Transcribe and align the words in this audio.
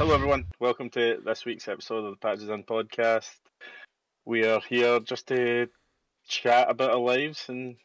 Hello, 0.00 0.14
everyone. 0.14 0.46
Welcome 0.58 0.88
to 0.92 1.20
this 1.26 1.44
week's 1.44 1.68
episode 1.68 2.06
of 2.06 2.12
the 2.12 2.16
Patch 2.16 2.38
Us 2.38 2.48
In 2.48 2.62
podcast. 2.62 3.28
We 4.24 4.46
are 4.46 4.62
here 4.66 4.98
just 5.00 5.26
to 5.26 5.68
chat 6.26 6.70
about 6.70 6.92
our 6.92 6.96
lives 6.96 7.44
and 7.50 7.76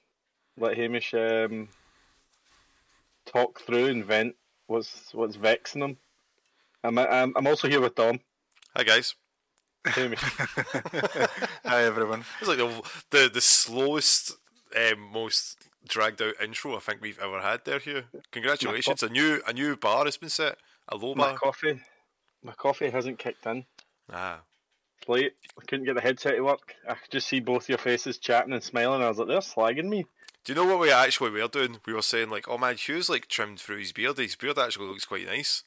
let 0.58 0.78
Hamish 0.78 1.14
um, 1.14 1.68
talk 3.26 3.60
through 3.60 3.88
and 3.88 4.06
vent 4.06 4.38
what's 4.68 5.14
what's 5.14 5.36
vexing 5.36 5.82
him. 5.82 5.98
I'm, 6.86 6.98
I'm 6.98 7.34
I'm 7.36 7.48
also 7.48 7.68
here 7.68 7.82
with 7.82 7.96
Dom. 7.96 8.22
Hi 8.78 8.84
guys. 8.84 9.16
Hamish. 9.86 10.22
Hi 11.66 11.84
everyone. 11.84 12.24
It's 12.40 12.48
like 12.48 12.60
the 12.60 12.82
the, 13.10 13.30
the 13.34 13.42
slowest, 13.42 14.38
um, 14.74 15.02
most 15.12 15.68
dragged 15.86 16.22
out 16.22 16.36
intro 16.42 16.78
I 16.78 16.80
think 16.80 17.02
we've 17.02 17.20
ever 17.20 17.42
had 17.42 17.66
there. 17.66 17.80
Here, 17.80 18.06
congratulations! 18.32 19.04
A 19.04 19.10
new 19.10 19.42
a 19.46 19.52
new 19.52 19.76
bar 19.76 20.06
has 20.06 20.16
been 20.16 20.30
set. 20.30 20.56
A 20.88 20.96
low 20.96 21.14
bar. 21.14 21.32
my 21.32 21.36
coffee, 21.36 21.82
my 22.46 22.54
coffee 22.54 22.90
hasn't 22.90 23.20
kicked 23.20 23.46
in. 23.46 23.66
Ah, 24.12 24.40
It's 25.00 25.10
late. 25.10 25.34
I 25.60 25.66
couldn't 25.66 25.86
get 25.86 25.96
the 25.96 26.02
headset 26.02 26.36
to 26.36 26.42
work. 26.42 26.76
I 26.88 26.94
could 26.94 27.12
just 27.12 27.28
see 27.28 27.40
both 27.40 27.68
your 27.70 27.78
faces 27.80 28.18
chatting 28.18 28.54
and 28.54 28.64
smiling. 28.64 29.02
I 29.02 29.08
was 29.10 29.18
like, 29.18 29.28
they're 29.28 29.40
slagging 29.40 29.90
me. 29.90 30.06
do 30.44 30.54
you 30.54 30.56
know 30.56 30.66
what 30.66 30.80
we 30.80 30.92
actually 30.92 31.32
were 31.32 31.48
doing? 31.48 31.78
We 31.86 31.94
were 31.94 32.02
saying 32.02 32.30
like, 32.30 32.48
oh 32.48 32.58
man, 32.58 32.76
Hugh's 32.78 33.10
like 33.10 33.28
trimmed 33.28 33.60
through 33.60 33.78
his 33.80 33.92
beard. 33.92 34.18
His 34.18 34.36
beard 34.36 34.60
actually 34.60 34.88
looks 34.88 35.06
quite 35.06 35.26
nice. 35.26 35.64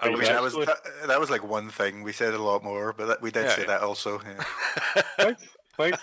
I 0.00 0.08
we 0.08 0.16
mean, 0.16 0.24
that 0.24 0.42
was 0.42 0.54
that, 0.54 0.78
that 1.06 1.20
was 1.20 1.30
like 1.30 1.44
one 1.44 1.70
thing. 1.70 2.02
We 2.02 2.12
said 2.12 2.34
a 2.34 2.42
lot 2.42 2.64
more, 2.64 2.92
but 2.92 3.06
that, 3.06 3.22
we 3.22 3.30
did 3.30 3.44
Yeah, 3.44 3.54
say 3.54 3.60
yeah. 3.62 3.66
that 3.68 3.80
also. 3.82 4.20
Yeah. 4.20 5.02
Thanks. 5.16 5.42
Thanks. 5.76 5.98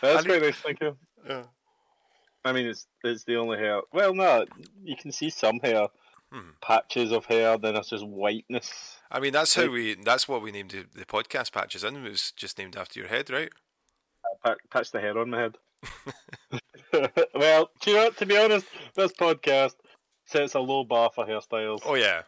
That's 0.00 0.24
I 0.24 0.28
very 0.28 0.40
nice. 0.40 0.56
Thank 0.56 0.80
you. 0.80 0.96
Yeah. 1.26 1.44
I 2.44 2.52
mean, 2.52 2.66
it's 2.66 2.86
it's 3.04 3.24
the 3.24 3.36
only 3.36 3.58
hair. 3.58 3.80
Well, 3.92 4.14
no, 4.14 4.44
you 4.82 4.96
can 4.96 5.12
see 5.12 5.30
some 5.30 5.60
hair, 5.60 5.86
Hmm. 6.32 6.50
patches 6.62 7.12
of 7.12 7.26
hair. 7.26 7.58
Then 7.58 7.76
it's 7.76 7.90
just 7.90 8.06
whiteness. 8.06 8.96
I 9.10 9.20
mean, 9.20 9.32
that's 9.34 9.54
how 9.54 9.68
we. 9.70 9.94
That's 9.94 10.26
what 10.26 10.40
we 10.42 10.50
named 10.50 10.70
the, 10.70 10.86
the 10.98 11.04
podcast 11.04 11.52
patches 11.52 11.84
in. 11.84 11.96
It 12.06 12.08
was 12.08 12.32
just 12.32 12.56
named 12.58 12.76
after 12.76 12.98
your 12.98 13.08
head, 13.08 13.28
right? 13.28 13.50
Pa- 14.42 14.54
patch 14.70 14.90
the 14.92 15.00
hair 15.00 15.18
on 15.18 15.30
my 15.30 15.40
head. 15.40 15.58
well, 17.34 17.70
do 17.80 17.90
you 17.90 17.96
know? 17.96 18.10
To 18.10 18.26
be 18.26 18.36
honest, 18.38 18.66
this 18.94 19.12
podcast 19.12 19.74
sets 20.26 20.54
a 20.54 20.60
low 20.60 20.84
bar 20.84 21.10
for 21.14 21.26
hairstyles. 21.26 21.80
Oh 21.84 21.94
yeah. 21.94 22.22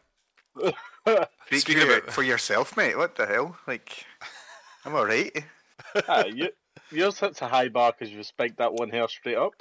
Speak 0.58 0.76
Speaking 1.62 1.80
for, 1.82 1.86
your- 1.88 1.98
about- 1.98 2.12
for 2.12 2.22
yourself, 2.22 2.76
mate. 2.76 2.96
What 2.98 3.16
the 3.16 3.26
hell? 3.26 3.56
Like, 3.66 4.04
I'm 4.84 4.94
all 4.94 5.06
right. 5.06 5.32
Ah, 6.08 6.24
you, 6.26 6.48
yours 6.90 7.18
hits 7.18 7.40
a 7.42 7.48
high 7.48 7.68
bar 7.68 7.92
because 7.98 8.12
you 8.12 8.22
spiked 8.22 8.58
that 8.58 8.72
one 8.74 8.90
hair 8.90 9.08
straight 9.08 9.36
up. 9.36 9.54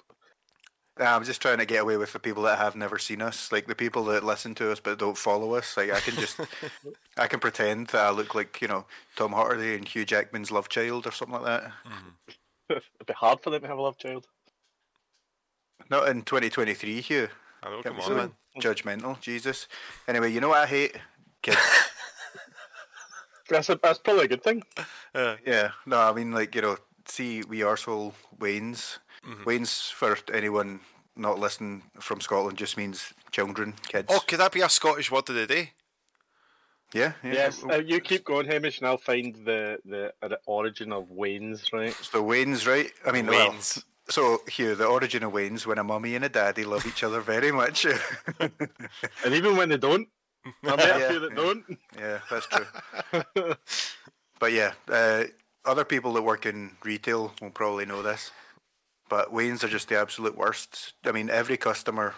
Nah, 1.00 1.16
I'm 1.16 1.24
just 1.24 1.42
trying 1.42 1.58
to 1.58 1.66
get 1.66 1.82
away 1.82 1.98
with 1.98 2.14
the 2.14 2.20
people 2.20 2.44
that 2.44 2.60
have 2.60 2.76
never 2.76 3.00
seen 3.00 3.22
us, 3.22 3.52
like 3.52 3.66
the 3.66 3.74
people 3.74 4.04
that 4.06 4.24
listen 4.24 4.54
to 4.56 4.72
us 4.72 4.80
but 4.80 5.00
don't 5.00 5.18
follow 5.18 5.56
us. 5.56 5.76
Like, 5.76 5.92
I 5.92 6.00
can 6.00 6.16
just, 6.16 6.40
I 7.18 7.26
can 7.26 7.40
pretend 7.40 7.88
that 7.88 8.02
I 8.06 8.12
look 8.12 8.36
like 8.36 8.62
you 8.62 8.68
know 8.68 8.86
Tom 9.16 9.32
Hardy 9.32 9.74
and 9.74 9.88
Hugh 9.88 10.06
Jackman's 10.06 10.52
love 10.52 10.70
child 10.70 11.08
or 11.08 11.12
something 11.12 11.42
like 11.42 11.46
that. 11.46 11.72
It'd 12.70 13.08
be 13.08 13.14
hard 13.14 13.42
for 13.42 13.50
them 13.50 13.62
to 13.62 13.68
have 13.68 13.78
a 13.78 13.82
love 13.82 13.98
child. 13.98 14.28
Not 15.90 16.08
in 16.08 16.22
2023, 16.22 17.02
Hugh. 17.02 17.28
I 17.64 17.70
know. 17.70 17.82
Can't 17.82 17.86
Come 17.86 17.96
be 17.96 18.02
on, 18.02 18.08
so 18.08 18.16
man. 18.16 18.32
Judgmental, 18.60 19.20
Jesus. 19.20 19.68
Anyway, 20.08 20.32
you 20.32 20.40
know 20.42 20.50
what 20.50 20.60
I 20.60 20.66
hate? 20.68 20.98
Kids. 21.42 21.58
That's 23.50 23.70
a, 23.70 23.78
that's 23.84 24.00
probably 24.00 24.26
a 24.26 24.28
good 24.30 24.42
thing. 24.42 24.64
Uh, 25.14 25.36
Yeah, 25.46 25.72
no, 25.86 26.00
I 26.00 26.14
mean 26.14 26.32
like 26.32 26.56
you 26.56 26.62
know, 26.62 26.78
see, 27.06 27.44
we 27.44 27.60
arsehole 27.60 28.14
Wayne's. 28.40 29.00
Mhm. 29.26 29.46
Wayne's 29.46 29.90
for 29.90 30.18
anyone 30.34 30.82
not 31.16 31.40
listening 31.40 31.84
from 32.00 32.22
Scotland 32.22 32.58
just 32.58 32.78
means 32.78 33.14
children, 33.32 33.76
kids. 33.88 34.08
oh, 34.10 34.22
could 34.28 34.40
that 34.40 34.52
be 34.52 34.62
a 34.62 34.70
Scottish 34.70 35.12
word 35.12 35.30
of 35.30 35.36
the 35.36 35.46
day? 35.46 35.74
Yeah, 36.94 37.14
yeah. 37.24 37.34
Yes, 37.34 37.64
uh, 37.64 37.78
you 37.80 38.00
keep 38.00 38.24
going, 38.24 38.46
Hamish, 38.46 38.80
and 38.80 38.88
I'll 38.88 38.98
find 38.98 39.36
the 39.46 39.80
the, 39.86 40.14
uh, 40.22 40.28
the 40.28 40.40
origin 40.46 40.94
of 40.94 41.10
Wayne's. 41.10 41.74
Right? 41.74 41.94
So 41.94 42.22
Wayne's 42.22 42.68
right. 42.68 42.92
I 43.06 43.12
mean, 43.12 43.26
well, 43.26 43.56
so 44.10 44.42
Hugh, 44.48 44.76
the 44.76 44.86
origin 44.86 45.24
of 45.24 45.34
Wayne's 45.34 45.66
when 45.66 45.80
a 45.80 45.84
mummy 45.84 46.16
and 46.16 46.26
a 46.26 46.30
daddy 46.30 46.66
love 46.66 46.86
each 46.86 47.04
other 47.04 47.22
very 47.22 47.52
much. 47.52 47.86
And 48.40 49.34
even 49.34 49.58
when 49.58 49.70
they 49.70 49.78
don't, 49.78 50.08
I 50.46 50.76
met 50.76 51.02
a 51.02 51.10
few 51.10 51.20
that 51.20 51.32
yeah. 51.32 51.36
don't. 51.36 51.64
yeah, 51.98 52.20
that's 52.30 52.48
true. 52.48 53.56
But 54.40 54.52
yeah, 54.52 54.74
uh, 54.90 55.24
other 55.64 55.86
people 55.86 56.12
that 56.14 56.22
work 56.22 56.46
in 56.46 56.72
retail 56.84 57.34
will 57.42 57.52
probably 57.52 57.86
know 57.86 58.02
this. 58.02 58.32
But 59.14 59.32
Wayne's 59.32 59.64
are 59.64 59.68
just 59.68 59.90
the 59.90 60.00
absolute 60.00 60.36
worst. 60.36 60.94
I 61.06 61.12
mean, 61.12 61.30
every 61.30 61.56
customer 61.56 62.16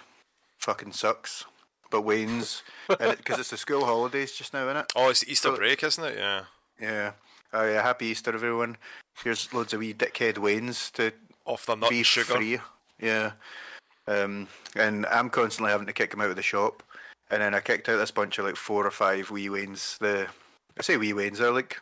fucking 0.60 0.94
sucks. 0.94 1.44
But 1.92 2.04
Wayne's, 2.04 2.64
because 2.88 3.38
it's 3.38 3.50
the 3.50 3.58
school 3.58 3.84
holidays 3.84 4.32
just 4.32 4.54
now, 4.54 4.64
isn't 4.64 4.78
it? 4.78 4.94
Oh, 4.96 5.10
it's 5.10 5.28
Easter 5.28 5.50
So- 5.50 5.58
break, 5.58 5.84
isn't 5.84 6.02
it? 6.06 6.18
Yeah. 6.18 6.46
Yeah. 6.80 7.12
Oh 7.52 7.66
yeah, 7.70 7.82
happy 7.82 8.06
Easter 8.06 8.34
everyone. 8.34 8.78
Here's 9.22 9.54
loads 9.54 9.74
of 9.74 9.82
wee 9.82 9.94
dickhead 9.94 10.36
Waynes 10.36 10.90
to 10.94 11.12
Off 11.44 11.66
the 11.66 11.76
nut 11.76 11.90
be 11.90 12.02
sugar. 12.02 12.36
free. 12.36 12.60
Yeah. 12.98 13.34
Um, 14.08 14.48
and 14.74 15.06
I'm 15.08 15.30
constantly 15.30 15.72
having 15.74 15.88
to 15.88 15.94
kick 15.94 16.12
them 16.12 16.22
out 16.22 16.30
of 16.30 16.38
the 16.38 16.42
shop. 16.42 16.82
And 17.30 17.42
then 17.42 17.54
I 17.54 17.60
kicked 17.60 17.90
out 17.90 17.98
this 17.98 18.12
bunch 18.12 18.40
of 18.40 18.46
like 18.46 18.56
four 18.56 18.88
or 18.88 18.92
five 18.92 19.32
wee 19.32 19.50
Waynes. 19.50 19.98
The 19.98 20.28
I 20.80 20.82
say 20.82 20.96
wee 20.96 21.12
Waynes, 21.12 21.40
they're 21.40 21.52
like 21.52 21.78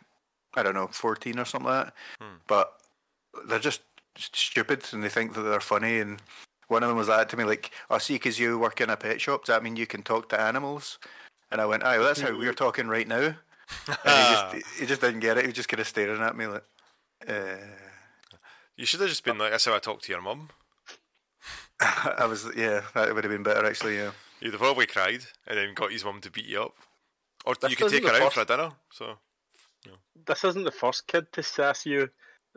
I 0.56 0.64
don't 0.64 0.74
know, 0.74 0.88
fourteen 0.88 1.38
or 1.38 1.44
something 1.44 1.70
like 1.70 1.84
that. 1.84 1.94
Hmm. 2.20 2.34
But 2.48 2.72
they're 3.46 3.60
just 3.60 3.82
stupid 4.16 4.84
and 4.92 5.02
they 5.02 5.08
think 5.08 5.34
that 5.34 5.42
they're 5.42 5.60
funny 5.60 5.98
and 5.98 6.20
one 6.68 6.82
of 6.82 6.88
them 6.88 6.98
was 6.98 7.08
that 7.08 7.28
to 7.28 7.36
me 7.36 7.44
like, 7.44 7.70
"I 7.90 7.98
see, 7.98 8.14
because 8.14 8.38
you 8.38 8.58
work 8.58 8.80
in 8.80 8.90
a 8.90 8.96
pet 8.96 9.20
shop. 9.20 9.44
Does 9.44 9.54
that 9.54 9.62
mean 9.62 9.76
you 9.76 9.86
can 9.86 10.02
talk 10.02 10.28
to 10.30 10.40
animals?" 10.40 10.98
And 11.50 11.60
I 11.60 11.66
went, 11.66 11.82
"Aye, 11.82 11.98
well, 11.98 12.06
that's 12.06 12.20
how 12.20 12.36
we're 12.36 12.54
talking 12.54 12.88
right 12.88 13.06
now." 13.06 13.36
And 13.86 13.98
he 14.04 14.34
just 14.34 14.54
he 14.80 14.86
just 14.86 15.00
didn't 15.00 15.20
get 15.20 15.36
it. 15.36 15.42
He 15.42 15.48
was 15.48 15.56
just 15.56 15.68
kind 15.68 15.80
of 15.80 15.86
staring 15.86 16.22
at 16.22 16.36
me 16.36 16.46
like, 16.46 16.64
uh, 17.28 17.56
You 18.76 18.86
should 18.86 19.00
have 19.00 19.08
just 19.08 19.24
been 19.24 19.38
like, 19.38 19.50
"That's 19.50 19.64
how 19.64 19.74
I 19.74 19.78
talk 19.78 20.02
to 20.02 20.12
your 20.12 20.22
mum." 20.22 20.50
I 21.80 22.26
was 22.26 22.48
yeah, 22.56 22.82
that 22.94 23.14
would 23.14 23.24
have 23.24 23.32
been 23.32 23.42
better 23.42 23.66
actually. 23.66 23.96
Yeah. 23.96 24.12
You'd 24.40 24.52
have 24.52 24.60
probably 24.60 24.86
cried 24.86 25.24
and 25.46 25.58
then 25.58 25.74
got 25.74 25.92
his 25.92 26.04
mum 26.04 26.20
to 26.22 26.30
beat 26.30 26.46
you 26.46 26.62
up, 26.62 26.74
or 27.44 27.54
This 27.54 27.70
you 27.70 27.76
could 27.76 27.90
take 27.90 28.04
her 28.04 28.12
the 28.12 28.24
out 28.24 28.32
for 28.32 28.40
a 28.40 28.44
dinner. 28.44 28.72
So 28.90 29.18
This 30.26 30.44
isn't 30.44 30.64
the 30.64 30.72
first 30.72 31.06
kid 31.06 31.30
to 31.32 31.42
sass 31.42 31.84
you. 31.84 32.08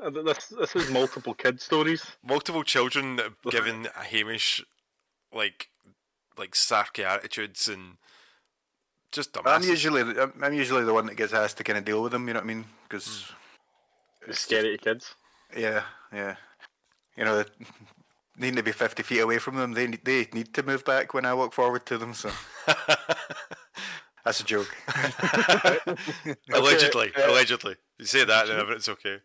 Uh, 0.01 0.09
th- 0.11 0.25
This 0.25 0.47
this 0.47 0.75
is 0.75 0.89
multiple 0.91 1.33
kid 1.33 1.59
stories. 1.61 2.05
multiple 2.23 2.63
children 2.63 3.15
that 3.17 3.25
have 3.25 3.51
given 3.51 3.87
Hamish 3.95 4.63
like 5.33 5.69
like 6.37 6.51
sarky 6.53 7.03
attitudes 7.03 7.67
and 7.67 7.97
just 9.11 9.35
I'm 9.45 9.63
usually 9.63 10.01
I'm 10.01 10.33
I'm 10.43 10.53
usually 10.53 10.83
the 10.85 10.93
one 10.93 11.05
that 11.07 11.15
gets 11.17 11.33
asked 11.33 11.57
to 11.57 11.63
kind 11.63 11.79
of 11.79 11.85
deal 11.85 12.03
with 12.03 12.11
them. 12.11 12.27
You 12.27 12.33
know 12.33 12.39
what 12.41 12.51
I 12.51 12.53
mean? 12.53 12.65
Because 12.83 13.31
It's 14.27 14.41
scary 14.41 14.77
to 14.77 14.83
kids. 14.83 15.15
yeah, 15.55 15.83
yeah, 16.13 16.35
you 17.15 17.23
know, 17.25 17.43
need 18.37 18.55
to 18.57 18.63
be 18.63 18.71
fifty 18.73 19.01
feet 19.03 19.21
away 19.21 19.39
from 19.39 19.55
them, 19.55 19.73
they 19.73 19.87
need- 19.87 20.05
they 20.05 20.27
need 20.33 20.53
to 20.53 20.63
move 20.63 20.83
back 20.85 21.13
when 21.13 21.25
I 21.25 21.33
walk 21.33 21.53
forward 21.53 21.85
to 21.87 21.97
them. 21.97 22.13
So 22.13 22.29
that's 24.23 24.41
a 24.41 24.43
joke. 24.43 24.75
allegedly, 26.53 27.11
allegedly. 27.15 27.75
You 27.97 28.05
say 28.05 28.25
that, 28.25 28.49
and 28.49 28.69
it's 28.71 28.89
okay. 28.89 29.17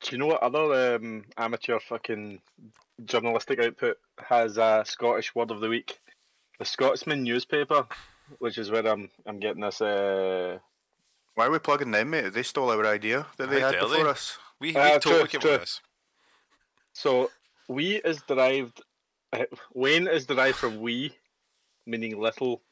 Do 0.00 0.10
you 0.10 0.18
know 0.18 0.26
what 0.26 0.42
other 0.42 0.96
um, 0.96 1.24
amateur 1.36 1.78
fucking 1.78 2.40
journalistic 3.04 3.60
output 3.60 3.98
has 4.18 4.56
a 4.58 4.82
Scottish 4.86 5.34
word 5.34 5.50
of 5.50 5.60
the 5.60 5.68
week? 5.68 5.98
The 6.58 6.64
Scotsman 6.64 7.22
newspaper, 7.22 7.86
which 8.38 8.58
is 8.58 8.70
where 8.70 8.86
I'm 8.86 9.10
I'm 9.26 9.38
getting 9.38 9.62
this. 9.62 9.80
Uh, 9.80 10.58
Why 11.34 11.46
are 11.46 11.50
we 11.50 11.58
plugging 11.58 11.90
them, 11.92 12.10
mate? 12.10 12.32
They 12.32 12.42
stole 12.42 12.70
our 12.70 12.86
idea 12.86 13.26
that 13.36 13.50
they 13.50 13.60
How 13.60 13.70
had 13.72 13.80
before 13.80 14.04
they? 14.04 14.10
us. 14.10 14.38
We 14.60 14.72
we 14.72 14.76
Uh, 14.76 14.98
totally 14.98 15.28
true, 15.28 15.40
came 15.40 15.50
with 15.52 15.60
this. 15.60 15.80
so 16.92 17.30
we 17.68 17.96
is 17.96 18.22
derived. 18.22 18.82
Uh, 19.32 19.44
Wayne 19.74 20.06
is 20.06 20.24
derived 20.24 20.56
from 20.56 20.78
we, 20.80 21.12
meaning 21.84 22.16
little, 22.18 22.62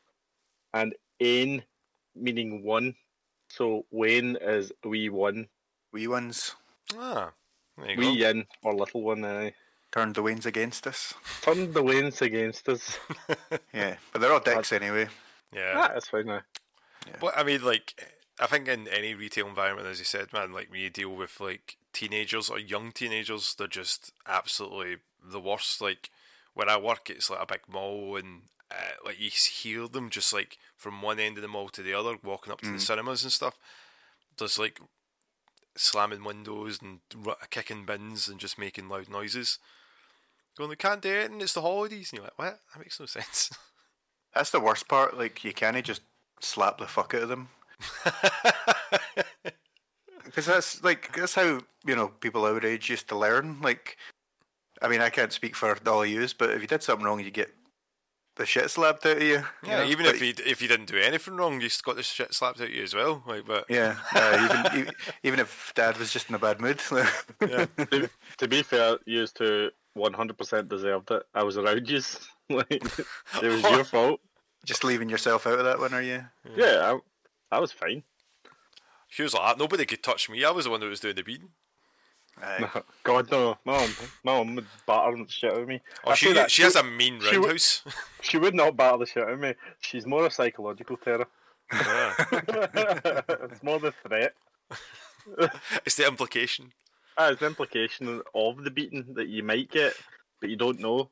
and 0.72 0.94
ain, 1.18 1.64
meaning 2.14 2.62
one. 2.62 2.94
So 3.50 3.86
Wayne 3.90 4.36
is 4.40 4.70
we 4.84 5.08
one, 5.08 5.48
We 5.92 6.06
ones 6.06 6.54
Ah, 6.98 7.32
there 7.78 7.90
you 7.92 7.98
wee 7.98 8.18
go. 8.18 8.30
in 8.30 8.46
or 8.62 8.74
little 8.74 9.02
one. 9.02 9.24
Uh, 9.24 9.50
turned 9.92 10.14
the 10.14 10.22
Waynes 10.22 10.46
against 10.46 10.86
us. 10.86 11.14
turned 11.42 11.74
the 11.74 11.82
Waynes 11.82 12.20
against 12.20 12.68
us. 12.68 12.98
Yeah, 13.72 13.96
but 14.12 14.20
they're 14.20 14.32
all 14.32 14.40
dicks 14.40 14.72
anyway. 14.72 15.08
Yeah, 15.52 15.74
ah, 15.76 15.90
that's 15.94 16.08
fine 16.08 16.26
now. 16.26 16.40
but 17.20 17.36
I 17.36 17.42
mean, 17.42 17.62
like, 17.64 17.94
I 18.40 18.46
think 18.46 18.68
in 18.68 18.88
any 18.88 19.14
retail 19.14 19.46
environment, 19.48 19.88
as 19.88 19.98
you 19.98 20.04
said, 20.04 20.32
man, 20.32 20.52
like 20.52 20.70
when 20.70 20.80
you 20.80 20.90
deal 20.90 21.14
with 21.14 21.40
like 21.40 21.76
teenagers 21.92 22.50
or 22.50 22.58
young 22.58 22.92
teenagers, 22.92 23.54
they're 23.56 23.66
just 23.66 24.12
absolutely 24.26 24.96
the 25.22 25.40
worst. 25.40 25.80
Like 25.80 26.10
where 26.54 26.68
I 26.68 26.76
work, 26.76 27.10
it's 27.10 27.30
like 27.30 27.42
a 27.42 27.46
big 27.46 27.62
mall, 27.68 28.16
and 28.16 28.42
uh, 28.70 28.94
like 29.04 29.20
you 29.20 29.30
hear 29.30 29.88
them 29.88 30.10
just 30.10 30.32
like 30.32 30.58
from 30.76 31.02
one 31.02 31.18
end 31.18 31.36
of 31.36 31.42
the 31.42 31.48
mall 31.48 31.68
to 31.70 31.82
the 31.82 31.94
other, 31.94 32.16
walking 32.22 32.52
up 32.52 32.60
to 32.62 32.70
the 32.72 32.80
cinemas 32.80 33.22
and 33.22 33.32
stuff. 33.32 33.58
There's 34.38 34.58
like 34.58 34.80
slamming 35.76 36.24
windows 36.24 36.78
and 36.80 37.00
kicking 37.50 37.84
bins 37.84 38.28
and 38.28 38.38
just 38.38 38.58
making 38.58 38.88
loud 38.88 39.08
noises. 39.08 39.58
Going, 40.56 40.70
they 40.70 40.76
can't 40.76 41.02
do 41.02 41.12
it, 41.12 41.30
and 41.30 41.42
it's 41.42 41.52
the 41.52 41.62
holidays, 41.62 42.10
and 42.10 42.18
you're 42.18 42.24
like, 42.24 42.38
what? 42.38 42.60
That 42.72 42.78
makes 42.78 43.00
no 43.00 43.06
sense. 43.06 43.50
That's 44.34 44.50
the 44.50 44.60
worst 44.60 44.88
part. 44.88 45.16
Like 45.16 45.44
you 45.44 45.52
can't 45.52 45.82
just 45.84 46.02
slap 46.40 46.78
the 46.78 46.86
fuck 46.86 47.14
out 47.14 47.22
of 47.22 47.28
them. 47.28 47.48
Because 50.24 50.46
that's 50.46 50.82
like 50.82 51.14
that's 51.14 51.36
how 51.36 51.60
you 51.86 51.94
know 51.94 52.08
people 52.08 52.44
our 52.44 52.64
age 52.66 52.90
used 52.90 53.06
to 53.08 53.16
learn. 53.16 53.60
Like, 53.60 53.96
I 54.82 54.88
mean, 54.88 55.00
I 55.00 55.08
can't 55.08 55.32
speak 55.32 55.54
for 55.54 55.78
all 55.86 56.02
of 56.02 56.08
yous, 56.08 56.32
but 56.32 56.50
if 56.50 56.60
you 56.60 56.66
did 56.66 56.82
something 56.82 57.06
wrong, 57.06 57.20
you 57.20 57.30
get 57.30 57.54
the 58.36 58.46
shit 58.46 58.70
slapped 58.70 59.06
out 59.06 59.16
of 59.18 59.22
you. 59.22 59.28
you 59.34 59.44
Yeah, 59.64 59.78
know? 59.78 59.84
even 59.84 60.06
But- 60.06 60.16
if 60.16 60.22
you 60.22 60.34
if 60.46 60.60
you 60.62 60.68
didn't 60.68 60.86
do 60.86 60.98
anything 60.98 61.36
wrong, 61.36 61.54
you 61.60 61.68
just 61.68 61.84
got 61.84 61.96
the 61.96 62.02
shit 62.02 62.34
slapped 62.34 62.60
out 62.60 62.68
of 62.68 62.74
you 62.74 62.82
as 62.82 62.94
well. 62.94 63.22
Like, 63.26 63.46
but 63.46 63.64
yeah, 63.68 63.96
uh, 64.14 64.48
even 64.72 64.86
e- 64.88 64.92
even 65.22 65.40
if 65.40 65.72
Dad 65.74 65.96
was 65.98 66.12
just 66.12 66.28
in 66.28 66.34
a 66.34 66.38
bad 66.38 66.60
mood. 66.60 66.80
yeah, 67.40 67.66
to, 67.90 68.10
to 68.38 68.48
be 68.48 68.62
fair, 68.62 68.98
you 69.06 69.26
two 69.26 69.70
100% 69.96 70.68
deserved 70.68 71.10
it. 71.12 71.22
I 71.34 71.42
was 71.44 71.56
around 71.56 71.88
you. 71.88 72.00
like, 72.50 72.70
it 72.70 73.48
was 73.48 73.62
your 73.62 73.84
fault. 73.94 74.20
just 74.66 74.82
leaving 74.84 75.08
yourself 75.08 75.46
out 75.46 75.58
of 75.60 75.64
that 75.64 75.78
one, 75.78 75.94
are 75.94 76.02
you? 76.02 76.24
Yeah, 76.56 76.98
I, 77.50 77.56
I 77.56 77.60
was 77.60 77.70
fine. 77.72 78.02
he 79.16 79.22
was 79.22 79.34
like, 79.34 79.56
nobody 79.58 79.86
could 79.86 80.02
touch 80.02 80.28
me. 80.28 80.44
I 80.44 80.50
was 80.50 80.64
the 80.64 80.70
one 80.72 80.80
that 80.80 80.86
was 80.88 81.00
doing 81.00 81.14
the 81.14 81.22
beating. 81.22 81.50
Aye. 82.42 82.82
God 83.02 83.30
no, 83.30 83.56
my 83.64 83.78
mum, 83.78 83.90
my 84.24 84.32
mum 84.34 84.54
would 84.56 84.66
batter 84.86 85.16
the 85.16 85.30
shit 85.30 85.52
out 85.52 85.60
of 85.60 85.68
me. 85.68 85.80
Oh, 86.04 86.10
I 86.10 86.14
she 86.14 86.32
that, 86.32 86.50
she 86.50 86.62
has 86.62 86.76
a 86.76 86.82
mean 86.82 87.20
she 87.20 87.36
w- 87.36 87.56
She 88.22 88.38
would 88.38 88.54
not 88.54 88.76
batter 88.76 88.98
the 88.98 89.06
shit 89.06 89.22
out 89.22 89.30
of 89.30 89.40
me. 89.40 89.54
She's 89.80 90.06
more 90.06 90.26
a 90.26 90.30
psychological 90.30 90.96
terror. 90.96 91.26
Yeah. 91.72 92.14
it's 92.32 93.62
more 93.62 93.78
the 93.78 93.92
threat. 94.06 94.34
it's 95.86 95.96
the 95.96 96.06
implication. 96.06 96.72
Ah, 97.16 97.28
it's 97.28 97.40
the 97.40 97.46
implication 97.46 98.22
of 98.34 98.64
the 98.64 98.70
beating 98.70 99.14
that 99.14 99.28
you 99.28 99.42
might 99.42 99.70
get, 99.70 99.94
but 100.40 100.50
you 100.50 100.56
don't 100.56 100.80
know. 100.80 101.10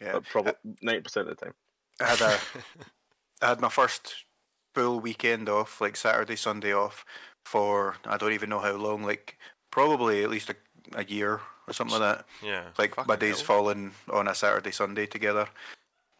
Yeah, 0.00 0.14
But 0.14 0.24
probably 0.24 0.52
ninety 0.82 1.02
percent 1.02 1.28
of 1.28 1.36
the 1.36 1.44
time. 1.44 1.54
I 2.00 2.04
had 2.06 2.20
a, 2.20 2.38
I 3.40 3.48
had 3.50 3.60
my 3.60 3.68
first 3.68 4.24
full 4.74 4.98
weekend 4.98 5.48
off, 5.48 5.80
like 5.80 5.96
Saturday, 5.96 6.34
Sunday 6.34 6.72
off 6.74 7.04
for 7.44 7.96
I 8.04 8.16
don't 8.16 8.32
even 8.32 8.50
know 8.50 8.60
how 8.60 8.72
long, 8.74 9.02
like 9.02 9.38
probably 9.72 10.22
at 10.22 10.30
least 10.30 10.50
a, 10.50 10.56
a 10.94 11.04
year 11.04 11.40
or 11.66 11.72
something 11.72 11.98
like 11.98 12.18
that. 12.18 12.26
Yeah, 12.44 12.62
Like 12.78 13.04
my 13.08 13.16
days 13.16 13.38
hell. 13.38 13.46
falling 13.46 13.90
on 14.12 14.28
a 14.28 14.34
Saturday, 14.36 14.70
Sunday 14.70 15.06
together. 15.06 15.48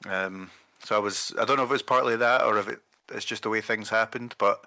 Um, 0.09 0.51
so 0.83 0.97
I 0.97 0.99
was, 0.99 1.33
I 1.41 1.45
don't 1.45 1.57
know 1.57 1.63
if 1.65 1.71
it's 1.71 1.83
partly 1.83 2.17
that 2.17 2.43
or 2.43 2.59
if 2.59 2.67
it, 2.69 2.81
it's 3.13 3.25
just 3.25 3.45
the 3.45 3.51
way 3.51 3.61
things 3.61 3.89
happened, 3.91 4.35
but 4.39 4.67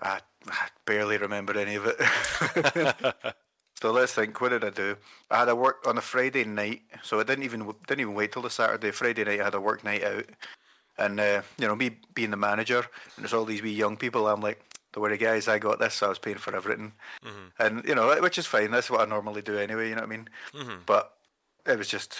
I, 0.00 0.20
I 0.48 0.68
barely 0.84 1.16
remember 1.16 1.58
any 1.58 1.76
of 1.76 1.86
it. 1.86 1.96
so 3.80 3.92
let's 3.92 4.12
think. 4.12 4.40
What 4.40 4.50
did 4.50 4.64
I 4.64 4.70
do? 4.70 4.96
I 5.30 5.38
had 5.38 5.48
a 5.48 5.56
work 5.56 5.86
on 5.86 5.96
a 5.98 6.02
Friday 6.02 6.44
night, 6.44 6.82
so 7.02 7.20
I 7.20 7.22
didn't 7.22 7.44
even 7.44 7.60
didn't 7.86 8.00
even 8.00 8.14
wait 8.14 8.32
till 8.32 8.42
the 8.42 8.50
Saturday. 8.50 8.90
Friday 8.90 9.24
night, 9.24 9.40
I 9.40 9.44
had 9.44 9.54
a 9.54 9.60
work 9.60 9.84
night 9.84 10.02
out, 10.02 10.24
and 10.98 11.20
uh, 11.20 11.42
you 11.58 11.66
know 11.68 11.76
me 11.76 11.98
being 12.14 12.30
the 12.30 12.36
manager, 12.36 12.78
and 12.78 13.22
there's 13.24 13.34
all 13.34 13.44
these 13.44 13.62
wee 13.62 13.70
young 13.72 13.96
people. 13.96 14.26
I'm 14.28 14.40
like, 14.40 14.60
don't 14.92 15.02
worry, 15.02 15.18
guys, 15.18 15.46
I 15.48 15.58
got 15.58 15.78
this. 15.78 15.94
So 15.94 16.06
I 16.06 16.08
was 16.08 16.18
paying 16.18 16.38
for 16.38 16.54
everything, 16.56 16.92
and 17.58 17.84
you 17.86 17.94
know, 17.94 18.14
which 18.20 18.38
is 18.38 18.46
fine. 18.46 18.70
That's 18.70 18.90
what 18.90 19.00
I 19.00 19.04
normally 19.06 19.42
do 19.42 19.58
anyway. 19.58 19.88
You 19.88 19.94
know 19.94 20.02
what 20.02 20.12
I 20.12 20.16
mean? 20.16 20.28
But 20.86 21.12
it 21.66 21.78
was 21.78 21.88
just 21.88 22.18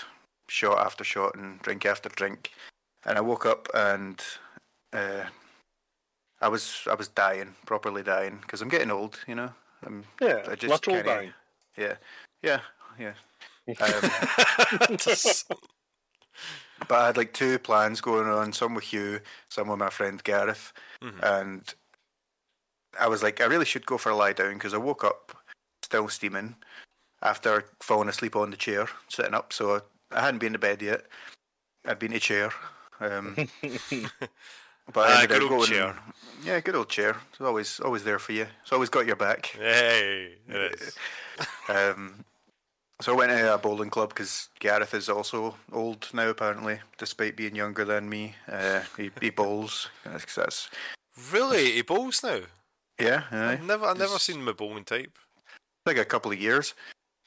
shot 0.48 0.78
after 0.78 1.04
shot 1.04 1.34
and 1.36 1.60
drink 1.62 1.84
after 1.86 2.08
drink, 2.08 2.50
and 3.04 3.16
I 3.18 3.20
woke 3.20 3.46
up 3.46 3.68
and 3.74 4.20
uh, 4.92 5.24
I 6.40 6.48
was 6.48 6.86
I 6.90 6.94
was 6.94 7.08
dying, 7.08 7.54
properly 7.66 8.02
dying, 8.02 8.38
because 8.42 8.62
I'm 8.62 8.68
getting 8.68 8.90
old. 8.90 9.18
You 9.26 9.34
know, 9.34 9.50
I'm, 9.84 10.04
Yeah, 10.20 10.42
I 10.46 10.50
literal 10.50 10.78
kinda- 10.78 11.02
dying. 11.04 11.32
Yeah, 11.76 11.96
yeah, 12.42 12.60
yeah. 12.98 13.12
Um, 13.80 14.10
but 16.88 16.94
I 16.98 17.06
had 17.06 17.16
like 17.16 17.32
two 17.32 17.58
plans 17.58 18.00
going 18.00 18.26
on, 18.28 18.52
some 18.52 18.74
with 18.74 18.84
Hugh, 18.84 19.20
some 19.48 19.68
with 19.68 19.78
my 19.78 19.90
friend 19.90 20.22
Gareth, 20.24 20.72
and 21.22 21.62
I 22.98 23.08
was 23.08 23.22
like, 23.22 23.40
I 23.40 23.44
really 23.44 23.64
should 23.64 23.86
go 23.86 23.98
for 23.98 24.10
a 24.10 24.16
lie 24.16 24.32
down 24.32 24.54
because 24.54 24.74
I 24.74 24.78
woke 24.78 25.04
up 25.04 25.36
still 25.82 26.08
steaming 26.08 26.56
after 27.22 27.64
falling 27.80 28.08
asleep 28.08 28.36
on 28.36 28.50
the 28.50 28.56
chair, 28.56 28.88
sitting 29.08 29.34
up. 29.34 29.52
So 29.52 29.82
I 30.10 30.20
hadn't 30.20 30.40
been 30.40 30.52
to 30.54 30.58
bed 30.58 30.82
yet. 30.82 31.04
I'd 31.86 31.98
been 31.98 32.12
to 32.12 32.20
chair. 32.20 32.50
Um, 33.00 33.34
but 34.92 35.08
I 35.08 35.12
Ah, 35.12 35.22
ended 35.22 35.22
up 35.22 35.28
good 35.28 35.42
old 35.42 35.50
going, 35.50 35.64
chair. 35.70 35.96
Yeah, 36.44 36.60
good 36.60 36.74
old 36.76 36.88
chair. 36.88 37.16
It's 37.30 37.40
always 37.40 37.80
always 37.80 38.04
there 38.04 38.18
for 38.18 38.32
you. 38.32 38.46
It's 38.62 38.72
always 38.72 38.88
got 38.90 39.06
your 39.06 39.16
back. 39.16 39.46
Hey, 39.46 40.34
it 40.48 40.80
is. 40.80 40.96
Um, 41.68 42.24
so 43.00 43.14
I 43.14 43.16
went 43.16 43.32
to 43.32 43.54
a 43.54 43.58
bowling 43.58 43.88
club 43.88 44.10
because 44.10 44.50
Gareth 44.58 44.92
is 44.92 45.08
also 45.08 45.56
old 45.72 46.08
now, 46.12 46.28
apparently, 46.28 46.80
despite 46.98 47.34
being 47.36 47.54
younger 47.56 47.86
than 47.86 48.10
me. 48.10 48.34
Uh, 48.46 48.82
he, 48.98 49.10
he 49.22 49.30
bowls. 49.30 49.88
That's, 50.04 50.34
that's 50.34 50.68
Really, 51.32 51.72
he 51.72 51.82
bowls 51.82 52.22
now. 52.22 52.40
Yeah. 53.00 53.22
I've 53.30 53.62
never, 53.64 53.86
I've 53.86 53.98
never 53.98 54.10
He's- 54.10 54.22
seen 54.22 54.40
him 54.40 54.48
a 54.48 54.54
bowling 54.54 54.84
type. 54.84 55.18
like 55.86 55.96
a 55.98 56.04
couple 56.04 56.30
of 56.32 56.38
years. 56.40 56.74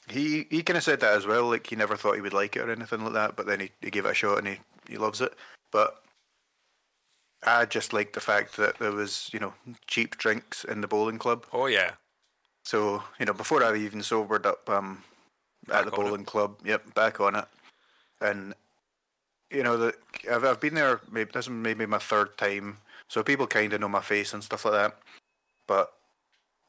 He 0.09 0.45
he 0.49 0.61
kind 0.63 0.77
of 0.77 0.83
said 0.83 0.99
that 0.99 1.15
as 1.15 1.25
well. 1.25 1.47
Like 1.49 1.65
he 1.67 1.75
never 1.75 1.95
thought 1.95 2.15
he 2.15 2.21
would 2.21 2.33
like 2.33 2.55
it 2.55 2.61
or 2.61 2.71
anything 2.71 3.03
like 3.03 3.13
that, 3.13 3.35
but 3.35 3.45
then 3.47 3.59
he, 3.61 3.71
he 3.81 3.89
gave 3.89 4.05
it 4.05 4.11
a 4.11 4.13
shot 4.13 4.37
and 4.39 4.47
he, 4.47 4.57
he 4.87 4.97
loves 4.97 5.21
it. 5.21 5.33
But 5.71 6.01
I 7.45 7.65
just 7.65 7.93
liked 7.93 8.13
the 8.13 8.21
fact 8.21 8.55
that 8.57 8.79
there 8.79 8.91
was 8.91 9.29
you 9.33 9.39
know 9.39 9.53
cheap 9.87 10.17
drinks 10.17 10.63
in 10.63 10.81
the 10.81 10.87
bowling 10.87 11.17
club. 11.19 11.45
Oh 11.53 11.65
yeah, 11.67 11.91
So 12.65 13.03
you 13.19 13.25
know 13.25 13.33
before 13.33 13.63
I 13.63 13.75
even 13.77 14.01
sobered 14.03 14.45
up 14.45 14.69
um, 14.69 15.03
at 15.71 15.85
the 15.85 15.91
on 15.91 15.99
it. 15.99 16.05
bowling 16.05 16.25
club, 16.25 16.57
yep, 16.65 16.93
back 16.95 17.19
on 17.19 17.35
it, 17.35 17.45
and 18.21 18.53
you 19.51 19.63
know 19.63 19.77
the 19.77 19.93
I've 20.31 20.43
I've 20.45 20.59
been 20.59 20.75
there. 20.75 20.99
Maybe 21.11 21.31
this 21.33 21.45
is 21.45 21.49
maybe 21.49 21.85
my 21.85 21.99
third 21.99 22.37
time, 22.37 22.77
so 23.09 23.23
people 23.23 23.47
kind 23.47 23.71
of 23.73 23.81
know 23.81 23.89
my 23.89 24.01
face 24.01 24.33
and 24.33 24.43
stuff 24.43 24.65
like 24.65 24.73
that. 24.73 24.97
But 25.67 25.91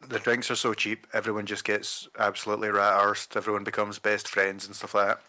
the 0.09 0.19
drinks 0.19 0.51
are 0.51 0.57
so 0.57 0.75
cheap, 0.75 1.07
everyone 1.13 1.47
just 1.47 1.65
gets 1.65 2.09
absolutely 2.19 2.69
rat 2.69 2.95
arsed. 2.95 3.37
Everyone 3.37 3.65
becomes 3.65 3.99
best 3.99 4.29
friends 4.29 4.67
and 4.67 4.77
stuff 4.77 4.95
like 4.95 5.09
that. 5.09 5.21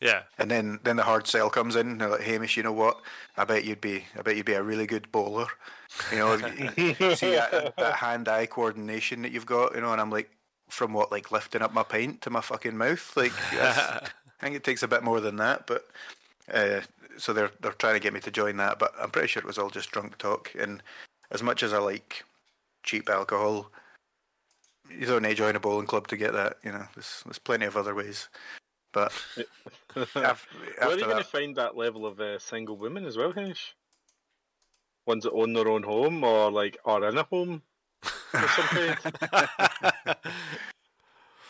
yeah. 0.00 0.22
And 0.38 0.50
then, 0.50 0.80
then 0.82 0.96
the 0.96 1.02
hard 1.02 1.26
sell 1.26 1.50
comes 1.50 1.76
in. 1.76 1.98
They're 1.98 2.08
like, 2.08 2.22
Hamish, 2.22 2.56
you 2.56 2.62
know 2.62 2.72
what? 2.72 3.00
I 3.36 3.44
bet 3.44 3.64
you'd 3.64 3.80
be, 3.80 4.04
I 4.18 4.22
bet 4.22 4.36
you'd 4.36 4.46
be 4.46 4.54
a 4.54 4.62
really 4.62 4.86
good 4.86 5.10
bowler. 5.12 5.46
You 6.10 6.18
know, 6.18 6.36
see 7.14 7.32
that, 7.32 7.74
that 7.76 7.94
hand-eye 7.96 8.46
coordination 8.46 9.22
that 9.22 9.32
you've 9.32 9.46
got. 9.46 9.74
You 9.74 9.80
know, 9.80 9.92
and 9.92 10.00
I'm 10.00 10.10
like, 10.10 10.30
from 10.68 10.92
what, 10.92 11.12
like 11.12 11.30
lifting 11.30 11.62
up 11.62 11.72
my 11.72 11.82
pint 11.82 12.22
to 12.22 12.30
my 12.30 12.40
fucking 12.40 12.76
mouth? 12.76 13.16
Like, 13.16 13.32
I 13.52 14.08
think 14.40 14.56
it 14.56 14.64
takes 14.64 14.82
a 14.82 14.88
bit 14.88 15.02
more 15.04 15.20
than 15.20 15.36
that. 15.36 15.66
But 15.66 15.86
uh, 16.52 16.80
so 17.16 17.32
they're 17.32 17.50
they're 17.60 17.72
trying 17.72 17.94
to 17.94 18.00
get 18.00 18.12
me 18.12 18.20
to 18.20 18.30
join 18.30 18.56
that. 18.56 18.78
But 18.78 18.92
I'm 19.00 19.10
pretty 19.10 19.28
sure 19.28 19.40
it 19.42 19.46
was 19.46 19.58
all 19.58 19.70
just 19.70 19.90
drunk 19.90 20.18
talk. 20.18 20.50
And 20.58 20.82
as 21.30 21.42
much 21.42 21.62
as 21.62 21.72
I 21.72 21.78
like 21.78 22.24
cheap 22.84 23.08
alcohol, 23.10 23.72
you 24.88 25.06
don't 25.06 25.22
need 25.22 25.30
to 25.30 25.34
join 25.34 25.56
a 25.56 25.60
bowling 25.60 25.86
club 25.86 26.06
to 26.08 26.16
get 26.16 26.32
that. 26.34 26.58
You 26.62 26.72
know, 26.72 26.84
there's 26.94 27.22
there's 27.24 27.38
plenty 27.38 27.66
of 27.66 27.76
other 27.76 27.94
ways. 27.94 28.28
But 28.92 29.12
af- 29.96 30.46
Where 30.78 30.88
are 30.88 30.96
you 30.96 31.04
going 31.04 31.16
to 31.16 31.24
find 31.24 31.56
that 31.56 31.76
level 31.76 32.06
of 32.06 32.20
uh, 32.20 32.38
single 32.38 32.76
women 32.76 33.04
as 33.04 33.16
well, 33.16 33.32
Hamish? 33.32 33.74
Ones 35.06 35.24
that 35.24 35.32
own 35.32 35.52
their 35.52 35.68
own 35.68 35.82
home 35.82 36.22
or 36.22 36.50
like 36.50 36.78
are 36.84 37.08
in 37.08 37.18
a 37.18 37.24
home 37.24 37.62
or 38.32 38.48
something? 38.48 38.96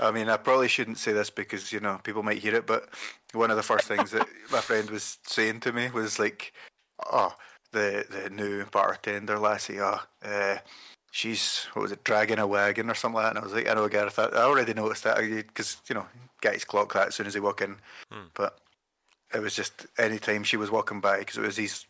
I 0.00 0.10
mean, 0.10 0.28
I 0.28 0.36
probably 0.36 0.68
shouldn't 0.68 0.98
say 0.98 1.12
this 1.12 1.30
because 1.30 1.72
you 1.72 1.80
know 1.80 2.00
people 2.02 2.22
might 2.22 2.38
hear 2.38 2.54
it, 2.54 2.66
but 2.66 2.88
one 3.32 3.50
of 3.50 3.56
the 3.56 3.62
first 3.62 3.86
things 3.86 4.10
that 4.10 4.26
my 4.50 4.60
friend 4.60 4.90
was 4.90 5.18
saying 5.24 5.60
to 5.60 5.72
me 5.72 5.90
was 5.90 6.18
like, 6.18 6.52
"Oh, 7.12 7.34
the 7.72 8.04
the 8.10 8.30
new 8.30 8.64
bartender 8.66 9.38
lassie, 9.38 9.80
oh, 9.80 10.00
uh, 10.24 10.56
she's 11.14 11.68
what 11.74 11.82
was 11.82 11.92
it, 11.92 12.02
dragging 12.02 12.40
a 12.40 12.46
wagon 12.46 12.90
or 12.90 12.94
something 12.94 13.14
like 13.14 13.26
that." 13.26 13.30
And 13.30 13.38
I 13.38 13.42
was 13.42 13.52
like, 13.52 13.68
"I 13.68 13.74
know, 13.74 13.88
Gareth. 13.88 14.18
I 14.18 14.24
I 14.24 14.42
already 14.42 14.74
noticed 14.74 15.04
that 15.04 15.18
because 15.20 15.80
you 15.88 15.94
know 15.94 16.06
guys 16.40 16.64
clock 16.64 16.92
that 16.94 17.08
as 17.08 17.14
soon 17.14 17.26
as 17.26 17.34
they 17.34 17.40
walk 17.40 17.62
in." 17.62 17.76
Hmm. 18.10 18.26
But 18.34 18.58
it 19.32 19.40
was 19.40 19.54
just 19.54 19.86
any 19.96 20.18
time 20.18 20.42
she 20.42 20.56
was 20.56 20.72
walking 20.72 21.00
by 21.00 21.20
because 21.20 21.38
it 21.38 21.42
was 21.46 21.56
these 21.56 21.86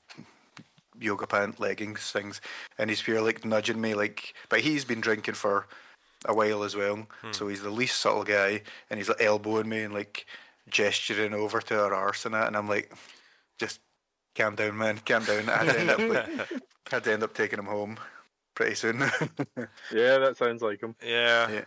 yoga 1.00 1.26
pant 1.26 1.59
leggings 1.59 2.12
things, 2.12 2.43
and 2.78 2.90
he's 2.90 3.02
pure 3.02 3.23
like 3.23 3.45
nudging 3.45 3.81
me, 3.81 3.95
like. 3.95 4.35
But 4.50 4.61
he's 4.61 4.85
been 4.85 5.00
drinking 5.00 5.35
for 5.35 5.66
a 6.26 6.35
while 6.35 6.62
as 6.62 6.76
well, 6.76 7.07
hmm. 7.23 7.33
so 7.33 7.49
he's 7.49 7.62
the 7.62 7.71
least 7.71 8.00
subtle 8.00 8.25
guy, 8.25 8.62
and 8.90 8.99
he's 8.99 9.09
like 9.09 9.23
elbowing 9.23 9.69
me 9.71 9.83
and 9.83 9.95
like 9.95 10.26
gesturing 10.69 11.33
over 11.33 11.61
to 11.62 11.75
her 11.75 11.95
arse 11.95 12.26
and 12.26 12.35
that, 12.35 12.47
and 12.47 12.57
I'm 12.57 12.69
like, 12.69 12.93
just 13.59 13.81
calm 14.35 14.54
down, 14.54 14.76
man, 14.76 15.00
calm 15.07 15.25
down. 15.25 15.49
I 15.49 15.64
had 15.64 15.73
to 15.73 15.81
end 15.81 15.90
up 15.90 15.99
like, 16.00 16.62
had 16.90 17.04
to 17.04 17.12
end 17.12 17.23
up 17.23 17.33
taking 17.33 17.59
him 17.59 17.66
home 17.66 17.99
pretty 18.54 18.75
soon. 18.75 19.00
yeah, 19.92 20.18
that 20.18 20.37
sounds 20.37 20.62
like 20.62 20.80
him. 20.80 20.94
yeah. 21.04 21.50
yeah. 21.50 21.64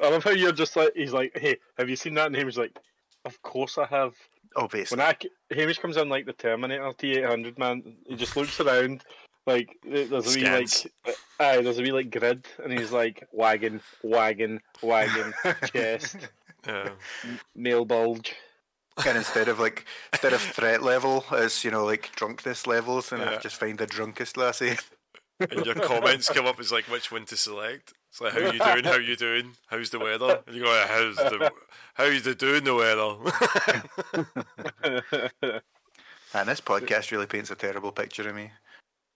I 0.00 0.10
love 0.10 0.24
how 0.24 0.30
you're 0.30 0.52
just 0.52 0.76
like 0.76 0.92
he's 0.94 1.12
like, 1.12 1.38
hey, 1.38 1.56
have 1.78 1.88
you 1.88 1.96
seen 1.96 2.14
that? 2.14 2.26
And 2.26 2.36
Hamish 2.36 2.56
like, 2.56 2.76
of 3.24 3.40
course 3.42 3.78
I 3.78 3.86
have. 3.86 4.14
Obviously. 4.56 4.96
When 4.96 5.06
I 5.06 5.16
Hamish 5.54 5.78
comes 5.78 5.96
in 5.96 6.08
like 6.08 6.26
the 6.26 6.32
Terminator 6.32 6.92
T800 6.92 7.58
man, 7.58 7.96
he 8.06 8.16
just 8.16 8.36
looks 8.36 8.60
around. 8.60 9.04
Like 9.46 9.76
there's 9.84 10.10
a 10.10 10.16
wee 10.16 10.44
Scans. 10.44 10.86
like, 11.06 11.16
aye, 11.38 11.60
there's 11.60 11.78
a 11.78 11.82
wee 11.82 11.92
like 11.92 12.10
grid, 12.10 12.46
and 12.62 12.72
he's 12.72 12.92
like 12.92 13.26
wagon, 13.30 13.80
wagon, 14.02 14.60
wagon, 14.82 15.34
chest, 15.72 16.16
yeah. 16.66 16.90
male 17.54 17.84
bulge. 17.84 18.34
And 19.06 19.18
instead 19.18 19.48
of 19.48 19.60
like 19.60 19.84
instead 20.12 20.32
of 20.32 20.40
threat 20.40 20.82
level, 20.82 21.24
it's 21.32 21.62
you 21.62 21.70
know 21.70 21.84
like 21.84 22.10
drunkenness 22.16 22.66
levels, 22.66 23.12
and 23.12 23.22
I 23.22 23.36
just 23.36 23.56
find 23.56 23.76
the 23.76 23.86
drunkest 23.86 24.36
lassie. 24.36 24.76
and 25.40 25.66
your 25.66 25.74
comments 25.74 26.28
come 26.28 26.46
up 26.46 26.58
as 26.60 26.70
like 26.72 26.84
which 26.84 27.10
one 27.12 27.24
to 27.26 27.36
select. 27.36 27.92
It's 28.10 28.20
like 28.20 28.32
how 28.32 28.38
you 28.40 28.58
doing? 28.58 28.84
How 28.84 28.96
you 28.96 29.16
doing? 29.16 29.52
How's 29.66 29.90
the 29.90 29.98
weather? 29.98 30.42
And 30.46 30.56
you 30.56 30.62
go, 30.62 30.84
how's 30.88 31.16
the 31.16 31.50
how's 31.94 32.22
the 32.22 32.34
doing 32.34 32.64
the 32.64 32.74
weather? 32.74 33.16
And 36.36 36.48
this 36.48 36.60
podcast 36.60 37.12
really 37.12 37.26
paints 37.26 37.52
a 37.52 37.54
terrible 37.54 37.92
picture 37.92 38.28
of 38.28 38.34
me. 38.34 38.50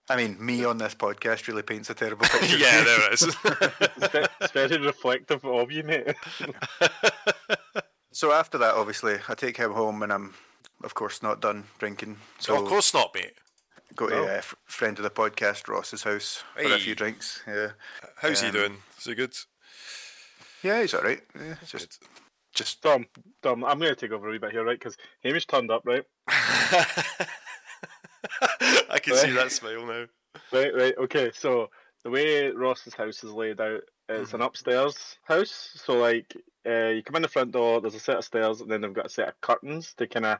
I 0.09 0.15
mean, 0.15 0.37
me 0.43 0.63
on 0.63 0.77
this 0.77 0.95
podcast 0.95 1.47
really 1.49 1.63
paints 1.63 1.89
a 1.89 1.93
terrible 1.93 2.25
picture. 2.31 2.55
of 2.55 2.61
yeah, 2.61 2.79
me. 2.79 2.85
there 2.85 3.11
it 3.11 3.21
is. 4.41 4.51
very 4.53 4.77
reflective 4.77 5.43
of 5.43 5.69
you, 5.71 5.83
mate. 5.83 6.15
So 8.11 8.31
after 8.31 8.57
that, 8.57 8.73
obviously, 8.73 9.19
I 9.29 9.35
take 9.35 9.57
him 9.57 9.71
home, 9.71 10.01
and 10.01 10.11
I'm, 10.11 10.33
of 10.83 10.95
course, 10.95 11.21
not 11.21 11.41
done 11.41 11.65
drinking. 11.77 12.17
So 12.39 12.59
of 12.59 12.67
course 12.67 12.91
not, 12.91 13.13
mate. 13.13 13.33
Go 13.95 14.07
to 14.07 14.15
No. 14.15 14.23
a 14.25 14.37
f- 14.37 14.55
friend 14.65 14.97
of 14.97 15.03
the 15.03 15.09
podcast, 15.09 15.67
Ross's 15.67 16.03
house, 16.03 16.43
for 16.55 16.73
a 16.73 16.77
few 16.79 16.95
drinks. 16.95 17.41
Yeah, 17.47 17.71
How's 18.17 18.41
he 18.41 18.47
Um, 18.47 18.53
doing? 18.53 18.77
Is 18.97 19.05
he 19.05 19.15
good? 19.15 19.35
yeah, 20.63 20.81
he's 20.81 20.93
all 20.93 21.01
right. 21.01 21.21
Yeah, 21.39 21.55
just, 21.65 22.03
just 22.53 22.81
Dom, 22.81 23.05
Dom, 23.41 23.63
I'm 23.63 23.79
going 23.79 23.93
to 23.93 23.95
take 23.95 24.11
over 24.11 24.27
a 24.27 24.31
wee 24.31 24.37
bit 24.37 24.51
here, 24.51 24.63
right? 24.63 24.77
Because 24.79 24.97
Hamish 25.23 25.47
turned 25.47 25.71
up, 25.71 25.83
right? 25.85 26.03
I 28.89 28.99
can 29.01 29.15
see 29.15 29.31
that 29.31 29.51
smile 29.51 29.85
now. 29.85 30.05
Right, 30.53 30.73
right, 30.75 30.93
okay. 30.99 31.31
So 31.33 31.69
the 32.03 32.09
way 32.11 32.49
Ross's 32.49 32.93
house 32.93 33.23
is 33.23 33.31
laid 33.33 33.59
out, 33.59 33.81
it's 34.07 34.33
an 34.33 34.41
upstairs 34.41 35.17
house. 35.23 35.71
So 35.75 35.93
like, 35.97 36.35
uh, 36.67 36.87
you 36.89 37.03
come 37.03 37.15
in 37.17 37.21
the 37.23 37.27
front 37.27 37.51
door. 37.51 37.81
There's 37.81 37.95
a 37.95 37.99
set 37.99 38.17
of 38.17 38.23
stairs, 38.25 38.61
and 38.61 38.69
then 38.69 38.81
they've 38.81 38.93
got 38.93 39.07
a 39.07 39.09
set 39.09 39.27
of 39.27 39.41
curtains 39.41 39.93
to 39.97 40.07
kind 40.07 40.25
of 40.27 40.37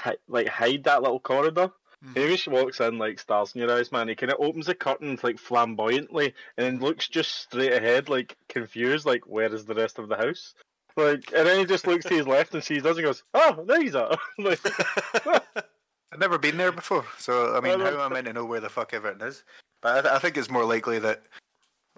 hi- 0.00 0.16
like 0.28 0.48
hide 0.48 0.84
that 0.84 1.02
little 1.02 1.18
corridor. 1.20 1.70
Mm-hmm. 2.04 2.20
Hamish 2.20 2.48
walks 2.48 2.80
in 2.80 2.98
like 2.98 3.20
stars 3.20 3.52
in 3.54 3.60
your 3.60 3.72
eyes, 3.72 3.92
man. 3.92 4.08
He 4.08 4.14
kind 4.16 4.32
of 4.32 4.40
opens 4.40 4.66
the 4.66 4.74
curtains 4.74 5.22
like 5.22 5.38
flamboyantly, 5.38 6.34
and 6.56 6.66
then 6.66 6.80
looks 6.80 7.08
just 7.08 7.42
straight 7.42 7.72
ahead, 7.72 8.08
like 8.08 8.36
confused, 8.48 9.06
like 9.06 9.26
where 9.26 9.52
is 9.54 9.64
the 9.64 9.74
rest 9.74 9.98
of 9.98 10.08
the 10.08 10.16
house? 10.16 10.54
Like, 10.96 11.32
and 11.34 11.46
then 11.46 11.60
he 11.60 11.64
just 11.64 11.86
looks 11.86 12.04
to 12.06 12.14
his 12.14 12.26
left 12.26 12.54
and 12.54 12.62
sees 12.62 12.84
us 12.84 12.96
and 12.96 13.06
goes, 13.06 13.22
"Oh, 13.34 13.64
there 13.66 13.80
he's 13.80 13.94
at." 13.94 14.18
like, 14.38 14.60
I've 16.12 16.18
never 16.18 16.38
been 16.38 16.56
there 16.56 16.72
before, 16.72 17.06
so 17.18 17.56
I 17.56 17.60
mean, 17.60 17.78
Well, 17.78 17.92
how 17.92 18.04
am 18.04 18.12
I 18.12 18.14
meant 18.14 18.26
to 18.26 18.32
know 18.32 18.44
where 18.44 18.60
the 18.60 18.68
fuck 18.68 18.92
everything 18.92 19.26
is? 19.26 19.44
But 19.80 19.98
I, 19.98 20.00
th- 20.02 20.14
I 20.14 20.18
think 20.18 20.36
it's 20.36 20.50
more 20.50 20.64
likely 20.64 20.98
that 20.98 21.22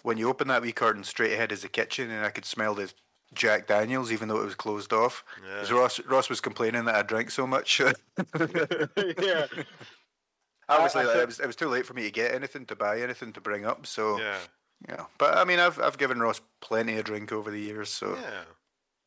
when 0.02 0.18
you 0.18 0.28
open 0.28 0.48
that 0.48 0.62
wee 0.62 0.72
curtain, 0.72 1.02
straight 1.02 1.32
ahead 1.32 1.50
is 1.50 1.62
the 1.62 1.68
kitchen, 1.68 2.10
and 2.10 2.24
I 2.24 2.30
could 2.30 2.44
smell 2.44 2.74
the 2.74 2.92
Jack 3.34 3.66
Daniels, 3.66 4.10
even 4.12 4.28
though 4.28 4.40
it 4.40 4.44
was 4.44 4.54
closed 4.54 4.92
off. 4.92 5.24
'Cause 5.42 5.70
Yeah. 5.70 5.76
Ross, 5.76 6.00
Ross 6.00 6.28
was 6.28 6.40
complaining 6.40 6.84
that 6.86 6.94
I 6.94 7.02
drank 7.02 7.30
so 7.30 7.46
much. 7.46 7.80
yeah, 7.80 7.96
Obviously, 10.68 11.02
I 11.02 11.04
like, 11.04 11.12
think- 11.12 11.22
it 11.22 11.26
was 11.26 11.40
it 11.40 11.46
was 11.46 11.56
too 11.56 11.68
late 11.68 11.84
for 11.86 11.94
me 11.94 12.02
to 12.04 12.10
get 12.10 12.34
anything 12.34 12.64
to 12.66 12.76
buy 12.76 13.00
anything 13.00 13.32
to 13.34 13.40
bring 13.40 13.64
up. 13.66 13.86
So 13.86 14.18
Yeah, 14.18 14.38
yeah, 14.88 15.04
but 15.18 15.36
I 15.36 15.44
mean, 15.44 15.58
I've 15.60 15.78
I've 15.80 15.98
given 15.98 16.20
Ross 16.20 16.40
plenty 16.60 16.96
of 16.96 17.04
drink 17.04 17.32
over 17.32 17.50
the 17.50 17.60
years. 17.60 17.90
So 17.90 18.14
yeah. 18.16 18.44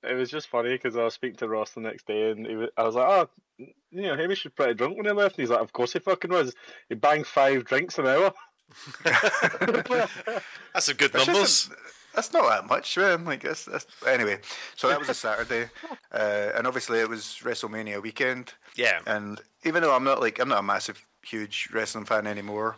it 0.10 0.14
was 0.14 0.30
just 0.30 0.50
funny 0.50 0.70
because 0.74 0.96
I 0.96 1.04
was 1.04 1.14
speaking 1.16 1.38
to 1.38 1.48
Ross 1.48 1.72
the 1.72 1.82
next 1.82 2.06
day, 2.06 2.30
and 2.32 2.46
he 2.46 2.56
was, 2.56 2.70
I 2.78 2.84
was 2.84 2.94
like, 2.96 3.08
"Oh, 3.08 3.30
you 3.58 4.02
know, 4.04 4.16
Hamish 4.16 4.44
was 4.44 4.54
pretty 4.54 4.76
drunk 4.76 4.98
when 4.98 5.06
he 5.08 5.12
left." 5.12 5.36
And 5.38 5.44
he's 5.44 5.50
like, 5.50 5.62
"Of 5.62 5.74
course 5.74 5.94
he 5.94 6.00
fucking 6.00 6.30
was. 6.32 6.54
He 6.90 6.96
banged 6.96 7.26
five 7.26 7.66
drinks 7.66 7.98
an 7.98 8.06
hour." 8.08 8.32
That's 9.04 10.90
a 10.90 10.94
good 10.94 11.12
That's 11.14 11.26
just 11.26 11.28
numbers. 11.28 11.70
a- 11.72 11.97
that's 12.18 12.34
not 12.34 12.50
that 12.50 12.68
much, 12.68 12.98
man. 12.98 13.24
Like 13.26 13.44
that's, 13.44 13.66
that's 13.66 13.86
anyway. 14.08 14.40
So 14.76 14.90
that 14.90 14.98
was 15.00 15.08
a 15.10 15.14
Saturday, 15.14 15.70
uh, 16.12 16.52
and 16.56 16.66
obviously 16.66 17.00
it 17.00 17.08
was 17.08 17.40
WrestleMania 17.44 18.02
weekend. 18.02 18.54
Yeah, 18.76 19.00
And 19.06 19.40
even 19.64 19.84
though 19.84 19.96
I'm 19.96 20.04
not 20.04 20.20
like 20.20 20.40
I'm 20.40 20.50
not 20.50 20.60
a 20.60 20.64
massive, 20.64 21.06
huge 21.24 21.70
wrestling 21.72 22.06
fan 22.06 22.26
anymore, 22.28 22.76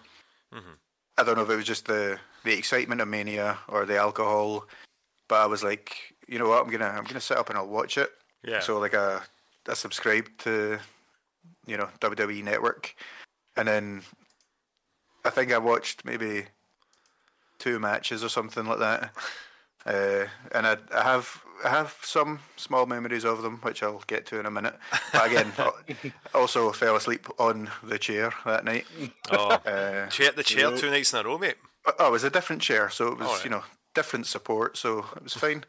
Mm-hmm. 0.53 0.73
I 1.17 1.23
don't 1.23 1.35
know 1.35 1.43
if 1.43 1.49
it 1.49 1.55
was 1.55 1.65
just 1.65 1.85
the 1.85 2.19
the 2.43 2.53
excitement 2.57 3.01
of 3.01 3.07
Mania 3.07 3.57
or 3.67 3.85
the 3.85 3.97
alcohol, 3.97 4.65
but 5.27 5.35
I 5.41 5.45
was 5.45 5.63
like, 5.63 6.15
you 6.27 6.39
know 6.39 6.49
what, 6.49 6.63
I'm 6.63 6.71
gonna 6.71 6.89
I'm 6.89 7.03
gonna 7.05 7.21
sit 7.21 7.37
up 7.37 7.49
and 7.49 7.57
I'll 7.57 7.67
watch 7.67 7.97
it. 7.97 8.09
yeah. 8.43 8.59
So 8.61 8.79
like 8.79 8.93
I 8.93 9.21
I 9.67 9.73
subscribed 9.73 10.39
to 10.45 10.79
you 11.67 11.77
know 11.77 11.89
WWE 12.01 12.43
Network, 12.43 12.95
and 13.55 13.67
then 13.67 14.01
I 15.23 15.29
think 15.29 15.53
I 15.53 15.57
watched 15.59 16.03
maybe 16.05 16.45
two 17.59 17.79
matches 17.79 18.23
or 18.23 18.29
something 18.29 18.65
like 18.65 18.79
that. 18.79 19.11
Uh, 19.85 20.25
and 20.53 20.65
I, 20.67 20.77
I 20.93 21.03
have 21.03 21.41
I 21.63 21.69
have 21.69 21.95
some 22.03 22.39
small 22.55 22.85
memories 22.85 23.25
of 23.25 23.41
them, 23.41 23.57
which 23.61 23.83
I'll 23.83 24.03
get 24.07 24.25
to 24.27 24.39
in 24.39 24.45
a 24.45 24.51
minute. 24.51 24.75
But 25.13 25.27
again, 25.27 25.51
also 26.33 26.71
fell 26.71 26.95
asleep 26.95 27.27
on 27.37 27.69
the 27.83 27.99
chair 27.99 28.33
that 28.45 28.63
night. 28.65 28.85
oh, 29.31 29.49
Uh, 29.65 30.07
chair, 30.07 30.31
the 30.31 30.43
chair 30.43 30.75
two 30.77 30.89
nights 30.89 31.13
in 31.13 31.19
a 31.19 31.23
row, 31.23 31.37
mate. 31.37 31.55
oh, 31.99 32.07
it 32.07 32.11
was 32.11 32.23
a 32.23 32.29
different 32.29 32.61
chair, 32.61 32.89
so 32.89 33.07
it 33.09 33.17
was 33.19 33.27
Alright. 33.27 33.43
you 33.43 33.49
know 33.51 33.63
different 33.93 34.25
support, 34.27 34.77
so 34.77 35.05
it 35.15 35.23
was 35.23 35.33
fine. 35.33 35.65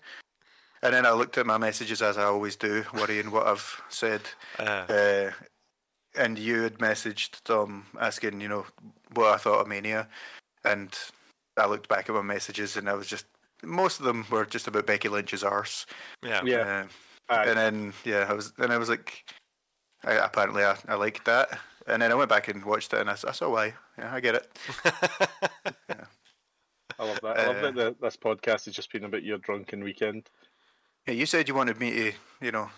And 0.83 0.95
then 0.95 1.05
I 1.07 1.13
looked 1.13 1.37
at 1.39 1.47
my 1.47 1.59
messages 1.59 2.01
as 2.03 2.17
I 2.19 2.25
always 2.25 2.57
do, 2.57 2.85
worrying 2.95 3.31
what 3.31 3.47
I've 3.47 3.81
said. 3.89 4.23
Uh, 4.59 4.87
Uh, 4.89 5.31
and 6.17 6.39
you 6.39 6.63
had 6.63 6.79
messaged 6.79 7.43
Tom 7.45 7.87
asking, 8.01 8.41
you 8.41 8.49
know, 8.49 8.67
what 9.15 9.33
I 9.35 9.37
thought 9.39 9.61
of 9.61 9.69
Mania, 9.69 10.09
and 10.65 10.97
I 11.61 11.67
looked 11.67 11.89
back 11.89 12.09
at 12.09 12.15
my 12.15 12.23
messages, 12.23 12.77
and 12.77 12.89
I 12.89 12.95
was 12.95 13.07
just 13.07 13.27
most 13.63 14.01
of 14.01 14.07
them 14.07 14.25
were 14.31 14.45
just 14.47 14.67
about 14.67 14.87
Becky 14.87 15.09
Lynch's 15.09 15.45
arse. 15.45 15.87
yeah, 16.25 16.41
Yeah. 16.45 16.87
Uh, 17.29 17.35
Aye. 17.35 17.45
and 17.47 17.59
then 17.59 17.93
yeah, 18.05 18.27
I 18.29 18.33
was, 18.33 18.53
and 18.59 18.73
I 18.73 18.79
was 18.79 18.89
like, 18.89 19.25
I, 20.05 20.13
apparently 20.15 20.65
I, 20.65 20.77
I 20.89 20.95
liked 20.95 21.25
that, 21.27 21.59
and 21.87 22.03
then 22.03 22.11
I 22.11 22.15
went 22.15 22.29
back 22.31 22.49
and 22.49 22.65
watched 22.65 22.93
it, 22.93 23.01
and 23.01 23.11
I 23.11 23.15
saw 23.15 23.51
why. 23.51 23.75
Yeah, 23.99 24.13
I 24.15 24.21
get 24.21 24.35
it. 24.35 24.59
I 26.99 27.05
love 27.05 27.21
that. 27.23 27.39
I 27.39 27.47
love 27.47 27.57
Uh, 27.57 27.61
that 27.63 27.75
the, 27.75 27.97
this 28.01 28.17
podcast 28.17 28.65
has 28.67 28.75
just 28.75 28.93
been 28.93 29.05
about 29.05 29.23
your 29.23 29.39
drunken 29.39 29.83
weekend. 29.83 30.29
Yeah, 31.07 31.15
you 31.15 31.27
said 31.27 31.49
you 31.49 31.55
wanted 31.55 31.79
me 31.81 31.91
to, 31.93 32.13
you 32.43 32.53
know, 32.53 32.71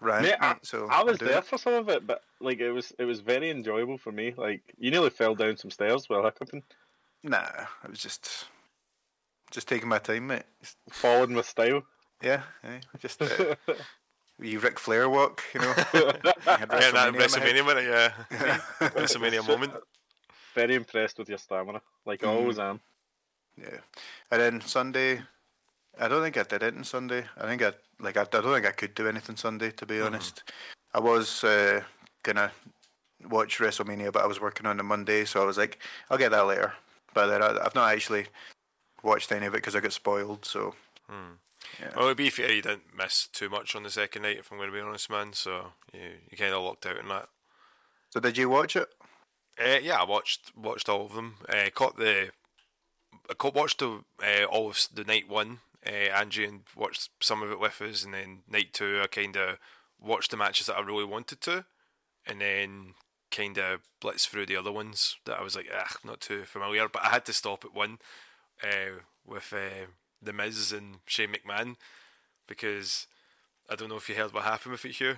rant, 0.00 0.22
Mate, 0.24 0.34
I, 0.40 0.56
so 0.62 0.88
I 0.90 1.02
was 1.04 1.18
there 1.18 1.38
it. 1.38 1.44
for 1.44 1.58
some 1.58 1.74
of 1.74 1.88
it, 1.88 2.06
but 2.06 2.22
like 2.40 2.58
it 2.60 2.72
was 2.72 2.92
it 2.98 3.04
was 3.04 3.20
very 3.20 3.50
enjoyable 3.50 3.98
for 3.98 4.10
me. 4.12 4.34
Like 4.36 4.62
you 4.78 4.90
nearly 4.90 5.10
fell 5.10 5.34
down 5.34 5.56
some 5.56 5.70
stairs 5.70 6.08
while 6.08 6.22
hiccuping, 6.24 6.62
Nah, 7.22 7.66
I 7.82 7.88
was 7.88 7.98
just, 7.98 8.46
just 9.50 9.68
taking 9.68 9.88
my 9.88 9.98
time, 9.98 10.28
mate. 10.28 10.44
Just- 10.60 10.76
falling 10.90 11.34
with 11.34 11.46
style. 11.46 11.82
yeah, 12.22 12.42
yeah, 12.64 12.80
just 12.98 13.20
uh, 13.20 13.54
you 14.40 14.58
Ric 14.60 14.78
Flair 14.78 15.08
walk, 15.08 15.42
you 15.54 15.60
know. 15.60 15.74
You 15.92 16.02
yeah, 16.52 16.64
that 16.66 16.68
WrestleMania 16.68 16.84
in 16.86 16.92
my 16.94 17.00
head. 17.00 17.14
WrestleMania 17.14 17.66
minute, 17.66 17.84
yeah, 18.30 18.58
WrestleMania 18.88 19.46
moment. 19.46 19.72
Very 20.54 20.74
impressed 20.74 21.18
with 21.18 21.28
your 21.28 21.38
stamina, 21.38 21.80
like 22.04 22.24
I 22.24 22.28
always 22.28 22.58
am. 22.58 22.80
Yeah, 23.60 23.78
and 24.30 24.40
then 24.40 24.60
Sunday, 24.60 25.20
I 25.98 26.08
don't 26.08 26.22
think 26.22 26.36
I 26.36 26.44
did 26.44 26.62
it 26.62 26.76
on 26.76 26.84
Sunday. 26.84 27.24
I 27.36 27.46
think 27.46 27.62
I 27.62 27.72
like 28.00 28.16
I, 28.16 28.22
I 28.22 28.24
don't 28.24 28.54
think 28.54 28.66
I 28.66 28.72
could 28.72 28.94
do 28.94 29.08
anything 29.08 29.36
Sunday 29.36 29.70
to 29.72 29.86
be 29.86 30.00
honest. 30.00 30.44
I 30.94 31.00
was 31.00 31.44
uh, 31.44 31.82
gonna 32.22 32.52
watch 33.28 33.58
WrestleMania, 33.58 34.12
but 34.12 34.22
I 34.22 34.26
was 34.26 34.40
working 34.40 34.66
on 34.66 34.76
the 34.76 34.82
Monday, 34.82 35.24
so 35.24 35.42
I 35.42 35.44
was 35.44 35.58
like, 35.58 35.78
I'll 36.10 36.18
get 36.18 36.30
that 36.30 36.46
later. 36.46 36.72
But 37.16 37.28
then 37.28 37.42
I, 37.42 37.64
I've 37.64 37.74
not 37.74 37.90
actually 37.94 38.26
watched 39.02 39.32
any 39.32 39.46
of 39.46 39.54
it 39.54 39.58
because 39.58 39.74
I 39.74 39.80
got 39.80 39.94
spoiled. 39.94 40.44
So 40.44 40.74
Well, 41.96 42.10
to 42.10 42.14
be 42.14 42.28
fair, 42.28 42.52
you 42.52 42.60
didn't 42.60 42.94
miss 42.94 43.26
too 43.26 43.48
much 43.48 43.74
on 43.74 43.84
the 43.84 43.90
second 43.90 44.20
night, 44.22 44.36
if 44.36 44.52
I'm 44.52 44.58
going 44.58 44.68
to 44.68 44.76
be 44.76 44.82
honest, 44.82 45.08
man. 45.08 45.32
So 45.32 45.68
you 45.94 46.00
you 46.30 46.36
kind 46.36 46.52
of 46.52 46.62
locked 46.62 46.84
out 46.84 46.98
in 46.98 47.08
that. 47.08 47.30
so 48.10 48.20
did 48.20 48.36
you 48.36 48.50
watch 48.50 48.76
it? 48.76 48.88
Uh, 49.58 49.78
yeah, 49.82 49.96
I 49.98 50.04
watched 50.04 50.52
watched 50.54 50.90
all 50.90 51.06
of 51.06 51.14
them. 51.14 51.36
Uh, 51.48 51.70
caught 51.74 51.96
the 51.96 52.32
I 53.30 53.34
caught, 53.34 53.54
watched 53.54 53.78
the 53.78 54.04
uh, 54.22 54.44
all 54.44 54.68
of 54.68 54.86
the 54.92 55.04
night 55.04 55.26
one. 55.26 55.60
Uh, 55.86 56.12
Angie 56.14 56.44
and 56.44 56.64
watched 56.76 57.08
some 57.20 57.42
of 57.42 57.50
it 57.50 57.58
with 57.58 57.80
us, 57.80 58.04
and 58.04 58.12
then 58.12 58.40
night 58.46 58.74
two, 58.74 59.00
I 59.02 59.06
kind 59.06 59.38
of 59.38 59.56
watched 59.98 60.32
the 60.32 60.36
matches 60.36 60.66
that 60.66 60.76
I 60.76 60.82
really 60.82 61.04
wanted 61.06 61.40
to, 61.42 61.64
and 62.26 62.42
then 62.42 62.92
kind 63.30 63.58
of 63.58 63.80
blitzed 64.00 64.28
through 64.28 64.46
the 64.46 64.56
other 64.56 64.72
ones 64.72 65.16
that 65.24 65.38
I 65.38 65.42
was 65.42 65.56
like, 65.56 65.68
ah, 65.74 65.96
not 66.04 66.20
too 66.20 66.44
familiar. 66.44 66.88
But 66.88 67.04
I 67.04 67.08
had 67.08 67.24
to 67.26 67.32
stop 67.32 67.64
at 67.64 67.74
one 67.74 67.98
uh, 68.62 69.00
with 69.26 69.52
uh, 69.52 69.86
the 70.22 70.32
Miz 70.32 70.72
and 70.72 70.98
Shane 71.06 71.32
McMahon 71.32 71.76
because 72.46 73.06
I 73.68 73.74
don't 73.74 73.88
know 73.88 73.96
if 73.96 74.08
you 74.08 74.14
heard 74.14 74.32
what 74.32 74.44
happened 74.44 74.72
with 74.72 74.84
it, 74.84 74.92
Hugh. 74.92 75.16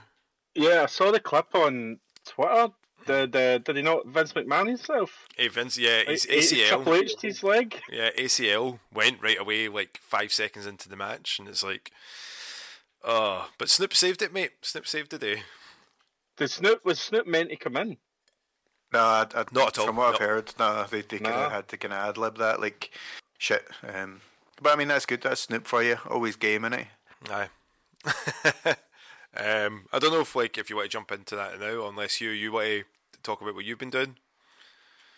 Yeah, 0.55 0.83
I 0.83 0.87
saw 0.87 1.13
the 1.13 1.21
clip 1.21 1.55
on 1.55 1.99
Twitter. 2.25 2.69
Did 3.07 3.37
uh, 3.37 3.59
did 3.59 3.77
he 3.77 3.83
not 3.83 4.07
Vince 4.07 4.33
McMahon 4.33 4.69
himself? 4.69 5.27
Hey 5.37 5.49
Vince, 5.49 5.79
yeah, 5.79 6.03
Like, 6.07 6.17
ACL. 6.17 6.69
Triple 6.69 6.95
H 6.95 7.15
his 7.23 7.43
leg. 7.43 7.81
Yeah, 7.91 8.11
ACL 8.19 8.81
went 8.93 9.23
right 9.23 9.41
away, 9.41 9.69
like 9.69 10.01
five 10.03 10.33
seconds 10.33 10.67
into 10.67 10.89
the 10.89 10.97
match, 10.97 11.39
and 11.39 11.49
it's 11.49 11.63
like, 11.63 11.93
oh, 13.05 13.49
but 13.57 13.71
Snoop 13.71 13.95
saved 13.95 14.21
it, 14.21 14.33
mate. 14.33 14.51
Snoop 14.63 14.87
saved 14.87 15.11
the 15.11 15.19
day. 15.19 15.43
Did 16.39 16.51
Snoop 16.51 16.85
was 16.85 17.01
Snoop 17.01 17.27
meant 17.27 17.51
to 17.51 17.57
come 17.57 17.77
in? 17.77 17.97
No, 18.93 19.01
I, 19.01 19.27
I, 19.35 19.45
Not 19.53 19.69
at 19.69 19.79
all, 19.79 19.87
From 19.87 19.97
what 19.97 20.15
I've 20.15 20.21
heard, 20.21 20.55
no, 20.59 20.85
they, 20.91 21.03
they 21.03 21.19
kind 21.19 21.37
Nah. 21.37 21.47
of 21.47 21.53
had 21.53 21.69
to 21.69 21.77
kind 21.77 21.93
of 21.93 22.09
ad 22.09 22.17
lib 22.17 22.39
that, 22.39 22.61
like 22.61 22.91
shit. 23.37 23.67
Um, 23.87 24.21
but 24.63 24.73
I 24.73 24.77
mean, 24.77 24.89
that's 24.89 25.05
good. 25.07 25.21
That's 25.23 25.43
Snoop 25.43 25.67
for 25.67 25.83
you. 25.83 25.99
Always 26.09 26.37
game, 26.37 26.63
innit? 26.63 26.87
Aye. 27.31 27.49
Um, 29.37 29.85
I 29.93 29.99
don't 29.99 30.11
know 30.13 30.23
if 30.23 30.35
like 30.35 30.57
if 30.59 30.69
you 30.71 30.75
want 30.77 30.87
to 30.91 30.97
jump 30.97 31.13
into 31.13 31.37
that 31.37 31.61
now, 31.61 31.87
unless 31.87 32.19
you 32.21 32.31
you 32.31 32.51
want 32.51 32.67
to 32.67 32.85
talk 33.23 33.41
about 33.43 33.55
what 33.55 33.65
you've 33.67 33.79
been 33.79 33.91
doing. 33.91 34.17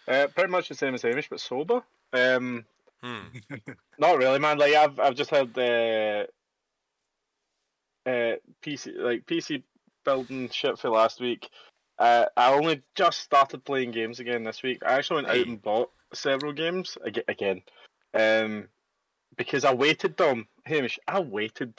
Uh, 0.07 0.27
pretty 0.35 0.51
much 0.51 0.69
the 0.69 0.75
same 0.75 0.95
as 0.95 1.03
Hamish, 1.03 1.29
but 1.31 1.41
sober. 1.41 1.83
Um, 2.13 2.67
Hmm. 3.03 3.21
not 3.99 4.19
really, 4.19 4.39
man. 4.41 4.59
Like 4.59 4.75
I've 4.75 4.99
I've 4.99 5.15
just 5.15 5.31
had 5.31 5.57
uh, 5.57 6.25
uh, 8.05 8.37
PC 8.63 8.97
like 8.99 9.25
PC 9.27 9.63
building 10.05 10.49
shit 10.51 10.79
for 10.79 10.91
last 10.91 11.21
week. 11.21 11.49
Uh, 11.99 12.27
I 12.37 12.53
only 12.53 12.83
just 12.95 13.21
started 13.21 13.65
playing 13.65 13.91
games 13.91 14.21
again 14.21 14.43
this 14.45 14.63
week. 14.63 14.83
I 14.87 14.95
actually 14.95 15.23
went 15.25 15.29
out 15.29 15.47
and 15.47 15.61
bought 15.63 15.91
several 16.15 16.53
games 16.53 16.97
ag- 17.07 17.25
again, 17.29 17.63
um, 18.15 18.69
because 19.37 19.65
I 19.65 19.75
waited. 19.75 20.17
Dom 20.17 20.47
Hamish, 20.65 20.99
I 21.07 21.21
waited. 21.21 21.75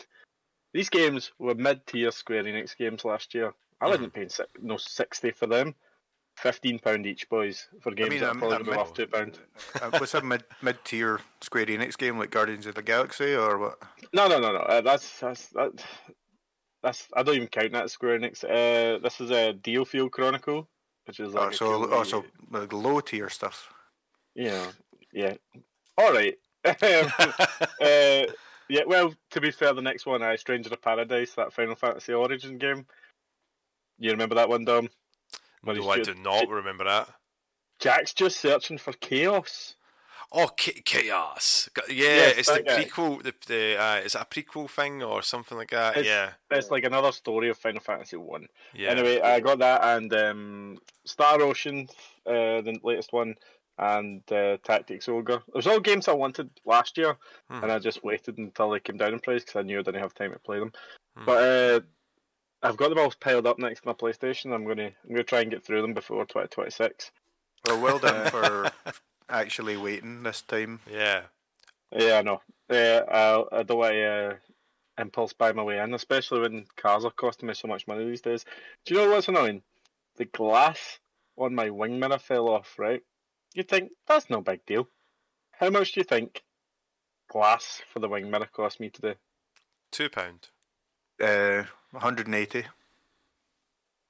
These 0.74 0.90
games 0.90 1.32
were 1.40 1.56
mid-tier 1.56 2.12
Square 2.12 2.44
Enix 2.44 2.78
games 2.78 3.04
last 3.04 3.34
year. 3.34 3.54
I 3.82 3.88
wasn't 3.90 4.14
paying 4.14 4.30
si- 4.30 4.44
no 4.62 4.78
sixty 4.78 5.32
for 5.32 5.48
them. 5.48 5.74
Fifteen 6.38 6.80
pound 6.80 7.06
each, 7.06 7.28
boys, 7.28 7.68
for 7.82 7.92
games 7.92 8.12
mean, 8.12 8.20
that 8.22 8.28
I'm- 8.28 8.38
probably 8.40 8.58
I'm 8.58 8.64
going 8.64 8.78
mid- 8.78 8.80
off 8.80 8.94
two 8.94 9.08
pound. 9.08 9.40
Uh, 9.82 9.90
what's 10.00 10.14
a 10.14 10.22
mid 10.22 10.44
mid 10.62 10.78
tier 10.86 11.20
Square 11.42 11.66
Enix 11.66 11.98
game 11.98 12.18
like 12.18 12.30
Guardians 12.32 12.68
of 12.68 12.76
the 12.76 12.82
Galaxy 12.84 13.34
or 13.36 13.58
what? 13.58 13.80
No, 14.14 14.28
no, 14.28 14.40
no, 14.40 14.52
no. 14.54 14.60
Uh, 14.60 14.82
that's 14.82 15.20
that's 15.20 15.48
that, 15.48 15.84
that's. 16.84 17.08
I 17.16 17.24
don't 17.24 17.36
even 17.36 17.48
count 17.48 17.74
that 17.74 17.86
as 17.86 17.92
Square 17.92 18.20
Enix. 18.20 18.44
Uh, 18.44 19.00
this 19.00 19.22
is 19.22 19.32
a 19.32 19.54
Deal 19.54 19.86
Field 19.86 20.12
Chronicle, 20.12 20.68
which 21.06 21.20
is 21.20 21.34
like 21.34 21.50
oh, 21.62 22.04
so 22.04 22.20
wee- 22.20 22.60
like 22.60 22.74
low 22.74 23.00
tier 23.00 23.30
stuff. 23.30 23.72
yeah, 24.36 24.68
yeah. 25.14 25.34
All 25.98 26.14
right. 26.14 26.38
Um, 26.64 26.76
uh, 27.82 28.28
yeah. 28.70 28.84
Well, 28.86 29.16
to 29.32 29.42
be 29.42 29.50
fair, 29.50 29.74
the 29.74 29.82
next 29.82 30.06
one, 30.06 30.22
uh, 30.22 30.38
Stranger 30.38 30.72
of 30.72 30.80
Paradise, 30.80 31.34
that 31.34 31.54
Final 31.54 31.74
Fantasy 31.74 32.14
Origin 32.14 32.60
game. 32.60 32.86
You 33.98 34.12
remember 34.12 34.36
that 34.36 34.48
one, 34.48 34.66
Dom? 34.66 34.88
Where 35.64 35.76
no, 35.76 35.90
I 35.90 36.02
do 36.02 36.14
not 36.14 36.50
remember 36.50 36.84
that. 36.84 37.10
Jack's 37.80 38.14
just 38.14 38.40
searching 38.40 38.78
for 38.78 38.94
chaos. 38.94 39.76
Oh, 40.34 40.50
Cha- 40.58 40.72
Chaos! 40.86 41.70
Yeah, 41.90 42.06
Yes, 42.06 42.38
it's 42.38 42.52
the 42.52 42.64
guy. 42.64 42.84
prequel. 42.84 43.22
The, 43.22 43.34
the 43.48 43.82
uh, 43.82 43.96
is 43.98 44.16
it 44.16 44.22
a 44.22 44.26
prequel 44.26 44.70
thing 44.70 45.04
or 45.04 45.22
something 45.22 45.58
like 45.58 45.72
that? 45.72 45.98
It's- 45.98 46.06
yeah, 46.06 46.32
It's 46.58 46.72
like 46.72 46.86
another 46.86 47.12
story 47.12 47.50
of 47.50 47.58
Final 47.58 47.82
Fantasy 47.82 48.16
One. 48.18 48.48
yeah. 48.74 48.90
Anyway, 48.92 49.20
I 49.20 49.40
got 49.42 49.60
that 49.60 49.84
and 49.84 50.14
um, 50.14 50.78
Star 51.06 51.42
Ocean, 51.42 51.88
uh, 52.26 52.62
the 52.62 52.80
latest 52.84 53.12
one, 53.12 53.36
and 53.78 54.22
uh, 54.32 54.58
Tactics 54.64 55.10
Ogre. 55.10 55.42
It 55.50 55.56
was 55.56 55.68
all 55.68 55.80
games 55.82 56.08
I 56.08 56.14
wanted 56.14 56.50
last 56.66 56.98
year, 56.98 57.18
Hmm. 57.50 57.64
and 57.64 57.72
I 57.72 57.80
just 57.80 58.04
waited 58.04 58.38
until 58.38 58.70
they 58.72 58.80
came 58.80 58.98
down 58.98 59.14
in 59.14 59.20
price 59.20 59.44
because 59.44 59.60
I 59.60 59.64
knew 59.64 59.80
I 59.80 59.84
didn't 59.84 60.02
have 60.02 60.14
time 60.14 60.32
to 60.32 60.40
play 60.40 60.60
them. 60.60 60.72
Hmm. 61.18 61.26
But 61.26 61.44
uh, 61.44 61.80
I've 62.64 62.78
got 62.78 62.90
them 62.90 63.00
all 63.00 63.14
piled 63.20 63.48
up 63.48 63.60
next 63.60 63.82
to 63.82 63.88
my 63.88 63.94
PlayStation. 63.94 64.54
I'm 64.54 64.66
gonna 64.66 64.92
I'm 65.04 65.10
gonna 65.10 65.24
try 65.24 65.42
and 65.42 65.52
get 65.52 65.66
through 65.66 65.82
them 65.82 65.94
before 65.94 66.24
2026. 66.26 67.12
Well, 67.66 67.82
well 67.82 68.00
done 68.00 68.30
for 68.30 68.72
actually 69.32 69.78
waiting 69.78 70.24
this 70.24 70.42
time. 70.42 70.80
yeah. 70.92 71.24
Yeah, 71.92 72.20
I 72.20 72.22
know. 72.22 72.42
Yeah, 72.70 73.02
I, 73.10 73.60
I 73.60 73.64
don't 73.64 73.78
want 73.78 73.94
to 73.94 74.06
uh, 74.06 74.34
impulse 74.98 75.34
buy 75.34 75.52
my 75.52 75.64
way 75.64 75.80
in, 75.80 75.94
especially 75.94 76.40
when 76.40 76.66
cars 76.78 77.04
are 77.04 77.12
costing 77.12 77.48
me 77.48 77.54
so 77.54 77.68
much 77.68 77.88
money 77.88 78.06
these 78.06 78.22
days. 78.22 78.46
Do 78.86 78.94
you 78.94 79.02
know 79.02 79.10
what's 79.10 79.28
annoying? 79.28 79.62
The 80.16 80.26
glass 80.26 81.00
on 81.38 81.54
my 81.56 81.70
wing 81.70 82.00
mirror 82.00 82.20
fell 82.20 82.50
off, 82.50 82.76
right? 82.78 83.02
You 83.54 83.64
think 83.64 83.92
that's 84.08 84.30
no 84.30 84.42
big 84.42 84.66
deal. 84.66 84.88
How 85.52 85.70
much 85.70 85.92
do 85.92 86.00
you 86.00 86.06
think 86.06 86.44
glass 87.30 87.82
for 87.92 88.00
the 88.00 88.08
wing 88.08 88.32
mirror 88.32 88.48
cost 88.52 88.80
me 88.80 88.90
today? 88.90 89.16
Two 89.92 90.10
pound. 90.10 90.48
Uh, 91.22 91.64
180. 91.92 92.64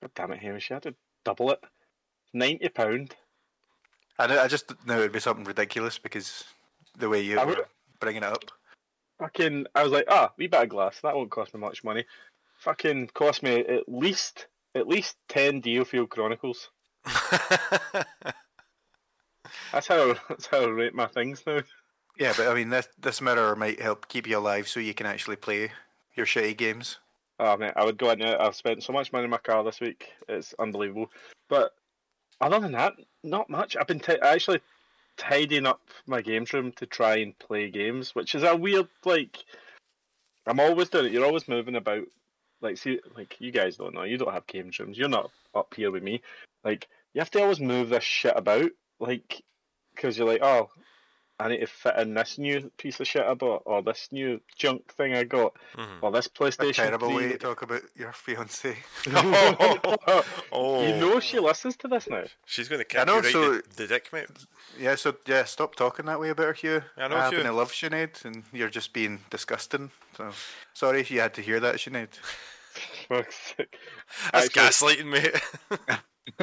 God 0.01 0.12
damn 0.15 0.31
it, 0.31 0.39
Hamish, 0.39 0.71
I 0.71 0.75
had 0.75 0.84
to 0.84 0.95
double 1.23 1.51
it. 1.51 1.60
Ninety 2.34 2.69
pound. 2.69 3.15
I, 4.23 4.27
know, 4.27 4.39
I 4.41 4.47
just 4.47 4.71
knew 4.86 4.95
it'd 4.95 5.12
be 5.12 5.19
something 5.19 5.45
ridiculous 5.45 5.97
because 5.97 6.43
the 6.97 7.10
way 7.10 7.21
you 7.21 7.39
I 7.39 7.45
were 7.45 7.55
would- 7.55 7.65
bringing 7.99 8.23
it 8.23 8.29
up. 8.31 8.45
Fucking, 9.19 9.67
I 9.75 9.84
was 9.84 9.91
like, 9.91 10.05
ah, 10.10 10.31
wee 10.38 10.47
bit 10.47 10.63
of 10.63 10.69
glass. 10.69 10.99
That 11.01 11.15
won't 11.15 11.29
cost 11.29 11.53
me 11.53 11.60
much 11.60 11.84
money. 11.84 12.05
Fucking 12.57 13.07
cost 13.13 13.43
me 13.43 13.60
at 13.60 13.88
least 13.88 14.47
at 14.73 14.88
least 14.88 15.15
ten 15.29 15.62
DioField 15.62 16.10
Chronicles. 16.10 16.69
That's 19.71 19.88
how 19.88 20.15
that's 20.29 20.45
how 20.47 20.62
I 20.63 20.67
rate 20.67 20.93
my 20.93 21.07
things 21.07 21.43
now. 21.45 21.62
Yeah, 22.17 22.34
but 22.36 22.47
I 22.47 22.53
mean, 22.53 22.69
this 22.69 22.88
this 22.99 23.21
mirror 23.21 23.55
might 23.55 23.81
help 23.81 24.07
keep 24.07 24.27
you 24.27 24.38
alive 24.38 24.67
so 24.67 24.79
you 24.79 24.93
can 24.93 25.05
actually 25.05 25.38
play 25.38 25.71
your 26.15 26.25
shitty 26.25 26.57
games. 26.57 26.97
Oh 27.39 27.57
man, 27.57 27.73
I 27.75 27.84
would 27.86 27.97
go 27.97 28.12
in 28.12 28.19
there. 28.19 28.39
I've 28.41 28.55
spent 28.55 28.84
so 28.84 28.93
much 28.93 29.12
money 29.12 29.25
in 29.25 29.31
my 29.31 29.38
car 29.38 29.63
this 29.63 29.79
week. 29.79 30.10
It's 30.27 30.53
unbelievable. 30.60 31.12
But 31.49 31.73
other 32.41 32.60
than 32.60 32.73
that, 32.73 32.93
not 33.23 33.49
much. 33.49 33.77
I've 33.77 33.88
been 33.88 33.99
ti 33.99 34.13
actually 34.21 34.62
tidying 35.17 35.65
up 35.65 35.82
my 36.08 36.21
games 36.21 36.51
room 36.54 36.71
to 36.73 36.86
try 36.86 37.17
and 37.17 37.38
play 37.38 37.69
games, 37.69 38.15
which 38.15 38.36
is 38.36 38.43
a 38.43 38.56
weird 38.56 38.88
like. 39.06 39.38
I'm 40.47 40.60
always 40.60 40.89
doing 40.89 41.06
it. 41.06 41.12
You're 41.12 41.25
always 41.25 41.47
moving 41.47 41.75
about. 41.75 42.04
Like, 42.62 42.77
see, 42.77 42.99
like 43.15 43.36
you 43.39 43.51
guys 43.51 43.77
don't 43.77 43.93
know. 43.93 44.04
You 44.04 44.17
don't 44.17 44.34
have 44.34 44.47
games 44.47 44.80
rooms. 44.80 44.97
You're 44.97 45.10
not 45.10 45.32
up 45.56 45.73
here 45.75 45.91
with 45.91 46.04
me. 46.04 46.21
Like, 46.63 46.88
you 47.13 47.19
have 47.19 47.32
to 47.32 47.41
always 47.41 47.60
move 47.60 47.89
this 47.89 48.04
shit 48.04 48.34
about. 48.36 48.71
Like, 48.99 49.41
because 49.95 50.17
you're 50.17 50.27
like, 50.27 50.43
oh, 50.43 50.69
I 51.41 51.49
need 51.49 51.60
to 51.60 51.67
fit 51.67 51.95
in 51.97 52.13
this 52.13 52.38
new 52.38 52.71
piece 52.77 52.99
of 52.99 53.08
shit 53.08 53.23
I 53.23 53.34
bought, 53.34 53.63
or 53.65 53.82
this 53.82 54.08
new 54.12 54.39
junk 54.56 54.93
thing 54.93 55.13
I 55.15 55.23
got, 55.23 55.54
Mhm. 55.75 55.88
or 56.01 56.12
this 56.12 56.27
PlayStation. 56.27 56.60
A 56.60 56.63
PlayStation. 56.65 56.75
terrible 56.75 57.08
3. 57.10 57.15
way 57.17 57.32
to 57.32 57.38
talk 57.38 57.62
about 57.63 57.82
your 57.95 58.12
fiance. 58.13 58.77
Oh. 60.54 60.86
You 60.86 60.95
know 60.97 61.19
she 61.19 61.39
listens 61.39 61.75
to 61.77 61.88
this 61.88 62.08
now. 62.10 62.23
She's 62.45 62.67
going 62.67 62.84
to 62.84 62.97
I 62.99 63.04
kick 63.04 63.08
know, 63.08 63.15
you 63.17 63.21
right 63.21 63.32
so- 63.32 63.54
the, 63.56 63.63
the 63.77 63.88
dick, 63.88 64.12
mate. 64.13 64.27
Yeah, 64.80 64.95
so 64.95 65.15
yeah, 65.25 65.43
stop 65.45 65.75
talking 65.75 66.06
that 66.06 66.19
way 66.19 66.30
about 66.30 66.45
her, 66.47 66.54
Hugh. 66.54 66.84
I 66.97 67.08
know, 67.08 67.17
happen 67.17 67.39
Hugh. 67.39 67.43
to 67.43 67.51
love 67.54 67.71
Sinead, 67.71 68.23
and 68.25 68.43
you're 68.51 68.69
just 68.69 68.93
being 68.93 69.19
disgusting. 69.30 69.91
So 70.15 70.32
sorry 70.73 71.01
if 71.01 71.12
you 71.12 71.19
had 71.21 71.34
to 71.36 71.41
hear 71.41 71.60
that, 71.60 71.75
Sinead. 71.75 72.10
Fuck's 73.10 73.54
sake. 73.58 73.77
That's 74.32 74.47
Actually, 74.58 74.95
gaslighting, 74.95 75.06
mate. 75.06 75.41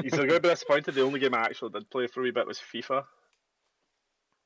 He's 0.02 0.12
going 0.12 0.28
to 0.28 0.40
be 0.40 0.48
disappointed. 0.48 0.94
The 0.94 1.02
only 1.02 1.20
game 1.20 1.34
I 1.34 1.40
actually 1.40 1.70
did 1.70 1.88
play 1.90 2.06
for 2.06 2.20
a 2.20 2.22
wee 2.24 2.30
bit 2.30 2.46
was 2.46 2.58
FIFA. 2.58 3.04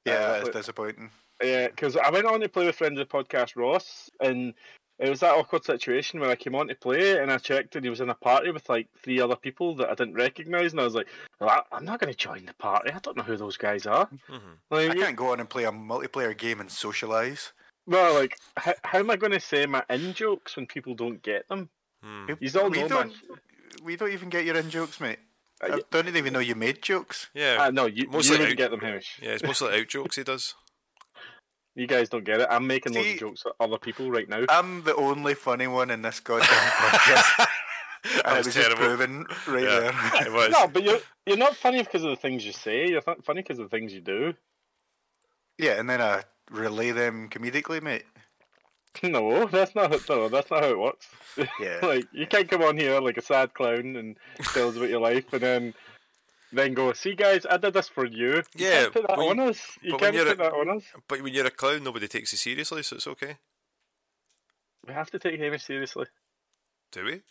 Yeah, 0.05 0.15
Uh, 0.15 0.33
that 0.33 0.43
is 0.43 0.49
but- 0.49 0.53
disappointing. 0.55 1.11
Yeah, 1.43 1.69
because 1.69 1.97
I 1.97 2.09
went 2.11 2.27
on 2.27 2.41
to 2.41 2.49
play 2.49 2.67
with 2.67 2.77
friends 2.77 3.01
of 3.01 3.09
the 3.09 3.13
podcast 3.13 3.57
Ross, 3.57 4.09
and 4.21 4.55
it 5.01 5.11
was 5.11 5.21
that 5.21 5.35
awkward 5.35 5.65
situation 5.65 6.21
where 6.21 6.31
I 6.31 6.37
came 6.37 6.55
on 6.55 6.69
to 6.69 6.77
play 6.77 7.19
and 7.21 7.33
I 7.33 7.39
checked 7.39 7.75
and 7.75 7.85
he 7.85 7.91
was 7.91 8.01
in 8.01 8.11
a 8.11 8.15
party 8.15 8.53
with 8.53 8.69
like 8.69 8.87
three 9.03 9.21
other 9.21 9.35
people 9.35 9.75
that 9.77 9.91
I 9.91 9.95
didn't 9.97 10.15
recognise, 10.15 10.71
and 10.71 10.81
I 10.81 10.85
was 10.85 10.95
like, 10.95 11.09
well, 11.41 11.51
I- 11.51 11.77
I'm 11.77 11.85
not 11.85 11.99
going 11.99 12.13
to 12.13 12.17
join 12.17 12.47
the 12.47 12.55
party. 12.55 12.93
I 12.93 12.99
don't 13.01 13.17
know 13.17 13.25
who 13.25 13.37
those 13.37 13.57
guys 13.57 13.87
are. 13.87 14.09
Mhm. 14.29 14.41
Like, 14.71 14.91
I 14.91 14.95
can't 14.95 15.17
go 15.17 15.33
on 15.33 15.41
and 15.41 15.51
play 15.51 15.65
a 15.65 15.73
multiplayer 15.73 16.37
game 16.37 16.61
and 16.61 16.71
socialise. 16.71 17.51
well, 17.87 18.15
like, 18.15 18.39
how, 18.57 18.75
how 18.85 18.99
am 19.01 19.11
I 19.11 19.17
going 19.17 19.33
to 19.33 19.41
say 19.41 19.67
my 19.67 19.83
in 19.91 20.13
jokes 20.15 20.55
when 20.55 20.67
people 20.67 20.95
don't 20.95 21.21
get 21.23 21.49
them? 21.49 21.69
Hmm. 22.05 22.27
You 22.39 22.51
all 22.61 22.71
we 22.71 22.83
know, 22.83 22.89
don't. 22.89 23.07
man. 23.09 23.39
We 23.83 23.97
don't 23.97 24.13
even 24.13 24.29
get 24.29 24.45
your 24.45 24.57
in 24.57 24.71
jokes, 24.71 25.01
mate. 25.01 25.19
Uh, 25.63 25.77
I 25.77 25.81
don't 25.91 26.09
even 26.17 26.33
know 26.33 26.39
you 26.41 26.55
made 26.55 26.83
jokes. 26.83 27.29
Yeah. 27.35 27.57
Ah, 27.61 27.71
no, 27.71 27.87
you, 27.87 28.09
Mostly 28.11 28.33
you 28.37 28.39
don't 28.43 28.51
out- 28.53 28.57
get 28.57 28.71
them, 28.73 28.81
Hamish. 28.81 29.19
yeah, 29.23 29.31
it's 29.31 29.43
mostly 29.43 29.79
out 29.81 29.89
jokes 29.89 30.17
he 30.17 30.25
does. 30.25 30.55
You 31.75 31.87
guys 31.87 32.11
don't 32.11 32.23
get 32.25 32.39
it. 32.39 32.49
I'm 32.51 32.67
making 32.67 32.93
loads 32.93 33.07
See- 33.07 33.13
of 33.15 33.21
jokes 33.21 33.45
at 33.47 33.53
other 33.59 33.79
people 33.79 34.11
right 34.11 34.29
now. 34.29 34.45
I'm 34.51 34.83
the 34.85 34.95
only 34.95 35.33
funny 35.33 35.67
one 35.67 35.91
in 35.91 36.03
this 36.03 36.21
goddamn 36.21 36.49
podcast, 36.51 37.37
That 37.39 37.49
and 38.27 38.35
it 38.35 38.37
was 38.37 38.47
was 38.47 38.55
just 38.55 38.67
terrible. 38.77 38.85
proven 38.97 39.27
right 39.49 39.63
Yeah. 39.63 39.81
there. 39.81 40.27
It 40.27 40.33
was. 40.35 40.51
No, 40.51 40.69
but 40.69 40.83
you're 40.83 40.99
you're 41.25 41.39
not 41.39 41.57
funny 41.57 41.83
because 41.83 42.05
of 42.05 42.11
the 42.11 42.17
things 42.17 42.45
you 42.45 42.53
say. 42.53 42.89
You're 42.89 43.01
fu- 43.01 43.23
funny 43.25 43.41
because 43.41 43.59
of 43.59 43.71
the 43.71 43.75
things 43.75 43.95
you 43.95 44.03
do. 44.03 44.35
yeah, 45.57 45.79
and 45.81 45.89
then 45.89 46.03
I 46.03 46.25
relay 46.51 46.91
them 46.91 47.31
comedically, 47.31 47.81
mate. 47.83 48.05
No, 49.03 49.47
that's 49.47 49.75
not 49.75 49.91
no, 50.09 50.29
that's 50.29 50.51
not 50.51 50.63
how 50.63 50.71
it 50.71 50.79
works. 50.79 51.09
Yeah. 51.61 51.79
like 51.83 52.07
you 52.13 52.27
can't 52.27 52.49
come 52.49 52.63
on 52.63 52.77
here 52.77 53.01
like 53.01 53.17
a 53.17 53.23
sad 53.23 53.55
clown 53.55 53.97
and 53.97 54.17
tell 54.53 54.69
us 54.69 54.77
about 54.77 54.91
your 54.91 55.01
life, 55.01 55.33
and 55.33 55.41
then 55.43 55.75
then 56.53 56.75
go, 56.75 56.93
see 56.93 57.15
guys, 57.15 57.47
I 57.49 57.57
did 57.57 57.73
this 57.73 57.89
for 57.89 58.05
you. 58.05 58.37
You 58.37 58.43
Yeah, 58.57 58.81
can't 58.83 58.93
put 58.93 59.07
that 59.09 59.19
on 59.19 59.37
you- 59.39 59.43
us. 59.45 59.61
You 59.81 59.97
can't 59.97 60.15
put 60.17 60.29
a- 60.29 60.35
that 60.37 60.53
on 60.53 60.69
us. 60.77 60.85
But 61.09 61.23
when 61.23 61.33
you're 61.33 61.47
a 61.47 61.51
clown, 61.51 61.83
nobody 61.85 62.07
takes 62.09 62.33
you 62.33 62.39
seriously, 62.39 62.83
so 62.83 62.97
it's 62.97 63.07
okay. 63.07 63.39
We 64.87 64.93
have 64.93 65.11
to 65.13 65.19
take 65.19 65.39
Hamish 65.41 65.65
seriously. 65.65 66.07
Do 66.91 67.05
we? 67.05 67.23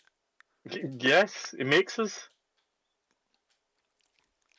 Y- 0.70 0.90
Yes, 0.98 1.54
it 1.58 1.66
makes 1.66 1.98
us. 2.00 2.28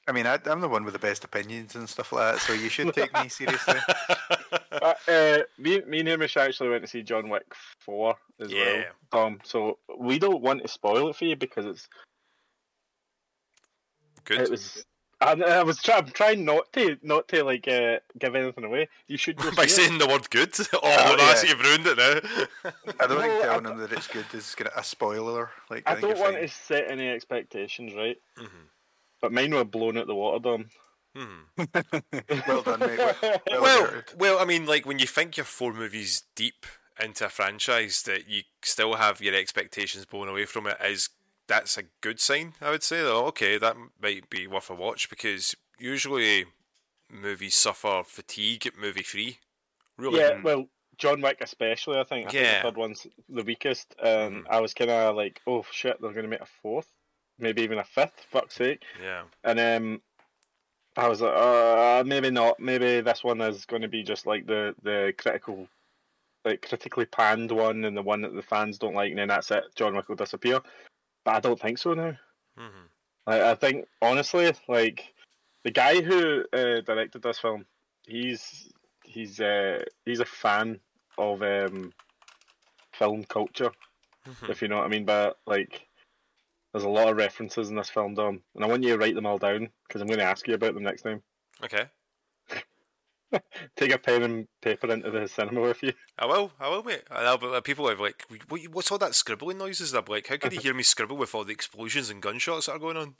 I 0.08 0.12
mean, 0.12 0.26
I, 0.28 0.38
I'm 0.46 0.60
the 0.62 0.68
one 0.68 0.84
with 0.84 0.94
the 0.94 1.00
best 1.00 1.24
opinions 1.24 1.76
and 1.76 1.88
stuff 1.88 2.12
like 2.12 2.34
that, 2.34 2.42
so 2.42 2.54
you 2.54 2.70
should 2.70 2.94
take 2.94 3.14
me 3.14 3.30
seriously. 3.30 3.80
Uh, 4.82 4.94
uh, 5.08 5.38
me, 5.60 5.80
me 5.88 6.00
and 6.00 6.10
Hamish 6.10 6.36
actually 6.36 6.68
went 6.70 6.82
to 6.84 6.90
see 6.90 7.04
John 7.04 7.30
Wick 7.30 7.46
four 7.80 8.16
as 8.42 8.52
Yeah. 8.52 8.84
well. 9.14 9.28
Um, 9.28 9.40
so 9.44 9.78
we 9.98 10.20
don't 10.20 10.42
want 10.42 10.62
to 10.64 10.68
spoil 10.68 11.10
it 11.10 11.16
for 11.16 11.24
you 11.24 11.38
because 11.38 11.66
it's 11.66 11.88
Good. 14.26 14.42
it 14.42 14.50
was 14.52 14.84
I, 15.22 15.34
I 15.34 15.64
was 15.64 15.82
try, 15.82 15.98
I'm 15.98 16.08
trying 16.08 16.44
not 16.44 16.74
to 16.74 16.98
not 17.02 17.30
to 17.30 17.44
like 17.46 17.66
uh, 17.68 18.00
give 18.20 18.36
anything 18.36 18.66
away. 18.66 18.90
You 19.08 19.16
should 19.16 19.38
By 19.56 19.68
see 19.68 19.84
it. 19.84 19.88
saying 19.88 20.00
the 20.00 20.08
word 20.08 20.30
good. 20.30 20.54
Oh, 20.74 20.80
Oh, 20.84 21.16
that's 21.18 21.44
yeah. 21.44 21.52
you've 21.52 21.62
ruined 21.62 21.88
it 21.88 21.98
now. 21.98 22.72
I 23.00 23.08
don't 23.08 23.18
No, 23.18 23.22
think 23.22 23.34
I 23.34 23.42
telling 23.42 23.64
them 23.64 23.78
that 23.78 23.94
it's 23.94 24.08
good 24.08 24.26
is 24.34 24.54
gonna, 24.56 24.72
a 24.76 24.84
spoiler. 24.84 25.52
Like 25.70 25.84
I 25.88 25.92
think 25.96 26.02
don't 26.02 26.20
want 26.20 26.36
to 26.42 26.48
set 26.50 26.90
any 26.92 27.08
expectations, 27.08 27.94
right? 27.96 28.18
Mhm. 28.38 28.68
But 29.24 29.32
mine 29.32 29.56
were 29.56 29.64
blown 29.64 29.98
out 29.98 30.08
the 30.08 30.14
water, 30.16 30.40
Dom. 30.44 30.66
Hmm. 31.16 31.44
well 32.46 32.62
done, 32.62 32.82
mate. 32.82 33.00
Well, 33.50 33.62
well 33.62 34.02
Well, 34.18 34.40
I 34.40 34.44
mean, 34.44 34.66
like 34.66 34.86
when 34.86 35.00
you 35.00 35.08
think 35.08 35.38
you're 35.38 35.46
four 35.46 35.74
movies 35.74 36.24
deep 36.36 36.66
into 37.02 37.26
a 37.28 37.30
franchise, 37.30 38.02
that 38.02 38.28
you 38.28 38.42
still 38.64 38.96
have 38.96 39.22
your 39.22 39.34
expectations 39.34 40.04
blown 40.06 40.28
away 40.28 40.44
from 40.44 40.68
it 40.68 40.78
is 40.84 41.08
that's 41.48 41.78
a 41.78 41.84
good 42.02 42.20
sign. 42.20 42.56
I 42.60 42.70
would 42.72 42.84
say. 42.84 43.00
Oh, 43.00 43.28
okay, 43.28 43.58
that 43.58 43.78
might 44.02 44.30
be 44.30 44.46
worth 44.46 44.70
a 44.70 44.76
watch 44.76 45.10
because 45.10 45.56
usually 45.80 46.44
movies 47.10 47.56
suffer 47.56 48.04
fatigue 48.06 48.68
at 48.68 48.78
movie 48.78 49.04
three. 49.04 49.40
Really, 49.98 50.20
Yeah, 50.20 50.42
well, 50.44 50.68
John 50.98 51.22
Wick 51.22 51.38
especially, 51.40 51.98
I 51.98 52.04
think. 52.04 52.28
I 52.28 52.32
think 52.32 52.44
Yeah. 52.44 52.58
the 52.58 52.64
third 52.64 52.78
one's 52.78 53.08
the 53.30 53.44
weakest. 53.44 53.96
Um, 54.04 54.46
I 54.50 54.60
was 54.60 54.74
kind 54.74 54.92
of 54.92 55.16
like, 55.16 55.40
oh 55.48 55.66
shit, 55.72 56.02
they're 56.02 56.12
going 56.12 56.24
to 56.24 56.30
make 56.30 56.42
a 56.42 56.46
fourth, 56.62 56.92
maybe 57.40 57.62
even 57.62 57.80
a 57.80 57.84
fifth. 57.84 58.26
Fuck's 58.32 58.56
sake! 58.56 58.84
yeah. 59.02 59.24
And 59.44 59.60
um, 59.60 60.02
I 60.96 61.08
was 61.08 61.22
like, 61.22 61.34
uh, 61.36 62.04
maybe 62.06 62.30
not. 62.30 62.60
Maybe 62.60 63.02
this 63.02 63.24
one 63.24 63.42
is 63.42 63.66
going 63.66 63.82
to 63.82 63.88
be 63.88 64.04
just 64.04 64.26
like 64.26 64.46
the 64.46 64.76
the 64.84 65.14
critical, 65.18 65.68
like 66.46 66.68
critically 66.68 67.06
panned 67.06 67.52
one, 67.52 67.84
and 67.86 67.98
the 67.98 68.02
one 68.02 68.22
that 68.22 68.34
the 68.36 68.42
fans 68.42 68.78
don't 68.78 68.96
like, 68.96 69.10
and 69.10 69.20
then 69.20 69.28
that's 69.30 69.52
it. 69.52 69.64
John 69.76 69.96
Wick 69.96 70.08
will 70.10 70.16
disappear. 70.16 70.60
But 71.26 71.36
I 71.36 71.40
don't 71.40 71.60
think 71.60 71.78
so 71.78 71.94
now. 71.94 72.18
hmm 72.58 72.86
Like, 73.26 73.42
I 73.42 73.56
think 73.56 73.88
honestly, 74.02 74.52
like 74.68 75.14
the 75.64 75.72
guy 75.72 76.02
who 76.02 76.44
uh, 76.54 76.82
directed 76.82 77.22
this 77.22 77.40
film, 77.40 77.66
he's 78.06 78.70
he's 79.04 79.40
uh, 79.40 79.84
he's 80.06 80.20
a 80.20 80.26
fan 80.26 80.80
of 81.18 81.42
um, 81.42 81.92
film 82.92 83.24
culture, 83.24 83.72
Mhm. 84.28 84.50
if 84.50 84.62
you 84.62 84.68
know 84.68 84.78
what 84.78 84.86
I 84.86 84.90
mean. 84.90 85.06
But 85.06 85.38
like, 85.46 85.88
there's 86.74 86.84
a 86.84 86.90
lot 86.90 87.08
of 87.08 87.18
references 87.18 87.70
in 87.70 87.76
this 87.76 87.90
film, 87.90 88.16
Dom, 88.16 88.42
and 88.56 88.64
I 88.64 88.68
want 88.68 88.84
you 88.84 88.90
to 88.90 88.98
write 88.98 89.16
them 89.16 89.26
all 89.26 89.38
down 89.38 89.70
because 89.88 90.02
I'm 90.02 90.08
going 90.08 90.20
to 90.20 90.26
ask 90.26 90.48
you 90.48 90.56
about 90.56 90.74
them 90.74 90.84
next 90.84 91.04
time. 91.04 91.22
Okay, 91.64 91.86
Take 93.76 93.94
a 93.94 93.98
pen 93.98 94.24
and 94.24 94.48
paper 94.62 94.92
into 94.92 95.12
the 95.12 95.28
cinema 95.28 95.62
with 95.62 95.82
you. 95.84 95.94
I 96.18 96.26
will. 96.26 96.52
I 96.60 96.70
will, 96.70 96.84
mate. 96.84 97.04
I'll, 97.10 97.38
but 97.38 97.64
people 97.64 97.88
have 97.90 98.00
like, 98.00 98.26
what, 98.50 98.62
what's 98.72 98.92
all 98.92 98.98
that 99.00 99.16
scribbling 99.16 99.58
noises? 99.58 99.94
And 99.94 100.00
I'm 100.00 100.12
like, 100.12 100.28
how 100.28 100.38
can 100.38 100.52
you 100.52 100.60
hear 100.60 100.74
me 100.74 100.84
scribble 100.84 101.18
with 101.18 101.34
all 101.34 101.44
the 101.44 101.54
explosions 101.54 102.10
and 102.10 102.22
gunshots 102.22 102.68
that 102.68 102.74
are 102.74 102.80
going 102.80 102.98
on? 102.98 103.16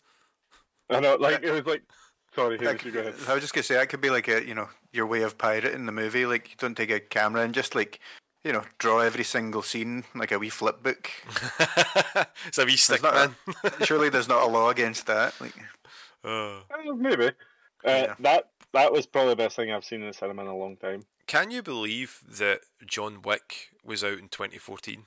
I 0.90 1.00
know, 1.00 1.16
like 1.16 1.44
it 1.44 1.52
was 1.52 1.66
like, 1.66 1.84
sorry, 2.36 2.58
here 2.58 2.74
That 2.74 2.86
you 2.86 2.92
go 2.92 3.00
ahead. 3.00 3.16
I 3.28 3.34
was 3.34 3.42
just 3.42 3.54
gonna 3.54 3.64
say 3.64 3.76
that 3.76 3.90
could 3.90 4.02
be 4.02 4.10
like 4.10 4.28
a 4.28 4.46
you 4.46 4.54
know 4.54 4.70
your 4.92 5.08
way 5.08 5.22
of 5.24 5.38
pirating 5.38 5.86
the 5.86 5.92
movie. 5.92 6.26
Like 6.26 6.50
you 6.50 6.56
don't 6.58 6.76
take 6.76 6.92
a 6.92 7.00
camera 7.00 7.42
and 7.42 7.54
just 7.54 7.74
like 7.74 8.00
you 8.44 8.52
know 8.52 8.64
draw 8.78 9.00
every 9.00 9.24
single 9.24 9.62
scene 9.62 10.04
like 10.16 10.32
a 10.32 10.40
wee 10.40 10.50
flip 10.50 10.84
book. 10.84 11.10
it's 12.48 12.58
a 12.58 12.66
wee 12.66 12.78
stick, 12.78 13.02
not 13.04 13.14
man. 13.14 13.36
Surely 13.84 14.10
there's 14.10 14.28
not 14.28 14.44
a 14.44 14.48
law 14.48 14.70
against 14.70 15.08
that. 15.08 15.34
Like 15.40 15.54
Uh, 16.24 16.60
Uh, 16.70 16.94
maybe. 16.96 17.28
Uh, 17.28 17.32
Yeah. 17.86 18.16
That 18.20 18.50
that 18.74 18.92
was 18.92 19.06
probably 19.06 19.32
the 19.32 19.36
best 19.38 19.56
thing 19.56 19.72
I've 19.72 19.86
seen 19.86 20.02
in 20.02 20.08
the 20.08 20.14
cinema 20.14 20.42
in 20.42 20.48
a 20.48 20.58
long 20.58 20.78
time. 20.78 21.04
can 21.28 21.52
you 21.52 21.62
believe 21.62 22.22
that 22.28 22.62
John 22.86 23.22
Wick 23.22 23.70
was 23.84 24.04
out 24.04 24.18
in 24.18 24.30
2014? 24.30 25.06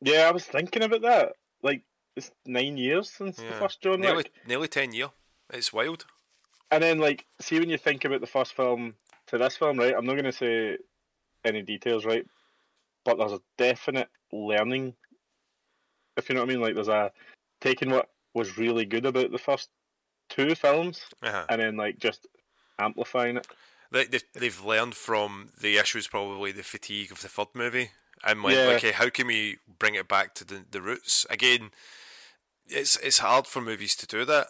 Yeah, 0.00 0.28
I 0.28 0.32
was 0.32 0.44
thinking 0.44 0.82
about 0.82 1.02
that. 1.02 1.32
Like, 1.62 1.82
it's 2.16 2.30
nine 2.44 2.76
years 2.76 3.10
since 3.10 3.36
the 3.36 3.52
first 3.58 3.80
John 3.80 4.00
nearly, 4.00 4.16
Wick. 4.16 4.32
nearly 4.46 4.68
10 4.68 4.92
year. 4.92 5.10
It's 5.52 5.72
wild. 5.72 6.04
And 6.70 6.82
then, 6.82 6.98
like, 6.98 7.24
see 7.40 7.58
when 7.58 7.70
you 7.70 7.78
think 7.78 8.04
about 8.04 8.20
the 8.20 8.26
first 8.26 8.54
film 8.54 8.94
to 9.28 9.38
this 9.38 9.56
film, 9.56 9.78
right? 9.78 9.94
I'm 9.96 10.04
not 10.04 10.14
going 10.14 10.24
to 10.24 10.32
say 10.32 10.78
any 11.44 11.62
details, 11.62 12.04
right? 12.04 12.26
But 13.06 13.18
there's 13.18 13.32
a 13.32 13.40
definite 13.56 14.08
learning, 14.32 14.94
if 16.16 16.28
you 16.28 16.34
know 16.34 16.40
what 16.42 16.50
I 16.50 16.52
mean. 16.52 16.60
Like, 16.60 16.74
there's 16.74 16.88
a 16.88 17.12
taking 17.60 17.90
what 17.90 18.10
was 18.34 18.58
really 18.58 18.84
good 18.84 19.06
about 19.06 19.30
the 19.30 19.38
first 19.38 19.70
two 20.28 20.54
films 20.56 21.00
Uh-huh. 21.22 21.46
and 21.48 21.60
then, 21.60 21.76
like, 21.76 21.98
just 21.98 22.26
amplifying 22.78 23.36
it. 23.36 23.46
They, 23.92 24.04
they, 24.06 24.18
they've 24.34 24.64
learned 24.64 24.96
from 24.96 25.50
the 25.60 25.76
issues, 25.78 26.08
probably 26.08 26.50
the 26.50 26.64
fatigue 26.64 27.12
of 27.12 27.22
the 27.22 27.28
third 27.28 27.46
movie, 27.54 27.90
and 28.24 28.42
went, 28.42 28.56
Yeah. 28.56 28.74
okay, 28.76 28.90
how 28.90 29.08
can 29.08 29.28
we 29.28 29.58
bring 29.78 29.94
it 29.94 30.08
back 30.08 30.34
to 30.34 30.44
the, 30.44 30.64
the 30.68 30.82
roots? 30.82 31.24
Again, 31.30 31.70
it's 32.66 32.96
it's 32.96 33.18
hard 33.20 33.46
for 33.46 33.60
movies 33.60 33.94
to 33.96 34.06
do 34.08 34.24
that. 34.24 34.48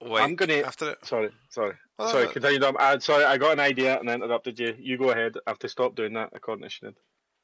Like, 0.00 0.22
I'm 0.22 0.34
gonna- 0.34 0.54
after 0.62 0.90
it. 0.92 1.04
Sorry, 1.04 1.30
sorry. 1.50 1.74
Oh, 1.98 2.10
sorry, 2.10 2.28
continue. 2.28 2.58
Uh, 2.66 2.98
sorry, 2.98 3.24
I 3.24 3.36
got 3.36 3.52
an 3.52 3.60
idea 3.60 4.00
and 4.00 4.10
I 4.10 4.14
interrupted 4.14 4.58
you. 4.58 4.74
You 4.78 4.96
go 4.96 5.10
ahead. 5.10 5.36
I 5.46 5.50
have 5.50 5.58
to 5.60 5.68
stop 5.68 5.94
doing 5.94 6.14
that, 6.14 6.30
according 6.32 6.66
to 6.68 6.74
Sinead. 6.74 6.94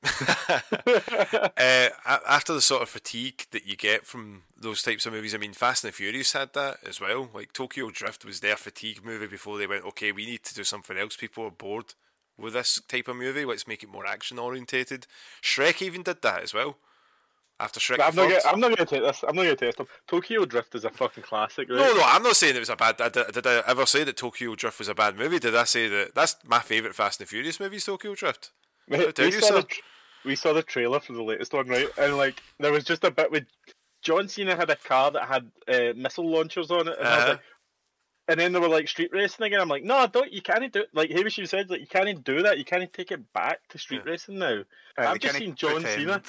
uh, 0.62 1.88
after 2.06 2.54
the 2.54 2.60
sort 2.60 2.82
of 2.82 2.88
fatigue 2.88 3.46
that 3.50 3.66
you 3.66 3.76
get 3.76 4.06
from 4.06 4.42
those 4.58 4.82
types 4.82 5.04
of 5.04 5.12
movies, 5.12 5.34
I 5.34 5.38
mean, 5.38 5.52
Fast 5.52 5.84
and 5.84 5.92
the 5.92 5.96
Furious 5.96 6.32
had 6.32 6.54
that 6.54 6.78
as 6.86 7.00
well. 7.00 7.28
Like 7.34 7.52
Tokyo 7.52 7.90
Drift 7.90 8.24
was 8.24 8.40
their 8.40 8.56
fatigue 8.56 9.04
movie 9.04 9.26
before 9.26 9.58
they 9.58 9.66
went, 9.66 9.84
okay, 9.84 10.12
we 10.12 10.26
need 10.26 10.42
to 10.44 10.54
do 10.54 10.64
something 10.64 10.96
else. 10.96 11.16
People 11.16 11.44
are 11.44 11.50
bored 11.50 11.94
with 12.38 12.54
this 12.54 12.80
type 12.88 13.08
of 13.08 13.16
movie. 13.16 13.44
Let's 13.44 13.68
make 13.68 13.82
it 13.82 13.90
more 13.90 14.06
action 14.06 14.38
orientated. 14.38 15.06
Shrek 15.42 15.82
even 15.82 16.02
did 16.02 16.22
that 16.22 16.42
as 16.42 16.54
well. 16.54 16.76
After 17.60 17.78
Shrek, 17.78 18.00
I'm 18.00 18.14
not, 18.14 18.28
gonna, 18.28 18.40
I'm 18.46 18.58
not 18.58 18.68
going 18.68 18.76
to 18.76 18.86
take 18.86 19.02
this. 19.02 19.22
I'm 19.22 19.36
not 19.36 19.42
going 19.42 19.56
to 19.56 19.66
test 19.66 19.76
them. 19.76 19.86
Tokyo 20.08 20.46
Drift 20.46 20.74
is 20.74 20.86
a 20.86 20.90
fucking 20.90 21.24
classic, 21.24 21.68
right? 21.68 21.76
No, 21.76 21.92
no, 21.92 22.02
I'm 22.02 22.22
not 22.22 22.36
saying 22.36 22.56
it 22.56 22.60
was 22.60 22.70
a 22.70 22.76
bad. 22.76 22.96
Did, 22.96 23.34
did 23.34 23.46
I 23.46 23.62
ever 23.66 23.84
say 23.84 24.02
that 24.02 24.16
Tokyo 24.16 24.54
Drift 24.54 24.78
was 24.78 24.88
a 24.88 24.94
bad 24.94 25.18
movie? 25.18 25.38
Did 25.38 25.54
I 25.54 25.64
say 25.64 25.86
that? 25.88 26.14
That's 26.14 26.36
my 26.46 26.60
favourite 26.60 26.96
Fast 26.96 27.20
and 27.20 27.26
the 27.26 27.28
Furious 27.28 27.60
movie, 27.60 27.78
Tokyo 27.78 28.14
Drift. 28.14 28.50
Mate, 28.90 29.18
we, 29.18 29.24
you 29.26 29.40
saw 29.40 29.54
the, 29.60 29.66
we 30.24 30.36
saw 30.36 30.52
the 30.52 30.62
trailer 30.62 31.00
for 31.00 31.12
the 31.12 31.22
latest 31.22 31.52
one, 31.52 31.68
right? 31.68 31.88
And 31.96 32.16
like, 32.16 32.42
there 32.58 32.72
was 32.72 32.84
just 32.84 33.04
a 33.04 33.10
bit 33.10 33.30
with 33.30 33.44
John 34.02 34.28
Cena 34.28 34.56
had 34.56 34.68
a 34.70 34.76
car 34.76 35.10
that 35.12 35.26
had 35.28 35.50
uh, 35.68 35.94
missile 35.96 36.28
launchers 36.30 36.70
on 36.70 36.88
it, 36.88 36.96
and 36.98 37.04
was 37.04 37.06
Uh-huh. 37.18 37.28
like, 37.30 37.40
and 38.28 38.38
then 38.38 38.52
they 38.52 38.60
were 38.60 38.68
like 38.68 38.86
street 38.86 39.10
racing 39.12 39.44
again. 39.46 39.60
I'm 39.60 39.68
like, 39.68 39.82
no, 39.82 40.06
don't. 40.06 40.32
You 40.32 40.40
can't 40.42 40.72
do 40.72 40.80
it. 40.82 40.88
like 40.92 41.10
Hamish 41.10 41.36
you 41.38 41.46
said, 41.46 41.68
like 41.70 41.80
you 41.80 41.86
can't 41.86 42.22
do 42.24 42.42
that. 42.42 42.58
You 42.58 42.64
can't 42.64 42.92
take 42.92 43.10
it 43.10 43.32
back 43.32 43.58
to 43.70 43.78
street 43.78 44.02
Yeah. 44.04 44.10
racing 44.12 44.38
now. 44.38 44.60
uh, 44.98 45.02
I've 45.08 45.18
just 45.18 45.36
seen 45.38 45.54
John 45.54 45.82
pretend- 45.82 46.00
Cena. 46.00 46.22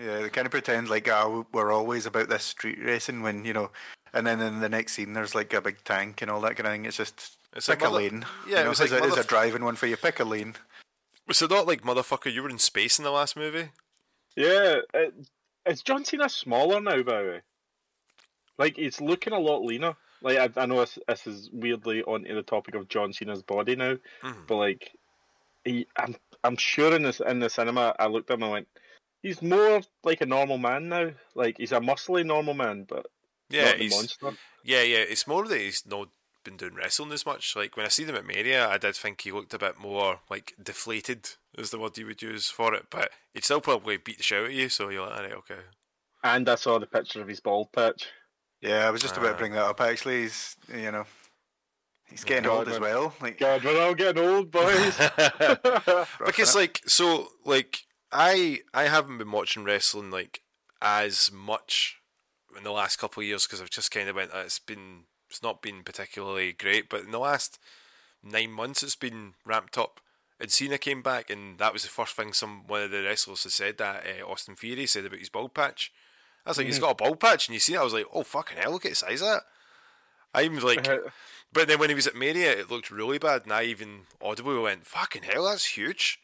Yeah, 0.00 0.22
they 0.22 0.28
kind 0.30 0.46
of 0.46 0.50
pretend 0.50 0.88
like 0.88 1.06
oh, 1.08 1.46
we're 1.52 1.70
always 1.70 2.06
about 2.06 2.28
this 2.28 2.42
street 2.42 2.78
racing 2.82 3.22
when 3.22 3.44
you 3.44 3.52
know, 3.52 3.70
and 4.12 4.26
then 4.26 4.40
in 4.40 4.58
the 4.60 4.68
next 4.68 4.94
scene 4.94 5.12
there's 5.12 5.34
like 5.36 5.52
a 5.52 5.60
big 5.60 5.84
tank 5.84 6.20
and 6.22 6.30
all 6.30 6.40
that 6.40 6.56
kind 6.56 6.66
of 6.66 6.72
thing. 6.72 6.86
It's 6.86 6.96
just 6.96 7.36
It's 7.54 7.66
pick 7.68 7.82
like 7.82 7.88
a 7.88 7.92
mother- 7.92 8.02
lane. 8.02 8.26
yeah, 8.48 8.50
you 8.54 8.56
it 8.56 8.62
know, 8.64 8.68
was 8.70 8.80
is 8.80 8.90
like 8.90 9.02
a, 9.02 9.04
is 9.04 9.16
a 9.18 9.22
driving 9.24 9.62
one 9.64 9.76
for 9.76 9.86
you. 9.86 9.96
Pick 9.96 10.18
a 10.18 10.24
lane. 10.24 10.56
Was 11.26 11.40
it 11.42 11.50
not 11.50 11.66
like 11.66 11.82
motherfucker? 11.82 12.32
You 12.32 12.42
were 12.42 12.50
in 12.50 12.58
space 12.58 12.98
in 12.98 13.04
the 13.04 13.10
last 13.10 13.36
movie. 13.36 13.70
Yeah, 14.36 14.76
it, 14.92 15.14
is 15.66 15.82
John 15.82 16.04
Cena 16.04 16.28
smaller 16.28 16.80
now, 16.80 17.02
by 17.02 17.22
the 17.22 17.28
way? 17.28 17.40
Like 18.58 18.76
he's 18.76 19.00
looking 19.00 19.32
a 19.32 19.38
lot 19.38 19.64
leaner. 19.64 19.96
Like 20.22 20.38
I, 20.38 20.60
I 20.62 20.66
know 20.66 20.80
this, 20.80 20.98
this 21.08 21.26
is 21.26 21.50
weirdly 21.52 22.02
onto 22.02 22.34
the 22.34 22.42
topic 22.42 22.74
of 22.74 22.88
John 22.88 23.12
Cena's 23.12 23.42
body 23.42 23.76
now, 23.76 23.96
Mhm. 24.22 24.46
but 24.46 24.56
like 24.56 24.92
he, 25.64 25.86
I'm 25.96 26.14
I'm 26.42 26.56
sure 26.56 26.94
in 26.94 27.02
this 27.02 27.20
in 27.20 27.38
the 27.40 27.48
cinema 27.50 27.94
I 27.98 28.06
looked 28.06 28.30
at 28.30 28.34
him 28.36 28.42
and 28.44 28.52
went, 28.52 28.68
he's 29.22 29.42
more 29.42 29.80
like 30.02 30.20
a 30.20 30.26
normal 30.26 30.58
man 30.58 30.88
now. 30.88 31.10
Like 31.34 31.56
he's 31.58 31.72
a 31.72 31.80
muscly 31.80 32.24
normal 32.24 32.54
man, 32.54 32.84
but 32.88 33.06
Yeah, 33.50 33.64
not 33.66 33.76
the 33.78 33.82
he's 33.84 33.92
monster. 33.92 34.32
yeah, 34.62 34.82
yeah. 34.82 34.98
It's 34.98 35.26
more 35.26 35.46
that 35.46 35.58
he's 35.60 35.84
not 35.86 36.08
been 36.44 36.56
doing 36.56 36.74
wrestling 36.74 37.12
as 37.12 37.26
much. 37.26 37.56
Like 37.56 37.76
when 37.76 37.86
I 37.86 37.88
see 37.88 38.04
them 38.04 38.16
at 38.16 38.26
Mania, 38.26 38.68
I 38.68 38.78
did 38.78 38.94
think 38.94 39.20
he 39.22 39.32
looked 39.32 39.54
a 39.54 39.58
bit 39.58 39.78
more 39.78 40.20
like 40.30 40.54
deflated, 40.62 41.30
is 41.58 41.70
the 41.70 41.78
word 41.78 41.96
you 41.98 42.06
would 42.06 42.22
use 42.22 42.48
for 42.48 42.74
it. 42.74 42.86
But 42.90 43.10
he'd 43.32 43.44
still 43.44 43.60
probably 43.60 43.96
beat 43.96 44.18
the 44.18 44.22
shit 44.22 44.38
out 44.40 44.44
of 44.46 44.52
you. 44.52 44.68
So 44.68 44.88
you're 44.90 45.06
like, 45.06 45.16
alright, 45.16 45.32
okay. 45.32 45.60
And 46.22 46.48
I 46.48 46.54
saw 46.54 46.78
the 46.78 46.86
picture 46.86 47.20
of 47.20 47.28
his 47.28 47.40
bald 47.40 47.72
patch. 47.72 48.06
Yeah, 48.60 48.86
I 48.86 48.90
was 48.90 49.02
just 49.02 49.16
about 49.16 49.30
Ah. 49.30 49.32
to 49.32 49.38
bring 49.38 49.52
that 49.52 49.64
up. 49.64 49.80
Actually, 49.80 50.22
he's 50.22 50.56
you 50.74 50.90
know, 50.90 51.04
he's 52.08 52.24
getting 52.24 52.44
God, 52.44 52.58
old 52.60 52.68
as 52.68 52.80
well. 52.80 53.14
Like 53.20 53.38
God, 53.38 53.62
we're 53.64 53.82
all 53.82 53.94
getting 53.94 54.24
old, 54.24 54.50
boys. 54.50 54.96
because 56.26 56.54
like 56.54 56.80
so 56.86 57.28
like 57.44 57.80
I 58.12 58.60
I 58.72 58.84
haven't 58.84 59.18
been 59.18 59.32
watching 59.32 59.64
wrestling 59.64 60.10
like 60.10 60.40
as 60.80 61.30
much 61.32 61.98
in 62.56 62.64
the 62.64 62.70
last 62.70 62.96
couple 62.96 63.20
of 63.22 63.26
years 63.26 63.46
because 63.46 63.60
I've 63.60 63.68
just 63.70 63.90
kind 63.90 64.08
of 64.08 64.16
went. 64.16 64.32
Uh, 64.34 64.38
it's 64.44 64.58
been 64.58 65.04
it's 65.34 65.42
not 65.42 65.60
been 65.62 65.82
particularly 65.82 66.52
great, 66.52 66.88
but 66.88 67.00
in 67.02 67.10
the 67.10 67.18
last 67.18 67.58
nine 68.22 68.52
months 68.52 68.84
it's 68.84 68.94
been 68.94 69.34
ramped 69.44 69.76
up. 69.76 70.00
And 70.38 70.48
Cena 70.48 70.78
came 70.78 71.02
back, 71.02 71.28
and 71.28 71.58
that 71.58 71.72
was 71.72 71.82
the 71.82 71.88
first 71.88 72.14
thing 72.14 72.32
some 72.32 72.68
one 72.68 72.82
of 72.82 72.92
the 72.92 73.02
wrestlers 73.02 73.42
had 73.42 73.50
said 73.52 73.78
that 73.78 74.04
uh, 74.06 74.24
Austin 74.30 74.54
Theory 74.54 74.86
said 74.86 75.04
about 75.04 75.18
his 75.18 75.28
bald 75.28 75.52
patch. 75.52 75.92
I 76.46 76.50
was 76.50 76.58
like, 76.58 76.66
he's 76.68 76.78
got 76.78 76.92
a 76.92 76.94
bald 76.94 77.18
patch, 77.18 77.48
and 77.48 77.54
you 77.54 77.58
see 77.58 77.74
it. 77.74 77.78
I 77.80 77.82
was 77.84 77.92
like, 77.94 78.06
oh 78.12 78.22
fucking 78.22 78.58
hell, 78.58 78.70
look 78.72 78.84
at 78.84 78.90
the 78.92 78.96
size 78.96 79.22
of 79.22 79.28
that. 79.28 79.42
I'm 80.34 80.56
like, 80.60 80.86
but 81.52 81.66
then 81.66 81.78
when 81.80 81.88
he 81.88 81.94
was 81.96 82.06
at 82.06 82.14
Mania, 82.14 82.52
it 82.52 82.70
looked 82.70 82.92
really 82.92 83.18
bad, 83.18 83.42
and 83.42 83.52
I 83.52 83.64
even 83.64 84.02
audibly 84.22 84.58
went, 84.58 84.86
"Fucking 84.86 85.24
hell, 85.24 85.46
that's 85.46 85.76
huge." 85.76 86.20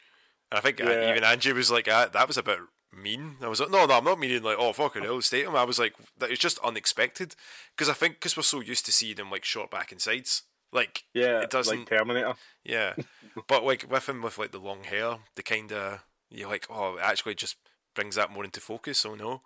And 0.49 0.57
I 0.57 0.61
think 0.61 0.79
uh, 0.81 0.89
Yeah. 0.89 1.09
even 1.11 1.23
Angie 1.25 1.51
was 1.53 1.71
like, 1.71 1.89
ah, 1.91 2.07
"That 2.11 2.27
was 2.27 2.37
a 2.37 2.43
bit 2.43 2.59
mean." 2.93 3.37
I 3.41 3.47
was 3.47 3.59
like, 3.59 3.71
"No, 3.71 3.85
no, 3.85 3.97
I'm 3.97 4.03
not 4.03 4.19
meaning 4.19 4.43
like, 4.43 4.57
oh 4.59 4.73
fucking 4.73 5.03
hell, 5.03 5.21
state 5.21 5.45
him." 5.45 5.55
I 5.55 5.63
was 5.63 5.79
like, 5.79 5.93
"That 6.17 6.31
is 6.31 6.39
just 6.39 6.59
unexpected," 6.59 7.35
because 7.75 7.89
I 7.89 7.93
think 7.93 8.15
because 8.15 8.35
we're 8.37 8.43
so 8.43 8.59
used 8.61 8.85
to 8.87 8.91
seeing 8.91 9.17
him 9.17 9.31
like 9.31 9.45
short 9.45 9.71
back 9.71 9.91
and 9.91 10.01
sides 10.01 10.43
Like 10.73 11.03
Yeah, 11.13 11.41
it 11.41 11.49
doesn't. 11.49 11.79
like 11.79 11.89
Terminator. 11.89 12.33
Yeah, 12.63 12.95
but 13.47 13.63
like 13.63 13.85
with 13.89 14.07
him 14.07 14.21
with 14.21 14.37
like 14.37 14.51
the 14.51 14.59
long 14.59 14.83
hair, 14.83 15.17
the 15.35 15.43
kind 15.43 15.71
of 15.71 16.03
you're 16.29 16.49
like, 16.49 16.67
oh, 16.69 16.95
it 16.95 17.01
actually 17.03 17.35
just 17.35 17.57
brings 17.93 18.15
that 18.15 18.31
more 18.31 18.45
into 18.45 18.61
focus. 18.61 19.05
Oh 19.05 19.15
no, 19.15 19.41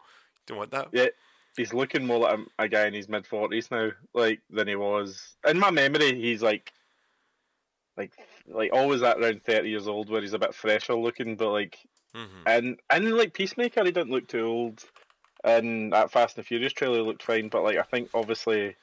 don't 0.46 0.58
want 0.58 0.72
that. 0.72 0.90
Yeah, 0.92 1.08
he's 1.58 1.74
looking 1.74 2.06
more 2.06 2.20
like 2.20 2.40
a, 2.60 2.64
a 2.64 2.68
guy 2.70 2.88
in 2.88 2.94
his 2.94 3.10
mid 3.10 3.26
forties 3.26 3.72
now, 3.72 3.92
like 4.14 4.42
than 4.50 4.68
he 4.68 4.76
was. 4.76 5.36
In 5.48 5.60
my 5.60 5.72
memory, 5.72 6.14
he's 6.14 6.44
like, 6.44 6.72
like, 7.98 8.12
like 8.48 8.72
always 8.74 9.02
at 9.02 9.18
around 9.20 9.44
thirty 9.44 9.70
years 9.70 9.88
old, 9.88 10.10
where 10.10 10.22
he's 10.22 10.34
a 10.34 10.40
bit 10.40 10.54
fresher 10.54 10.94
looking, 10.96 11.36
but 11.36 11.52
like, 11.52 11.78
hmm 12.16 12.44
and 12.48 12.80
and 12.90 13.14
like 13.18 13.34
Peacemaker, 13.34 13.84
he 13.84 13.92
didn't 13.92 14.12
look 14.12 14.28
too 14.28 14.46
old. 14.46 14.84
And 15.44 15.94
that 15.94 16.10
Fast 16.12 16.38
and 16.38 16.44
the 16.44 16.48
Furious 16.48 16.74
trailer 16.74 17.02
looked 17.04 17.22
fine, 17.24 17.50
but 17.50 17.64
like 17.64 17.78
I 17.78 17.84
think 17.84 18.10
obviously 18.14 18.76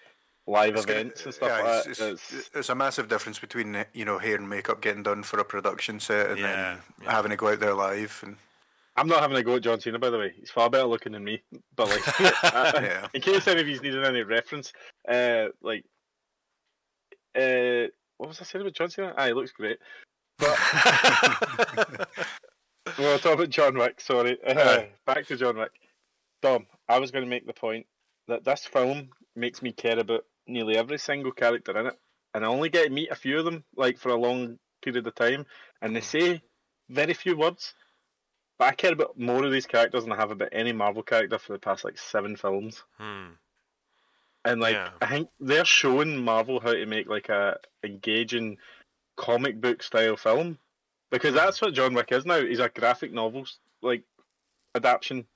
live 0.47 0.75
It's 0.77 0.85
gonna- 0.87 1.01
events 1.01 1.25
and 1.25 1.35
stuff 1.35 1.49
yeah, 1.49 1.63
like 1.63 1.87
it's, 1.89 1.99
that. 1.99 2.13
it's, 2.13 2.33
it's- 2.33 2.51
it's 2.55 2.69
a 2.69 2.75
massive 2.75 3.09
difference 3.09 3.39
between 3.39 3.85
you 3.95 4.05
know 4.05 4.19
hair 4.19 4.37
and 4.37 4.49
makeup 4.49 4.81
getting 4.81 5.03
done 5.03 5.23
for 5.23 5.39
a 5.41 5.45
production 5.45 5.99
set 5.99 6.31
and 6.31 6.39
Yeah, 6.39 6.47
then 6.53 6.79
yeah. 7.03 7.11
having 7.11 7.31
to 7.31 7.37
go 7.37 7.49
out 7.49 7.59
there 7.61 7.75
live 7.75 8.21
and 8.25 8.37
I'm 8.95 9.09
not 9.09 9.21
having 9.23 9.39
a 9.39 9.43
go 9.43 9.57
at 9.57 9.63
John 9.63 9.81
Cena, 9.81 9.99
by 9.99 10.11
the 10.11 10.19
way. 10.19 10.35
He's 10.39 10.51
far 10.51 10.69
better 10.69 10.85
looking 10.85 11.13
than 11.13 11.25
me. 11.25 11.43
But 11.75 11.89
like, 11.89 12.21
uh, 12.55 12.73
Yeah. 12.83 13.09
in 13.15 13.23
case 13.23 13.49
any 13.49 13.63
of 13.63 13.67
you 13.69 13.81
needed 13.81 14.05
any 14.05 14.23
reference, 14.23 14.73
uh, 15.09 15.47
like, 15.63 15.85
uh, 17.35 17.89
what 18.19 18.29
was 18.29 18.41
I 18.41 18.45
saying 18.45 18.61
about 18.61 18.75
John 18.75 18.91
Cena? 18.91 19.15
Ah, 19.17 19.27
he 19.29 19.33
looks 19.33 19.53
great. 19.53 19.79
But 20.39 20.59
we'll 22.99 23.19
talk 23.19 23.35
about 23.35 23.51
John 23.51 23.77
Wick. 23.77 24.01
Sorry, 24.01 24.39
uh, 24.47 24.83
back 25.07 25.27
to 25.27 25.37
John 25.37 25.57
Wick. 25.59 25.73
Dom, 26.43 26.67
I 26.89 26.99
was 26.99 27.11
going 27.11 27.25
to 27.25 27.31
make 27.31 27.47
the 27.47 27.53
point 27.53 27.87
that 28.29 28.45
this 28.45 28.65
film 28.65 29.11
makes 29.37 29.63
me 29.63 29.73
care 29.73 29.99
about 29.99 30.25
nearly 30.47 30.77
every 30.77 30.99
single 30.99 31.33
character 31.33 31.79
in 31.79 31.87
it, 31.87 31.99
and 32.35 32.45
I 32.45 32.49
only 32.49 32.69
get 32.69 32.85
to 32.85 32.91
meet 32.91 33.11
a 33.11 33.17
few 33.17 33.39
of 33.39 33.45
them, 33.45 33.65
like 33.77 33.99
for 33.99 34.11
a 34.11 34.17
long 34.17 34.59
period 34.83 35.07
of 35.07 35.15
time, 35.15 35.47
and 35.81 35.95
they 35.95 36.01
say 36.01 36.43
very 36.89 37.15
few 37.15 37.37
words. 37.37 37.75
But 38.59 38.69
I 38.69 38.73
care 38.73 38.93
about 38.93 39.19
more 39.19 39.45
of 39.45 39.53
these 39.53 39.67
characters 39.67 40.05
than 40.05 40.13
I 40.13 40.17
have 40.17 40.31
about 40.31 40.51
any 40.53 40.73
Marvel 40.73 41.03
character 41.03 41.39
for 41.39 41.53
the 41.53 41.59
past 41.59 41.85
like 41.85 41.99
seven 41.99 42.37
films. 42.37 42.83
Hmm. 42.99 43.31
And 44.45 44.61
like 44.61 44.75
Yeah. 44.75 44.91
I 45.01 45.07
think 45.07 45.29
they're 45.41 45.65
showing 45.65 46.23
Marvel 46.23 46.61
how 46.61 46.73
to 46.73 46.87
make 46.87 47.09
like 47.09 47.29
a 47.29 47.59
engaging 47.85 48.59
comic 49.17 49.61
book 49.61 49.83
style 49.83 50.17
film. 50.17 50.59
Because 51.13 51.35
that's 51.35 51.61
what 51.61 51.75
John 51.75 51.93
Wick 51.95 52.11
is 52.11 52.25
now. 52.25 52.41
He's 52.41 52.59
a 52.59 52.71
graphic 52.71 53.13
novel 53.13 53.47
like 53.83 54.03
adaptation. 54.75 55.27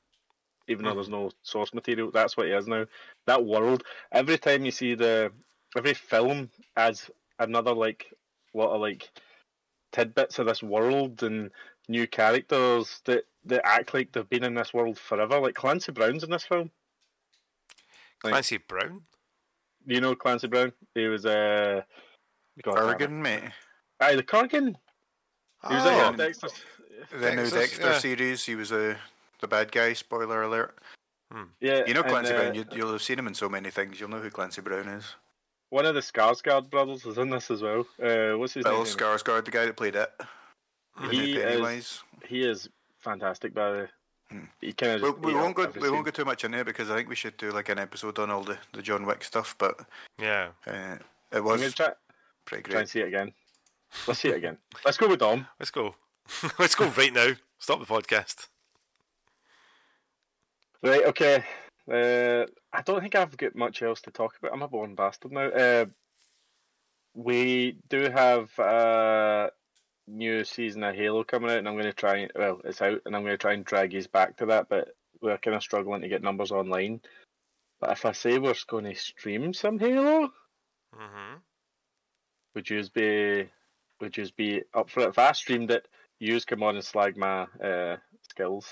Even 0.69 0.85
though 0.85 0.95
there's 0.95 1.09
no 1.09 1.31
source 1.43 1.73
material, 1.73 2.11
that's 2.11 2.37
what 2.37 2.47
he 2.47 2.53
is 2.53 2.67
now. 2.67 2.87
That 3.27 3.45
world. 3.45 3.85
Every 4.11 4.39
time 4.39 4.65
you 4.65 4.73
see 4.73 4.95
the 4.97 5.31
every 5.77 5.95
film 5.95 6.51
adds 6.77 7.09
another 7.39 7.73
like 7.73 8.07
lot 8.55 8.75
of 8.75 8.81
like 8.81 9.09
tidbits 9.93 10.39
of 10.39 10.47
this 10.47 10.63
world 10.63 11.23
and 11.23 11.51
new 11.89 12.07
characters 12.09 13.01
that, 13.05 13.25
that 13.45 13.65
act 13.65 13.95
like 13.95 14.11
they've 14.11 14.29
been 14.29 14.43
in 14.45 14.55
this 14.55 14.75
world 14.75 14.99
forever. 14.99 15.39
Like 15.39 15.55
Clancy 15.55 15.93
Brown's 15.93 16.25
in 16.25 16.31
this 16.31 16.47
film. 16.47 16.71
Like- 18.25 18.33
Clancy 18.33 18.59
Brown. 18.59 19.03
You 19.87 20.01
know 20.01 20.17
Clancy 20.17 20.49
Brown? 20.49 20.73
He 20.95 21.07
was 21.07 21.27
uh 21.27 21.83
damn 22.65 22.75
it. 22.75 22.99
Kurgan, 22.99 23.11
mate. 23.23 23.51
Aye, 24.01 24.17
the 24.17 24.23
Kurgan. 24.25 24.75
He 25.69 25.75
was 25.75 25.85
Oh, 25.87 26.09
in 26.11 26.17
Dexter. 26.17 26.49
The 27.21 27.35
new 27.35 27.49
Dexter 27.49 27.83
yeah. 27.93 27.99
series, 27.99 28.45
he 28.45 28.55
was 28.57 28.73
a 28.73 28.97
the 29.41 29.47
bad 29.47 29.71
guy. 29.71 29.93
Spoiler 29.93 30.43
alert. 30.43 30.77
Yeah, 31.61 31.85
You 31.87 31.95
know 31.95 32.01
and, 32.01 32.09
Clancy 32.11 32.33
uh, 32.33 32.39
Brown. 32.41 32.55
You, 32.55 32.65
you'll 32.73 32.93
have 32.93 33.03
seen 33.03 33.19
him 33.19 33.27
in 33.27 33.35
so 33.35 33.49
many 33.49 33.71
things. 33.71 34.01
You'll 34.01 34.09
know 34.11 34.21
who 34.21 34.31
Clancy 34.31 34.61
Brown 34.63 34.89
is. 34.89 35.05
One 35.71 35.85
of 35.85 35.95
the 35.95 36.01
Skarsgård 36.01 36.71
brothers 36.71 37.05
is 37.05 37.19
in 37.19 37.29
this 37.31 37.51
as 37.51 37.63
well. 37.63 37.87
Uh, 38.03 38.39
what's 38.39 38.55
his 38.55 38.65
Bill 38.65 38.79
name? 38.79 38.85
Skarsgård, 38.87 39.45
the 39.45 39.51
guy 39.51 39.67
that 39.67 39.77
played 39.77 39.95
it. 39.97 40.11
The 41.01 41.09
He 41.11 41.35
new 41.35 41.67
is- 41.67 42.03
He 42.27 42.43
is 42.43 42.69
fantastic, 42.99 43.53
by 43.55 43.71
the 43.71 43.77
way. 43.79 43.87
Hmm. 44.31 44.45
He 44.61 44.73
kind 44.73 44.93
of 45.03 45.03
We, 45.21 45.33
we 45.33 45.35
won't 45.35 45.55
go. 45.55 45.71
We 45.81 45.91
won't 45.91 46.05
go 46.05 46.11
too 46.11 46.25
much 46.25 46.45
in 46.45 46.55
it 46.55 46.65
because 46.65 46.91
I 46.91 46.97
think 46.97 47.09
we 47.09 47.15
should 47.15 47.37
do 47.37 47.51
like 47.53 47.69
an 47.69 47.79
episode 47.79 48.19
on 48.19 48.31
all 48.31 48.43
the, 48.43 48.59
the 48.73 48.83
John 48.83 49.05
Wick 49.07 49.23
stuff. 49.23 49.55
But 49.59 49.81
Yeah. 50.19 50.49
uh, 50.67 50.97
it 51.33 51.45
was 51.45 51.75
try, 51.75 51.91
pretty 52.47 52.63
try 52.65 52.81
and 52.81 52.87
great. 52.87 52.89
see 52.89 53.01
it 53.01 53.09
again. 53.09 53.33
Let's 54.07 54.21
see 54.21 54.29
it 54.29 54.37
again. 54.37 54.59
Let's 54.85 54.97
go 54.99 55.09
with 55.09 55.21
Dom. 55.21 55.47
Let's 55.59 55.71
go. 55.71 55.95
Let's 56.59 56.75
go 56.75 56.89
right 56.89 57.13
now. 57.13 57.31
Stop 57.59 57.81
the 57.81 57.87
podcast. 57.87 58.49
Right, 60.83 61.05
okay. 61.07 61.45
Uh, 61.91 62.47
I 62.73 62.83
don't 62.83 63.01
think 63.01 63.15
I've 63.15 63.37
got 63.37 63.55
much 63.55 63.83
else 63.83 64.01
to 64.03 64.11
talk 64.11 64.37
about. 64.39 64.53
I'm 64.53 64.63
a 64.63 64.69
born 64.69 64.95
bastard 64.95 65.33
now. 65.33 65.49
Uh, 65.49 65.87
we 67.15 67.79
do 67.89 68.11
have 68.11 68.51
a 68.59 69.51
new 70.07 70.45
season 70.45 70.83
of 70.85 70.95
Halo 70.95 71.25
coming 71.25 71.51
out, 71.51 71.59
and 71.59 71.69
I'm 71.69 71.75
going 71.75 71.85
to 71.87 71.93
try. 71.93 72.17
And 72.19 72.33
well, 72.35 72.61
it's 72.65 72.83
out, 72.83 73.01
and 73.07 73.17
I'm 73.17 73.23
going 73.23 73.35
to 73.35 73.39
try 73.39 73.55
and 73.55 73.65
drag 73.65 73.93
you 73.93 74.03
back 74.13 74.37
to 74.39 74.47
that, 74.47 74.69
but 74.69 74.89
we're 75.21 75.39
kind 75.39 75.57
of 75.57 75.63
struggling 75.63 76.03
to 76.03 76.09
get 76.09 76.23
numbers 76.23 76.53
online. 76.53 77.01
But 77.81 77.93
if 77.93 78.05
I 78.05 78.13
say 78.13 78.39
we're 78.39 78.55
going 78.69 78.85
to 78.85 78.95
stream 78.95 79.53
some 79.55 79.79
Halo, 79.79 80.31
Mm-hmm. 80.95 81.37
would 82.55 82.71
you 82.71 82.83
be 82.95 83.49
would 84.01 84.17
you 84.17 84.27
be 84.37 84.63
up 84.75 84.91
for 84.91 85.01
it? 85.01 85.09
If 85.09 85.19
I 85.19 85.33
streamed 85.33 85.71
it, 85.71 85.87
you 86.19 86.41
come 86.41 86.63
on 86.63 86.77
and 86.77 86.85
slag 86.85 87.17
my 87.17 87.47
uh, 87.63 87.97
skills. 88.29 88.67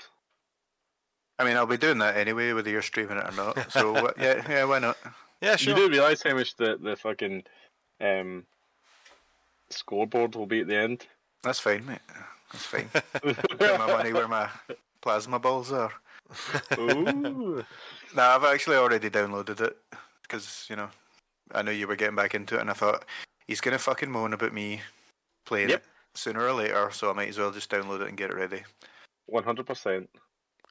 I 1.37 1.43
mean, 1.43 1.57
I'll 1.57 1.65
be 1.65 1.77
doing 1.77 1.97
that 1.99 2.17
anyway, 2.17 2.53
whether 2.53 2.69
you're 2.69 2.81
streaming 2.81 3.17
it 3.17 3.27
or 3.27 3.35
not. 3.35 3.71
So 3.71 3.95
yeah, 4.19 4.43
yeah, 4.49 4.63
why 4.63 4.79
not? 4.79 4.97
Yeah, 5.41 5.55
sure. 5.57 5.77
You 5.77 5.87
do 5.87 5.91
realise 5.91 6.23
how 6.23 6.33
much 6.33 6.55
the 6.55 6.77
the 6.81 6.95
fucking 6.95 7.43
um, 8.01 8.45
scoreboard 9.69 10.35
will 10.35 10.45
be 10.45 10.61
at 10.61 10.67
the 10.67 10.77
end. 10.77 11.05
That's 11.43 11.59
fine, 11.59 11.85
mate. 11.85 11.99
That's 12.51 12.65
fine. 12.65 12.89
Put 13.13 13.59
my 13.59 13.87
money 13.87 14.13
where 14.13 14.27
my 14.27 14.49
plasma 15.01 15.39
balls 15.39 15.71
are. 15.71 15.91
Ooh. 16.79 17.63
No, 18.15 18.21
I've 18.21 18.45
actually 18.45 18.77
already 18.77 19.09
downloaded 19.09 19.59
it 19.59 19.75
because 20.21 20.67
you 20.69 20.77
know 20.77 20.87
I 21.51 21.63
knew 21.63 21.71
you 21.71 21.85
were 21.85 21.97
getting 21.97 22.15
back 22.15 22.33
into 22.33 22.55
it, 22.55 22.61
and 22.61 22.69
I 22.69 22.73
thought 22.73 23.03
he's 23.45 23.59
gonna 23.59 23.77
fucking 23.77 24.09
moan 24.09 24.31
about 24.31 24.53
me 24.53 24.83
playing 25.45 25.69
Yep. 25.69 25.79
it 25.79 26.17
sooner 26.17 26.41
or 26.41 26.53
later, 26.53 26.89
so 26.91 27.09
I 27.09 27.13
might 27.13 27.29
as 27.29 27.37
well 27.37 27.51
just 27.51 27.69
download 27.71 28.01
it 28.01 28.07
and 28.09 28.17
get 28.17 28.29
it 28.31 28.35
ready. 28.35 28.63
One 29.25 29.43
hundred 29.43 29.65
percent. 29.67 30.09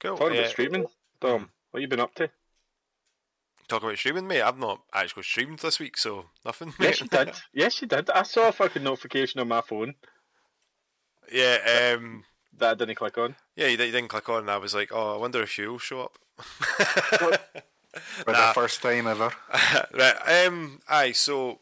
Cool. 0.01 0.17
Talking 0.17 0.35
Yeah, 0.35 0.41
about 0.43 0.51
streaming, 0.51 0.87
Dom. 1.21 1.51
What 1.71 1.81
you 1.81 1.89
been 1.89 2.01
up 2.01 2.15
to? 2.17 2.31
Talk 3.67 3.83
about 3.83 3.97
streaming, 3.97 4.27
mate. 4.27 4.43
I've 4.43 4.59
not 4.59 4.83
actually 4.93 5.23
streamed 5.23 5.59
this 5.61 5.81
week, 5.81 5.97
so 5.97 6.27
nothing. 6.45 6.75
Yes, 6.79 7.01
mate. 7.01 7.13
you 7.13 7.25
did. 7.25 7.35
Yes, 7.55 7.81
you 7.83 7.89
did. 7.89 8.11
I 8.11 8.23
saw 8.23 8.49
a 8.49 8.53
fucking 8.53 8.83
notification 8.83 9.41
on 9.41 9.49
my 9.49 9.63
phone 9.63 9.95
yeah, 11.33 11.95
um, 11.97 12.25
that 12.59 12.73
I 12.73 12.75
didn't 12.75 12.97
click 12.97 13.17
on. 13.17 13.35
yeah. 13.57 13.65
You, 13.67 13.73
you 13.73 13.77
didn't 13.93 14.09
click 14.09 14.29
on, 14.29 14.41
and 14.41 14.51
I 14.51 14.59
was 14.59 14.75
like, 14.75 14.91
oh, 14.93 15.15
I 15.15 15.17
wonder 15.19 15.43
if 15.43 15.57
you'll 15.57 15.79
show 15.79 16.03
up. 16.03 16.19
For 16.39 18.33
Nah. 18.33 18.49
the 18.49 18.55
first 18.55 18.83
time 18.83 19.07
ever. 19.07 19.33
right. 19.95 20.45
Um. 20.47 20.81
Aye. 20.89 21.13
So, 21.13 21.61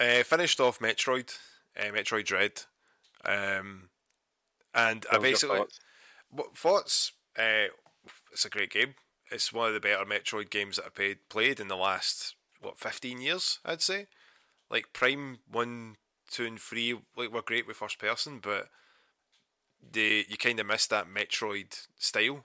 uh, 0.00 0.22
finished 0.24 0.58
off 0.60 0.80
Metroid, 0.80 1.36
uh, 1.78 1.92
Metroid 1.92 2.24
Dread, 2.24 2.62
um, 3.24 3.88
and 4.74 5.06
I 5.10 5.18
basically 5.18 5.58
thoughts? 5.58 5.80
what 6.30 6.56
thoughts. 6.56 7.12
Uh, 7.38 7.68
it's 8.32 8.44
a 8.44 8.50
great 8.50 8.70
game. 8.70 8.94
It's 9.30 9.52
one 9.52 9.68
of 9.68 9.74
the 9.74 9.80
better 9.80 10.04
Metroid 10.04 10.50
games 10.50 10.76
that 10.76 10.86
I've 10.86 10.94
played 10.94 11.18
played 11.28 11.60
in 11.60 11.68
the 11.68 11.76
last 11.76 12.34
what 12.60 12.78
fifteen 12.78 13.20
years. 13.20 13.58
I'd 13.64 13.82
say. 13.82 14.06
Like 14.70 14.92
Prime 14.92 15.38
one, 15.50 15.96
two, 16.30 16.46
and 16.46 16.60
three, 16.60 16.98
like 17.16 17.32
were 17.32 17.42
great 17.42 17.66
with 17.66 17.76
first 17.76 17.98
person, 17.98 18.40
but 18.42 18.68
they 19.92 20.24
you 20.28 20.36
kind 20.36 20.60
of 20.60 20.66
missed 20.66 20.90
that 20.90 21.06
Metroid 21.08 21.86
style 21.98 22.44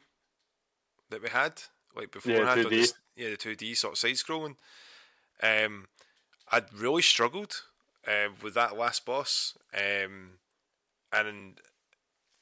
that 1.09 1.21
we 1.21 1.29
had 1.29 1.63
like 1.95 2.11
beforehand. 2.11 2.65
on 2.65 2.65
2D. 2.65 2.69
the 2.69 2.93
yeah, 3.15 3.29
the 3.29 3.37
two 3.37 3.55
D 3.55 3.73
sort 3.75 3.93
of 3.93 3.97
side 3.97 4.15
scrolling. 4.15 4.55
Um, 5.41 5.87
I'd 6.51 6.73
really 6.73 7.01
struggled 7.01 7.63
uh, 8.07 8.29
with 8.41 8.53
that 8.53 8.77
last 8.77 9.05
boss, 9.05 9.57
um, 9.73 10.39
and 11.11 11.59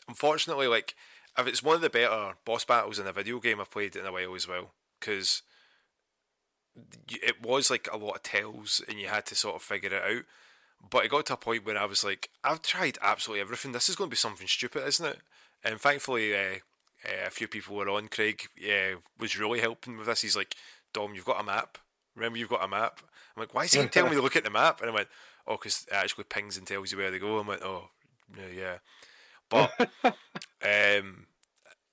unfortunately, 0.08 0.68
like 0.68 0.96
if 1.38 1.48
it's 1.48 1.64
one 1.64 1.76
of 1.76 1.82
the 1.82 1.90
better 1.90 2.34
boss 2.46 2.66
battles 2.66 3.00
in 3.00 3.08
a 3.08 3.14
video 3.14 3.40
game 3.40 3.60
I've 3.60 3.72
played 3.72 3.96
in 3.96 4.06
a 4.06 4.12
while 4.12 4.36
as 4.36 4.48
well, 4.48 4.72
because 5.00 5.44
it 7.10 7.44
was 7.44 7.70
like 7.70 7.88
a 7.92 7.98
lot 7.98 8.16
of 8.16 8.24
tells 8.24 8.82
and 8.88 9.00
you 9.00 9.08
had 9.08 9.26
to 9.28 9.36
sort 9.36 9.56
of 9.56 9.62
figure 9.62 9.94
it 9.94 10.04
out. 10.04 10.24
But 10.90 11.06
it 11.06 11.12
got 11.12 11.28
to 11.28 11.34
a 11.34 11.38
point 11.38 11.66
where 11.66 11.78
I 11.78 11.86
was 11.86 12.04
like, 12.04 12.30
I've 12.44 12.64
tried 12.64 12.98
absolutely 13.02 13.42
everything. 13.42 13.72
This 13.72 13.88
is 13.88 13.96
going 13.96 14.10
to 14.10 14.14
be 14.14 14.18
something 14.18 14.48
stupid, 14.48 14.88
isn't 14.88 15.06
it? 15.06 15.20
And 15.64 15.80
thankfully, 15.80 16.34
uh, 16.34 16.58
uh, 17.06 17.28
a 17.28 17.30
few 17.30 17.48
people 17.48 17.76
were 17.76 17.90
on. 17.90 18.08
Craig 18.08 18.48
uh, 18.68 18.98
was 19.20 19.38
really 19.38 19.60
helping 19.60 19.98
with 19.98 20.08
this. 20.08 20.22
He's 20.22 20.36
like, 20.36 20.56
Dom, 20.92 21.14
you've 21.14 21.26
got 21.26 21.40
a 21.40 21.44
map. 21.44 21.78
Remember, 22.16 22.40
you've 22.40 22.50
got 22.50 22.64
a 22.64 22.68
map. 22.68 23.00
I'm 23.36 23.42
like, 23.42 23.54
why 23.54 23.66
is 23.66 23.74
he 23.74 23.86
telling 23.88 24.10
me 24.10 24.18
to 24.18 24.24
look 24.24 24.36
at 24.36 24.44
the 24.44 24.50
map? 24.50 24.82
And 24.82 24.90
I 24.90 24.94
went, 24.94 25.08
oh, 25.52 25.58
because 25.58 25.86
it 25.90 25.94
actually 25.94 26.24
pings 26.26 26.58
and 26.58 26.66
tells 26.66 26.92
you 26.92 26.98
where 26.98 27.12
they 27.12 27.20
go. 27.20 27.40
I 27.40 27.48
went, 27.48 27.62
oh, 27.64 27.90
yeah, 28.38 28.48
yeah. 28.56 28.78
But 29.50 29.72
um, 30.64 31.28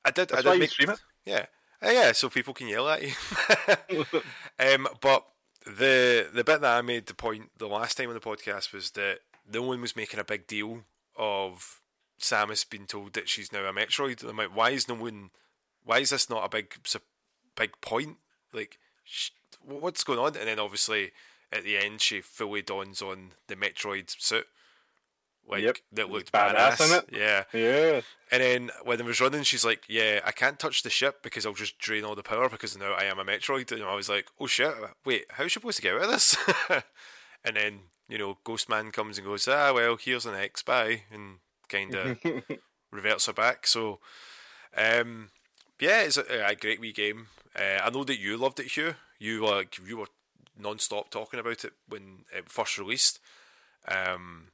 I 0.05 0.11
did. 0.12 0.29
That's 0.29 0.47
I 0.47 0.49
why 0.49 0.53
did 0.53 0.55
you 0.55 0.59
make, 0.61 0.71
stream 0.71 0.90
it. 0.90 1.01
yeah, 1.25 1.47
Uh, 1.85 1.90
yeah. 1.90 2.12
So 2.12 2.29
people 2.29 2.55
can 2.55 2.68
yell 2.68 2.88
at 2.88 3.03
you. 3.03 3.12
um, 4.61 4.87
but 5.01 5.25
the 5.66 6.29
the 6.33 6.44
bit 6.44 6.61
that 6.61 6.79
I 6.79 6.83
made 6.83 7.07
the 7.07 7.14
point 7.14 7.51
the 7.59 7.66
last 7.66 7.97
time 7.97 8.09
on 8.09 8.14
the 8.14 8.21
podcast 8.21 8.73
was 8.73 8.92
that 8.92 9.18
no 9.51 9.62
one 9.62 9.81
was 9.81 9.97
making 9.97 10.21
a 10.21 10.25
big 10.25 10.47
deal 10.47 10.85
of 11.16 11.81
Samus 12.21 12.68
being 12.68 12.87
told 12.87 13.12
that 13.14 13.29
she's 13.29 13.53
now 13.53 13.64
a 13.64 13.73
Metroid. 13.73 14.23
I'm 14.29 14.37
like, 14.37 14.55
why 14.55 14.71
is 14.71 14.88
no 14.88 14.94
one? 14.94 15.31
Why 15.85 15.99
is 15.99 16.11
this 16.11 16.31
not 16.31 16.44
a 16.44 16.49
big 16.49 16.75
big 17.57 17.73
point? 17.81 18.18
Like, 18.53 18.79
sh- 19.05 19.31
what's 19.62 20.05
going 20.05 20.18
on? 20.21 20.37
And 20.37 20.47
then 20.49 20.59
obviously 20.61 21.11
at 21.52 21.64
the 21.64 21.76
end 21.78 22.00
she 22.00 22.20
fully 22.20 22.62
dons 22.62 23.00
on 23.02 23.32
the 23.46 23.56
Metroid 23.56 24.11
suit. 24.20 24.46
Like 25.48 25.62
Yep. 25.62 25.78
that 25.92 26.11
looked 26.11 26.30
Badass, 26.30 26.76
badass. 26.76 26.76
innit? 26.76 27.04
Yeah. 27.16 27.44
Yeah. 27.58 28.00
And 28.30 28.42
then 28.42 28.70
when 28.84 29.00
I 29.00 29.04
was 29.04 29.18
running, 29.20 29.42
she's 29.44 29.64
like, 29.64 29.84
"Yeah, 29.88 30.20
I 30.24 30.30
can't 30.30 30.58
touch 30.58 30.82
the 30.82 30.90
ship 30.90 31.22
because 31.22 31.46
I'll 31.46 31.54
just 31.54 31.78
drain 31.78 32.04
all 32.04 32.14
the 32.14 32.22
power 32.22 32.50
because 32.50 32.76
now 32.76 32.92
I 32.92 33.04
am 33.04 33.18
a 33.18 33.24
Metroid." 33.24 33.72
And 33.72 33.82
I 33.82 33.94
was 33.94 34.11
like, 34.11 34.26
"Oh 34.38 34.46
shit! 34.46 34.74
Wait, 35.06 35.24
how's 35.30 35.50
she 35.50 35.54
supposed 35.54 35.76
to 35.78 35.82
get 35.82 35.94
out 35.94 36.02
of 36.02 36.11
this?" 36.11 36.37
and 37.44 37.56
then 37.56 37.80
you 38.11 38.18
know, 38.18 38.37
Ghostman 38.44 38.92
comes 38.92 39.16
and 39.16 39.26
goes, 39.26 39.48
"Ah, 39.48 39.72
well, 39.72 39.96
here's 39.96 40.26
an 40.26 40.34
X 40.34 40.62
bye," 40.62 41.04
and 41.11 41.38
kind 41.70 41.94
of 41.94 42.18
reverts 42.90 43.24
her 43.24 43.32
back. 43.32 43.66
So, 43.66 44.00
um, 44.76 45.30
yeah, 45.80 46.02
it's 46.02 46.18
a, 46.18 46.46
a 46.46 46.54
great 46.56 46.80
wee 46.80 46.92
game. 46.92 47.28
Uh, 47.58 47.80
I 47.82 47.88
know 47.88 48.04
that 48.04 48.18
you 48.20 48.37
loved 48.37 48.61
it, 48.61 48.66
Hugh. 48.76 48.96
You 49.18 49.40
were 49.42 49.48
like 49.56 49.78
you 49.87 49.96
were 49.96 50.08
non-stop 50.59 51.11
talking 51.11 51.40
about 51.40 51.64
it 51.64 51.73
when 51.88 52.25
it 52.35 52.49
first 52.49 52.79
released. 52.79 53.21
Um, 53.87 54.49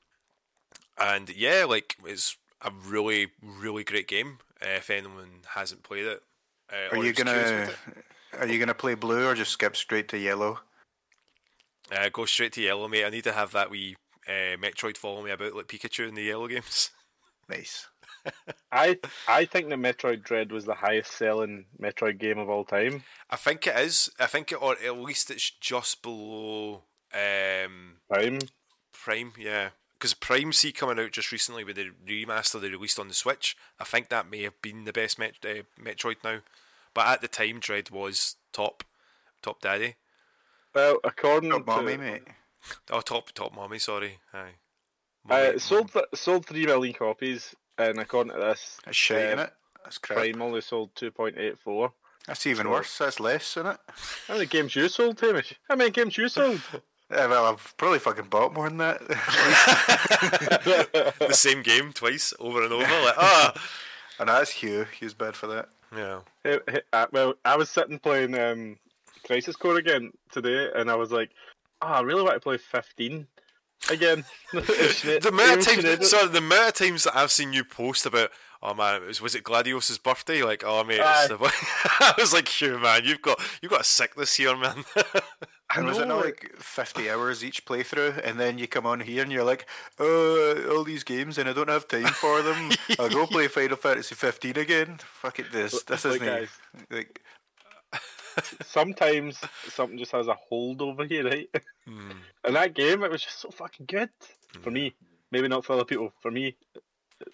and 0.98 1.28
yeah, 1.30 1.64
like 1.68 1.96
it's 2.06 2.36
a 2.62 2.70
really, 2.86 3.28
really 3.42 3.84
great 3.84 4.08
game. 4.08 4.38
Uh, 4.62 4.76
if 4.76 4.90
anyone 4.90 5.42
hasn't 5.54 5.82
played 5.82 6.06
it, 6.06 6.22
uh, 6.72 6.96
Are 6.96 7.04
you 7.04 7.12
gonna 7.12 7.70
Are 8.38 8.46
you 8.46 8.58
gonna 8.58 8.74
play 8.74 8.94
blue 8.94 9.26
or 9.26 9.34
just 9.34 9.52
skip 9.52 9.76
straight 9.76 10.08
to 10.08 10.18
yellow? 10.18 10.60
uh, 11.92 12.08
go 12.12 12.24
straight 12.24 12.52
to 12.54 12.62
yellow, 12.62 12.88
mate. 12.88 13.04
I 13.04 13.10
need 13.10 13.24
to 13.24 13.32
have 13.32 13.52
that 13.52 13.70
wee 13.70 13.96
uh, 14.26 14.56
Metroid 14.56 14.96
follow 14.96 15.22
me 15.22 15.30
about 15.30 15.54
like 15.54 15.66
Pikachu 15.66 16.08
in 16.08 16.14
the 16.14 16.22
yellow 16.22 16.48
games. 16.48 16.90
Nice. 17.46 17.88
I 18.72 18.98
I 19.28 19.44
think 19.44 19.68
the 19.68 19.76
Metroid 19.76 20.22
Dread 20.22 20.52
was 20.52 20.64
the 20.64 20.74
highest 20.74 21.12
selling 21.12 21.66
Metroid 21.80 22.18
game 22.18 22.38
of 22.38 22.48
all 22.48 22.64
time. 22.64 23.04
I 23.30 23.36
think 23.36 23.66
it 23.66 23.76
is. 23.76 24.10
I 24.18 24.26
think 24.26 24.52
it, 24.52 24.62
or 24.62 24.72
at 24.72 24.96
least 24.98 25.30
it's 25.30 25.50
just 25.50 26.02
below 26.02 26.82
um, 27.12 27.96
Time. 28.12 28.38
Prime. 28.92 29.32
Yeah, 29.38 29.70
because 29.94 30.14
Prime 30.14 30.52
C 30.52 30.72
coming 30.72 30.98
out 30.98 31.12
just 31.12 31.32
recently 31.32 31.64
with 31.64 31.76
the 31.76 31.90
remaster 32.06 32.60
they 32.60 32.70
released 32.70 32.98
on 32.98 33.08
the 33.08 33.14
Switch. 33.14 33.56
I 33.78 33.84
think 33.84 34.08
that 34.08 34.30
may 34.30 34.42
have 34.42 34.60
been 34.62 34.84
the 34.84 34.92
best 34.92 35.18
Met- 35.18 35.44
uh, 35.44 35.62
Metroid 35.80 36.16
now, 36.24 36.38
but 36.94 37.06
at 37.06 37.20
the 37.20 37.28
time, 37.28 37.60
Dread 37.60 37.90
was 37.90 38.36
top, 38.52 38.84
top 39.42 39.60
daddy. 39.60 39.96
Well, 40.74 40.98
according 41.04 41.50
Top 41.50 41.60
to 41.60 41.66
mommy, 41.66 41.96
mate. 41.96 42.22
Oh, 42.90 43.00
top 43.00 43.30
top 43.32 43.54
mommy. 43.54 43.78
Sorry. 43.78 44.18
Aye. 44.32 44.38
Uh, 44.38 45.28
Mommy- 45.28 45.42
it 45.42 45.62
sold 45.62 45.92
th- 45.92 46.04
sold 46.14 46.46
three 46.46 46.66
million 46.66 46.94
copies, 46.94 47.54
and 47.78 47.98
according 47.98 48.34
to 48.34 48.38
this, 48.40 48.78
That's 48.84 48.96
shite, 48.96 49.32
um, 49.32 49.38
innit? 49.38 49.50
That's 49.84 49.98
crap. 49.98 50.18
Prime 50.18 50.42
only 50.42 50.60
sold 50.60 50.94
two 50.94 51.10
point 51.10 51.36
eight 51.38 51.58
four. 51.58 51.92
That's 52.26 52.46
even 52.46 52.66
So- 52.66 52.70
worse. 52.70 52.98
That's 52.98 53.20
less, 53.20 53.56
isn't 53.56 53.66
it? 53.72 53.78
How 54.28 54.34
many 54.34 54.46
games 54.46 54.74
you 54.74 54.88
sold, 54.88 55.20
Hamish? 55.20 55.54
How 55.68 55.76
many 55.76 55.90
games 55.90 56.16
you 56.18 56.28
sold? 56.28 56.60
Yeah, 57.10 57.26
well, 57.26 57.44
I've 57.44 57.74
probably 57.76 57.98
fucking 57.98 58.28
bought 58.30 58.54
more 58.54 58.66
than 58.66 58.78
that. 58.78 58.98
the 61.18 61.32
same 61.32 61.62
game 61.62 61.92
twice 61.92 62.32
over 62.40 62.62
and 62.64 62.72
over. 62.72 62.82
Like 62.82 63.14
ah, 63.18 63.52
and 64.18 64.28
that's 64.30 64.50
Hugh. 64.50 64.86
Hugh's 64.98 65.12
bad 65.14 65.36
for 65.36 65.46
that. 65.48 65.68
yeah. 65.94 66.20
Hey, 66.42 66.58
hey, 66.66 66.80
uh, 66.94 67.06
well, 67.12 67.34
I 67.44 67.56
was 67.56 67.68
sitting 67.70 67.98
playing 67.98 68.36
um, 68.38 68.78
Crisis 69.26 69.54
Core 69.54 69.76
again 69.76 70.12
today, 70.32 70.70
and 70.74 70.90
I 70.90 70.94
was 70.94 71.12
like, 71.12 71.30
"Oh, 71.82 71.88
I 71.88 72.00
really 72.00 72.22
want 72.22 72.34
to 72.36 72.40
play 72.40 72.56
15 72.56 73.26
again." 73.90 74.24
The 74.52 75.28
amount 75.30 75.66
of 75.66 75.82
times, 75.82 76.08
sorry, 76.10 76.28
the 76.28 76.38
amount 76.38 76.68
of 76.68 76.74
times 76.74 77.04
that 77.04 77.16
I've 77.16 77.32
seen 77.32 77.52
you 77.52 77.64
post 77.64 78.06
about, 78.06 78.30
oh 78.62 78.72
man, 78.72 79.02
it 79.02 79.06
was 79.06 79.20
was 79.20 79.34
it 79.34 79.42
Gladius's 79.42 79.98
birthday? 79.98 80.44
Like, 80.44 80.62
oh 80.64 80.84
mate, 80.84 81.00
it's 81.02 81.28
the, 81.28 81.36
I 82.00 82.14
was 82.16 82.32
like, 82.32 82.46
Hugh, 82.46 82.78
man, 82.78 83.02
you've 83.04 83.20
got 83.20 83.40
you've 83.60 83.72
got 83.72 83.80
a 83.80 83.84
sickness 83.84 84.34
here, 84.36 84.56
man. 84.56 84.84
And 85.76 85.86
was 85.86 85.98
it 85.98 86.02
know, 86.06 86.16
not 86.18 86.26
like- 86.26 86.44
like 86.52 86.56
50 86.62 87.10
hours 87.10 87.42
each 87.42 87.64
playthrough? 87.64 88.24
And 88.24 88.38
then 88.38 88.58
you 88.58 88.68
come 88.68 88.86
on 88.86 89.00
here 89.00 89.22
and 89.24 89.32
you're 89.32 89.42
like, 89.42 89.66
oh, 89.98 90.68
all 90.70 90.84
these 90.84 91.02
games 91.02 91.36
and 91.36 91.48
I 91.48 91.52
don't 91.52 91.68
have 91.68 91.88
time 91.88 92.04
for 92.06 92.42
them. 92.42 92.70
I'll 92.96 93.08
go 93.08 93.26
play 93.26 93.48
Final 93.48 93.76
Fantasy 93.76 94.14
15 94.14 94.56
again. 94.56 94.98
Fuck 95.02 95.40
it, 95.40 95.50
this. 95.50 95.82
This 95.82 96.04
isn't. 96.04 96.24
guys. 96.24 96.48
Like, 96.90 97.22
Sometimes 98.64 99.38
something 99.68 99.98
just 99.98 100.12
has 100.12 100.28
a 100.28 100.34
hold 100.34 100.82
over 100.82 101.04
you, 101.04 101.28
right? 101.28 101.48
Hmm. 101.86 102.10
And 102.44 102.56
that 102.56 102.74
game, 102.74 103.02
it 103.04 103.10
was 103.10 103.22
just 103.22 103.40
so 103.40 103.50
fucking 103.50 103.86
good 103.86 104.10
for 104.62 104.70
me. 104.70 104.94
Maybe 105.30 105.48
not 105.48 105.64
for 105.64 105.74
other 105.74 105.84
people. 105.84 106.12
For 106.20 106.30
me, 106.30 106.56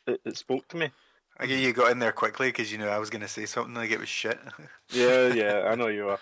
it, 0.06 0.20
it 0.24 0.36
spoke 0.36 0.66
to 0.68 0.76
me. 0.76 0.90
I 1.38 1.46
get 1.46 1.60
you 1.60 1.72
got 1.72 1.90
in 1.92 1.98
there 1.98 2.12
quickly 2.12 2.48
because 2.48 2.70
you 2.70 2.78
knew 2.78 2.86
I 2.86 2.98
was 2.98 3.10
going 3.10 3.22
to 3.22 3.28
say 3.28 3.46
something 3.46 3.74
like 3.74 3.90
it 3.90 3.98
was 4.00 4.08
shit. 4.08 4.38
Yeah, 4.92 5.28
yeah, 5.28 5.68
I 5.70 5.74
know 5.76 5.86
you 5.86 6.08
are. 6.08 6.18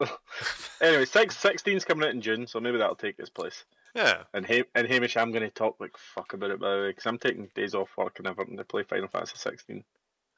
anyway, 0.80 1.04
six, 1.04 1.36
16's 1.36 1.84
coming 1.84 2.06
out 2.06 2.14
in 2.14 2.20
June, 2.20 2.46
so 2.46 2.58
maybe 2.60 2.78
that'll 2.78 2.96
take 2.96 3.18
its 3.18 3.30
place. 3.30 3.64
yeah, 3.94 4.22
And 4.34 4.46
ha- 4.46 4.64
and 4.74 4.86
Hamish, 4.88 5.16
I'm 5.16 5.30
going 5.30 5.42
to 5.42 5.50
talk 5.50 5.76
like 5.78 5.96
fuck 5.96 6.32
about 6.32 6.50
it 6.50 6.60
by 6.60 6.74
the 6.74 6.80
way, 6.82 6.88
because 6.88 7.06
I'm 7.06 7.18
taking 7.18 7.48
days 7.54 7.74
off 7.74 7.90
work 7.96 8.18
and 8.18 8.26
everything 8.26 8.56
to 8.56 8.64
play 8.64 8.82
Final 8.82 9.08
Fantasy 9.08 9.36
16. 9.36 9.84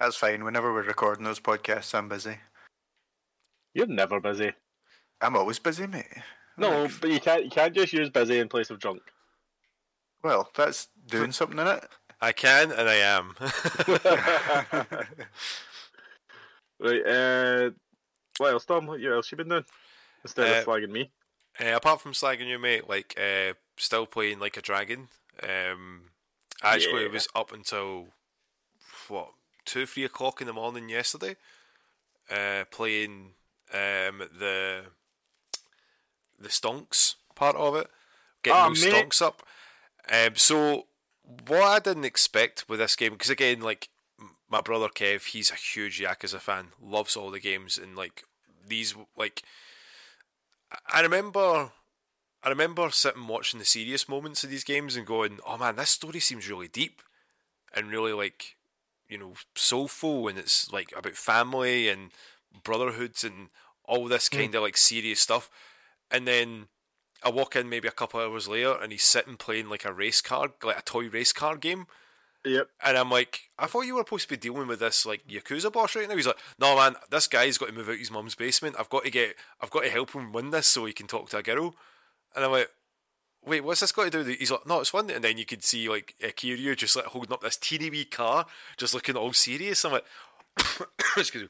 That's 0.00 0.16
fine. 0.16 0.44
Whenever 0.44 0.72
we're 0.72 0.82
recording 0.82 1.24
those 1.24 1.40
podcasts, 1.40 1.94
I'm 1.94 2.08
busy. 2.08 2.38
You're 3.78 3.86
never 3.86 4.18
busy. 4.18 4.50
I'm 5.20 5.36
always 5.36 5.60
busy, 5.60 5.86
mate. 5.86 6.04
No, 6.56 6.82
Like, 6.82 7.00
but 7.00 7.10
you 7.10 7.20
can't 7.20 7.44
you 7.44 7.50
can't 7.50 7.72
just 7.72 7.92
use 7.92 8.10
busy 8.10 8.40
in 8.40 8.48
place 8.48 8.70
of 8.70 8.80
drunk. 8.80 9.02
Well, 10.24 10.50
that's 10.56 10.88
doing 11.06 11.30
something 11.30 11.60
in 11.60 11.66
it. 11.68 11.88
I 12.20 12.32
can 12.32 12.72
and 12.72 12.88
I 12.88 12.94
am. 12.96 13.36
Right. 16.80 17.04
Uh, 17.06 17.70
what 18.38 18.52
else, 18.52 18.64
Dom? 18.64 18.86
What 18.86 19.00
else 19.04 19.30
you 19.30 19.36
been 19.36 19.48
doing 19.48 19.64
instead 20.24 20.48
Uh, 20.48 20.58
of 20.60 20.64
slagging 20.66 20.90
me? 20.90 21.10
Uh, 21.60 21.74
apart 21.74 22.00
from 22.00 22.12
slagging 22.12 22.46
you, 22.46 22.58
mate, 22.58 22.88
like 22.88 23.18
uh, 23.20 23.54
still 23.76 24.06
playing 24.06 24.38
like 24.38 24.56
a 24.56 24.62
dragon. 24.62 25.08
Um, 25.42 26.10
actually, 26.62 27.04
it 27.04 27.12
was 27.12 27.26
up 27.34 27.52
until 27.52 28.08
what 29.08 29.30
two, 29.64 29.86
three 29.86 30.04
o'clock 30.04 30.40
in 30.40 30.46
the 30.46 30.52
morning 30.52 30.88
yesterday. 30.88 31.36
Uh, 32.30 32.64
playing 32.70 33.32
um, 33.72 34.18
the 34.38 34.83
the 36.38 36.48
stonks 36.48 37.14
part 37.35 37.57
of 37.57 37.74
it, 37.74 37.88
getting 38.42 38.61
Oh, 38.61 38.68
those 38.68 38.85
mate. 38.85 38.92
stonks 38.92 39.22
up. 39.22 39.42
Um, 40.11 40.37
so 40.37 40.87
what 41.46 41.62
I 41.62 41.78
didn't 41.78 42.04
expect 42.04 42.68
with 42.68 42.78
this 42.78 42.96
game, 42.96 43.12
because 43.12 43.31
again, 43.31 43.61
like 43.61 43.88
my 44.48 44.61
brother 44.61 44.88
Kev, 44.88 45.26
he's 45.26 45.50
a 45.50 45.54
huge 45.54 46.00
Yakuza 46.00 46.40
fan, 46.40 46.68
loves 46.83 47.16
all 47.16 47.31
the 47.31 47.40
games, 47.40 47.76
and 47.76 47.96
like 47.96 48.24
these, 48.66 48.94
like 49.16 49.42
I 50.87 51.00
remember, 51.00 51.70
I 52.42 52.48
remember 52.48 52.88
sitting 52.90 53.26
watching 53.26 53.59
the 53.59 53.64
serious 53.64 54.09
moments 54.09 54.44
of 54.44 54.50
these 54.50 54.64
games 54.64 54.96
and 54.96 55.07
going, 55.07 55.38
"Oh 55.46 55.59
man, 55.59 55.76
this 55.76 55.90
story 55.90 56.20
seems 56.20 56.48
really 56.48 56.68
deep 56.68 57.02
and 57.74 57.90
really 57.90 58.12
like, 58.12 58.57
you 59.09 59.18
know, 59.18 59.35
soulful, 59.54 60.28
and 60.28 60.38
it's 60.38 60.72
like 60.72 60.92
about 60.96 61.14
family 61.14 61.88
and 61.88 62.11
brotherhoods 62.64 63.24
and 63.24 63.48
all 63.84 64.06
this 64.06 64.28
hmm. 64.28 64.37
kind 64.38 64.54
of 64.54 64.62
like 64.62 64.76
serious 64.76 65.20
stuff." 65.20 65.50
And 66.11 66.26
then 66.26 66.68
I 67.22 67.30
walk 67.30 67.56
in 67.56 67.68
maybe 67.68 67.88
a 67.88 67.92
couple 67.92 68.20
hours 68.20 68.48
later, 68.48 68.76
and 68.80 68.92
he's 68.92 69.04
sitting 69.04 69.37
playing 69.37 69.68
like 69.68 69.84
a 69.84 69.92
race 69.92 70.20
car, 70.20 70.52
like 70.62 70.78
a 70.78 70.82
toy 70.82 71.08
race 71.08 71.32
car 71.32 71.56
game. 71.56 71.87
Yep. 72.44 72.68
And 72.84 72.96
I'm 72.96 73.11
like, 73.11 73.50
I 73.58 73.66
thought 73.66 73.82
you 73.82 73.96
were 73.96 74.00
supposed 74.02 74.24
to 74.24 74.28
be 74.28 74.37
dealing 74.37 74.68
with 74.68 74.80
this 74.80 75.04
like 75.04 75.26
Yakuza 75.26 75.72
boss 75.72 75.96
right 75.96 76.08
now. 76.08 76.14
He's 76.16 76.26
like, 76.26 76.38
No 76.58 76.76
man, 76.76 76.94
this 77.11 77.26
guy's 77.26 77.58
got 77.58 77.66
to 77.66 77.74
move 77.74 77.88
out 77.88 77.96
his 77.96 78.11
mum's 78.11 78.34
basement. 78.34 78.76
I've 78.78 78.88
got 78.88 79.04
to 79.04 79.11
get 79.11 79.34
I've 79.61 79.70
got 79.70 79.82
to 79.82 79.90
help 79.90 80.12
him 80.12 80.32
win 80.32 80.50
this 80.50 80.66
so 80.66 80.84
he 80.84 80.92
can 80.92 81.06
talk 81.06 81.28
to 81.30 81.38
a 81.38 81.42
girl. 81.42 81.74
And 82.37 82.44
I'm 82.44 82.52
like, 82.52 82.70
Wait, 83.44 83.62
what's 83.62 83.80
this 83.80 83.92
got 83.92 84.04
to 84.04 84.11
do 84.11 84.18
with? 84.18 84.28
He's 84.28 84.50
like, 84.52 84.66
No, 84.66 84.80
it's 84.80 84.90
fun. 84.90 85.11
And 85.11 85.24
then 85.24 85.36
you 85.36 85.44
could 85.44 85.64
see 85.64 85.88
like 85.88 86.14
Kiryu 86.22 86.76
just 86.76 86.94
like 86.94 87.07
holding 87.07 87.32
up 87.32 87.42
this 87.42 87.57
teeny 87.57 87.90
wee 87.90 88.05
car, 88.05 88.46
just 88.76 88.94
looking 88.94 89.16
all 89.16 89.32
serious. 89.32 89.84
I'm 89.84 89.92
like 89.92 90.05
Excuse 91.16 91.44
me. 91.44 91.49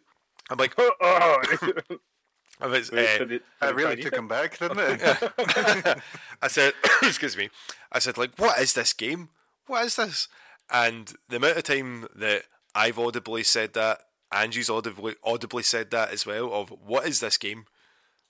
I'm 0.51 0.57
like, 0.59 0.75
oh, 0.79 1.43
I'm 2.61 2.73
like, 2.73 2.91
Wait, 2.91 2.93
uh, 2.93 3.01
it- 3.01 3.19
That 3.19 3.29
did 3.29 3.43
it 3.63 3.75
really 3.75 3.97
took 4.03 4.15
him 4.17 4.29
back, 4.29 4.59
didn't 4.59 4.79
it? 4.81 5.99
I 6.43 6.49
said, 6.49 6.73
excuse 7.03 7.37
me, 7.37 7.51
I 7.93 7.99
said, 7.99 8.19
like, 8.19 8.33
what 8.39 8.59
is 8.61 8.73
this 8.73 8.93
game? 8.93 9.29
What 9.67 9.85
is 9.85 9.97
this? 9.97 10.29
And 10.71 11.13
the 11.29 11.37
amount 11.37 11.57
of 11.59 11.63
time 11.65 12.09
that 12.17 12.43
I've 12.75 12.99
audibly 12.99 13.43
said 13.45 13.75
that, 13.75 14.01
Angie's 14.31 14.69
audibly 14.69 15.15
audibly 15.25 15.63
said 15.63 15.91
that 15.91 16.11
as 16.11 16.27
well. 16.27 16.53
Of 16.53 16.69
what 16.85 17.07
is 17.07 17.21
this 17.21 17.39
game? 17.39 17.65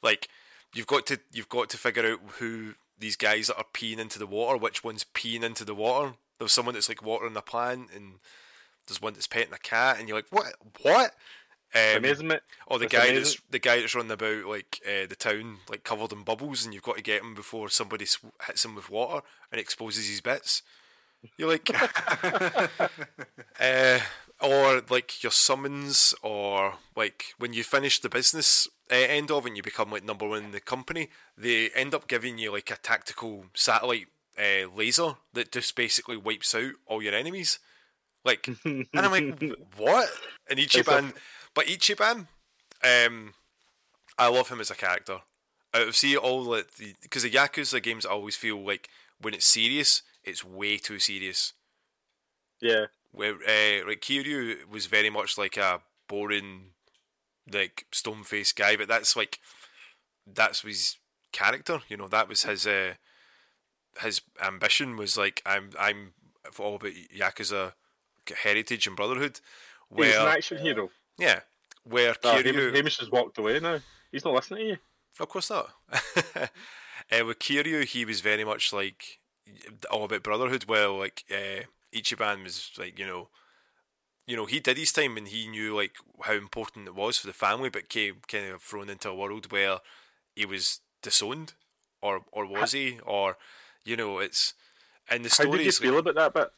Like, 0.03 0.29
you've 0.75 0.87
got 0.87 1.07
to 1.07 1.19
you've 1.33 1.49
got 1.49 1.69
to 1.71 1.77
figure 1.77 2.07
out 2.13 2.21
who 2.39 2.75
these 2.97 3.17
guys 3.17 3.49
that 3.49 3.57
are 3.57 3.65
peeing 3.75 3.99
into 3.99 4.19
the 4.21 4.27
water, 4.27 4.57
which 4.57 4.85
one's 4.85 5.05
peeing 5.15 5.43
into 5.43 5.65
the 5.65 5.75
water. 5.75 6.15
There's 6.39 6.53
someone 6.53 6.75
that's 6.75 6.89
like 6.89 7.03
watering 7.03 7.37
a 7.37 7.43
plant, 7.43 7.89
and 7.93 8.15
there's 8.87 9.03
one 9.03 9.15
that's 9.15 9.27
petting 9.27 9.53
a 9.53 9.59
cat, 9.59 9.99
and 9.99 10.09
you're 10.09 10.19
like, 10.19 10.31
what? 10.31 10.55
What? 10.83 11.15
Um, 11.75 11.97
Amazement. 11.99 12.43
or 12.67 12.79
the 12.79 12.87
It's 12.87 12.93
guy 12.93 13.07
amazing. 13.09 13.15
that's 13.17 13.43
the 13.51 13.59
guy 13.59 13.81
that's 13.81 13.95
running 13.95 14.11
about 14.13 14.47
like 14.47 14.81
uh, 14.87 15.07
the 15.09 15.17
town 15.17 15.59
like 15.69 15.85
covered 15.85 16.13
in 16.13 16.23
bubbles, 16.23 16.65
and 16.65 16.73
you've 16.73 16.83
got 16.83 16.97
to 16.97 17.03
get 17.03 17.23
him 17.23 17.35
before 17.35 17.69
somebody 17.69 18.07
sw- 18.07 18.25
hits 18.47 18.65
him 18.65 18.75
with 18.75 18.91
water 18.91 19.23
and 19.53 19.61
exposes 19.61 20.09
his 20.09 20.21
bits. 20.21 20.63
You're 21.37 21.49
like, 21.51 21.69
uh, 23.61 23.99
or 24.41 24.83
like 24.89 25.23
your 25.23 25.33
summons, 25.33 26.15
or 26.23 26.75
like 26.97 27.25
when 27.39 27.53
you 27.53 27.65
finish 27.65 28.01
the 28.01 28.09
business 28.09 28.69
uh, 28.91 28.95
end 28.95 29.31
of 29.31 29.45
it 29.45 29.49
and 29.49 29.57
you 29.57 29.63
become 29.63 29.91
like 29.91 30.05
number 30.05 30.27
one 30.29 30.45
in 30.45 30.51
the 30.53 30.61
company, 30.61 31.09
they 31.37 31.71
end 31.71 31.95
up 31.95 32.09
giving 32.09 32.39
you 32.39 32.53
like 32.53 32.71
a 32.71 32.77
tactical 32.77 33.47
satellite 33.55 34.07
uh, 34.39 34.69
laser 34.75 35.15
that 35.35 35.53
just 35.53 35.75
basically 35.77 36.17
wipes 36.17 36.55
out 36.55 36.73
all 36.87 37.03
your 37.03 37.15
enemies. 37.15 37.59
Like, 38.25 38.49
and 38.65 38.87
I'm 38.95 39.11
like, 39.11 39.55
what? 39.77 40.09
And 40.51 40.59
Ichiban, 40.59 41.15
but 41.59 41.67
Ichiban, 41.67 42.29
um, 42.85 43.35
I 44.17 44.29
love 44.29 44.49
him 44.49 44.61
as 44.61 44.71
a 44.71 44.77
character. 44.77 45.19
Out 45.75 45.89
of 45.89 45.97
see 45.97 46.17
all 46.17 46.45
the 46.45 46.65
because 47.03 47.25
the 47.25 47.33
Yakuza 47.33 47.83
games, 47.83 48.07
I 48.07 48.11
always 48.11 48.37
feel 48.37 48.65
like 48.65 48.89
when 49.21 49.35
it's 49.35 49.45
serious, 49.45 50.03
it's 50.23 50.45
way 50.45 50.79
too 50.79 51.01
serious. 51.01 51.55
Yeah. 52.61 52.87
Where 53.11 53.35
uh, 53.35 53.89
like 53.89 54.03
Kiryu 54.03 54.69
was 54.71 54.87
very 54.87 55.11
much 55.11 55.37
like 55.37 55.57
a 55.57 55.81
boring, 56.07 56.75
like 57.53 57.87
stone 57.91 58.23
faced 58.23 58.55
guy, 58.55 58.77
but 58.77 58.87
that's 58.87 59.17
like 59.17 59.41
that's 60.33 60.61
his 60.61 60.99
character. 61.33 61.81
You 61.89 61.97
know, 61.97 62.07
that 62.07 62.29
was 62.29 62.45
his 62.45 62.69
uh, 62.69 62.95
his 64.01 64.21
ambition 64.41 64.97
was 64.97 65.19
like 65.19 65.43
I'm 65.45 65.71
I'm 65.77 66.13
all 66.61 66.77
about 66.77 66.93
Yakuza 67.13 67.73
heritage 68.45 68.87
and 68.87 68.95
brotherhood. 68.95 69.41
He's 69.97 70.15
an 70.15 70.29
action 70.29 70.59
hero. 70.59 70.91
yeah, 71.19 71.41
where 71.89 72.15
Oh, 72.25 72.29
Kiryu 72.29 72.55
Hamish, 72.55 72.77
Hamish 72.77 72.99
has 72.99 73.11
walked 73.11 73.39
away 73.39 73.61
now. 73.61 73.81
He's 74.13 74.25
not 74.25 74.35
listening 74.35 74.61
to 74.61 74.67
you. 74.67 74.77
Of 75.21 75.29
course 75.29 75.51
not. 75.51 75.71
uh, 75.93 77.25
with 77.27 77.39
Kiryu, 77.39 77.85
he 77.85 78.05
was 78.05 78.21
very 78.21 78.45
much 78.45 78.73
like 78.73 79.19
all 79.91 80.05
about 80.05 80.23
brotherhood. 80.23 80.67
Well, 80.69 80.99
like 80.99 81.25
uh, 81.31 81.65
Ichiban 81.95 82.45
was 82.45 82.71
like 82.79 82.99
you 82.99 83.07
know, 83.07 83.29
you 84.27 84.37
know 84.37 84.47
he 84.47 84.61
did 84.61 84.77
his 84.77 84.93
time 84.93 85.17
and 85.17 85.29
he 85.29 85.49
knew 85.49 85.75
like 85.77 85.97
how 86.23 86.35
important 86.35 86.89
it 86.89 86.95
was 86.95 87.19
for 87.19 87.27
the 87.27 87.33
family, 87.33 87.69
but 87.69 87.89
came 87.89 88.17
kind 88.29 88.47
of 88.53 88.63
thrown 88.63 88.89
into 88.91 89.09
a 89.09 89.15
world 89.15 89.51
where 89.51 89.79
he 90.37 90.47
was 90.47 90.81
disowned, 91.03 91.55
or 92.03 92.25
or 92.33 92.47
was 92.47 92.73
he, 92.73 93.01
or 93.05 93.37
you 93.85 93.97
know 93.97 94.19
it's 94.19 94.55
and 95.11 95.25
the 95.25 95.31
stories. 95.31 95.51
How 95.51 95.57
did 95.57 95.67
you 95.67 95.73
feel 95.73 95.99
about 95.99 96.15
that 96.15 96.35
bit? 96.35 96.51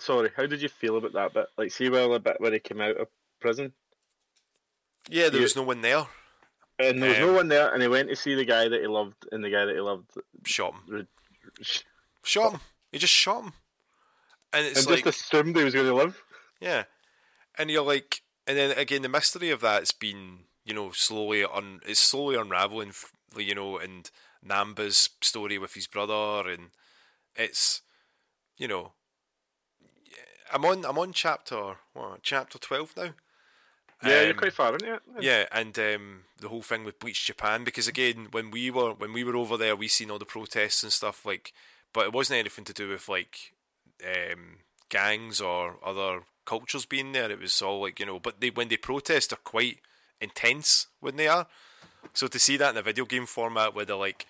Sorry, 0.00 0.30
how 0.34 0.46
did 0.46 0.62
you 0.62 0.68
feel 0.68 0.96
about 0.96 1.12
that 1.12 1.34
bit? 1.34 1.46
Like, 1.58 1.72
see, 1.72 1.90
well, 1.90 2.14
a 2.14 2.18
bit 2.18 2.40
when 2.40 2.54
he 2.54 2.58
came 2.58 2.80
out 2.80 2.96
of 2.96 3.08
prison, 3.40 3.72
yeah, 5.08 5.28
there 5.28 5.40
was 5.42 5.56
no 5.56 5.62
one 5.62 5.80
there. 5.80 6.06
and 6.78 7.02
there 7.02 7.08
was 7.10 7.18
Um, 7.18 7.26
no 7.26 7.32
one 7.34 7.48
there, 7.48 7.72
and 7.72 7.82
he 7.82 7.88
went 7.88 8.08
to 8.08 8.16
see 8.16 8.34
the 8.34 8.44
guy 8.44 8.68
that 8.68 8.80
he 8.80 8.86
loved, 8.86 9.26
and 9.32 9.42
the 9.44 9.50
guy 9.50 9.64
that 9.64 9.74
he 9.74 9.80
loved, 9.80 10.10
Shot 10.44 10.74
him. 10.74 10.80
re- 10.88 11.06
Shot 12.24 12.52
him. 12.52 12.60
He 12.92 12.98
just 12.98 13.12
shot 13.12 13.44
him. 13.44 13.52
And 14.52 14.66
it's 14.66 14.80
and 14.86 14.90
like 14.94 15.04
just 15.04 15.20
assumed 15.20 15.56
he 15.56 15.64
was 15.64 15.74
going 15.74 15.86
to 15.86 15.94
live. 15.94 16.22
Yeah, 16.60 16.84
and 17.56 17.70
you're 17.70 17.84
like, 17.84 18.22
and 18.46 18.56
then 18.58 18.76
again, 18.76 19.02
the 19.02 19.08
mystery 19.08 19.50
of 19.50 19.60
that's 19.60 19.92
been, 19.92 20.40
you 20.64 20.74
know, 20.74 20.90
slowly 20.92 21.44
un, 21.44 21.80
it's 21.86 22.00
slowly 22.00 22.36
unraveling, 22.36 22.92
you 23.36 23.54
know, 23.54 23.78
and 23.78 24.10
Namba's 24.46 25.10
story 25.22 25.56
with 25.58 25.74
his 25.74 25.86
brother, 25.86 26.48
and 26.48 26.70
it's, 27.36 27.82
you 28.56 28.66
know, 28.68 28.92
I'm 30.52 30.64
on, 30.64 30.84
I'm 30.84 30.98
on 30.98 31.12
chapter, 31.12 31.76
what, 31.92 32.22
chapter 32.22 32.58
twelve 32.58 32.92
now. 32.96 33.10
Yeah, 34.02 34.22
you're 34.22 34.30
Um, 34.30 34.36
quite 34.36 34.52
far, 34.54 34.68
aren't 34.72 34.82
you? 34.82 34.98
yeah, 35.20 35.46
and 35.52 35.78
um, 35.78 36.24
the 36.38 36.48
whole 36.48 36.62
thing 36.62 36.84
with 36.84 36.98
Bleach 36.98 37.26
Japan 37.26 37.64
because 37.64 37.86
again, 37.88 38.28
when 38.30 38.50
we 38.50 38.70
were 38.70 38.92
when 38.94 39.12
we 39.12 39.24
were 39.24 39.36
over 39.36 39.56
there, 39.56 39.76
we 39.76 39.88
seen 39.88 40.10
all 40.10 40.18
the 40.18 40.24
protests 40.24 40.82
and 40.82 40.92
stuff 40.92 41.26
like, 41.26 41.52
but 41.92 42.06
it 42.06 42.12
wasn't 42.12 42.38
anything 42.38 42.64
to 42.64 42.72
do 42.72 42.88
with 42.88 43.08
like 43.08 43.52
um, 44.04 44.58
gangs 44.88 45.40
or 45.40 45.76
other 45.84 46.22
cultures 46.46 46.86
being 46.86 47.12
there. 47.12 47.30
It 47.30 47.40
was 47.40 47.60
all 47.60 47.80
like 47.82 48.00
you 48.00 48.06
know, 48.06 48.18
but 48.18 48.40
they 48.40 48.50
when 48.50 48.68
they 48.68 48.76
protest, 48.78 49.30
they're 49.30 49.38
quite 49.44 49.78
intense 50.20 50.86
when 51.00 51.16
they 51.16 51.28
are. 51.28 51.46
So 52.14 52.26
to 52.28 52.38
see 52.38 52.56
that 52.56 52.70
in 52.70 52.76
a 52.78 52.82
video 52.82 53.04
game 53.04 53.26
format 53.26 53.74
where 53.74 53.84
they're 53.84 53.96
like, 53.96 54.26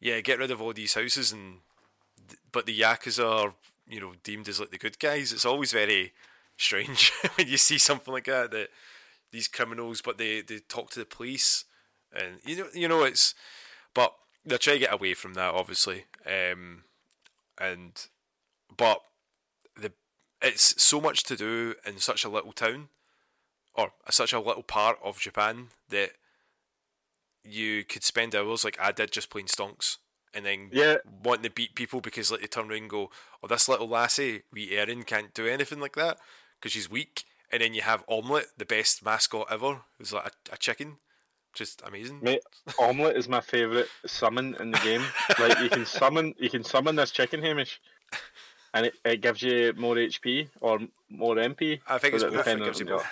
yeah, 0.00 0.20
get 0.20 0.38
rid 0.38 0.50
of 0.50 0.62
all 0.62 0.72
these 0.72 0.94
houses 0.94 1.32
and, 1.32 1.58
but 2.52 2.64
the 2.64 2.80
yakuza 2.80 3.24
are 3.24 3.54
you 3.86 4.00
know 4.00 4.14
deemed 4.22 4.48
as 4.48 4.60
like 4.60 4.70
the 4.70 4.78
good 4.78 4.98
guys. 4.98 5.30
It's 5.32 5.44
always 5.44 5.72
very 5.72 6.12
strange 6.56 7.10
when 7.34 7.48
you 7.48 7.58
see 7.58 7.76
something 7.76 8.14
like 8.14 8.24
that 8.24 8.50
that 8.52 8.70
these 9.34 9.48
criminals, 9.48 10.00
but 10.00 10.16
they, 10.16 10.40
they 10.40 10.60
talk 10.60 10.90
to 10.90 10.98
the 10.98 11.04
police, 11.04 11.64
and 12.12 12.38
you 12.44 12.56
know 12.56 12.68
you 12.72 12.88
know 12.88 13.02
it's, 13.04 13.34
but 13.92 14.14
they're 14.44 14.58
trying 14.58 14.76
to 14.76 14.86
get 14.86 14.94
away 14.94 15.12
from 15.14 15.34
that 15.34 15.52
obviously, 15.54 16.04
um, 16.26 16.84
and 17.58 18.06
but 18.76 19.00
the 19.76 19.92
it's 20.40 20.82
so 20.82 21.00
much 21.00 21.24
to 21.24 21.36
do 21.36 21.74
in 21.86 21.98
such 21.98 22.24
a 22.24 22.28
little 22.28 22.52
town, 22.52 22.88
or 23.74 23.92
such 24.10 24.32
a 24.32 24.40
little 24.40 24.62
part 24.62 24.98
of 25.02 25.18
Japan 25.18 25.68
that 25.88 26.12
you 27.42 27.84
could 27.84 28.02
spend 28.02 28.34
hours 28.34 28.64
like 28.64 28.78
I 28.80 28.92
did 28.92 29.12
just 29.12 29.30
playing 29.30 29.48
stonks. 29.48 29.98
And 30.36 30.44
then 30.44 30.70
Yeah. 30.72 30.96
wanting 31.22 31.44
to 31.44 31.50
beat 31.50 31.76
people 31.76 32.00
because 32.00 32.32
like 32.32 32.40
they 32.40 32.48
turn 32.48 32.68
around 32.68 32.80
and 32.80 32.90
go, 32.90 33.10
"Oh, 33.40 33.46
this 33.46 33.68
little 33.68 33.86
lassie, 33.86 34.42
wee 34.52 34.76
Erin, 34.76 35.04
can't 35.04 35.32
do 35.32 35.46
anything 35.46 35.78
like 35.78 35.94
that 35.94 36.18
because 36.58 36.72
she's 36.72 36.90
weak." 36.90 37.24
And 37.54 37.62
then 37.62 37.72
you 37.72 37.82
have 37.82 38.02
Omelette, 38.08 38.48
the 38.58 38.64
best 38.64 39.04
mascot 39.04 39.46
ever, 39.48 39.78
who's 39.96 40.12
like 40.12 40.26
a, 40.26 40.54
a 40.54 40.56
chicken, 40.56 40.96
just 41.52 41.82
amazing. 41.86 42.18
Mate, 42.20 42.42
omelette 42.80 43.16
is 43.16 43.28
my 43.28 43.40
favourite 43.40 43.86
summon 44.04 44.56
in 44.58 44.72
the 44.72 44.78
game. 44.78 45.04
like 45.38 45.60
you 45.60 45.70
can 45.70 45.86
summon, 45.86 46.34
you 46.36 46.50
can 46.50 46.64
summon 46.64 46.96
this 46.96 47.12
chicken, 47.12 47.40
Hamish, 47.40 47.80
and 48.74 48.86
it, 48.86 48.94
it 49.04 49.20
gives 49.20 49.40
you 49.40 49.72
more 49.76 49.94
HP 49.94 50.48
or 50.62 50.80
more 51.08 51.36
MP. 51.36 51.78
I 51.86 51.98
think 51.98 52.14
it's 52.14 52.24
so 52.24 52.30
that 52.30 52.36
both, 52.36 52.40
it 52.40 52.50
depending 52.50 52.66
gives 52.66 52.80
on 52.80 52.88
you 52.88 52.94
what 52.94 53.04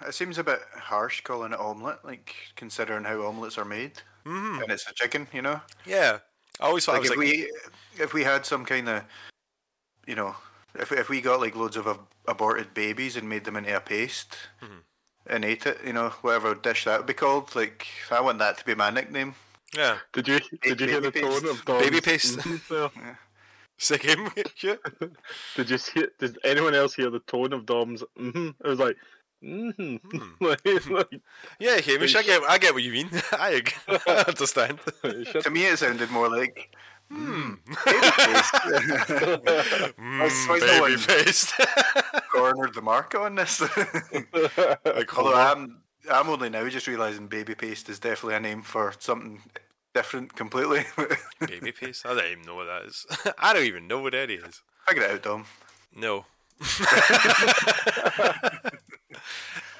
both. 0.00 0.08
It 0.08 0.14
seems 0.14 0.38
a 0.38 0.44
bit 0.44 0.58
harsh 0.74 1.20
calling 1.20 1.52
it 1.52 1.60
omelette, 1.60 2.04
like 2.04 2.34
considering 2.56 3.04
how 3.04 3.22
omelettes 3.22 3.58
are 3.58 3.64
made, 3.64 4.02
mm-hmm. 4.26 4.60
and 4.60 4.72
it's 4.72 4.90
a 4.90 4.92
chicken, 4.92 5.28
you 5.32 5.42
know. 5.42 5.60
Yeah, 5.86 6.18
I 6.58 6.66
always 6.66 6.84
thought 6.84 7.00
Like 7.00 7.02
I 7.02 7.04
if 7.04 7.10
was 7.10 7.10
like, 7.10 7.18
we 7.18 7.52
if 8.02 8.12
we 8.12 8.24
had 8.24 8.44
some 8.44 8.64
kind 8.64 8.88
of, 8.88 9.04
you 10.04 10.16
know, 10.16 10.34
if 10.74 10.90
if 10.90 11.08
we 11.08 11.20
got 11.20 11.38
like 11.38 11.54
loads 11.54 11.76
of 11.76 11.86
ab- 11.86 12.08
aborted 12.26 12.74
babies 12.74 13.16
and 13.16 13.28
made 13.28 13.44
them 13.44 13.56
into 13.56 13.76
a 13.76 13.80
paste 13.80 14.36
Mm-hmm. 14.62 14.78
and 15.26 15.44
ate 15.44 15.66
it, 15.66 15.78
you 15.84 15.92
know, 15.92 16.10
whatever 16.22 16.54
dish 16.54 16.84
that 16.84 16.98
would 17.00 17.06
be 17.06 17.14
called, 17.14 17.54
like 17.54 17.86
I 18.10 18.20
want 18.20 18.38
that 18.38 18.58
to 18.58 18.64
be 18.64 18.74
my 18.74 18.90
nickname. 18.90 19.34
yeah, 19.76 19.98
Did 20.12 20.28
you 20.28 20.40
did 20.62 20.80
you 20.80 20.86
hear 20.88 21.00
the 21.00 21.10
Baby 21.10 21.26
tone 21.26 21.48
of 21.48 21.64
Dom's 21.64 21.82
Baby 21.84 22.00
paste. 22.00 22.38
mhm 22.38 22.68
there? 22.94 23.18
sick 23.76 24.04
Did 25.56 25.70
you 25.70 25.78
see? 25.78 26.00
it? 26.00 26.18
Did 26.18 26.38
anyone 26.44 26.74
else 26.74 26.94
hear 26.94 27.10
the 27.10 27.20
tone 27.20 27.52
of 27.52 27.66
Dom's? 27.66 28.02
Mm-hmm. 28.18 28.48
It 28.64 28.68
was 28.68 28.78
like, 28.78 28.96
mm-hmm. 29.42 30.44
like, 30.44 30.88
like, 30.90 31.20
yeah, 31.58 31.80
Hamish, 31.80 32.14
I 32.14 32.22
get, 32.22 32.42
I 32.48 32.58
get 32.58 32.72
what 32.74 32.82
you 32.82 32.92
mean. 32.92 33.10
I, 33.32 33.62
I 33.88 34.24
understand. 34.28 34.78
To 35.02 35.50
me, 35.50 35.64
it 35.66 35.78
sounded 35.78 36.10
more 36.10 36.28
like. 36.28 36.74
Mm, 37.14 37.58
Mm, 39.96 40.60
baby 40.60 40.60
someone- 40.60 40.98
faced. 40.98 41.52
cornered 42.32 42.74
the 42.74 42.82
market 42.82 43.20
on 43.20 43.34
this. 43.36 43.60
like, 44.84 45.18
Although 45.18 45.34
I'm, 45.34 45.80
I'm 46.10 46.28
only 46.28 46.50
now 46.50 46.68
just 46.68 46.86
realizing 46.86 47.28
baby 47.28 47.54
paste 47.54 47.88
is 47.88 47.98
definitely 47.98 48.34
a 48.36 48.40
name 48.40 48.62
for 48.62 48.92
something 48.98 49.40
different 49.94 50.34
completely. 50.34 50.84
baby 51.46 51.72
paste. 51.72 52.04
I 52.06 52.14
don't 52.14 52.30
even 52.30 52.42
know 52.44 52.56
what 52.56 52.66
that 52.66 52.82
is. 52.86 53.06
I 53.38 53.52
don't 53.52 53.64
even 53.64 53.86
know 53.86 54.00
what 54.00 54.12
that 54.12 54.30
is. 54.30 54.62
Figure 54.88 55.04
it 55.04 55.10
out, 55.12 55.22
Dom. 55.22 55.44
No. 55.94 56.26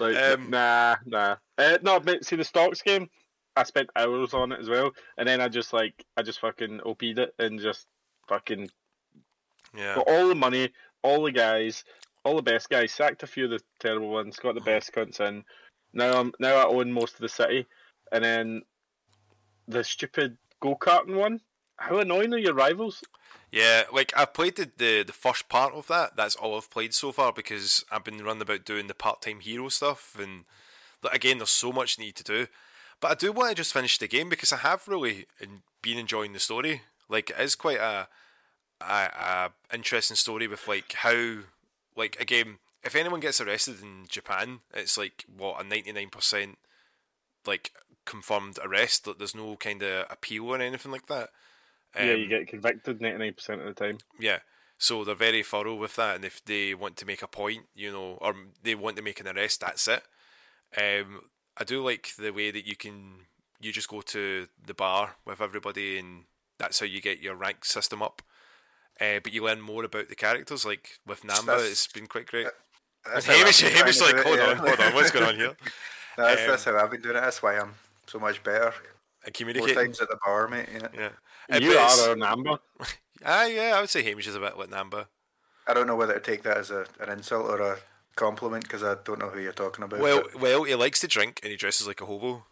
Like, 0.00 0.16
Um, 0.16 0.50
nah, 0.50 0.96
nah. 1.06 1.36
Uh, 1.58 1.78
no, 1.82 2.00
but 2.00 2.24
see 2.24 2.36
the 2.36 2.44
stocks 2.44 2.82
game. 2.82 3.08
I 3.56 3.62
spent 3.62 3.90
hours 3.96 4.34
on 4.34 4.52
it 4.52 4.60
as 4.60 4.68
well, 4.68 4.92
and 5.16 5.28
then 5.28 5.40
I 5.40 5.48
just 5.48 5.72
like 5.72 6.04
I 6.16 6.22
just 6.22 6.40
fucking 6.40 6.80
OP'd 6.84 7.18
it 7.18 7.34
and 7.38 7.60
just 7.60 7.86
fucking 8.28 8.70
Yeah. 9.76 9.96
got 9.96 10.08
all 10.08 10.28
the 10.28 10.34
money, 10.34 10.70
all 11.02 11.22
the 11.24 11.32
guys, 11.32 11.84
all 12.24 12.36
the 12.36 12.42
best 12.42 12.68
guys. 12.68 12.92
Sacked 12.92 13.22
a 13.22 13.26
few 13.26 13.44
of 13.44 13.50
the 13.50 13.60
terrible 13.80 14.08
ones, 14.08 14.36
got 14.36 14.54
the 14.54 14.60
mm. 14.60 14.66
best 14.66 14.92
cunts 14.92 15.20
in. 15.20 15.44
Now 15.92 16.20
I'm 16.20 16.32
now 16.38 16.56
I 16.56 16.66
own 16.66 16.92
most 16.92 17.14
of 17.14 17.20
the 17.20 17.28
city, 17.28 17.66
and 18.10 18.24
then 18.24 18.62
the 19.68 19.84
stupid 19.84 20.36
go 20.60 20.76
karting 20.76 21.16
one. 21.16 21.40
How 21.76 21.98
annoying 21.98 22.32
are 22.34 22.38
your 22.38 22.54
rivals? 22.54 23.02
Yeah, 23.50 23.84
like 23.92 24.12
I've 24.16 24.34
played 24.34 24.56
the, 24.56 24.70
the 24.76 25.04
the 25.04 25.12
first 25.12 25.48
part 25.48 25.74
of 25.74 25.86
that. 25.86 26.16
That's 26.16 26.34
all 26.34 26.56
I've 26.56 26.70
played 26.70 26.92
so 26.92 27.12
far 27.12 27.32
because 27.32 27.84
I've 27.90 28.04
been 28.04 28.24
running 28.24 28.42
about 28.42 28.64
doing 28.64 28.88
the 28.88 28.94
part 28.94 29.22
time 29.22 29.40
hero 29.40 29.68
stuff, 29.68 30.16
and 30.20 30.44
again, 31.12 31.38
there's 31.38 31.50
so 31.50 31.72
much 31.72 31.98
need 31.98 32.16
to 32.16 32.24
do. 32.24 32.46
But 33.04 33.10
I 33.10 33.14
do 33.16 33.32
want 33.32 33.50
to 33.50 33.54
just 33.54 33.74
finish 33.74 33.98
the 33.98 34.08
game 34.08 34.30
because 34.30 34.50
I 34.50 34.56
have 34.56 34.88
really 34.88 35.26
been 35.82 35.98
enjoying 35.98 36.32
the 36.32 36.38
story. 36.38 36.80
Like 37.06 37.28
it 37.28 37.38
is 37.38 37.54
quite 37.54 37.76
a, 37.76 38.08
a, 38.80 38.94
a 38.94 39.52
interesting 39.74 40.16
story 40.16 40.48
with 40.48 40.66
like 40.66 40.90
how, 40.94 41.40
like 41.94 42.18
again, 42.18 42.60
if 42.82 42.94
anyone 42.94 43.20
gets 43.20 43.42
arrested 43.42 43.82
in 43.82 44.06
Japan, 44.08 44.60
it's 44.72 44.96
like 44.96 45.26
what 45.36 45.62
a 45.62 45.68
ninety 45.68 45.92
nine 45.92 46.08
percent 46.08 46.56
like 47.46 47.72
confirmed 48.06 48.58
arrest. 48.64 49.04
That 49.04 49.18
there's 49.18 49.34
no 49.34 49.56
kind 49.56 49.82
of 49.82 50.06
appeal 50.08 50.46
or 50.46 50.58
anything 50.58 50.90
like 50.90 51.06
that. 51.08 51.28
yeah, 51.94 52.14
you 52.14 52.22
Um, 52.22 52.28
get 52.30 52.48
convicted 52.48 53.02
ninety 53.02 53.18
nine 53.18 53.34
percent 53.34 53.60
of 53.60 53.66
the 53.66 53.74
time. 53.74 53.98
Yeah. 54.18 54.38
So 54.78 55.04
they're 55.04 55.14
very 55.14 55.42
thorough 55.42 55.74
with 55.74 55.96
that, 55.96 56.16
and 56.16 56.24
if 56.24 56.42
they 56.42 56.72
want 56.72 56.96
to 56.96 57.06
make 57.06 57.20
a 57.20 57.28
point, 57.28 57.66
you 57.74 57.92
know, 57.92 58.16
or 58.22 58.34
they 58.62 58.74
want 58.74 58.96
to 58.96 59.02
make 59.02 59.20
an 59.20 59.28
arrest, 59.28 59.60
that's 59.60 59.88
it. 59.88 60.04
Um, 60.74 61.20
I 61.58 61.64
do 61.64 61.84
like 61.84 62.12
the 62.18 62.32
way 62.32 62.50
that 62.50 62.66
you 62.66 62.76
can 62.76 63.26
you 63.60 63.72
just 63.72 63.88
go 63.88 64.00
to 64.02 64.46
the 64.66 64.74
bar 64.74 65.16
with 65.24 65.40
everybody, 65.40 65.98
and 65.98 66.24
that's 66.58 66.80
how 66.80 66.86
you 66.86 67.00
get 67.00 67.20
your 67.20 67.34
rank 67.34 67.64
system 67.64 68.02
up. 68.02 68.22
Uh, 69.00 69.18
but 69.22 69.32
you 69.32 69.42
learn 69.42 69.60
more 69.60 69.84
about 69.84 70.08
the 70.08 70.14
characters, 70.14 70.64
like 70.64 70.98
with 71.06 71.22
Namba, 71.22 71.46
That's- 71.46 71.70
it's 71.70 71.86
been 71.88 72.06
quite 72.06 72.26
great. 72.26 72.46
That's 73.04 73.26
And 73.28 73.36
Hamish, 73.38 73.62
I've 73.62 73.70
been 73.70 73.78
Hamish, 73.78 74.00
like, 74.00 74.16
hold 74.24 74.38
it, 74.38 74.42
on, 74.42 74.48
yeah. 74.48 74.54
hold 74.68 74.80
on, 74.80 74.94
what's 74.94 75.10
going 75.10 75.26
on 75.26 75.36
here? 75.36 75.56
That's, 76.16 76.42
Um, 76.42 76.48
that's 76.48 76.64
how 76.64 76.76
I've 76.78 76.90
been 76.92 77.02
doing 77.02 77.16
it. 77.16 77.20
That's 77.20 77.42
why 77.42 77.58
I'm 77.58 77.74
so 78.06 78.20
much 78.20 78.40
better. 78.44 78.66
And 78.68 78.74
More 79.26 79.32
communicating, 79.34 79.74
times 79.74 80.00
at 80.00 80.08
the 80.08 80.16
bar, 80.24 80.46
mate. 80.46 80.68
Yeah. 80.72 80.88
yeah. 80.94 81.08
Uh, 81.52 81.58
you 81.58 81.72
are 81.76 82.08
our 82.10 82.16
number. 82.16 82.58
Ah, 83.26 83.46
yeah, 83.46 83.72
I 83.76 83.80
would 83.80 83.88
say 83.90 84.02
Hamish 84.02 84.26
is 84.26 84.34
a 84.36 84.40
bit 84.40 84.58
like 84.58 84.68
Namba. 84.68 85.06
I 85.66 85.72
don't 85.72 85.86
know 85.86 85.96
whether 85.96 86.12
to 86.14 86.20
take 86.20 86.42
that 86.42 86.58
as 86.58 86.70
a, 86.70 86.86
an 87.00 87.08
insult 87.08 87.46
or 87.46 87.60
a 87.60 87.78
compliment 88.16 88.64
because 88.64 88.82
I 88.82 88.96
don't 89.04 89.18
know 89.18 89.28
who 89.28 89.40
you're 89.40 89.52
talking 89.52 89.84
about. 89.84 90.00
Well, 90.00 90.22
but 90.32 90.40
well, 90.40 90.64
he 90.64 90.74
likes 90.74 91.00
to 91.00 91.08
drink 91.08 91.40
and 91.42 91.50
he 91.50 91.56
dresses 91.56 91.86
like 91.86 92.00
a 92.00 92.06
hobo. 92.06 92.44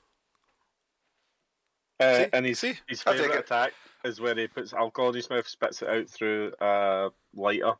Uh, 2.00 2.16
See? 2.16 2.26
and 2.32 2.46
his 2.46 2.58
See? 2.58 2.74
his 2.88 3.02
I'll 3.06 3.14
take 3.14 3.22
favorite 3.22 3.40
attack 3.40 3.72
is 4.04 4.20
where 4.20 4.34
he 4.34 4.48
puts 4.48 4.72
alcohol 4.72 5.10
in 5.10 5.16
his 5.16 5.30
mouth, 5.30 5.46
spits 5.46 5.82
it 5.82 5.88
out 5.88 6.08
through 6.08 6.52
a 6.60 7.10
lighter, 7.34 7.74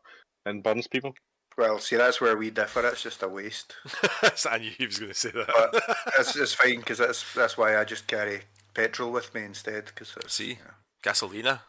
and 0.47 0.63
burns 0.63 0.87
people. 0.87 1.15
well, 1.59 1.79
see, 1.79 1.97
that's 1.97 2.21
where 2.21 2.37
we 2.37 2.51
differ. 2.51 2.87
It's 2.87 3.03
just 3.03 3.23
a 3.23 3.29
waste. 3.29 3.75
I 4.51 4.59
knew 4.59 4.71
he 4.71 4.87
was 4.87 4.99
going 4.99 5.13
to 5.13 5.19
say 5.19 5.31
that. 5.31 5.49
But 5.49 5.97
it's, 6.19 6.37
it's 6.37 6.55
fine 6.55 6.79
because 6.79 6.99
that's 6.99 7.35
that's 7.35 7.59
why 7.59 7.77
I 7.77 7.85
just 7.85 8.07
carry 8.07 8.43
petrol 8.75 9.11
with 9.11 9.35
me 9.35 9.43
instead. 9.45 9.87
Because 9.87 10.15
See, 10.29 10.59
Gasolina. 11.03 11.61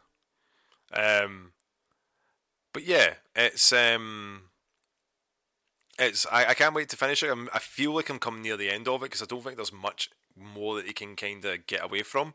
Um, 0.93 1.53
but 2.73 2.85
yeah, 2.85 3.15
it's 3.35 3.73
um, 3.73 4.43
it's 5.99 6.25
I, 6.31 6.47
I 6.47 6.53
can't 6.53 6.75
wait 6.75 6.89
to 6.89 6.97
finish 6.97 7.23
it. 7.23 7.29
I'm, 7.31 7.49
I 7.53 7.59
feel 7.59 7.93
like 7.93 8.09
I'm 8.09 8.19
coming 8.19 8.41
near 8.41 8.57
the 8.57 8.69
end 8.69 8.87
of 8.87 9.01
it 9.01 9.05
because 9.05 9.21
I 9.21 9.25
don't 9.25 9.43
think 9.43 9.55
there's 9.55 9.73
much 9.73 10.09
more 10.35 10.75
that 10.75 10.85
he 10.85 10.93
can 10.93 11.15
kind 11.15 11.43
of 11.45 11.65
get 11.67 11.83
away 11.83 12.03
from. 12.03 12.33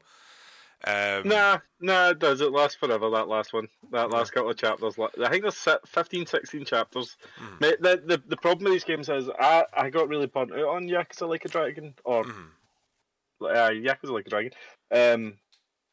Um, 0.84 1.26
Nah, 1.26 1.58
nah, 1.80 2.10
it 2.10 2.20
does. 2.20 2.40
It 2.40 2.52
lasts 2.52 2.76
forever, 2.76 3.10
that 3.10 3.26
last 3.26 3.52
one. 3.52 3.68
That 3.90 4.10
last 4.10 4.32
couple 4.32 4.50
of 4.50 4.56
chapters. 4.56 4.94
I 4.98 5.28
think 5.28 5.42
there's 5.42 5.56
si- 5.56 5.72
15, 5.86 6.26
16 6.26 6.64
chapters. 6.64 7.16
Mate, 7.60 7.82
the, 7.82 8.00
the, 8.06 8.22
the 8.28 8.36
problem 8.36 8.64
with 8.64 8.74
these 8.74 8.84
games 8.84 9.08
is 9.08 9.28
I, 9.40 9.64
I 9.76 9.90
got 9.90 10.08
really 10.08 10.26
burnt 10.26 10.52
out 10.52 10.68
on 10.68 10.88
Yakuza 10.88 11.28
Like 11.28 11.44
a 11.44 11.48
Dragon, 11.48 11.94
or 12.04 12.24
mhm. 12.24 12.46
uh, 13.42 13.70
Yakuza 13.70 14.10
Like 14.10 14.26
a 14.26 14.30
Dragon. 14.30 14.52
Um, 14.92 15.34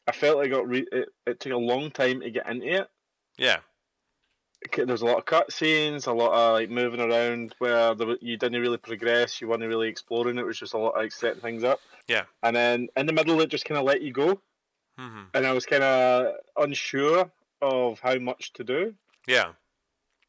I 0.06 0.12
felt 0.12 0.38
like 0.38 0.46
I 0.46 0.50
got 0.50 0.68
re- 0.68 0.86
it, 0.92 1.08
it 1.26 1.40
took 1.40 1.52
a 1.52 1.56
long 1.56 1.90
time 1.90 2.20
to 2.20 2.30
get 2.30 2.48
into 2.48 2.82
it. 2.82 2.88
Yeah, 3.38 3.58
There's 4.76 5.02
a 5.02 5.06
lot 5.06 5.18
of 5.18 5.24
cutscenes, 5.26 6.06
a 6.06 6.12
lot 6.12 6.32
of 6.32 6.52
like 6.54 6.70
moving 6.70 7.00
around 7.00 7.54
where 7.58 7.94
there, 7.94 8.16
you 8.20 8.36
didn't 8.36 8.60
really 8.60 8.78
progress, 8.78 9.40
you 9.40 9.48
weren't 9.48 9.62
really 9.62 9.88
exploring. 9.88 10.38
It 10.38 10.46
was 10.46 10.58
just 10.58 10.74
a 10.74 10.78
lot 10.78 10.94
of 10.94 11.02
like 11.02 11.12
setting 11.12 11.40
things 11.40 11.62
up. 11.62 11.80
Yeah. 12.08 12.24
And 12.42 12.56
then 12.56 12.88
in 12.96 13.06
the 13.06 13.12
middle, 13.12 13.40
it 13.40 13.50
just 13.50 13.64
kind 13.64 13.78
of 13.78 13.84
let 13.84 14.02
you 14.02 14.12
go, 14.12 14.40
hmm 14.98 15.24
and 15.34 15.46
I 15.46 15.52
was 15.52 15.66
kind 15.66 15.82
of 15.84 16.34
unsure 16.56 17.30
of 17.62 18.00
how 18.00 18.16
much 18.18 18.52
to 18.54 18.64
do. 18.64 18.94
yeah, 19.26 19.52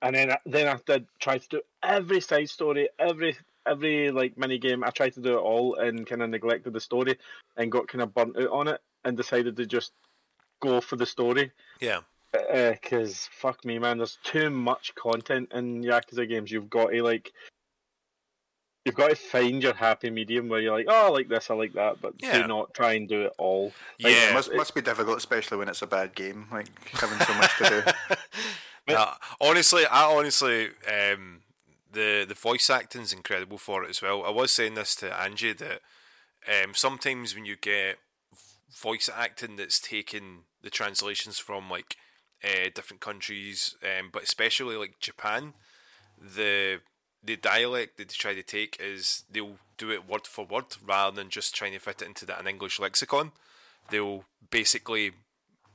And 0.02 0.16
then 0.16 0.32
I, 0.32 0.38
then 0.46 0.68
I 0.68 0.80
did 0.86 1.08
try 1.20 1.38
to 1.38 1.50
do 1.50 1.62
every 1.84 2.20
side 2.22 2.50
story, 2.50 2.90
every 3.00 3.36
every 3.66 4.12
like 4.12 4.38
mini 4.38 4.58
game. 4.60 4.84
I 4.84 4.92
tried 4.92 5.14
to 5.14 5.22
do 5.22 5.34
it 5.38 5.42
all 5.42 5.76
and 5.76 6.06
kind 6.06 6.22
of 6.22 6.30
neglected 6.30 6.74
the 6.74 6.80
story 6.80 7.18
and 7.58 7.72
got 7.72 7.88
kind 7.88 8.02
of 8.02 8.14
burnt 8.14 8.38
out 8.38 8.50
on 8.52 8.68
it 8.68 8.82
and 9.04 9.18
decided 9.18 9.56
to 9.58 9.66
just 9.66 9.92
go 10.62 10.80
for 10.82 10.96
the 10.96 11.06
story. 11.06 11.52
yeah. 11.80 12.00
Because 12.32 13.30
fuck 13.32 13.64
me, 13.66 13.80
man, 13.80 13.98
there's 13.98 14.18
too 14.24 14.50
much 14.50 14.94
content 14.96 15.52
in 15.54 15.82
Yakuza 15.82 16.28
games. 16.28 16.52
You've 16.52 16.70
got 16.70 16.88
to 16.92 17.02
like, 17.04 17.32
you've 18.86 18.96
got 18.96 19.10
to 19.10 19.16
find 19.16 19.64
your 19.64 19.74
happy 19.74 20.10
medium 20.10 20.50
where 20.50 20.60
you're 20.60 20.76
like, 20.76 20.88
oh, 20.90 21.08
I 21.08 21.10
like 21.10 21.30
this, 21.30 21.50
I 21.50 21.56
like 21.56 21.74
that, 21.74 22.02
but 22.02 22.14
Yeah. 22.22 22.42
do 22.42 22.48
not 22.48 22.74
try 22.74 22.94
and 22.94 23.08
do 23.08 23.24
it 23.24 23.34
all. 23.38 23.72
Like, 24.02 24.14
Yeah. 24.14 24.30
it 24.30 24.34
must 24.34 24.54
must 24.54 24.76
be 24.76 24.82
difficult, 24.82 25.18
especially 25.18 25.58
when 25.58 25.70
it's 25.70 25.82
a 25.82 25.88
bad 25.88 26.16
game, 26.16 26.48
like 26.52 26.68
having 26.92 27.20
so 27.20 27.34
much 27.34 27.58
to 27.58 27.70
do. 27.70 28.16
Nah, 28.90 29.16
honestly, 29.42 29.86
I 29.86 30.06
honestly, 30.06 30.70
um, 30.88 31.42
the 31.92 32.24
the 32.26 32.34
voice 32.34 32.70
acting's 32.70 33.12
incredible 33.12 33.58
for 33.58 33.84
it 33.84 33.90
as 33.90 34.02
well. 34.02 34.24
I 34.24 34.30
was 34.30 34.50
saying 34.50 34.76
this 34.76 34.96
to 34.98 35.14
Angie 35.14 35.52
that 35.52 35.82
um, 36.48 36.74
sometimes 36.74 37.36
when 37.36 37.44
you 37.44 37.58
get 37.58 37.98
voice 38.74 39.10
acting 39.14 39.58
that's 39.58 39.82
taken 39.82 40.44
the 40.62 40.70
translations 40.70 41.38
from 41.38 41.70
like 41.70 41.98
uh, 42.44 42.70
different 42.74 43.02
countries, 43.02 43.76
um, 43.84 44.10
but 44.12 44.24
especially 44.24 44.76
like 44.76 45.00
Japan, 45.00 45.54
the 46.20 46.80
the 47.24 47.36
dialect 47.36 47.98
that 47.98 48.08
they 48.08 48.14
try 48.14 48.34
to 48.34 48.44
take 48.44 48.78
is 48.80 49.24
they'll 49.30 49.58
do 49.78 49.92
it 49.92 50.08
word 50.08 50.26
for 50.26 50.46
word 50.46 50.66
rather 50.86 51.16
than 51.16 51.30
just 51.30 51.56
trying 51.56 51.74
to 51.74 51.80
fit 51.80 52.02
it 52.02 52.08
into 52.08 52.26
that 52.26 52.40
an 52.40 52.48
English 52.48 52.80
lexicon. 52.80 53.32
They'll 53.90 54.24
basically 54.50 55.12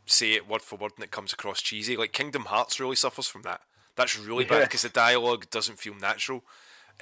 say 0.07 0.33
it 0.33 0.49
word 0.49 0.63
for 0.63 0.77
word 0.77 0.93
and 0.97 1.05
it 1.05 1.11
comes 1.11 1.33
across 1.33 1.61
cheesy. 1.61 1.97
Like 1.97 2.13
Kingdom 2.13 2.47
Hearts 2.47 2.81
really 2.81 2.97
suffers 2.97 3.27
from 3.27 3.43
that. 3.43 3.61
That's 3.97 4.19
really 4.19 4.45
bad 4.45 4.63
because 4.63 4.83
the 4.83 4.89
dialogue 4.89 5.51
doesn't 5.51 5.79
feel 5.79 5.95
natural. 5.95 6.43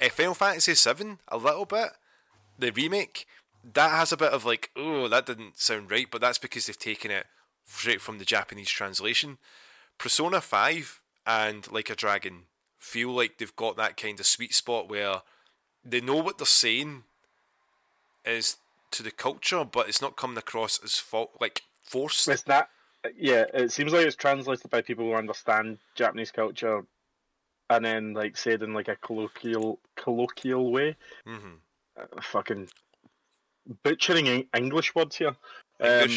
Uh, 0.01 0.09
Final 0.09 0.33
Fantasy 0.33 0.73
VII, 0.73 1.17
a 1.29 1.37
little 1.37 1.65
bit. 1.65 1.91
The 2.59 2.71
remake, 2.71 3.25
that 3.73 3.91
has 3.91 4.11
a 4.11 4.17
bit 4.17 4.33
of 4.33 4.43
like, 4.43 4.71
oh, 4.75 5.07
that 5.07 5.25
didn't 5.25 5.59
sound 5.59 5.89
right, 5.89 6.07
but 6.11 6.19
that's 6.19 6.37
because 6.37 6.65
they've 6.65 6.77
taken 6.77 7.11
it 7.11 7.27
straight 7.65 8.01
from 8.01 8.17
the 8.17 8.25
Japanese 8.25 8.69
translation. 8.69 9.37
Persona 9.97 10.41
5 10.41 11.01
and 11.25 11.71
Like 11.71 11.89
a 11.89 11.95
Dragon 11.95 12.43
feel 12.79 13.09
like 13.11 13.37
they've 13.37 13.55
got 13.55 13.77
that 13.77 13.95
kind 13.95 14.19
of 14.19 14.25
sweet 14.25 14.53
spot 14.53 14.89
where 14.89 15.21
they 15.85 16.01
know 16.01 16.15
what 16.15 16.37
they're 16.37 16.45
saying 16.47 17.03
is 18.25 18.57
to 18.91 19.03
the 19.03 19.11
culture, 19.11 19.63
but 19.63 19.87
it's 19.87 20.01
not 20.01 20.17
coming 20.17 20.37
across 20.37 20.79
as 20.83 20.95
fo- 20.95 21.29
like 21.39 21.63
forced. 21.83 22.27
It's 22.27 22.47
not. 22.47 22.69
Yeah, 23.17 23.45
it 23.53 23.71
seems 23.71 23.93
like 23.93 24.05
it's 24.05 24.15
translated 24.15 24.69
by 24.69 24.81
people 24.81 25.05
who 25.05 25.13
understand 25.13 25.79
Japanese 25.95 26.31
culture, 26.31 26.83
and 27.69 27.85
then 27.85 28.13
like 28.13 28.37
said 28.37 28.61
in 28.61 28.73
like 28.73 28.89
a 28.89 28.95
colloquial 28.97 29.79
colloquial 29.95 30.71
way. 30.71 30.95
Mm-hmm. 31.27 31.55
Uh, 31.99 32.21
fucking 32.21 32.67
butchering 33.83 34.47
English 34.55 34.93
words 34.93 35.15
here. 35.15 35.35
Um, 35.79 36.09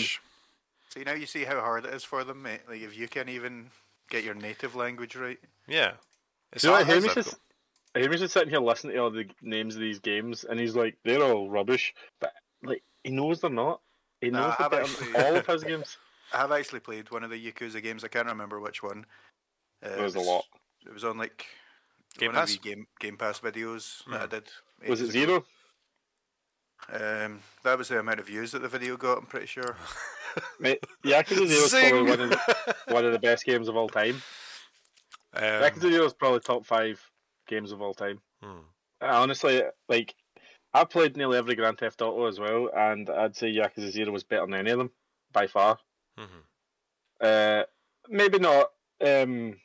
English. 0.97 1.05
See 1.05 1.13
now 1.15 1.19
you 1.21 1.27
see 1.27 1.45
how 1.45 1.61
hard 1.61 1.85
it 1.87 1.95
is 1.95 2.05
for 2.05 2.25
them, 2.25 2.43
mate. 2.43 2.61
Like 2.69 2.81
if 2.81 2.97
you 2.97 3.09
can't 3.09 3.29
even 3.29 3.71
get 4.11 4.25
your 4.25 4.35
native 4.35 4.75
language 4.75 5.17
right. 5.17 5.39
yeah. 5.67 5.93
It's 6.53 6.63
Do 6.63 6.69
you 6.69 6.73
know 6.75 6.79
what 6.81 6.87
hard, 6.87 6.99
it's 7.05 7.07
Hamish 7.15 7.27
is? 7.27 7.37
Hamish 7.97 8.21
is 8.23 8.33
sitting 8.33 8.51
here 8.51 8.61
listening 8.61 8.95
to 8.95 9.01
all 9.01 9.11
the 9.11 9.27
names 9.43 9.75
of 9.75 9.81
these 9.81 9.99
games, 9.99 10.45
and 10.45 10.59
he's 10.61 10.77
like, 10.77 10.97
"They're 11.05 11.23
all 11.23 11.49
rubbish," 11.51 11.95
but 12.21 12.33
like 12.63 12.83
he 13.03 13.11
knows 13.11 13.41
they're 13.41 13.51
not. 13.51 13.81
He 14.21 14.31
Nah, 14.31 14.49
knows 14.59 14.71
they're 14.71 14.81
actually- 14.83 15.15
all 15.17 15.37
of 15.37 15.47
his 15.47 15.65
games. 15.71 15.97
I 16.33 16.39
have 16.39 16.53
actually 16.53 16.81
played 16.81 17.11
one 17.11 17.23
of 17.25 17.31
the 17.31 17.53
Yakuza 17.53 17.83
games. 17.83 18.03
I 18.05 18.09
can't 18.09 18.27
remember 18.29 18.59
which 18.61 18.83
one. 18.83 19.05
Uh, 19.83 19.89
There's 19.91 19.99
a 19.99 20.01
it 20.01 20.03
was- 20.05 20.15
a 20.17 20.21
lot. 20.21 20.45
It 20.87 20.93
was 20.93 21.05
on 21.05 21.19
like 21.19 21.47
Game 22.19 22.29
one 22.29 22.37
of 22.37 22.43
Pass? 22.49 22.53
the 22.53 22.59
game 22.69 22.87
Game 23.01 23.17
Pass 23.17 23.41
videos 23.41 24.05
that 24.11 24.21
I 24.23 24.27
did. 24.27 24.49
Was 24.89 25.01
it 25.01 25.05
ages 25.05 25.15
ago. 25.15 25.27
zero? 25.27 25.45
Um, 26.93 27.41
that 27.63 27.79
was 27.79 27.89
the 27.89 27.99
amount 27.99 28.21
of 28.21 28.27
views 28.27 28.53
that 28.53 28.63
the 28.63 28.69
video 28.69 28.97
got. 28.97 29.19
I'm 29.19 29.27
pretty 29.27 29.47
sure. 29.47 29.77
Mate, 30.61 30.85
Yakuza 31.05 31.47
Zero 31.47 31.65
is 31.65 31.71
probably 31.71 32.11
one 32.11 32.21
of, 32.21 32.31
the, 32.31 32.77
one 32.89 33.05
of 33.05 33.13
the 33.13 33.19
best 33.19 33.45
games 33.45 33.69
of 33.69 33.77
all 33.77 33.89
time. 33.89 34.23
Um, 35.33 35.43
Yakuza 35.43 35.81
Zero 35.81 36.05
is 36.05 36.13
probably 36.13 36.41
top 36.41 36.67
five 36.67 37.01
games 37.47 37.73
of 37.73 37.81
all 37.81 37.95
time. 37.95 38.21
hmm. 38.43 38.59
Honestly, 39.01 39.63
like 39.89 40.15
I've 40.73 40.91
played 40.91 41.17
nearly 41.17 41.39
every 41.39 41.55
Grand 41.55 41.79
Theft 41.79 42.03
Auto 42.03 42.27
as 42.27 42.39
well, 42.41 42.71
and 42.75 43.09
I'd 43.11 43.37
say 43.37 43.53
Yakuza 43.55 43.91
Zero 43.91 44.13
was 44.13 44.25
better 44.25 44.47
than 44.47 44.55
any 44.55 44.71
of 44.71 44.79
them 44.79 44.91
by 45.33 45.47
far. 45.47 45.79
Mhm. 46.19 46.43
Uh, 47.21 47.65
maybe 48.09 48.39
not 48.39 48.71
um, 49.05 49.57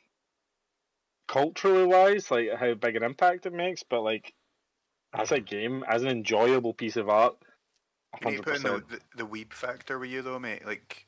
culturally 1.26 1.86
wise, 1.86 2.30
like 2.30 2.52
how 2.54 2.74
big 2.74 2.96
an 2.96 3.02
impact 3.02 3.46
it 3.46 3.52
makes, 3.52 3.82
but 3.82 4.02
like 4.02 4.34
as 5.12 5.32
a 5.32 5.40
game, 5.40 5.84
as 5.88 6.02
an 6.02 6.08
enjoyable 6.08 6.74
piece 6.74 6.96
of 6.96 7.08
art, 7.08 7.36
You 8.20 8.30
need 8.30 8.36
to 8.38 8.42
hundred 8.42 8.62
put 8.62 8.72
in 8.72 8.80
the, 8.88 8.96
the, 9.16 9.24
the 9.24 9.26
weeb 9.26 9.52
factor 9.52 9.98
with 9.98 10.10
you 10.10 10.22
though, 10.22 10.38
mate. 10.38 10.64
Like 10.64 11.06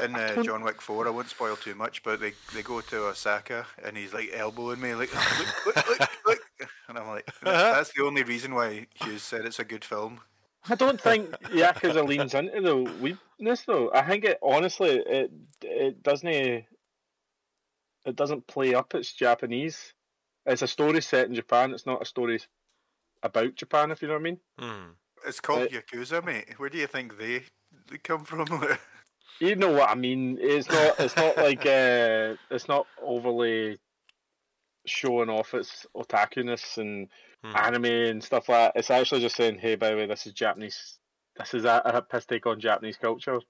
in 0.00 0.14
uh, 0.14 0.42
John 0.42 0.62
Wick 0.62 0.80
Four, 0.80 1.06
I 1.06 1.10
won't 1.10 1.28
spoil 1.28 1.56
too 1.56 1.74
much, 1.74 2.02
but 2.02 2.20
they 2.20 2.32
they 2.54 2.62
go 2.62 2.80
to 2.80 3.06
Osaka 3.06 3.66
and 3.84 3.96
he's 3.96 4.12
like 4.12 4.30
elbowing 4.32 4.80
me, 4.80 4.94
like 4.94 5.12
look, 5.14 5.76
look, 5.76 5.88
look, 5.88 6.10
look, 6.26 6.40
and 6.88 6.98
I'm 6.98 7.06
like, 7.08 7.30
that's 7.42 7.92
the 7.92 8.04
only 8.04 8.22
reason 8.22 8.54
why 8.54 8.86
Hugh's 8.94 9.22
said 9.22 9.44
it's 9.44 9.58
a 9.58 9.64
good 9.64 9.84
film. 9.84 10.20
I 10.68 10.74
don't 10.74 11.00
think 11.00 11.30
Yakuza 11.30 12.06
leans 12.06 12.34
into 12.34 12.60
the 12.60 12.76
weakness 13.00 13.62
though. 13.66 13.90
I 13.92 14.02
think 14.02 14.24
it 14.24 14.38
honestly 14.42 14.90
it 14.90 15.30
it 15.62 16.02
doesn't 16.02 16.28
it 16.28 16.66
doesn't 18.16 18.46
play 18.46 18.74
up 18.74 18.94
its 18.94 19.12
Japanese. 19.12 19.92
it's 20.46 20.62
a 20.62 20.66
story 20.66 21.00
set 21.02 21.26
in 21.28 21.34
Japan. 21.34 21.72
It's 21.72 21.86
not 21.86 22.02
a 22.02 22.06
story 22.06 22.40
about 23.24 23.56
Japan, 23.56 23.90
if 23.90 24.00
you 24.02 24.08
know 24.08 24.14
what 24.14 24.20
I 24.20 24.22
mean. 24.22 24.38
Hmm. 24.58 24.90
It's 25.26 25.40
called 25.40 25.62
Uh, 25.62 25.80
Yakuza, 25.80 26.24
mate. 26.24 26.54
Where 26.58 26.68
do 26.68 26.78
you 26.78 26.86
think 26.86 27.18
they, 27.18 27.42
they 27.90 27.98
come 27.98 28.24
from? 28.24 28.46
You 29.40 29.56
know 29.56 29.72
what 29.72 29.90
I 29.90 29.96
mean? 29.96 30.38
It's 30.40 30.68
not. 30.70 31.00
It's 31.00 31.16
not 31.16 31.36
like. 31.36 31.66
Uh, 31.66 32.36
it's 32.52 32.68
not 32.68 32.86
overly 33.02 33.78
showing 34.86 35.28
off 35.28 35.54
its 35.54 35.86
otakuness 35.96 36.78
and 36.78 37.08
Hmm. 37.42 37.56
anime 37.56 37.84
and 37.84 38.24
stuff 38.24 38.48
like 38.48 38.72
that. 38.72 38.78
It's 38.78 38.90
actually 38.90 39.20
just 39.20 39.36
saying, 39.36 39.58
"Hey, 39.58 39.74
by 39.74 39.90
the 39.90 39.96
way, 39.96 40.06
this 40.06 40.26
is 40.26 40.32
Japanese. 40.32 40.98
This 41.36 41.52
is 41.52 41.64
a, 41.64 41.82
a 41.84 42.00
piss 42.00 42.24
take 42.26 42.46
on 42.46 42.60
Japanese 42.60 42.96
culture." 42.96 43.40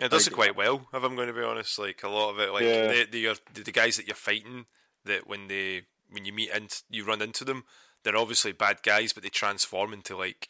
It 0.00 0.10
does 0.10 0.26
it 0.26 0.32
quite 0.32 0.56
well, 0.56 0.86
if 0.94 1.02
I'm 1.02 1.14
going 1.14 1.28
to 1.28 1.34
be 1.34 1.42
honest. 1.42 1.78
Like 1.78 2.02
a 2.04 2.08
lot 2.08 2.30
of 2.30 2.38
it, 2.38 2.52
like 2.52 2.62
Yeah. 2.62 2.86
the 2.88 3.04
the, 3.04 3.40
the 3.54 3.62
the 3.64 3.72
guys 3.72 3.96
that 3.96 4.06
you're 4.06 4.14
fighting, 4.16 4.66
that 5.04 5.26
when 5.26 5.48
they 5.48 5.82
when 6.10 6.24
you 6.24 6.32
meet 6.32 6.50
and 6.52 6.70
you 6.88 7.04
run 7.04 7.20
into 7.20 7.44
them, 7.44 7.64
they're 8.04 8.16
obviously 8.16 8.52
bad 8.52 8.82
guys, 8.82 9.12
but 9.12 9.22
they 9.22 9.28
transform 9.30 9.92
into 9.92 10.16
like, 10.16 10.48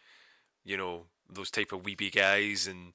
you 0.65 0.77
know, 0.77 1.05
those 1.31 1.51
type 1.51 1.73
of 1.73 1.83
weeby 1.83 2.15
guys 2.15 2.67
and 2.67 2.93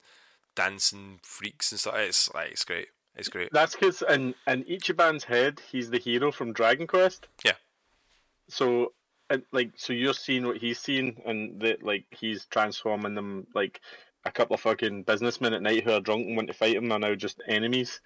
dancing 0.56 1.20
freaks 1.24 1.72
and 1.72 1.80
stuff. 1.80 1.96
It's 1.98 2.32
like 2.34 2.52
it's 2.52 2.66
great. 2.66 2.90
It's 3.16 3.30
great. 3.30 3.50
That's 3.52 3.76
because 3.76 4.04
in 4.04 4.36
in 4.46 4.64
Ichiban's 4.66 5.24
head, 5.24 5.62
he's 5.72 5.90
the 5.90 5.98
hero 5.98 6.32
from 6.32 6.54
Dragon 6.54 6.86
Quest. 6.88 7.28
Yeah. 7.44 7.54
So, 8.50 8.94
and 9.30 9.44
like, 9.52 9.72
so 9.76 9.94
you're 9.94 10.14
seeing 10.14 10.46
what 10.46 10.58
he's 10.58 10.80
seeing, 10.80 11.22
and 11.26 11.60
that 11.62 11.84
like 11.84 12.06
he's 12.12 12.46
transforming 12.46 13.16
them 13.16 13.48
like 13.56 13.82
a 14.26 14.32
couple 14.32 14.54
of 14.54 14.62
fucking 14.62 15.04
businessmen 15.04 15.54
at 15.54 15.62
night 15.62 15.84
who 15.84 15.92
are 15.92 16.02
drunk 16.02 16.28
and 16.28 16.36
want 16.36 16.50
to 16.50 16.54
fight 16.54 16.76
him 16.76 16.92
are 16.92 17.00
now 17.00 17.16
just 17.16 17.42
enemies. 17.48 18.02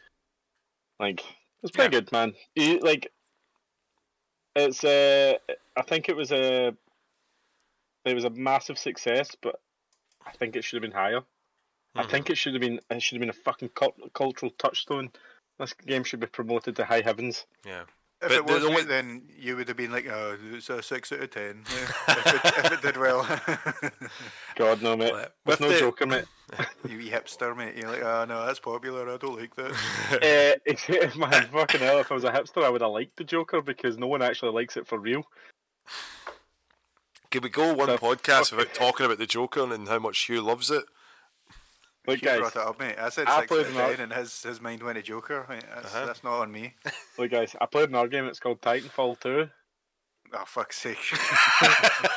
Like, 1.00 1.24
it's 1.64 1.72
pretty 1.72 1.96
Yeah. 1.96 2.02
good, 2.02 2.12
man. 2.12 2.34
You, 2.56 2.80
like, 2.80 3.12
it's 4.56 4.84
uh, 4.84 5.36
I 5.76 5.82
think 5.82 6.10
it 6.10 6.16
was 6.16 6.32
a, 6.32 6.74
it 8.06 8.14
was 8.14 8.24
a 8.26 8.30
massive 8.30 8.78
success, 8.78 9.36
but 9.42 9.60
I 10.26 10.32
think 10.32 10.56
it 10.56 10.64
should 10.64 10.78
have 10.82 10.90
been 10.92 10.98
higher. 10.98 11.22
I 11.96 12.04
Mhm. 12.04 12.10
think 12.10 12.30
it 12.30 12.38
should 12.38 12.54
have 12.54 12.62
been 12.62 12.80
it 12.90 13.02
should 13.02 13.16
have 13.16 13.22
been 13.22 13.30
a 13.30 13.34
fucking 13.44 13.70
cult- 13.70 14.14
cultural 14.14 14.52
touchstone. 14.58 15.12
This 15.60 15.74
game 15.74 16.04
should 16.04 16.20
be 16.20 16.28
promoted 16.28 16.76
to 16.78 16.86
high 16.86 17.02
heavens. 17.02 17.46
Yeah. 17.66 17.84
If 18.22 18.30
But 18.30 18.32
it 18.32 18.46
was 18.46 18.64
the 18.64 18.70
mate, 18.70 18.76
one- 18.78 18.88
then 18.88 19.30
you 19.38 19.56
would 19.58 19.68
have 19.68 19.76
been 19.78 19.92
like, 19.92 20.08
oh, 20.08 20.38
it's 20.54 20.70
a 20.70 20.82
six 20.82 21.12
out 21.12 21.20
of 21.20 21.30
ten. 21.32 21.64
If, 22.08 22.28
it, 22.28 22.46
if 22.66 22.72
it 22.74 22.82
did 22.82 22.98
well. 22.98 23.24
God 24.56 24.82
no, 24.82 24.96
mate. 24.96 25.14
With 25.14 25.32
with 25.46 25.60
no 25.62 25.70
the- 25.70 25.80
joker, 25.80 26.06
mate. 26.06 26.26
You 27.32 27.48
wee 27.48 27.52
hipster, 27.52 27.58
mate. 27.58 27.76
You're 27.78 27.90
like, 27.92 28.04
oh 28.04 28.26
no, 28.26 28.46
that's 28.46 28.60
popular. 28.60 29.10
I 29.10 29.18
don't 29.18 29.38
like 29.40 29.56
that. 29.56 29.72
uh, 30.12 30.60
it's- 30.66 31.16
man, 31.16 31.48
fucking 31.52 31.82
hell! 31.82 32.00
If 32.00 32.12
I 32.12 32.16
was 32.16 32.24
a 32.24 32.32
hipster, 32.32 32.64
I 32.64 32.70
would 32.70 32.82
have 32.82 32.92
liked 32.92 33.18
the 33.18 33.24
Joker 33.24 33.62
because 33.62 33.98
no 33.98 34.08
one 34.08 34.22
actually 34.22 34.52
likes 34.52 34.78
it 34.78 34.88
for 34.88 35.00
real. 35.00 35.24
Can 37.32 37.42
we 37.42 37.50
go 37.50 37.74
one 37.74 37.88
So- 37.88 37.98
podcast 37.98 38.52
without 38.56 38.74
talking 38.74 39.06
about 39.06 39.18
the 39.18 39.26
Joker 39.26 39.74
and 39.74 39.88
how 39.88 40.00
much 40.00 40.20
Hugh 40.26 40.42
loves 40.42 40.70
it? 40.70 40.84
Like 42.06 42.22
you 42.22 42.28
guys, 42.28 42.40
brought 42.40 42.56
it 42.58 42.62
up, 42.62 42.80
mate. 42.80 42.96
I 43.00 43.08
said 43.10 43.28
I 43.28 43.40
six 43.40 43.48
played 43.48 43.66
of 43.68 43.78
an 43.78 43.90
ten, 43.98 44.00
and 44.02 44.14
his 44.14 44.44
his 44.44 44.60
mind 44.60 44.84
went 44.84 44.98
to 44.98 45.02
Joker. 45.02 45.46
Mate. 45.48 45.64
That's, 45.74 45.96
Uh-huh. 45.96 46.06
that's 46.06 46.24
not 46.24 46.42
on 46.42 46.52
me. 46.52 46.76
like 47.18 47.32
guys, 47.32 47.56
I 47.62 47.66
played 47.66 47.90
an 47.90 47.96
R 47.96 48.08
game. 48.10 48.26
It's 48.26 48.40
called 48.42 48.62
Titanfall 48.62 49.20
Two. 49.22 49.50
Oh 50.34 50.44
fuck's 50.46 50.78
sake! 50.80 50.98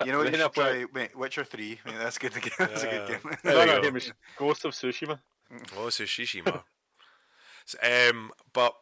you 0.04 0.12
know 0.12 0.18
what 0.18 0.26
you 0.26 0.32
Then 0.32 0.40
I 0.40 0.44
should 0.44 0.54
try, 0.54 0.70
play- 0.70 0.86
mate. 0.94 1.18
Witcher 1.18 1.44
three. 1.44 1.80
Mate, 1.84 1.94
that's 1.98 2.18
good. 2.18 2.32
To 2.32 2.40
that's 2.58 2.82
a 2.82 2.86
good 2.86 3.08
game. 3.22 3.36
There 3.42 3.66
No, 3.66 3.76
no, 3.76 3.82
game 3.82 3.96
is 3.96 4.12
Ghost 4.36 4.64
of 4.64 4.72
Tsushima. 4.72 5.18
Oh, 5.76 5.86
it's 5.86 5.98
Shishima. 5.98 6.62
um, 8.10 8.32
but 8.52 8.74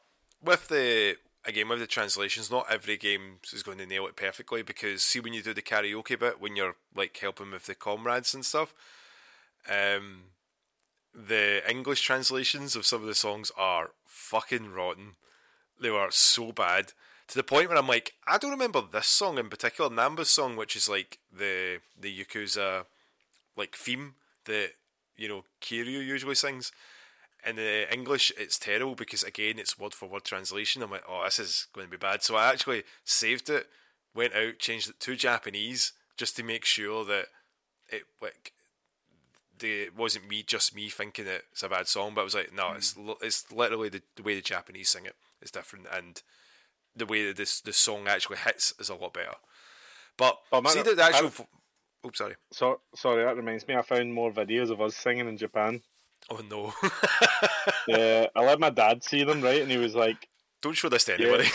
with 0.43 0.69
the 0.69 1.17
again 1.45 1.69
with 1.69 1.79
the 1.79 1.87
translations, 1.87 2.51
not 2.51 2.67
every 2.71 2.97
game 2.97 3.39
is 3.53 3.63
going 3.63 3.79
to 3.79 3.87
nail 3.87 4.07
it 4.07 4.17
perfectly 4.17 4.63
because 4.63 5.03
see 5.03 5.21
when 5.21 5.33
you 5.33 5.43
do 5.43 5.55
the 5.55 5.63
karaoke 5.63 6.19
bit 6.19 6.41
when 6.41 6.57
you're 6.57 6.77
like 6.95 7.17
helping 7.17 7.51
with 7.51 7.67
the 7.67 7.75
comrades 7.75 8.35
and 8.35 8.45
stuff, 8.45 8.75
um, 9.71 10.25
the 11.15 11.63
English 11.69 12.03
translations 12.03 12.77
of 12.77 12.85
some 12.85 13.01
of 13.01 13.07
the 13.07 13.15
songs 13.15 13.51
are 13.57 13.91
fucking 14.05 14.73
rotten. 14.73 15.13
They 15.81 15.91
were 15.91 16.09
so 16.11 16.53
bad 16.53 16.93
to 17.29 17.35
the 17.35 17.43
point 17.43 17.69
where 17.69 17.79
I'm 17.79 17.89
like, 17.89 18.15
I 18.27 18.39
don't 18.39 18.51
remember 18.51 18.83
this 18.83 19.07
song 19.07 19.39
in 19.39 19.49
particular, 19.49 19.91
Namba's 19.91 20.29
song, 20.29 20.57
which 20.57 20.77
is 20.77 20.89
like 20.89 21.19
the 21.37 21.79
the 21.99 22.25
Yakuza 22.25 22.85
like 23.57 23.75
theme 23.75 24.15
that 24.45 24.71
you 25.17 25.29
know 25.29 25.45
Kiryu 25.61 26.05
usually 26.05 26.35
sings. 26.35 26.73
In 27.45 27.57
the 27.57 27.93
English, 27.93 28.33
it's 28.37 28.59
terrible 28.59 28.97
because 28.97 29.23
again, 29.23 29.59
it's 29.59 29.79
word 29.79 29.95
for 29.95 30.09
word 30.09 30.25
translation. 30.25 30.83
I'm 30.83 30.91
like, 30.91 31.05
oh, 31.09 31.23
this 31.25 31.39
is 31.39 31.69
going 31.73 31.87
to 31.87 31.91
be 31.91 31.97
bad. 31.97 32.25
So 32.25 32.35
I 32.35 32.51
actually 32.51 32.83
saved 33.05 33.49
it, 33.49 33.69
went 34.15 34.35
out, 34.35 34.59
changed 34.59 34.91
it 34.91 34.99
to 35.01 35.15
Japanese 35.15 35.93
just 36.17 36.35
to 36.37 36.43
make 36.43 36.65
sure 36.65 37.05
that 37.05 37.27
it 37.89 38.03
like 38.21 38.53
the 39.59 39.83
it 39.83 39.97
wasn't 39.97 40.29
me, 40.29 40.43
just 40.43 40.75
me 40.75 40.89
thinking 40.89 41.27
it's 41.27 41.63
a 41.63 41.69
bad 41.69 41.89
song. 41.89 42.13
But 42.15 42.23
I 42.23 42.25
was 42.25 42.35
like, 42.35 42.55
no, 42.55 42.71
hmm. 42.71 42.77
it's 42.77 42.95
it's 43.23 43.53
literally 43.53 43.89
the, 43.89 44.03
the 44.17 44.23
way 44.23 44.35
the 44.35 44.43
Japanese 44.43 44.89
sing 44.89 45.07
it 45.07 45.17
is 45.41 45.51
different, 45.51 45.87
and 45.93 46.23
the 46.97 47.07
way 47.07 47.27
that 47.27 47.37
this 47.37 47.61
the 47.61 47.73
song 47.73 48.09
actually 48.09 48.39
hits 48.39 48.73
is 48.81 48.89
a 48.89 48.95
lot 48.95 49.13
better. 49.15 49.35
But 50.17 50.39
Oh, 50.53 50.61
man, 50.63 50.73
see 50.73 50.83
that 50.83 50.97
the 50.97 51.03
actual. 51.05 51.25
I- 51.27 51.29
f- 51.29 51.47
Oops, 52.07 52.19
sorry. 52.19 52.35
So 52.53 52.81
sorry, 52.95 53.25
that 53.25 53.37
reminds 53.37 53.67
me. 53.69 53.75
I 53.75 53.83
found 53.83 54.15
more 54.15 54.33
videos 54.33 54.71
of 54.71 54.81
us 54.81 54.97
singing 54.97 55.29
in 55.29 55.37
Japan. 55.37 55.83
Oh 56.31 56.41
no! 56.51 56.73
Yeah, 57.89 58.27
I 58.35 58.41
let 58.45 58.59
my 58.61 58.71
dad 58.71 59.03
see 59.05 59.25
them, 59.25 59.43
right, 59.43 59.61
and 59.63 59.71
he 59.71 59.77
was 59.77 59.95
like, 59.95 60.29
Don't 60.63 60.75
show 60.77 60.89
this 60.89 61.05
to 61.05 61.13
Yeah. 61.13 61.27
anybody. 61.29 61.49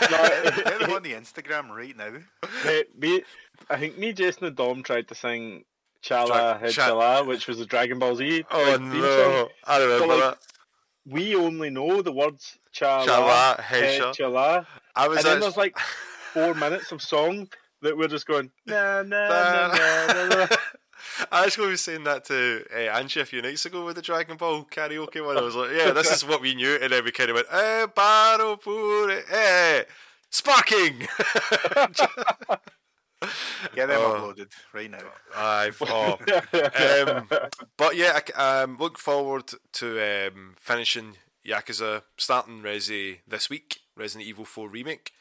Get 0.00 0.80
them 0.80 0.92
on 0.92 1.02
the 1.02 1.12
Instagram 1.12 1.68
right 1.70 1.96
now. 1.96 2.12
Mate, 2.64 2.98
me, 2.98 3.22
I 3.68 3.78
think 3.78 3.96
me, 3.98 4.12
Jason, 4.12 4.44
and 4.46 4.56
Dom 4.56 4.82
tried 4.82 5.08
to 5.08 5.14
sing 5.14 5.64
Chala 6.02 6.26
Dra- 6.26 6.58
Head 6.58 6.70
Cha- 6.72 6.90
Chala, 6.90 7.26
which 7.26 7.46
was 7.46 7.60
a 7.60 7.66
Dragon 7.66 7.98
Ball 7.98 8.16
Z. 8.16 8.44
oh 8.50 8.64
theme 8.64 8.90
song. 8.90 8.90
no! 9.00 9.48
I 9.66 9.82
remember 9.82 10.06
But, 10.06 10.18
like, 10.18 10.20
that. 10.30 10.38
We 11.06 11.34
only 11.34 11.70
know 11.70 12.02
the 12.02 12.12
words 12.12 12.58
Chala, 12.74 13.06
Chala, 13.06 13.56
Cha- 13.98 14.12
Chala, 14.12 14.66
I 14.94 15.08
was 15.08 15.18
and 15.18 15.26
then 15.26 15.40
there's 15.40 15.56
like 15.56 15.76
four 16.32 16.54
minutes 16.64 16.92
of 16.92 17.02
song 17.02 17.48
that 17.82 17.96
we're 17.96 18.08
just 18.08 18.26
going 18.26 18.50
na 18.66 19.02
na 19.02 19.28
Nah. 19.28 19.68
na 19.68 20.06
na 20.06 20.28
na. 20.28 20.34
na. 20.36 20.46
I 21.32 21.46
actually 21.46 21.68
was 21.70 21.80
saying 21.80 22.04
that 22.04 22.24
to 22.26 22.62
uh, 22.74 22.76
Angie 22.98 23.20
a 23.20 23.24
few 23.24 23.40
nights 23.40 23.64
ago 23.64 23.84
with 23.86 23.96
the 23.96 24.02
Dragon 24.02 24.36
Ball 24.36 24.64
karaoke 24.64 25.24
one. 25.24 25.38
I 25.38 25.40
was 25.40 25.54
like, 25.56 25.70
yeah, 25.72 25.92
this 25.92 26.12
is 26.12 26.24
what 26.26 26.42
we 26.42 26.54
knew. 26.54 26.78
And 26.80 26.92
then 26.92 27.02
we 27.04 27.10
kind 27.10 27.30
of 27.30 27.36
went, 27.36 27.46
eh, 27.50 27.86
baro 27.86 28.56
pure, 28.56 29.22
eh, 29.32 29.84
sparking. 30.30 31.08
Get 33.74 33.88
them 33.88 34.00
Oh. 34.00 34.32
uploaded 34.34 34.50
right 34.72 34.90
now. 34.90 34.98
I've, 35.36 35.80
oh. 35.82 36.12
um, 37.18 37.28
but 37.76 37.96
yeah, 37.96 38.12
I 38.16 38.22
c- 38.26 38.32
um, 38.32 38.76
look 38.78 38.98
forward 38.98 39.52
to 39.74 40.28
um, 40.28 40.54
finishing 40.58 41.16
Yakuza, 41.46 42.02
starting 42.16 42.60
Resi 42.62 43.18
this 43.26 43.50
week, 43.50 43.80
Resident 43.96 44.28
Evil 44.28 44.44
4 44.44 44.68
Remake. 44.68 45.12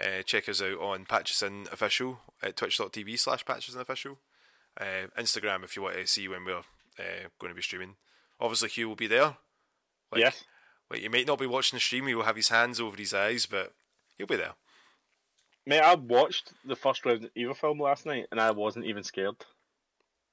Uh, 0.00 0.22
check 0.24 0.48
us 0.48 0.62
out 0.62 0.78
on 0.80 1.04
Patch 1.06 1.30
Us 1.32 1.42
In 1.42 1.66
Official 1.72 2.20
at 2.42 2.56
twitch.tv 2.56 3.18
slash 3.18 3.44
Patch 3.44 3.68
Us 3.68 3.74
In 3.74 3.80
Official. 3.80 4.18
Uh, 4.80 5.08
Instagram 5.18 5.64
if 5.64 5.74
you 5.74 5.82
want 5.82 5.96
to 5.96 6.06
see 6.06 6.28
when 6.28 6.44
we're 6.44 6.58
uh, 6.58 7.28
going 7.40 7.50
to 7.50 7.56
be 7.56 7.62
streaming. 7.62 7.96
Obviously, 8.40 8.68
Hugh 8.68 8.88
will 8.88 8.94
be 8.96 9.08
there. 9.08 9.36
Like, 10.12 10.20
yes, 10.20 10.44
Like, 10.90 11.02
you 11.02 11.10
might 11.10 11.26
not 11.26 11.38
be 11.40 11.46
watching 11.46 11.76
the 11.76 11.80
stream, 11.80 12.06
he 12.06 12.14
will 12.14 12.22
have 12.24 12.36
his 12.36 12.48
hands 12.50 12.78
over 12.80 12.96
his 12.96 13.12
eyes, 13.12 13.46
but 13.46 13.72
he'll 14.16 14.26
be 14.28 14.36
there. 14.36 14.52
Mate, 15.68 15.80
I 15.80 15.94
watched 15.94 16.52
the 16.64 16.74
first 16.74 17.04
Resident 17.04 17.30
Evil 17.36 17.54
film 17.54 17.78
last 17.80 18.06
night, 18.06 18.26
and 18.32 18.40
I 18.40 18.50
wasn't 18.50 18.86
even 18.86 19.04
scared. 19.04 19.36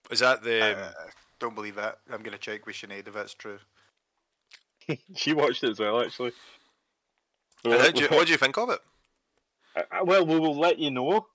Is 0.09 0.19
that 0.19 0.41
the. 0.43 0.77
Uh, 0.77 0.91
don't 1.39 1.53
believe 1.55 1.75
that. 1.75 1.97
I'm 2.11 2.23
gonna 2.23 2.38
check 2.38 2.65
with 2.65 2.75
Sinead 2.77 3.07
if 3.07 3.13
that's 3.13 3.33
true. 3.36 3.59
She 5.15 5.33
watched 5.33 5.63
it 5.63 5.71
as 5.71 5.79
well, 5.79 5.99
actually. 6.01 6.31
and 7.63 7.73
how 7.73 7.89
do 7.91 8.01
you, 8.03 8.07
what 8.09 8.27
do 8.27 8.31
you 8.31 8.38
think 8.38 8.55
of 8.57 8.69
it? 8.69 8.79
Uh, 9.75 10.05
well, 10.05 10.25
we 10.25 10.39
will 10.39 10.55
let 10.57 10.77
you 10.77 10.91
know 10.91 11.25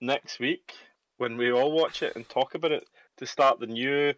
next 0.00 0.38
week 0.38 0.72
when 1.18 1.36
we 1.36 1.50
all 1.52 1.72
watch 1.72 2.02
it 2.02 2.14
and 2.14 2.28
talk 2.28 2.54
about 2.54 2.70
it 2.70 2.84
to 3.16 3.26
start 3.26 3.58
the 3.58 3.66
new 3.66 4.14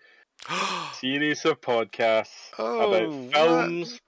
series 1.00 1.44
of 1.46 1.60
podcasts 1.62 2.50
Oh, 2.58 2.90
about 2.90 3.08
what? 3.10 3.32
films 3.32 4.00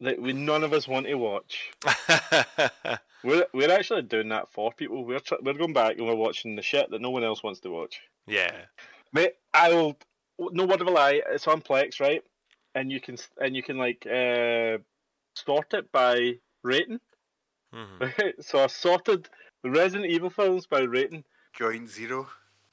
that 0.00 0.20
we 0.20 0.32
none 0.32 0.64
of 0.64 0.72
us 0.72 0.88
want 0.88 1.06
to 1.06 1.14
watch. 1.14 1.70
We're 3.24 3.46
we're 3.52 3.70
actually 3.70 4.02
doing 4.02 4.28
that 4.30 4.50
for 4.52 4.72
people. 4.72 5.04
We're 5.04 5.18
tr- 5.20 5.42
we're 5.42 5.54
going 5.54 5.72
back 5.72 5.96
and 5.98 6.06
we're 6.06 6.14
watching 6.14 6.56
the 6.56 6.62
shit 6.62 6.90
that 6.90 7.00
no 7.00 7.10
one 7.10 7.24
else 7.24 7.42
wants 7.42 7.60
to 7.60 7.70
watch. 7.70 8.00
yeah. 8.26 8.52
Mate, 9.12 9.32
I 9.54 9.72
will. 9.72 9.96
No 10.38 10.66
word 10.66 10.80
of 10.82 10.86
a 10.86 10.90
lie. 10.90 11.22
It's 11.30 11.48
on 11.48 11.62
Plex, 11.62 11.98
right? 11.98 12.22
And 12.74 12.92
you 12.92 13.00
can 13.00 13.16
and 13.40 13.56
you 13.56 13.62
can 13.62 13.78
like 13.78 14.06
uh, 14.06 14.78
sort 15.34 15.72
it 15.74 15.90
by 15.90 16.34
rating. 16.62 17.00
Mm-hmm. 17.74 18.28
so 18.40 18.62
I 18.62 18.66
sorted 18.68 19.28
the 19.62 19.70
Resident 19.70 20.10
Evil 20.10 20.30
films 20.30 20.66
by 20.66 20.80
rating, 20.80 21.24
Joint 21.56 21.88
zero. 21.88 22.28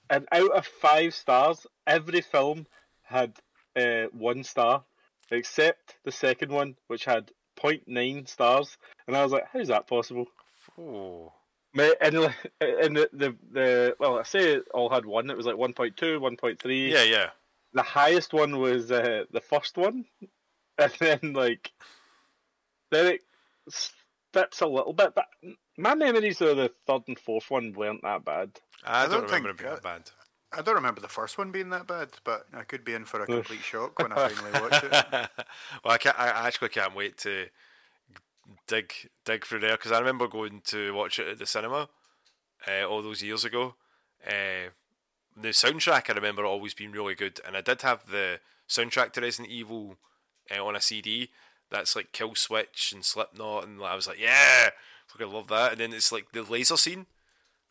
and 0.09 0.27
out 0.31 0.51
of 0.51 0.65
five 0.67 1.13
stars, 1.13 1.65
every 1.87 2.21
film 2.21 2.67
had 3.01 3.33
uh, 3.75 4.05
one 4.11 4.43
star, 4.43 4.83
except 5.31 5.95
the 6.05 6.11
second 6.11 6.51
one, 6.51 6.75
which 6.87 7.05
had 7.05 7.31
0.9 7.62 8.28
stars. 8.28 8.78
And 9.08 9.16
I 9.16 9.24
was 9.24 9.32
like, 9.32 9.45
how's 9.51 9.68
that 9.70 9.88
possible? 9.88 10.28
Oh. 10.80 11.32
Ma- 11.74 11.89
And, 12.01 12.16
and 12.62 12.95
the, 12.97 13.10
the, 13.14 13.36
the, 13.51 13.95
well, 13.99 14.20
I 14.20 14.24
say 14.24 14.53
it 14.56 14.66
all 14.74 14.89
had 14.89 15.06
one. 15.06 15.30
It 15.30 15.38
was 15.38 15.45
like 15.45 15.56
1.2, 15.56 15.95
1.3. 15.95 16.89
Yeah, 16.91 17.03
yeah. 17.03 17.30
The 17.74 17.82
highest 17.84 18.34
one 18.34 18.60
was 18.60 18.91
uh, 18.91 19.26
the 19.32 19.41
first 19.41 19.78
one. 19.78 20.06
And 20.78 20.91
then, 20.99 21.32
like, 21.32 21.72
then 22.91 23.06
it 23.14 23.22
steps 23.70 24.60
a 24.60 24.68
little 24.68 24.91
bit. 24.91 25.16
But 25.16 25.28
my 25.78 25.95
memories 25.95 26.41
of 26.41 26.58
the 26.58 26.70
third 26.86 27.03
and 27.08 27.18
fourth 27.18 27.49
one 27.49 27.72
weren't 27.72 28.01
that 28.03 28.26
bad. 28.26 28.49
I, 28.84 29.03
I 29.03 29.08
don't, 29.08 29.22
don't 29.22 29.24
remember 29.32 29.49
think 29.53 29.60
it 29.60 29.64
being 29.64 29.74
that- 29.76 29.84
bad. 29.84 30.12
I 30.56 30.62
don't 30.62 30.76
remember 30.76 31.01
the 31.01 31.08
first 31.08 31.38
one 31.38 31.51
being 31.51 31.70
that 31.70 31.88
bad, 31.88 32.10
but 32.24 32.45
I 32.53 32.64
could 32.64 32.86
be 32.86 32.93
in 32.93 33.06
for 33.06 33.22
a 33.22 33.26
complete 33.26 33.62
shock 33.62 33.99
when 33.99 34.12
I 34.12 34.30
finally 34.30 34.62
watch 34.62 34.84
it. 34.84 34.91
well, 35.84 35.93
I 35.93 35.97
can't. 35.97 36.20
I 36.20 36.47
actually 36.47 36.70
can't 36.70 36.95
wait 36.95 37.18
to 37.20 37.47
dig 38.68 38.93
dig 39.26 39.45
through 39.45 39.60
there 39.60 39.78
because 39.78 39.91
I 39.91 39.99
remember 39.99 40.28
going 40.28 40.62
to 40.68 40.93
watch 40.93 41.20
it 41.20 41.28
at 41.28 41.39
the 41.39 41.45
cinema 41.45 41.89
uh, 42.68 42.86
all 42.88 43.01
those 43.01 43.22
years 43.22 43.43
ago. 43.43 43.76
Uh, 44.26 44.72
the 45.36 45.49
soundtrack 45.49 46.10
I 46.10 46.14
remember 46.14 46.45
always 46.45 46.74
being 46.74 46.91
really 46.91 47.16
good, 47.16 47.39
and 47.45 47.58
I 47.58 47.62
did 47.62 47.82
have 47.82 48.10
the 48.10 48.39
soundtrack 48.70 49.14
to 49.14 49.22
Resident 49.22 49.53
Evil 49.53 49.97
uh, 50.56 50.64
on 50.64 50.76
a 50.76 50.82
CD. 50.82 51.30
That's 51.70 51.95
like 51.95 52.12
Kill 52.12 52.36
Switch 52.36 52.91
and 52.93 53.03
Slipknot, 53.03 53.68
and 53.68 53.82
I 53.82 53.95
was 53.95 54.08
like, 54.08 54.20
yeah, 54.20 54.70
I 55.20 55.24
love 55.24 55.47
that. 55.47 55.74
And 55.74 55.82
then 55.82 55.93
it's 55.93 56.12
like 56.12 56.32
the 56.32 56.43
laser 56.43 56.78
scene 56.78 57.08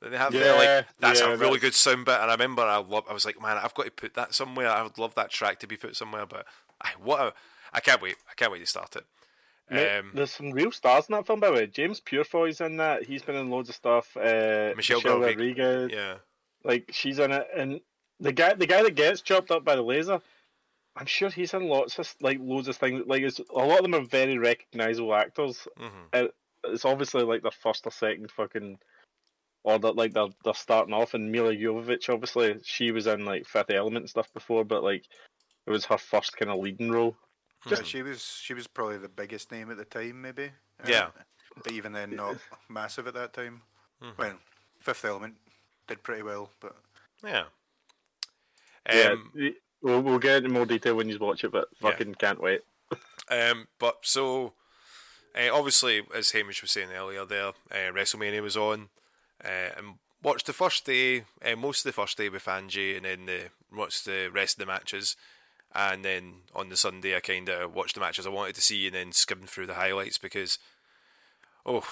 that 0.05 0.11
they 0.11 0.18
have 0.18 0.32
there. 0.32 0.62
Yeah, 0.62 0.76
Like 0.76 0.86
that's 1.00 1.20
yeah, 1.20 1.26
a 1.26 1.30
really 1.30 1.59
that's- 1.59 1.61
good 1.62 1.74
sound 1.74 2.05
bit. 2.05 2.20
And 2.20 2.30
I 2.30 2.34
remember 2.34 2.62
I 2.62 2.76
love. 2.76 3.05
I 3.11 3.12
was 3.12 3.24
like, 3.24 3.40
man, 3.42 3.57
I've 3.57 3.74
got 3.74 3.86
to 3.86 3.90
put 3.90 4.14
that 4.14 4.34
somewhere. 4.34 4.68
I 4.68 4.82
would 4.82 4.98
love 4.98 5.14
that 5.16 5.30
track 5.30 5.59
to 5.61 5.66
be 5.66 5.76
put 5.76 5.96
somewhere. 5.96 6.26
But 6.26 6.46
I 6.80 6.90
what 7.02 7.20
a, 7.20 7.32
I 7.72 7.80
can't 7.80 8.00
wait. 8.00 8.16
I 8.30 8.34
can't 8.34 8.52
wait 8.52 8.61
to 8.61 8.66
start 8.66 8.94
it. 8.96 9.05
Mate, 9.70 9.98
Um, 9.98 10.11
There's 10.14 10.30
some 10.30 10.50
real 10.52 10.70
stars 10.70 11.07
in 11.09 11.14
that 11.14 11.26
film, 11.26 11.40
by 11.40 11.48
the 11.48 11.55
way. 11.55 11.66
James 11.66 11.98
Purefoy's 12.00 12.61
in 12.61 12.76
that. 12.76 13.05
He's 13.05 13.22
been 13.22 13.34
in 13.36 13.50
loads 13.50 13.68
of 13.70 13.74
stuff. 13.74 14.16
Uh, 14.16 14.72
Michelle 14.76 14.98
Michelle, 14.98 15.20
Rodriguez. 15.20 15.90
Yeah, 15.92 16.16
Like 16.64 16.90
she's 16.92 17.18
in 17.18 17.32
it, 17.32 17.48
and 17.57 17.80
the 18.20 18.32
guy, 18.32 18.55
the 18.55 18.66
guy 18.66 18.82
that 18.82 18.94
gets 18.94 19.22
chopped 19.22 19.50
up 19.50 19.64
by 19.64 19.74
the 19.74 19.82
laser, 19.82 20.20
I'm 20.96 21.07
sure 21.07 21.30
he's 21.30 21.55
in 21.55 21.66
lots 21.68 21.98
of 21.98 22.14
like 22.20 22.38
loads 22.40 22.68
of 22.68 22.76
things. 22.76 23.05
Like 23.07 23.22
it's, 23.22 23.38
a 23.38 23.44
lot 23.55 23.78
of 23.78 23.82
them 23.84 23.94
are 23.94 24.05
very 24.07 24.38
recognizable 24.38 25.14
actors. 25.14 25.66
hmm 25.78 26.26
It's 26.66 26.84
obviously 26.84 27.22
like 27.22 27.42
their 27.42 27.50
first 27.50 27.86
or 27.86 27.90
second 27.90 28.30
fucking, 28.30 28.78
or 29.64 29.78
that 29.78 29.96
like 29.96 30.12
they're 30.14 30.28
they're 30.44 30.54
starting 30.54 30.94
off. 30.94 31.14
And 31.14 31.32
Milla 31.32 31.54
Jovovich, 31.54 32.08
obviously, 32.08 32.56
she 32.62 32.92
was 32.92 33.06
in 33.08 33.24
like 33.24 33.46
Fifth 33.46 33.70
Element 33.70 34.04
and 34.04 34.10
stuff 34.10 34.32
before, 34.32 34.64
but 34.64 34.84
like 34.84 35.04
it 35.66 35.70
was 35.70 35.84
her 35.86 35.98
first 35.98 36.36
kind 36.36 36.50
of 36.50 36.60
leading 36.60 36.90
role. 36.92 37.16
Just 37.66 37.86
she 37.86 38.02
was 38.02 38.22
she 38.22 38.52
was 38.54 38.66
probably 38.66 38.98
the 38.98 39.08
biggest 39.08 39.50
name 39.50 39.70
at 39.70 39.78
the 39.78 39.84
time, 39.86 40.20
maybe. 40.22 40.52
Uh, 40.82 40.86
Yeah. 40.86 41.08
but 41.62 41.72
even 41.72 41.92
then, 41.92 42.14
not 42.14 42.36
massive 42.68 43.06
at 43.06 43.14
that 43.14 43.32
time. 43.32 43.62
Mhm. 44.02 44.18
Well, 44.18 44.38
Fifth 44.80 45.04
Element 45.04 45.36
did 45.88 46.02
pretty 46.02 46.22
well, 46.22 46.50
but 46.60 46.76
yeah. 47.24 47.44
yeah, 48.92 49.10
Um, 49.12 49.30
y- 49.34 49.54
we'll 49.80 50.02
we'll 50.02 50.18
get 50.18 50.38
into 50.38 50.50
more 50.50 50.66
detail 50.66 50.94
when 50.94 51.08
you 51.08 51.18
watch 51.18 51.42
it, 51.44 51.52
but 51.52 51.68
Yeah. 51.80 51.90
fucking 51.90 52.14
can't 52.16 52.40
wait. 52.40 52.60
Um, 53.30 53.68
but 53.78 54.00
so 54.02 54.52
uh, 55.34 55.48
obviously, 55.50 56.02
as 56.14 56.32
Hamish 56.32 56.60
was 56.60 56.70
saying 56.72 56.90
earlier, 56.92 57.24
there 57.24 57.48
uh, 57.70 57.90
WrestleMania 57.90 58.42
was 58.42 58.54
on, 58.58 58.90
uh, 59.43 59.70
and 59.76 59.95
watched 60.22 60.47
the 60.47 60.53
first 60.53 60.85
day, 60.85 61.24
uh, 61.45 61.57
most 61.57 61.80
of 61.80 61.91
the 61.91 62.01
first 62.01 62.16
day 62.18 62.28
with 62.28 62.49
Angie, 62.49 62.97
and 62.97 63.05
then 63.05 63.26
the, 63.26 63.51
watched 63.72 64.05
the 64.05 64.30
rest 64.32 64.57
of 64.57 64.66
the 64.66 64.72
matches, 64.72 65.16
and 65.74 66.05
then 66.05 66.35
on 66.55 66.68
the 66.68 66.76
Sunday 66.76 67.16
I 67.16 67.20
kind 67.20 67.49
of 67.49 67.74
watched 67.74 67.95
the 67.95 68.01
matches 68.01 68.26
I 68.26 68.30
wanted 68.30 68.55
to 68.57 68.61
see, 68.61 68.87
and 68.87 68.95
then 68.95 69.12
skimmed 69.12 69.49
through 69.49 69.66
the 69.66 69.74
highlights 69.74 70.18
because, 70.18 70.59
oh, 71.66 71.85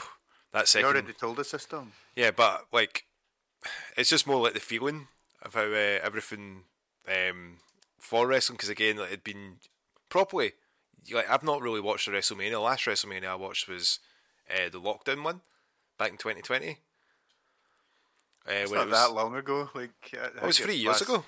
that 0.53 0.69
second. 0.69 0.89
you 0.89 0.93
already 0.93 1.13
told 1.13 1.39
us 1.39 1.51
this, 1.51 1.67
Dom. 1.67 1.93
yeah, 2.15 2.31
but 2.31 2.67
like, 2.73 3.07
it's 3.97 4.11
just 4.11 4.27
more 4.27 4.43
like 4.43 4.55
the 4.55 4.61
feeling 4.61 5.09
of 5.43 5.55
how 5.55 5.65
uh, 5.65 5.99
everything 6.03 6.65
um, 7.09 7.59
for 7.99 8.27
wrestling. 8.27 8.57
Because 8.57 8.69
again, 8.69 8.97
like, 8.97 9.09
it'd 9.09 9.25
been 9.25 9.57
properly. 10.09 10.53
Like 11.13 11.29
I've 11.29 11.43
not 11.43 11.63
really 11.63 11.81
watched 11.81 12.07
the 12.07 12.13
WrestleMania. 12.13 12.53
The 12.53 12.61
last 12.61 12.85
WrestleMania 12.85 13.29
I 13.29 13.35
watched 13.35 13.69
was 13.69 13.99
uh, 14.51 14.69
the 14.71 14.81
lockdown 14.81 15.25
one 15.25 15.41
back 15.99 16.11
in 16.11 16.17
2020. 16.17 16.79
Uh, 18.49 18.53
It's 18.53 18.71
when 18.71 18.79
not 18.81 18.87
it 18.89 18.91
was, 18.91 18.99
that 18.99 19.15
long 19.15 19.37
ago. 19.37 19.71
Like 19.75 19.91
I- 20.15 20.19
I 20.19 20.27
it 20.27 20.43
was 20.43 20.59
three 20.59 20.75
years 20.77 21.01
last- 21.01 21.03
ago. 21.03 21.25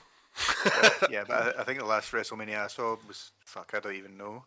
uh, 0.66 0.90
yeah, 1.10 1.24
but 1.26 1.56
I, 1.56 1.60
I 1.60 1.64
think 1.64 1.78
the 1.78 1.84
last 1.84 2.10
WrestleMania 2.12 2.64
I 2.64 2.66
saw 2.68 2.96
was 3.06 3.32
fuck. 3.44 3.72
I 3.74 3.80
don't 3.80 3.94
even 3.94 4.16
know. 4.16 4.44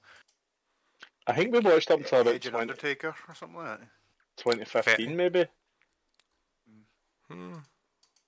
I 1.25 1.33
think 1.33 1.51
we 1.53 1.59
watched 1.59 1.91
up 1.91 1.99
until 1.99 2.21
about 2.21 2.35
Edge 2.35 2.47
20, 2.47 2.61
Undertaker 2.61 3.15
or 3.27 3.35
something 3.35 3.57
like 3.57 3.79
that. 3.79 3.87
2015, 4.37 5.15
maybe. 5.15 5.45
Hmm. 7.29 7.55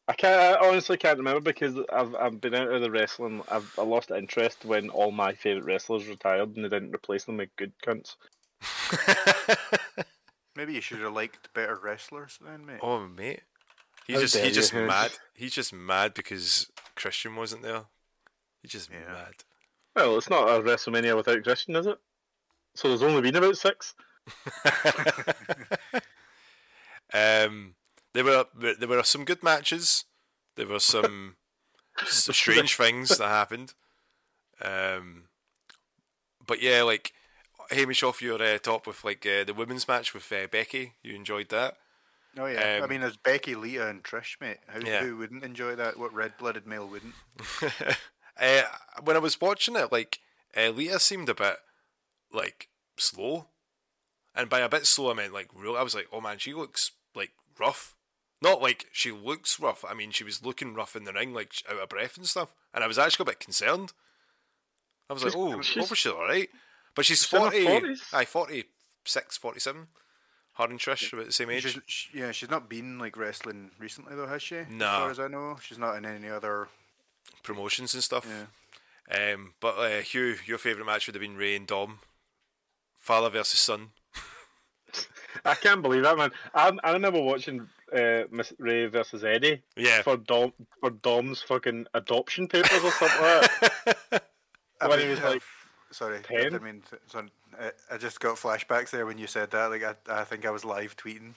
I 0.08 0.14
can't. 0.14 0.58
I 0.62 0.68
honestly 0.68 0.98
can't 0.98 1.18
remember 1.20 1.40
because 1.40 1.76
I've 1.94 2.16
I've 2.16 2.42
been 2.42 2.56
out 2.56 2.72
of 2.72 2.82
the 2.82 2.90
wrestling. 2.92 3.42
I've 3.50 3.72
I 3.78 3.84
lost 3.84 4.10
interest 4.12 4.66
when 4.66 4.90
all 4.90 5.12
my 5.12 5.34
favorite 5.34 5.66
wrestlers 5.66 6.08
retired 6.08 6.56
and 6.56 6.66
they 6.66 6.70
didn't 6.70 6.96
replace 6.96 7.26
them 7.26 7.38
with 7.38 7.56
good 7.58 7.72
cunts. 7.86 8.16
Maybe 10.56 10.74
you 10.74 10.82
should 10.82 11.00
have 11.00 11.14
liked 11.14 11.54
better 11.54 11.80
wrestlers 11.82 12.38
then, 12.46 12.66
mate. 12.66 12.80
oh 12.82 13.08
mate, 13.08 13.42
he's 14.10 14.16
How 14.16 14.22
just 14.22 14.34
dare 14.34 14.45
he's 14.45 14.55
just 14.55 14.74
you. 14.74 14.86
mad. 14.86 15.12
He's 15.34 15.53
just 15.53 15.72
mad 15.74 16.14
because 16.14 16.72
Christian 16.95 17.36
wasn't 17.36 17.62
there. 17.64 17.84
He's 18.62 18.72
just 18.72 18.89
Yeah. 18.91 19.12
mad. 19.14 19.34
Well, 19.95 20.18
it's 20.18 20.30
not 20.30 20.47
a 20.49 20.62
WrestleMania 20.62 21.16
without 21.16 21.43
Christian, 21.43 21.76
is 21.76 21.86
it? 21.86 21.97
So 22.76 22.88
there's 22.88 23.03
only 23.03 23.22
been 23.22 23.36
about 23.36 23.57
six. 23.57 23.93
um, 27.14 27.76
there 28.14 28.24
were 28.24 28.45
there 28.55 28.88
were 28.88 29.03
some 29.03 29.26
good 29.26 29.43
matches. 29.43 30.05
There 30.55 30.68
were 30.68 30.80
some 30.80 31.36
strange 32.05 32.76
things 32.76 33.18
that 33.18 33.28
happened. 33.28 33.74
Um, 34.62 35.24
but 36.45 36.62
yeah, 36.62 36.84
like 36.84 37.14
Hamish, 37.72 38.03
off 38.03 38.22
your 38.22 38.41
uh, 38.41 38.57
top 38.57 38.88
with 38.88 39.03
like 39.03 39.26
uh, 39.26 39.43
the 39.43 39.53
women's 39.53 39.88
match 39.88 40.14
with 40.14 40.32
uh, 40.32 40.47
Becky, 40.51 40.93
you 41.03 41.16
enjoyed 41.16 41.49
that. 41.49 41.78
Oh 42.38 42.45
yeah, 42.45 42.77
I 42.77 42.80
Um, 42.82 42.89
mean, 42.89 43.01
there's 43.01 43.17
Becky, 43.17 43.55
Lita, 43.55 43.88
and 43.88 44.03
Trish, 44.03 44.39
mate. 44.39 44.57
Who, 44.69 44.86
Yeah. 44.86 45.01
who 45.03 45.17
wouldn't 45.17 45.43
enjoy 45.43 45.75
that? 45.75 45.97
What 45.97 46.13
red-blooded 46.13 46.67
male 46.67 46.88
wouldn't? 46.88 47.15
uh, 48.39 48.63
when 49.03 49.15
I 49.15 49.19
was 49.19 49.41
watching 49.41 49.75
it, 49.75 49.91
like 49.91 50.19
uh, 50.55 50.69
Lita 50.69 50.99
seemed 50.99 51.30
a 51.30 51.34
bit 51.36 51.57
like 52.32 52.69
slow, 52.97 53.47
and 54.36 54.49
by 54.49 54.59
a 54.59 54.69
bit 54.69 54.86
slow 54.86 55.11
I 55.11 55.15
meant 55.15 55.34
like 55.34 55.49
real. 55.55 55.75
I 55.75 55.82
was 55.84 55.95
like, 55.95 56.07
oh 56.11 56.21
man, 56.21 56.38
she 56.38 56.53
looks 56.53 56.91
like 57.15 57.32
rough. 57.59 57.95
Not 58.41 58.61
like 58.61 58.86
she 58.93 59.11
looks 59.11 59.59
rough. 59.59 59.84
I 59.88 59.93
mean, 59.93 60.11
she 60.11 60.23
was 60.23 60.45
looking 60.45 60.73
rough 60.73 60.95
in 60.95 61.03
the 61.03 61.11
ring, 61.13 61.34
like 61.34 61.51
out 61.69 61.80
of 61.80 61.89
breath 61.89 62.15
and 62.15 62.25
stuff. 62.27 62.53
And 62.73 62.84
I 62.84 62.88
was 62.88 62.97
actually 62.97 63.23
a 63.23 63.32
bit 63.32 63.39
concerned. 63.39 63.91
I 65.09 65.13
was 65.13 65.23
like, 65.23 65.34
oh, 65.36 65.61
she's- 65.61 65.88
hope 65.89 65.97
she's 65.97 66.11
all 66.11 66.21
right. 66.21 66.49
But 66.95 67.05
she's 67.05 67.23
she's 67.25 67.34
in 67.34 67.41
her 67.41 67.49
40, 67.51 67.65
40s. 67.65 68.13
aye, 68.13 68.25
46, 68.25 69.38
47. 69.38 69.88
Her 70.60 70.66
and 70.66 70.80
Trish 70.80 71.12
about 71.14 71.26
the 71.26 71.32
same 71.32 71.49
age. 71.49 71.64
She's, 71.64 71.80
sh 71.88 72.07
yeah, 72.14 72.32
she's 72.32 72.49
not 72.49 72.70
been 72.70 72.99
like 72.99 73.16
wrestling 73.18 73.72
recently 73.80 74.16
though, 74.16 74.28
has 74.28 74.43
she? 74.43 74.57
No. 74.70 74.86
As 74.86 74.91
far 74.99 75.10
as 75.12 75.20
I 75.20 75.28
know, 75.30 75.57
she's 75.62 75.78
not 75.78 75.95
in 75.95 76.05
any 76.05 76.30
other. 76.30 76.68
promotions 77.43 77.93
and 77.93 78.03
stuff. 78.03 78.28
Yeah. 78.28 79.34
Um, 79.34 79.53
but 79.62 79.76
uh, 79.78 80.01
Hugh, 80.01 80.36
your 80.45 80.57
favourite 80.57 80.86
match 80.86 81.07
would 81.07 81.16
have 81.16 81.22
been 81.22 81.38
Rey 81.38 81.55
and 81.55 81.66
Dom, 81.66 81.99
father 82.99 83.30
versus 83.30 83.60
son. 83.60 83.89
I 85.45 85.55
can't 85.55 85.82
believe 85.82 86.03
that, 86.03 86.18
man. 86.18 86.32
I, 86.53 86.72
I 86.84 86.91
remember 86.91 87.22
watching 87.22 87.68
uh, 87.95 88.24
Miss 88.30 88.51
Ray 88.60 88.88
versus 88.88 89.24
Eddie 89.24 89.62
Yeah, 89.78 90.01
for 90.01 90.18
Dom 90.18 90.51
for 90.82 90.89
Dom's 90.89 91.41
fucking 91.41 91.86
adoption 91.93 92.47
papers 92.47 92.84
or 92.84 92.91
something 92.91 93.22
like 93.22 93.60
that. 94.12 94.24
I 94.82 94.88
When 94.88 94.99
he 94.99 95.07
was, 95.07 95.22
like, 95.22 95.41
sorry, 95.92 96.18
I 96.20 96.22
10? 96.22 96.38
didn't 96.44 96.64
mean 96.64 96.84
so, 97.08 97.26
I, 97.60 97.72
I 97.92 97.98
just 97.98 98.20
got 98.20 98.38
flashbacks 98.38 98.90
there 98.92 99.06
when 99.06 99.18
you 99.18 99.28
said 99.28 99.52
that. 99.52 99.70
Like 99.70 99.84
I, 99.84 100.22
I 100.22 100.24
think 100.24 100.46
I 100.46 100.50
was 100.52 100.64
live 100.66 100.96
tweeting. 100.98 101.34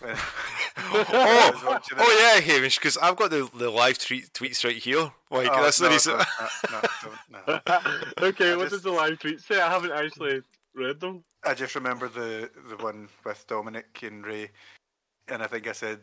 When- 0.00 0.16
oh, 0.76 1.78
oh 1.96 2.32
yeah, 2.34 2.40
Hamish, 2.40 2.78
because 2.78 2.96
I've 2.98 3.16
got 3.16 3.30
the, 3.30 3.48
the 3.54 3.70
live 3.70 3.96
tweet, 3.98 4.32
tweets 4.32 4.64
right 4.64 4.76
here. 4.76 5.10
Like 5.30 5.48
Oh, 5.52 5.62
that's 5.62 5.80
no, 5.80 5.86
the 5.86 5.92
reason. 5.92 6.16
no, 6.18 6.24
no, 6.70 6.80
no, 6.80 7.60
don't, 7.62 8.20
no. 8.20 8.26
okay, 8.28 8.52
I 8.52 8.56
what 8.56 8.62
just- 8.64 8.72
does 8.72 8.82
the 8.82 8.90
live 8.90 9.18
tweet 9.20 9.40
say? 9.40 9.60
I 9.60 9.70
haven't 9.70 9.92
actually 9.92 10.42
read 10.74 11.00
them. 11.00 11.22
I 11.44 11.54
just 11.54 11.74
remember 11.74 12.08
the 12.08 12.50
the 12.68 12.76
one 12.82 13.08
with 13.24 13.46
Dominik 13.46 14.02
and 14.06 14.26
Rey, 14.26 14.50
and 15.28 15.42
I 15.42 15.46
think 15.46 15.68
I 15.68 15.72
said, 15.72 16.00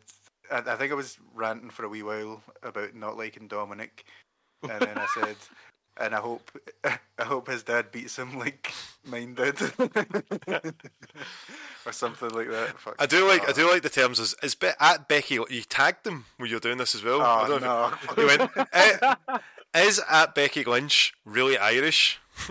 I, 0.51 0.59
I 0.59 0.75
think 0.75 0.91
I 0.91 0.95
was 0.95 1.17
ranting 1.33 1.69
for 1.71 1.83
a 1.85 1.89
wee 1.89 2.03
while 2.03 2.41
about 2.63 2.93
not 2.95 3.17
liking 3.17 3.49
Dominik, 3.49 4.03
and 4.63 4.79
then 4.81 4.97
I 4.97 5.07
said, 5.15 5.35
and 6.01 6.13
I 6.15 6.19
hope 6.19 6.51
I 6.83 7.23
hope 7.23 7.47
his 7.49 7.63
dad 7.63 7.91
beats 7.91 8.17
him 8.17 8.37
like 8.37 8.73
mine 9.05 9.35
did, 9.35 9.55
or 11.85 11.91
something 11.91 12.29
like 12.29 12.49
that. 12.49 12.79
Fuck. 12.79 12.95
I 12.99 13.05
do 13.05 13.27
like 13.27 13.43
I 13.47 13.51
Oh. 13.51 13.53
do 13.53 13.69
like 13.71 13.81
the 13.83 13.89
terms 13.89 14.19
as 14.19 14.35
is 14.43 14.55
be, 14.55 14.69
at 14.79 15.07
Becky. 15.07 15.35
You 15.35 15.61
tagged 15.63 16.03
them 16.03 16.25
when 16.37 16.49
you're 16.49 16.59
doing 16.59 16.77
this 16.77 16.95
as 16.95 17.03
well. 17.03 17.21
I 17.21 17.43
Oh 17.43 17.47
don't 17.47 17.61
know 17.61 17.89
no! 17.89 17.95
if 18.11 18.17
you 18.17 18.25
went. 18.27 18.51
"Eh, 18.73 19.13
is 19.87 20.01
at 20.09 20.35
Becky 20.35 20.63
Lynch 20.63 21.13
really 21.25 21.57
Irish? 21.57 22.19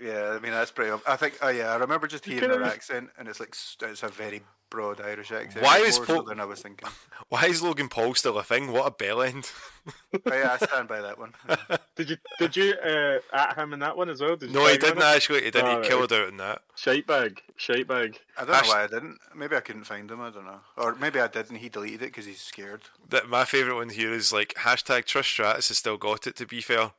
Yeah, 0.00 0.30
I 0.30 0.38
mean 0.38 0.52
that's 0.52 0.70
pretty. 0.70 0.96
I 1.08 1.16
think. 1.16 1.38
Oh 1.42 1.48
yeah, 1.48 1.72
I 1.72 1.76
remember 1.76 2.06
just 2.06 2.24
hearing 2.24 2.48
her 2.50 2.62
accent, 2.62 3.10
and 3.18 3.26
it's 3.26 3.40
like 3.40 3.52
it's 3.82 4.02
a 4.04 4.08
very 4.08 4.42
broad 4.70 5.00
Irish 5.00 5.32
accent. 5.32 5.64
Why 5.64 5.78
more 5.78 5.86
is 5.86 5.96
so 5.96 6.04
Paul- 6.04 6.22
than 6.24 6.40
I 6.40 6.44
was 6.44 6.60
thinking? 6.60 6.88
Why 7.28 7.46
is 7.46 7.62
Logan 7.62 7.88
Paul 7.88 8.14
still 8.14 8.38
a 8.38 8.42
thing? 8.42 8.72
What 8.72 8.86
a 8.86 8.90
bell 8.90 9.22
end. 9.22 9.50
oh, 9.86 10.20
yeah, 10.26 10.56
I 10.60 10.64
stand 10.66 10.88
by 10.88 11.00
that 11.00 11.18
one. 11.18 11.34
Did 11.96 12.10
you 12.10 12.16
did 12.38 12.56
you 12.56 12.74
uh, 12.74 13.18
at 13.32 13.56
him 13.58 13.72
in 13.72 13.80
that 13.80 13.96
one 13.96 14.08
as 14.08 14.20
well? 14.20 14.36
Did 14.36 14.50
you 14.50 14.54
No, 14.54 14.66
he 14.66 14.74
tag 14.78 14.82
him 14.82 14.88
in 14.90 14.94
didn't 14.98 15.14
actually. 15.16 15.42
He 15.42 15.50
didn't. 15.50 15.66
Oh, 15.66 15.70
he 15.70 15.76
right. 15.78 15.84
killed 15.88 16.12
out 16.12 16.28
in 16.28 16.36
that. 16.36 16.62
Shite 16.76 17.06
bag, 17.08 17.42
shite 17.56 17.88
bag. 17.88 18.18
I 18.38 18.44
don't 18.44 18.54
Ash- 18.54 18.62
know 18.62 18.68
why 18.74 18.84
I 18.84 18.86
didn't. 18.86 19.18
Maybe 19.34 19.56
I 19.56 19.60
couldn't 19.60 19.82
find 19.84 20.08
him. 20.08 20.20
I 20.20 20.30
don't 20.30 20.44
know. 20.46 20.60
Or 20.76 20.94
maybe 20.94 21.18
I 21.18 21.26
did, 21.26 21.48
and 21.50 21.58
he 21.58 21.68
deleted 21.68 22.02
it 22.02 22.06
because 22.06 22.26
he's 22.26 22.40
scared. 22.40 22.82
That 23.08 23.28
my 23.28 23.44
favourite 23.44 23.76
one 23.76 23.88
here 23.88 24.12
is 24.12 24.32
like 24.32 24.54
hashtag 24.58 25.06
Trish 25.06 25.24
Stratus 25.24 25.68
has 25.68 25.78
still 25.78 25.96
got 25.96 26.26
it. 26.28 26.36
To 26.36 26.46
be 26.46 26.60
fair, 26.60 26.92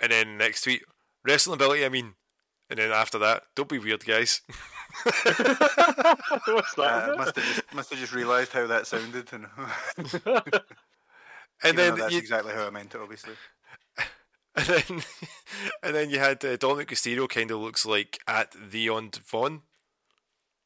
and 0.00 0.12
then 0.12 0.36
next 0.36 0.62
tweet 0.62 0.82
wrestling 1.24 1.54
ability. 1.54 1.84
I 1.86 1.88
mean, 1.88 2.14
and 2.70 2.78
then 2.78 2.90
after 2.92 3.18
that, 3.18 3.44
don't 3.54 3.68
be 3.68 3.78
weird, 3.78 4.04
guys. 4.04 4.40
What's 6.46 6.78
Uh, 6.78 7.14
must 7.18 7.36
have 7.36 7.44
just 7.44 7.74
must 7.74 7.90
have 7.90 7.98
just 7.98 8.14
realised 8.14 8.52
how 8.52 8.66
that 8.66 8.86
sounded, 8.86 9.28
and, 9.32 9.46
And 11.62 11.78
then 11.78 11.96
that's 11.96 12.12
you, 12.12 12.18
exactly 12.18 12.52
how 12.54 12.66
I 12.66 12.70
meant 12.70 12.94
it, 12.94 13.00
obviously. 13.00 13.34
and 14.54 14.66
then 14.66 15.02
and 15.82 15.94
then 15.94 16.10
you 16.10 16.18
had 16.18 16.44
uh, 16.44 16.56
Dominik 16.56 16.86
Mysterio. 16.88 17.28
Kind 17.28 17.50
of 17.50 17.60
looks 17.60 17.84
like 17.84 18.18
at 18.26 18.52
Theon 18.54 19.10
Von 19.26 19.62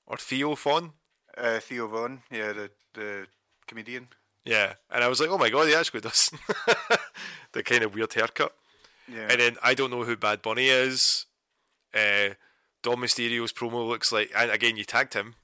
or 0.06 0.16
Theo 0.16 0.54
Von. 0.54 0.92
Uh, 1.36 1.58
Theo 1.60 1.88
Von, 1.88 2.22
yeah, 2.30 2.52
the 2.52 2.70
the 2.94 3.26
comedian. 3.66 4.08
Yeah, 4.44 4.74
and 4.90 5.04
I 5.04 5.08
was 5.08 5.20
like, 5.20 5.30
oh 5.30 5.38
my 5.38 5.50
god, 5.50 5.68
he 5.68 5.74
actually 5.74 6.00
does. 6.00 6.30
the 7.52 7.62
kind 7.62 7.82
of 7.84 7.94
weird 7.94 8.12
haircut. 8.12 8.52
Yeah, 9.12 9.26
And 9.30 9.40
then 9.40 9.56
I 9.62 9.74
don't 9.74 9.90
know 9.90 10.04
who 10.04 10.16
Bad 10.16 10.40
Bunny 10.40 10.68
is. 10.68 11.26
Uh, 11.94 12.34
Dom 12.82 13.00
Mysterio's 13.00 13.52
promo 13.52 13.86
looks 13.86 14.10
like, 14.12 14.30
and 14.34 14.50
again, 14.50 14.76
you 14.76 14.84
tagged 14.84 15.14
him. 15.14 15.34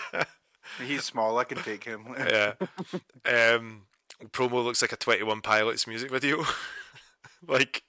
he's 0.86 1.04
small. 1.04 1.38
I 1.38 1.44
can 1.44 1.58
take 1.58 1.84
him. 1.84 2.06
yeah. 2.18 2.54
Um, 3.26 3.82
promo 4.30 4.64
looks 4.64 4.80
like 4.82 4.92
a 4.92 4.96
Twenty 4.96 5.22
One 5.22 5.40
Pilots 5.42 5.86
music 5.86 6.10
video. 6.10 6.44
like, 7.46 7.82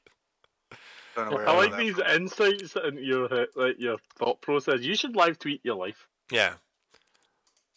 Don't 1.16 1.30
know 1.30 1.38
where 1.38 1.48
I 1.48 1.54
like 1.54 1.78
these 1.78 1.96
from. 1.96 2.08
insights 2.08 2.76
into 2.76 3.02
your 3.02 3.30
like 3.56 3.76
your 3.80 3.98
thought 4.18 4.42
process. 4.42 4.82
You 4.82 4.96
should 4.96 5.16
live 5.16 5.40
tweet 5.40 5.62
your 5.64 5.76
life. 5.76 6.08
yeah. 6.32 6.56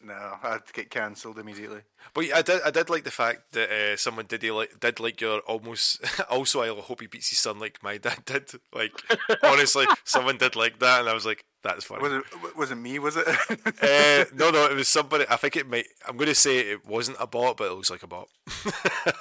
No, 0.00 0.38
I'd 0.44 0.72
get 0.72 0.90
cancelled 0.90 1.40
immediately. 1.40 1.80
But 2.14 2.26
yeah, 2.26 2.36
I 2.36 2.42
did. 2.42 2.62
I 2.62 2.70
did 2.70 2.88
like 2.88 3.02
the 3.02 3.10
fact 3.10 3.52
that 3.52 3.68
uh, 3.68 3.96
someone 3.96 4.26
did 4.26 4.44
like 4.44 4.78
did 4.78 5.00
like 5.00 5.20
your 5.20 5.40
almost. 5.40 6.00
also, 6.30 6.62
I 6.62 6.68
hope 6.80 7.00
he 7.00 7.08
beats 7.08 7.30
his 7.30 7.40
son 7.40 7.58
like 7.58 7.82
my 7.82 7.98
dad 7.98 8.24
did. 8.24 8.48
Like 8.72 8.92
honestly, 9.42 9.86
someone 10.04 10.38
did 10.38 10.54
like 10.54 10.78
that, 10.78 11.00
and 11.00 11.08
I 11.08 11.14
was 11.14 11.26
like, 11.26 11.44
that's 11.64 11.84
funny. 11.84 12.02
Was 12.02 12.12
it 12.12 12.56
was 12.56 12.70
it 12.70 12.76
me? 12.76 12.98
Was 12.98 13.16
it? 13.16 13.26
Uh, 13.80 14.24
no, 14.34 14.50
no, 14.50 14.66
it 14.66 14.74
was 14.74 14.88
somebody. 14.88 15.24
I 15.28 15.36
think 15.36 15.56
it 15.56 15.68
might. 15.68 15.86
I'm 16.06 16.16
going 16.16 16.28
to 16.28 16.34
say 16.34 16.58
it 16.58 16.86
wasn't 16.86 17.16
a 17.20 17.26
bot, 17.26 17.56
but 17.56 17.70
it 17.70 17.74
looks 17.74 17.90
like 17.90 18.02
a 18.02 18.06
bot. 18.06 18.28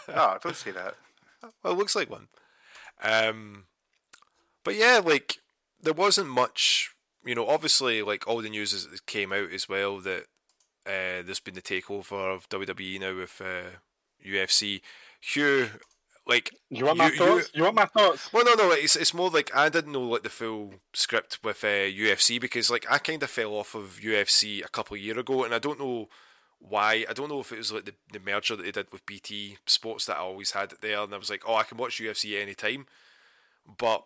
oh, 0.09 0.38
don't 0.41 0.55
say 0.55 0.71
that. 0.71 0.95
well, 1.63 1.73
it 1.73 1.78
looks 1.78 1.95
like 1.95 2.09
one. 2.09 2.28
Um, 3.03 3.65
but 4.63 4.75
yeah, 4.75 5.01
like 5.03 5.38
there 5.82 5.93
wasn't 5.93 6.30
much. 6.30 6.91
You 7.23 7.36
know, 7.36 7.47
obviously, 7.47 8.01
like 8.01 8.28
all 8.28 8.41
the 8.41 8.49
news 8.49 8.73
is, 8.73 8.86
is 8.86 8.99
came 9.01 9.32
out 9.32 9.51
as 9.51 9.67
well 9.69 9.99
that 10.01 10.25
uh, 10.88 11.21
there's 11.23 11.39
been 11.41 11.55
the 11.55 11.61
takeover 11.61 12.33
of 12.35 12.47
WWE 12.49 12.99
now 13.01 13.15
with 13.15 13.41
uh, 13.41 13.77
UFC. 14.25 14.81
Hugh, 15.19 15.69
like 16.25 16.51
You 16.69 16.85
want 16.85 16.97
my 16.97 17.07
you- 17.09 17.17
thoughts? 17.17 17.51
You, 17.53 17.63
want 17.63 17.75
my 17.75 17.85
thoughts? 17.85 18.31
well, 18.31 18.45
no, 18.45 18.53
no. 18.53 18.71
It's 18.71 18.95
it's 18.95 19.13
more 19.13 19.29
like 19.29 19.51
I 19.55 19.69
didn't 19.69 19.91
know 19.93 20.01
like 20.03 20.23
the 20.23 20.29
full 20.29 20.75
script 20.93 21.39
with 21.43 21.63
uh, 21.63 21.67
UFC 21.67 22.39
because 22.39 22.69
like 22.69 22.85
I 22.89 22.97
kind 22.99 23.21
of 23.23 23.29
fell 23.29 23.53
off 23.53 23.75
of 23.75 23.99
UFC 24.03 24.63
a 24.63 24.69
couple 24.69 24.95
of 24.95 25.01
year 25.01 25.17
ago, 25.19 25.43
and 25.43 25.53
I 25.53 25.59
don't 25.59 25.79
know 25.79 26.07
why. 26.59 27.05
I 27.09 27.13
don't 27.13 27.29
know 27.29 27.39
if 27.41 27.51
it 27.51 27.57
was 27.57 27.71
like 27.71 27.85
the, 27.85 27.93
the 28.11 28.19
merger 28.19 28.55
that 28.55 28.63
they 28.63 28.71
did 28.71 28.91
with 28.91 29.05
BT 29.05 29.57
Sports 29.65 30.05
that 30.05 30.17
I 30.17 30.21
always 30.21 30.51
had 30.51 30.71
it 30.73 30.81
there, 30.81 30.99
and 31.01 31.13
I 31.13 31.17
was 31.17 31.29
like, 31.29 31.43
oh, 31.47 31.55
I 31.55 31.63
can 31.63 31.77
watch 31.77 31.99
UFC 32.01 32.41
anytime, 32.41 32.85
but 33.77 34.03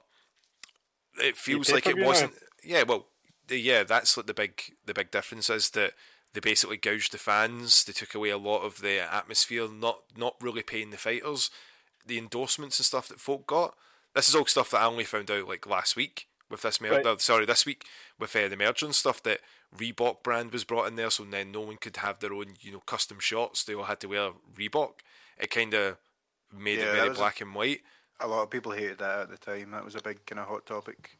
it 1.19 1.37
feels 1.37 1.71
like 1.71 1.87
it 1.87 1.97
now? 1.97 2.07
wasn't. 2.07 2.33
Yeah, 2.63 2.83
well, 2.83 3.07
yeah, 3.49 3.83
that's 3.83 4.15
like 4.17 4.27
the 4.27 4.33
big 4.33 4.61
the 4.85 4.93
big 4.93 5.11
difference 5.11 5.49
is 5.49 5.69
that 5.71 5.93
they 6.33 6.39
basically 6.39 6.77
gouged 6.77 7.11
the 7.11 7.17
fans. 7.17 7.83
They 7.83 7.93
took 7.93 8.15
away 8.15 8.29
a 8.29 8.37
lot 8.37 8.61
of 8.63 8.81
the 8.81 8.99
atmosphere, 9.13 9.67
not 9.69 9.99
not 10.15 10.35
really 10.41 10.63
paying 10.63 10.89
the 10.91 10.97
fighters, 10.97 11.49
the 12.05 12.17
endorsements 12.17 12.79
and 12.79 12.85
stuff 12.85 13.07
that 13.09 13.19
folk 13.19 13.47
got. 13.47 13.75
This 14.15 14.27
is 14.29 14.35
all 14.35 14.45
stuff 14.45 14.71
that 14.71 14.81
I 14.81 14.85
only 14.85 15.03
found 15.05 15.29
out 15.31 15.47
like 15.47 15.65
last 15.67 15.95
week 15.95 16.27
with 16.49 16.63
this 16.63 16.81
mer- 16.81 16.91
Right. 16.91 17.05
uh, 17.05 17.17
sorry 17.17 17.45
this 17.45 17.65
week 17.65 17.85
with 18.19 18.35
uh, 18.35 18.47
the 18.49 18.57
merger 18.57 18.85
and 18.85 18.95
stuff 18.95 19.23
that 19.23 19.39
Reebok 19.77 20.21
brand 20.21 20.51
was 20.51 20.65
brought 20.65 20.87
in 20.87 20.95
there, 20.97 21.09
so 21.09 21.23
then 21.23 21.51
no 21.53 21.61
one 21.61 21.77
could 21.77 21.95
have 21.97 22.19
their 22.19 22.33
own 22.33 22.55
you 22.59 22.71
know 22.73 22.81
custom 22.81 23.19
shots. 23.19 23.63
They 23.63 23.73
all 23.73 23.85
had 23.85 23.99
to 24.01 24.07
wear 24.07 24.31
Reebok. 24.55 24.95
It 25.37 25.49
kind 25.49 25.73
of 25.73 25.97
made 26.53 26.79
Yeah, 26.79 26.89
it 26.91 26.95
very 26.95 27.09
was 27.09 27.17
a- 27.17 27.21
black 27.21 27.39
and 27.41 27.55
white. 27.55 27.81
A 28.19 28.27
lot 28.27 28.43
of 28.43 28.49
people 28.51 28.73
hated 28.73 28.99
that 28.99 29.19
at 29.21 29.29
the 29.29 29.37
time. 29.37 29.71
That 29.71 29.83
was 29.85 29.95
a 29.95 30.01
big 30.01 30.25
kind 30.25 30.39
of 30.39 30.47
hot 30.47 30.65
topic. 30.65 31.17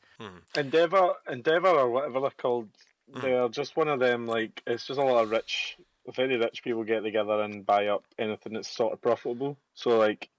Endeavor, 0.56 1.14
Endeavor, 1.30 1.70
or 1.70 1.90
whatever 1.90 2.20
they're 2.20 2.30
called. 2.32 2.70
Mm. 3.14 3.22
They're 3.22 3.50
just 3.50 3.76
one 3.76 3.88
of 3.88 4.00
them. 4.00 4.28
Like 4.28 4.62
it's 4.68 4.86
just 4.88 5.00
a 5.00 5.04
lot 5.04 5.24
of 5.24 5.32
rich, 5.32 5.78
very 6.16 6.38
rich 6.38 6.64
people 6.64 6.84
get 6.84 7.02
together 7.02 7.42
and 7.42 7.66
buy 7.66 7.88
up 7.88 8.04
anything 8.18 8.54
that's 8.54 8.70
sort 8.70 8.94
of 8.94 9.02
profitable. 9.02 9.58
So 9.74 9.98
like, 9.98 10.30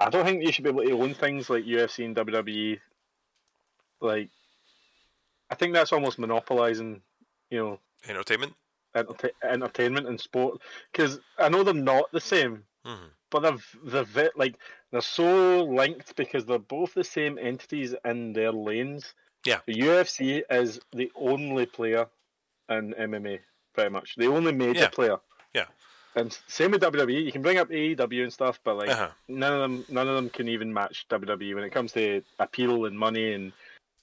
I 0.00 0.10
don't 0.10 0.24
think 0.24 0.42
you 0.44 0.50
should 0.52 0.64
be 0.64 0.70
able 0.70 0.82
to 0.84 0.92
own 1.02 1.14
things 1.14 1.50
like 1.50 1.64
UFC 1.64 2.04
and 2.04 2.16
WWE. 2.16 2.78
Like, 4.00 4.30
I 5.50 5.54
think 5.54 5.74
that's 5.74 5.92
almost 5.92 6.18
monopolizing, 6.18 7.02
you 7.50 7.58
know, 7.58 7.78
Entertainment. 8.08 8.54
enter- 8.94 9.30
entertainment 9.42 10.06
and 10.08 10.18
sport. 10.20 10.60
Because 10.90 11.20
I 11.38 11.48
know 11.48 11.62
they're 11.62 11.74
not 11.74 12.10
the 12.12 12.20
same, 12.20 12.64
Mhm. 12.86 13.10
but 13.30 13.40
they're 13.40 14.04
they're 14.06 14.30
like 14.36 14.56
they're 14.90 15.00
so 15.02 15.62
linked 15.64 16.16
because 16.16 16.46
they're 16.46 16.58
both 16.58 16.94
the 16.94 17.04
same 17.04 17.38
entities 17.38 17.94
in 18.04 18.32
their 18.32 18.52
lanes. 18.52 19.14
Yeah. 19.44 19.60
The 19.66 19.74
UFC 19.74 20.42
is 20.50 20.80
the 20.92 21.10
only 21.14 21.66
player 21.66 22.06
in 22.68 22.94
MMA, 22.94 23.40
pretty 23.74 23.90
much 23.90 24.14
the 24.16 24.26
only 24.26 24.52
major 24.52 24.80
Yeah. 24.80 24.88
player. 24.88 25.16
Yeah. 25.54 25.66
And 26.14 26.36
same 26.48 26.72
with 26.72 26.82
WWE. 26.82 27.24
You 27.24 27.32
can 27.32 27.42
bring 27.42 27.58
up 27.58 27.70
AEW 27.70 28.22
and 28.24 28.32
stuff, 28.32 28.60
but 28.64 28.76
like 28.76 28.90
Uh-huh. 28.90 29.10
none 29.28 29.52
of 29.52 29.60
them, 29.60 29.84
none 29.88 30.08
of 30.08 30.14
them 30.16 30.28
can 30.30 30.48
even 30.48 30.72
match 30.72 31.06
WWE 31.08 31.54
when 31.54 31.64
it 31.64 31.70
comes 31.70 31.92
to 31.92 32.22
appeal 32.38 32.84
and 32.86 32.98
money 32.98 33.32
and 33.32 33.52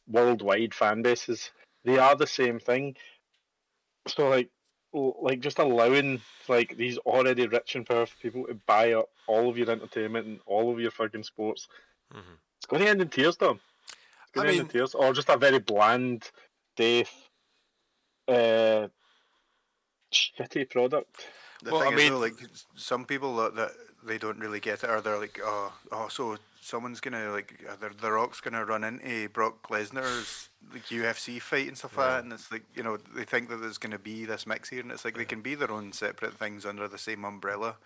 worldwide 0.08 0.74
fan 0.74 1.02
bases. 1.02 1.52
They 1.84 1.98
are 1.98 2.16
the 2.16 2.28
same 2.28 2.60
thing. 2.60 2.96
So 4.08 4.30
like, 4.30 4.50
like 4.94 5.42
just 5.42 5.60
allowing 5.60 6.22
like 6.48 6.76
these 6.78 6.98
already 7.00 7.46
rich 7.46 7.76
and 7.76 7.86
powerful 7.86 8.18
people 8.22 8.48
to 8.48 8.56
buy 8.66 8.94
up 8.94 9.10
all 9.28 9.50
of 9.50 9.58
your 9.58 9.70
entertainment 9.70 10.26
and 10.28 10.40
all 10.46 10.72
of 10.72 10.80
your 10.80 10.92
fucking 10.92 11.24
sports. 11.24 11.68
Mm-hmm. 12.14 12.34
It's 12.58 12.66
going 12.68 12.84
to 12.84 12.90
end 12.90 13.02
in 13.02 13.10
tears, 13.10 13.36
Dom. 13.36 13.60
It's 14.34 14.40
I 14.40 14.44
to 14.44 14.48
end 14.50 14.50
in 14.60 14.64
mean- 14.66 14.72
tears, 14.72 14.94
or 14.96 15.14
just 15.14 15.30
a 15.30 15.38
very 15.38 15.60
bland, 15.60 16.30
deaf, 16.76 17.12
uh, 18.28 18.88
shitty 20.14 20.70
product. 20.70 21.28
The 21.64 21.72
Well, 21.72 21.82
thing 21.82 21.94
I 21.94 21.96
is, 21.96 22.04
mean- 22.04 22.14
though, 22.14 22.20
like 22.20 22.36
some 22.76 23.06
people 23.06 23.36
that, 23.38 23.56
that 23.56 23.72
they 24.04 24.18
don't 24.18 24.40
really 24.40 24.60
get 24.60 24.84
it, 24.84 24.90
or 24.90 25.02
they're 25.02 25.20
like, 25.20 25.40
oh, 25.44 25.74
oh, 25.92 26.08
so 26.08 26.38
someone's 26.62 27.00
gonna 27.00 27.32
like, 27.32 27.64
uh, 27.70 27.76
the, 27.78 27.90
the 27.90 28.12
Rock's 28.12 28.42
gonna 28.42 28.64
run 28.66 28.84
into 28.84 29.30
Brock 29.30 29.68
Lesnar's 29.70 30.50
like 30.72 30.86
UFC 30.88 31.42
fight 31.42 31.68
and 31.68 31.78
stuff 31.78 31.98
like 31.98 32.08
that, 32.08 32.24
and 32.24 32.34
it's 32.34 32.52
like, 32.52 32.64
you 32.76 32.84
know, 32.84 32.98
they 32.98 33.24
think 33.24 33.50
that 33.50 33.58
there's 33.58 33.78
gonna 33.78 33.98
be 34.00 34.26
this 34.26 34.46
mix 34.46 34.70
here, 34.70 34.82
and 34.82 34.92
it's 34.92 35.04
like 35.06 35.16
they 35.18 35.26
can 35.26 35.42
be 35.42 35.56
their 35.56 35.72
own 35.72 35.92
separate 35.94 36.38
things 36.38 36.66
under 36.66 36.88
the 36.88 36.98
same 36.98 37.24
umbrella. 37.26 37.78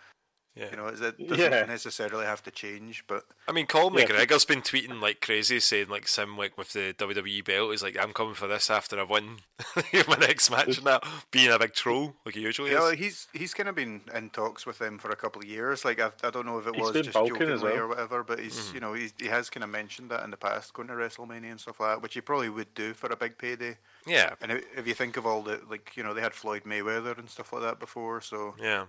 Yeah. 0.55 0.69
You 0.71 0.75
know, 0.77 0.87
it's- 0.87 1.01
it 1.17 1.27
doesn't 1.29 1.51
Yeah. 1.51 1.65
necessarily 1.65 2.25
have 2.25 2.43
to 2.43 2.51
change, 2.51 3.05
but 3.07 3.23
I 3.47 3.53
mean, 3.53 3.67
Conor 3.67 3.99
Yeah. 3.99 4.05
McGregor's 4.05 4.43
been 4.43 4.61
tweeting 4.61 4.99
like 5.01 5.21
crazy, 5.21 5.59
saying 5.61 5.87
like 5.87 6.07
Sim 6.07 6.37
like 6.37 6.57
with 6.57 6.73
the 6.73 6.93
WWE 6.97 7.41
belt 7.41 7.73
is 7.73 7.81
like 7.81 7.97
I'm 7.97 8.11
coming 8.11 8.33
for 8.33 8.47
this 8.47 8.69
after 8.69 8.99
I 8.99 9.03
win 9.03 9.39
my 10.07 10.17
next 10.17 10.49
match 10.49 10.77
and 10.77 10.87
that 10.87 11.03
being 11.31 11.51
a 11.51 11.57
big 11.57 11.73
troll 11.73 12.15
like 12.25 12.35
he 12.35 12.41
usually 12.41 12.71
you 12.71 12.75
know, 12.77 12.87
is. 12.87 12.99
he's 12.99 13.27
he's 13.33 13.53
kind 13.53 13.69
of 13.69 13.75
been 13.75 14.01
in 14.13 14.29
talks 14.29 14.65
with 14.65 14.77
them 14.79 14.97
for 14.99 15.09
a 15.09 15.15
couple 15.15 15.41
of 15.41 15.47
years. 15.47 15.85
Like 15.85 15.99
I, 16.01 16.11
I 16.23 16.29
don't 16.29 16.45
know 16.45 16.57
if 16.59 16.67
it 16.67 16.75
He's 16.75 16.83
was 16.83 16.91
just 16.93 17.13
bulking 17.13 17.35
jokingly 17.35 17.63
well. 17.71 17.77
or 17.83 17.87
whatever, 17.87 18.23
but 18.23 18.39
he's 18.39 18.57
mm-hmm. 18.57 18.75
you 18.75 18.81
know 18.81 18.93
he's, 18.93 19.13
he 19.19 19.27
has 19.27 19.49
kind 19.49 19.63
of 19.63 19.69
mentioned 19.69 20.11
that 20.11 20.23
in 20.25 20.31
the 20.31 20.37
past, 20.37 20.73
going 20.73 20.89
to 20.89 20.93
WrestleMania 20.95 21.51
and 21.51 21.59
stuff 21.61 21.79
like 21.79 21.91
that, 21.95 22.01
which 22.01 22.13
he 22.13 22.21
probably 22.21 22.49
would 22.49 22.73
do 22.73 22.93
for 22.93 23.07
a 23.07 23.15
big 23.15 23.37
payday. 23.37 23.77
Yeah, 24.05 24.33
And 24.41 24.51
if, 24.51 24.65
if 24.79 24.87
you 24.87 24.93
think 24.95 25.15
of 25.15 25.25
all 25.25 25.41
the 25.43 25.61
like 25.69 25.95
you 25.95 26.03
know 26.03 26.13
they 26.13 26.21
had 26.21 26.33
Floyd 26.33 26.63
Mayweather 26.65 27.17
and 27.17 27.29
stuff 27.29 27.53
like 27.53 27.61
that 27.61 27.79
before, 27.79 28.19
so 28.19 28.55
yeah, 28.59 28.87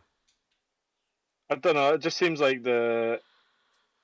I 1.52 1.56
don't 1.56 1.74
know. 1.74 1.94
It 1.94 2.00
just 2.00 2.16
seems 2.16 2.40
like 2.40 2.62
the 2.62 3.20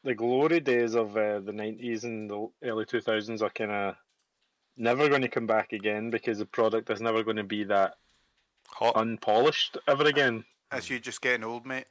the 0.04 0.14
glory 0.14 0.60
days 0.60 0.94
of 0.94 1.16
uh, 1.16 1.40
the 1.40 1.52
nineties 1.52 2.04
and 2.04 2.30
the 2.30 2.48
early 2.62 2.84
two 2.84 3.00
thousands 3.00 3.42
are 3.42 3.50
kind 3.50 3.70
of 3.70 3.94
never 4.76 5.08
going 5.08 5.22
to 5.22 5.28
come 5.28 5.46
back 5.46 5.72
again 5.72 6.10
because 6.10 6.38
the 6.38 6.46
product 6.46 6.90
is 6.90 7.00
never 7.00 7.22
going 7.22 7.38
to 7.38 7.44
be 7.44 7.64
that 7.64 7.94
hot. 8.68 8.96
unpolished 8.96 9.78
ever 9.88 10.04
again. 10.04 10.44
as 10.70 10.90
you 10.90 11.00
just 11.00 11.22
getting 11.22 11.42
old, 11.42 11.64
mate. 11.64 11.86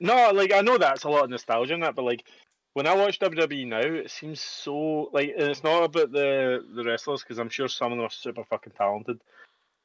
No, 0.00 0.32
like 0.32 0.52
I 0.52 0.62
know 0.62 0.78
that's 0.78 1.04
a 1.04 1.08
lot 1.08 1.24
of 1.24 1.30
nostalgia 1.30 1.74
in 1.74 1.80
that, 1.80 1.94
but 1.94 2.04
like 2.04 2.24
when 2.72 2.88
I 2.88 2.94
watch 2.94 3.20
WWE 3.20 3.68
now, 3.68 3.78
it 3.78 4.10
seems 4.10 4.40
so 4.40 5.10
like, 5.12 5.30
and 5.30 5.48
it's 5.48 5.62
not 5.62 5.84
about 5.84 6.10
the 6.10 6.64
the 6.74 6.82
wrestlers 6.82 7.22
because 7.22 7.38
I'm 7.38 7.48
sure 7.48 7.68
some 7.68 7.92
of 7.92 7.98
them 7.98 8.06
are 8.06 8.10
super 8.10 8.42
fucking 8.42 8.72
talented, 8.76 9.20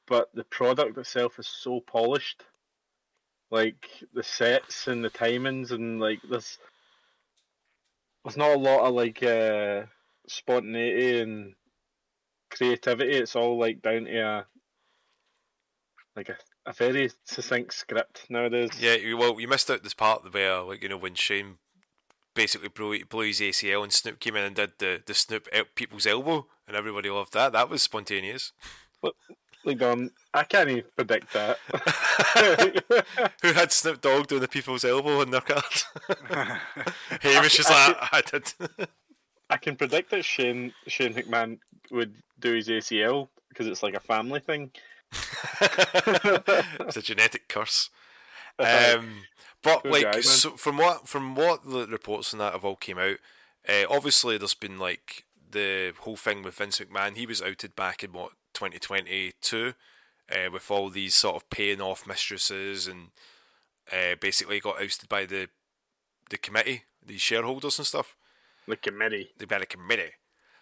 but 0.07 0.29
the 0.33 0.43
product 0.45 0.97
itself 0.97 1.37
is 1.37 1.47
so 1.47 1.81
polished. 1.81 2.43
Like 3.53 3.87
the 4.15 4.23
sets 4.23 4.87
and 4.87 5.05
the 5.05 5.11
timings 5.11 5.69
and 5.69 5.99
like 5.99 6.19
there's 6.27 6.57
there's 8.23 8.35
not 8.35 8.55
a 8.55 8.57
lot 8.57 8.81
of 8.81 8.95
like 8.95 9.21
uh, 9.21 9.83
spontaneity 10.27 11.19
and 11.19 11.53
creativity. 12.49 13.11
It's 13.11 13.35
all 13.35 13.59
like 13.59 13.83
down 13.83 14.05
to 14.05 14.17
a 14.17 14.45
like 16.15 16.29
a, 16.29 16.37
a 16.65 16.73
very 16.73 17.11
succinct 17.25 17.73
script 17.73 18.25
nowadays. 18.29 18.71
Yeah, 18.79 18.95
you, 18.95 19.17
well, 19.17 19.39
you 19.39 19.47
missed 19.47 19.69
out 19.69 19.83
this 19.83 19.93
part 19.93 20.31
where, 20.33 20.61
like, 20.61 20.83
you 20.83 20.89
know, 20.89 20.97
when 20.97 21.15
Shane 21.15 21.57
basically 22.35 22.69
blew, 22.69 23.03
blew 23.05 23.27
his 23.27 23.39
ACL 23.39 23.83
and 23.83 23.93
Snoop 23.93 24.19
came 24.19 24.35
in 24.35 24.43
and 24.43 24.55
did 24.55 24.73
the, 24.79 25.01
the 25.05 25.13
Snoop 25.13 25.47
people's 25.75 26.05
elbow, 26.05 26.47
and 26.67 26.75
everybody 26.77 27.09
loved 27.09 27.33
that. 27.33 27.53
That 27.53 27.69
was 27.69 27.81
spontaneous. 27.81 28.51
Like, 29.65 29.81
um, 29.81 30.11
I 30.33 30.43
can't 30.43 30.69
even 30.69 30.83
predict 30.95 31.33
that. 31.33 31.57
Who 33.41 33.53
had 33.53 33.71
Snoop 33.71 34.01
Dogg 34.01 34.27
doing 34.27 34.41
the 34.41 34.47
people's 34.47 34.83
elbow 34.83 35.21
in 35.21 35.31
their 35.31 35.41
card? 35.41 35.63
Hamish 37.21 37.59
is 37.59 37.69
like, 37.69 37.97
I 38.11 38.21
did. 38.29 38.53
I 39.49 39.57
can 39.57 39.75
predict 39.75 40.11
that 40.11 40.25
Shane 40.25 40.73
Shane 40.87 41.13
McMahon 41.13 41.59
would 41.91 42.13
do 42.39 42.53
his 42.53 42.67
ACL 42.67 43.29
because 43.49 43.67
it's 43.67 43.83
like 43.83 43.93
a 43.93 43.99
family 43.99 44.39
thing. 44.39 44.71
it's 45.61 46.97
a 46.97 47.01
genetic 47.01 47.47
curse. 47.47 47.89
Um, 48.59 49.23
but 49.61 49.83
Poor 49.83 49.91
like, 49.91 50.03
guy, 50.03 50.21
so 50.21 50.51
from 50.51 50.77
what 50.77 51.07
from 51.07 51.35
what 51.35 51.63
the 51.63 51.87
reports 51.87 52.33
and 52.33 52.41
that 52.41 52.53
have 52.53 52.65
all 52.65 52.75
came 52.75 52.97
out, 52.97 53.17
uh, 53.67 53.83
obviously 53.89 54.37
there's 54.37 54.53
been 54.53 54.77
like 54.77 55.25
the 55.51 55.93
whole 55.99 56.17
thing 56.17 56.43
with 56.43 56.55
Vince 56.55 56.79
McMahon. 56.79 57.15
He 57.15 57.25
was 57.25 57.41
outed 57.41 57.75
back 57.75 58.03
in 58.03 58.11
what 58.11 58.31
2022 58.71 59.73
uh, 60.31 60.49
with 60.51 60.69
all 60.71 60.89
these 60.89 61.15
sort 61.15 61.35
of 61.35 61.49
paying 61.49 61.81
off 61.81 62.07
mistresses 62.07 62.87
and 62.87 63.09
uh, 63.91 64.15
basically 64.19 64.59
got 64.59 64.81
ousted 64.81 65.09
by 65.09 65.25
the 65.25 65.49
the 66.29 66.37
committee, 66.37 66.83
the 67.05 67.17
shareholders 67.17 67.77
and 67.77 67.85
stuff. 67.85 68.15
The 68.67 68.77
committee. 68.77 69.31
They 69.37 69.45
had 69.49 69.61
a 69.61 69.65
committee. 69.65 70.13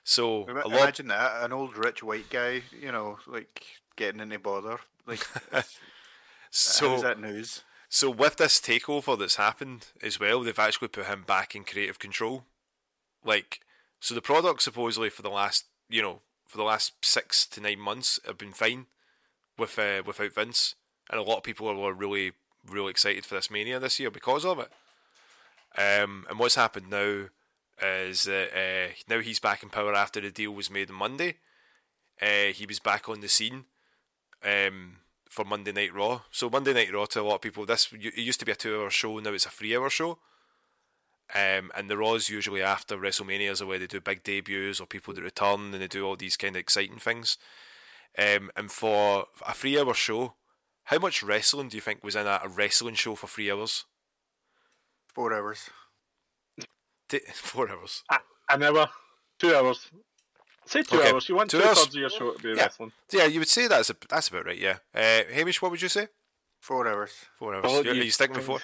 So 0.04 0.48
Ima- 0.48 0.64
a 0.66 0.68
lot. 0.68 0.82
Imagine 0.82 1.08
that, 1.10 1.44
an 1.44 1.54
old 1.54 1.78
rich 1.78 2.02
white 2.02 2.30
guy, 2.30 2.64
you 2.80 2.92
know, 2.92 3.20
like 3.28 3.64
getting 3.96 4.20
into 4.20 4.40
bother. 4.40 4.80
Like, 5.06 5.26
how's 5.52 5.78
so 6.50 7.00
that 7.02 7.20
news? 7.20 7.64
So 7.90 8.10
with 8.10 8.38
this 8.38 8.60
takeover 8.60 9.18
that's 9.20 9.36
happened 9.36 9.88
as 10.02 10.20
well, 10.20 10.42
they've 10.42 10.58
actually 10.58 10.88
put 10.88 11.06
him 11.06 11.24
back 11.28 11.56
in 11.56 11.64
creative 11.64 12.00
control. 12.00 12.46
Like, 13.24 13.60
so 14.00 14.16
the 14.16 14.22
product 14.22 14.64
supposedly 14.64 15.10
for 15.10 15.22
the 15.22 15.30
last, 15.30 15.66
you 15.90 16.02
know, 16.02 16.22
for 16.52 16.58
the 16.58 16.64
last 16.64 16.94
six 17.02 17.48
to 17.48 17.62
nine 17.62 17.80
months 17.80 18.20
have 18.28 18.38
been 18.38 18.52
fine 18.52 18.88
with 19.58 19.80
uh, 19.80 20.04
without 20.06 20.34
Vince, 20.34 20.76
and 21.10 21.18
a 21.18 21.24
lot 21.24 21.38
of 21.38 21.44
people 21.44 21.74
were 21.74 21.94
really, 21.94 22.34
really 22.68 22.92
excited 22.92 23.26
for 23.26 23.36
this 23.36 23.50
Mania 23.50 23.80
this 23.80 24.00
year 24.02 24.12
because 24.12 24.44
of 24.44 24.60
it. 24.60 24.70
Um, 25.78 26.26
and 26.30 26.38
what's 26.38 26.56
happened 26.56 26.90
now 26.90 27.28
is 27.82 28.26
that 28.26 28.50
uh, 28.54 28.94
now 29.08 29.22
he's 29.22 29.40
back 29.40 29.64
in 29.64 29.70
power 29.70 29.96
after 29.96 30.20
the 30.20 30.30
deal 30.30 30.52
was 30.52 30.70
made 30.70 30.90
on 30.90 30.98
Monday. 30.98 31.38
Uh, 32.22 32.52
he 32.54 32.66
was 32.66 32.80
back 32.80 33.08
on 33.08 33.22
the 33.22 33.30
scene. 33.30 33.64
Um, 34.44 34.98
for 35.32 35.46
Monday 35.46 35.72
Night 35.72 35.96
Raw. 35.96 36.24
So 36.30 36.50
Monday 36.50 36.74
Night 36.74 36.94
Raw 36.94 37.06
to 37.06 37.22
a 37.22 37.24
lot 37.24 37.36
of 37.36 37.42
people, 37.42 37.66
this 37.66 37.88
it 37.94 38.18
used 38.18 38.42
to 38.42 38.46
be 38.46 38.52
a 38.52 38.56
two-hour 38.56 38.90
show. 38.90 39.18
Now 39.20 39.32
it's 39.32 39.46
a 39.46 39.50
three-hour 39.50 39.90
show. 39.90 40.20
Um, 41.34 41.72
and 41.76 41.90
the 41.90 41.98
Raws 41.98 42.30
usually 42.30 42.62
after 42.62 42.98
WrestleManias 42.98 43.62
are 43.62 43.66
where 43.66 43.80
they 43.80 43.88
do 43.88 44.02
big 44.02 44.24
debuts 44.24 44.80
or 44.82 44.86
people 44.86 45.14
that 45.14 45.22
return 45.24 45.74
and 45.74 45.82
they 45.82 45.88
do 45.88 46.06
all 46.06 46.16
these 46.18 46.36
kind 46.38 46.56
of 46.56 46.60
exciting 46.60 46.98
things. 47.00 47.38
Um, 48.18 48.52
and 48.58 48.70
for 48.72 49.26
a 49.48 49.54
three-hour 49.54 49.94
show, 49.94 50.34
how 50.86 51.00
much 51.00 51.24
wrestling 51.24 51.70
do 51.70 51.78
you 51.78 51.82
think 51.82 52.04
was 52.04 52.16
in 52.18 52.28
a, 52.28 52.42
a 52.44 52.50
wrestling 52.50 52.96
show 52.96 53.16
for 53.16 53.28
three 53.28 53.50
hours? 53.50 53.86
Four 55.14 55.34
hours. 55.34 55.70
Di- 57.10 57.20
four 57.34 57.70
hours. 57.70 58.04
An 58.50 58.64
hour, 58.64 58.90
two 59.40 59.56
hours. 59.56 59.88
Say 60.66 60.84
two 60.84 60.98
Okay, 61.00 61.12
hours. 61.12 61.28
You 61.30 61.36
want 61.36 61.50
two 61.50 61.60
two, 61.60 61.66
hours. 61.68 61.78
thirds 61.80 61.96
of 61.96 62.00
your 62.02 62.10
show 62.10 62.32
to 62.34 62.44
be 62.44 62.50
Yeah. 62.50 62.64
wrestling. 62.64 62.92
Yeah, 63.12 63.26
you 63.26 63.40
would 63.40 63.48
say 63.48 63.68
that's 63.68 63.90
a, 63.90 63.96
that's 64.10 64.28
about 64.28 64.46
right. 64.46 64.58
Yeah. 64.58 64.78
Uh, 64.94 65.24
Hamish, 65.32 65.62
what 65.62 65.72
would 65.72 65.82
you 65.82 65.90
say? 65.90 66.08
Four 66.60 66.88
hours. 66.88 67.12
Four 67.40 67.56
hours. 67.56 67.64
Well, 67.64 67.84
You're- 67.84 67.96
you- 67.96 68.02
are 68.02 68.06
you 68.06 68.12
sticking 68.12 68.36
with 68.36 68.46
four? 68.46 68.60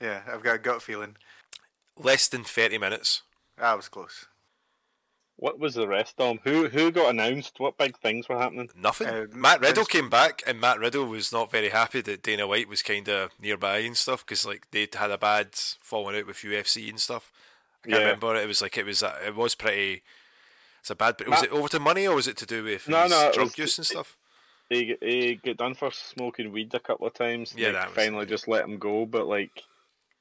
Yeah, 0.00 0.22
I've 0.30 0.42
got 0.42 0.56
a 0.56 0.58
gut 0.58 0.82
feeling. 0.82 1.16
Less 2.04 2.28
than 2.28 2.44
thirty 2.44 2.78
minutes. 2.78 3.22
That 3.58 3.76
was 3.76 3.88
close. 3.88 4.26
What 5.36 5.58
was 5.58 5.74
the 5.74 5.88
rest 5.88 6.14
of 6.18 6.28
them? 6.28 6.40
Who 6.44 6.68
who 6.68 6.90
got 6.92 7.10
announced? 7.10 7.58
What 7.58 7.76
big 7.78 7.98
things 7.98 8.28
were 8.28 8.38
happening? 8.38 8.70
Nothing. 8.76 9.08
Uh, 9.08 9.26
Matt 9.32 9.60
Riddle 9.60 9.84
came 9.84 10.08
back, 10.08 10.42
and 10.46 10.60
Matt 10.60 10.78
Riddle 10.78 11.06
was 11.06 11.32
not 11.32 11.50
very 11.50 11.70
happy 11.70 12.00
that 12.02 12.22
Dana 12.22 12.46
White 12.46 12.68
was 12.68 12.82
kind 12.82 13.08
of 13.08 13.30
nearby 13.40 13.78
and 13.78 13.96
stuff 13.96 14.24
because 14.24 14.46
like 14.46 14.70
they'd 14.70 14.94
had 14.94 15.10
a 15.10 15.18
bad 15.18 15.48
falling 15.80 16.16
out 16.16 16.26
with 16.26 16.36
UFC 16.38 16.88
and 16.88 17.00
stuff. 17.00 17.32
I 17.84 17.88
can't 17.88 18.00
Yeah. 18.00 18.06
remember. 18.06 18.36
It 18.36 18.46
was 18.46 18.62
like 18.62 18.76
it 18.78 18.86
was 18.86 19.02
a, 19.02 19.16
it 19.26 19.34
was 19.34 19.54
pretty. 19.56 20.02
It's 20.80 20.90
a 20.90 20.94
bad. 20.94 21.18
Was 21.20 21.28
Matt- 21.28 21.44
it 21.44 21.50
over 21.52 21.68
to 21.68 21.80
money 21.80 22.06
or 22.06 22.14
was 22.16 22.28
it 22.28 22.36
to 22.38 22.46
do 22.46 22.62
with 22.64 22.88
No, 22.88 23.02
his 23.02 23.10
no, 23.10 23.32
drug 23.32 23.46
was- 23.48 23.58
use 23.58 23.78
and 23.78 23.86
stuff? 23.86 24.16
He 24.68 24.96
he 25.02 25.34
got 25.36 25.56
done 25.56 25.74
for 25.74 25.90
smoking 25.90 26.52
weed 26.52 26.72
a 26.74 26.80
couple 26.80 27.06
of 27.06 27.14
times. 27.14 27.52
Yeah, 27.56 27.68
Like, 27.68 27.74
that 27.76 27.86
was- 27.88 27.96
finally 27.96 28.26
just 28.26 28.46
let 28.48 28.64
him 28.64 28.78
go. 28.78 29.06
But 29.06 29.26
like, 29.26 29.62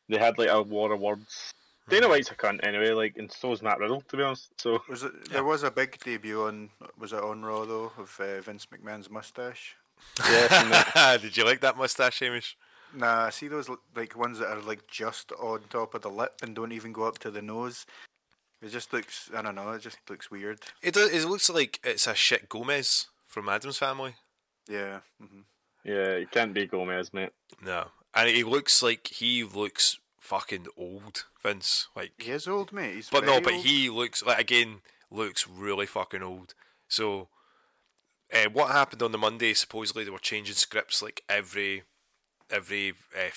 they 0.09 0.17
had 0.17 0.37
like 0.39 0.49
a 0.49 0.61
war 0.63 0.91
of 0.93 0.99
words. 0.99 1.53
Dana. 1.89 2.07
White's 2.07 2.31
a 2.31 2.35
cunt 2.35 2.65
anyway. 2.65 2.91
Like, 2.91 3.17
and 3.17 3.31
so 3.31 3.51
is 3.51 3.61
Matt 3.61 3.79
Riddle, 3.79 4.01
to 4.01 4.17
be 4.17 4.23
honest. 4.23 4.49
So 4.59 4.81
Was 4.89 5.03
it? 5.03 5.29
There 5.29 5.43
was 5.43 5.63
a 5.63 5.71
big 5.71 5.99
debut 6.03 6.43
on. 6.43 6.69
Was 6.97 7.13
it 7.13 7.19
on 7.23 7.43
Raw 7.43 7.65
though 7.65 7.91
of 7.97 8.17
uh, 8.19 8.41
Vince 8.41 8.67
McMahon's 8.67 9.09
mustache? 9.09 9.75
yes, 10.19 10.51
and 10.51 10.71
that- 10.71 11.21
Did 11.21 11.37
you 11.37 11.45
like 11.45 11.61
that 11.61 11.77
mustache, 11.77 12.19
Hamish? 12.19 12.55
Nah, 12.93 13.25
I 13.25 13.29
see 13.29 13.47
those 13.47 13.69
like 13.95 14.15
ones 14.17 14.39
that 14.39 14.47
are 14.49 14.61
like 14.61 14.87
just 14.87 15.31
on 15.33 15.61
top 15.69 15.93
of 15.95 16.01
the 16.01 16.09
lip 16.09 16.33
and 16.43 16.55
don't 16.55 16.71
even 16.73 16.91
go 16.91 17.03
up 17.03 17.19
to 17.19 17.31
the 17.31 17.41
nose. 17.41 17.85
It 18.61 18.69
just 18.69 18.93
looks. 18.93 19.29
I 19.35 19.41
don't 19.41 19.55
know. 19.55 19.71
It 19.71 19.81
just 19.81 19.97
looks 20.09 20.29
weird. 20.29 20.59
It 20.81 20.93
does, 20.93 21.09
it 21.11 21.27
looks 21.27 21.49
like 21.49 21.79
it's 21.83 22.05
a 22.07 22.13
shit 22.13 22.47
Gomez 22.49 23.07
from 23.27 23.49
Addams 23.49 23.77
family. 23.77 24.15
Yeah. 24.69 24.99
hmm 25.19 25.41
yeah, 25.83 25.93
it 26.21 26.29
can't 26.29 26.53
be 26.53 26.67
Gomez, 26.67 27.11
mate. 27.11 27.31
No, 27.63 27.87
and 28.13 28.29
he 28.29 28.43
looks 28.43 28.83
like 28.83 29.07
he 29.07 29.43
looks 29.43 29.97
fucking 30.21 30.67
old, 30.77 31.25
Vince. 31.43 31.87
Like 31.95 32.13
He 32.17 32.31
is 32.31 32.47
old, 32.47 32.71
mate. 32.71 32.95
He's 32.95 33.09
But 33.09 33.25
no, 33.25 33.41
but 33.41 33.53
old. 33.53 33.65
he 33.65 33.89
looks 33.89 34.23
like 34.23 34.39
again 34.39 34.81
looks 35.09 35.47
really 35.47 35.85
fucking 35.85 36.23
old. 36.23 36.53
So, 36.87 37.27
uh, 38.33 38.49
what 38.53 38.71
happened 38.71 39.01
on 39.01 39.11
the 39.11 39.17
Monday? 39.17 39.53
Supposedly 39.53 40.05
they 40.05 40.11
were 40.11 40.19
changing 40.19 40.55
scripts 40.55 41.01
like 41.01 41.23
every 41.27 41.83
every 42.49 42.93
uh, 43.17 43.31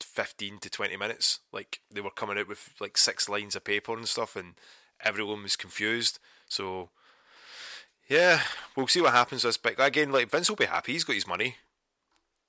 fifteen 0.00 0.58
to 0.58 0.70
twenty 0.70 0.96
minutes. 0.96 1.40
Like 1.52 1.80
they 1.92 2.00
were 2.00 2.10
coming 2.10 2.38
out 2.38 2.48
with 2.48 2.70
like 2.80 2.96
six 2.98 3.28
lines 3.28 3.54
of 3.54 3.62
paper 3.64 3.96
and 3.96 4.08
stuff, 4.08 4.34
and 4.34 4.54
everyone 5.04 5.42
was 5.42 5.56
confused. 5.56 6.18
So, 6.48 6.88
yeah, 8.08 8.40
we'll 8.74 8.88
see 8.88 9.00
what 9.02 9.12
happens. 9.12 9.42
This 9.42 9.56
big 9.56 9.78
again, 9.78 10.10
like 10.10 10.30
Vince 10.30 10.48
will 10.48 10.56
be 10.56 10.64
happy. 10.64 10.92
He's 10.94 11.04
got 11.04 11.14
his 11.14 11.28
money. 11.28 11.56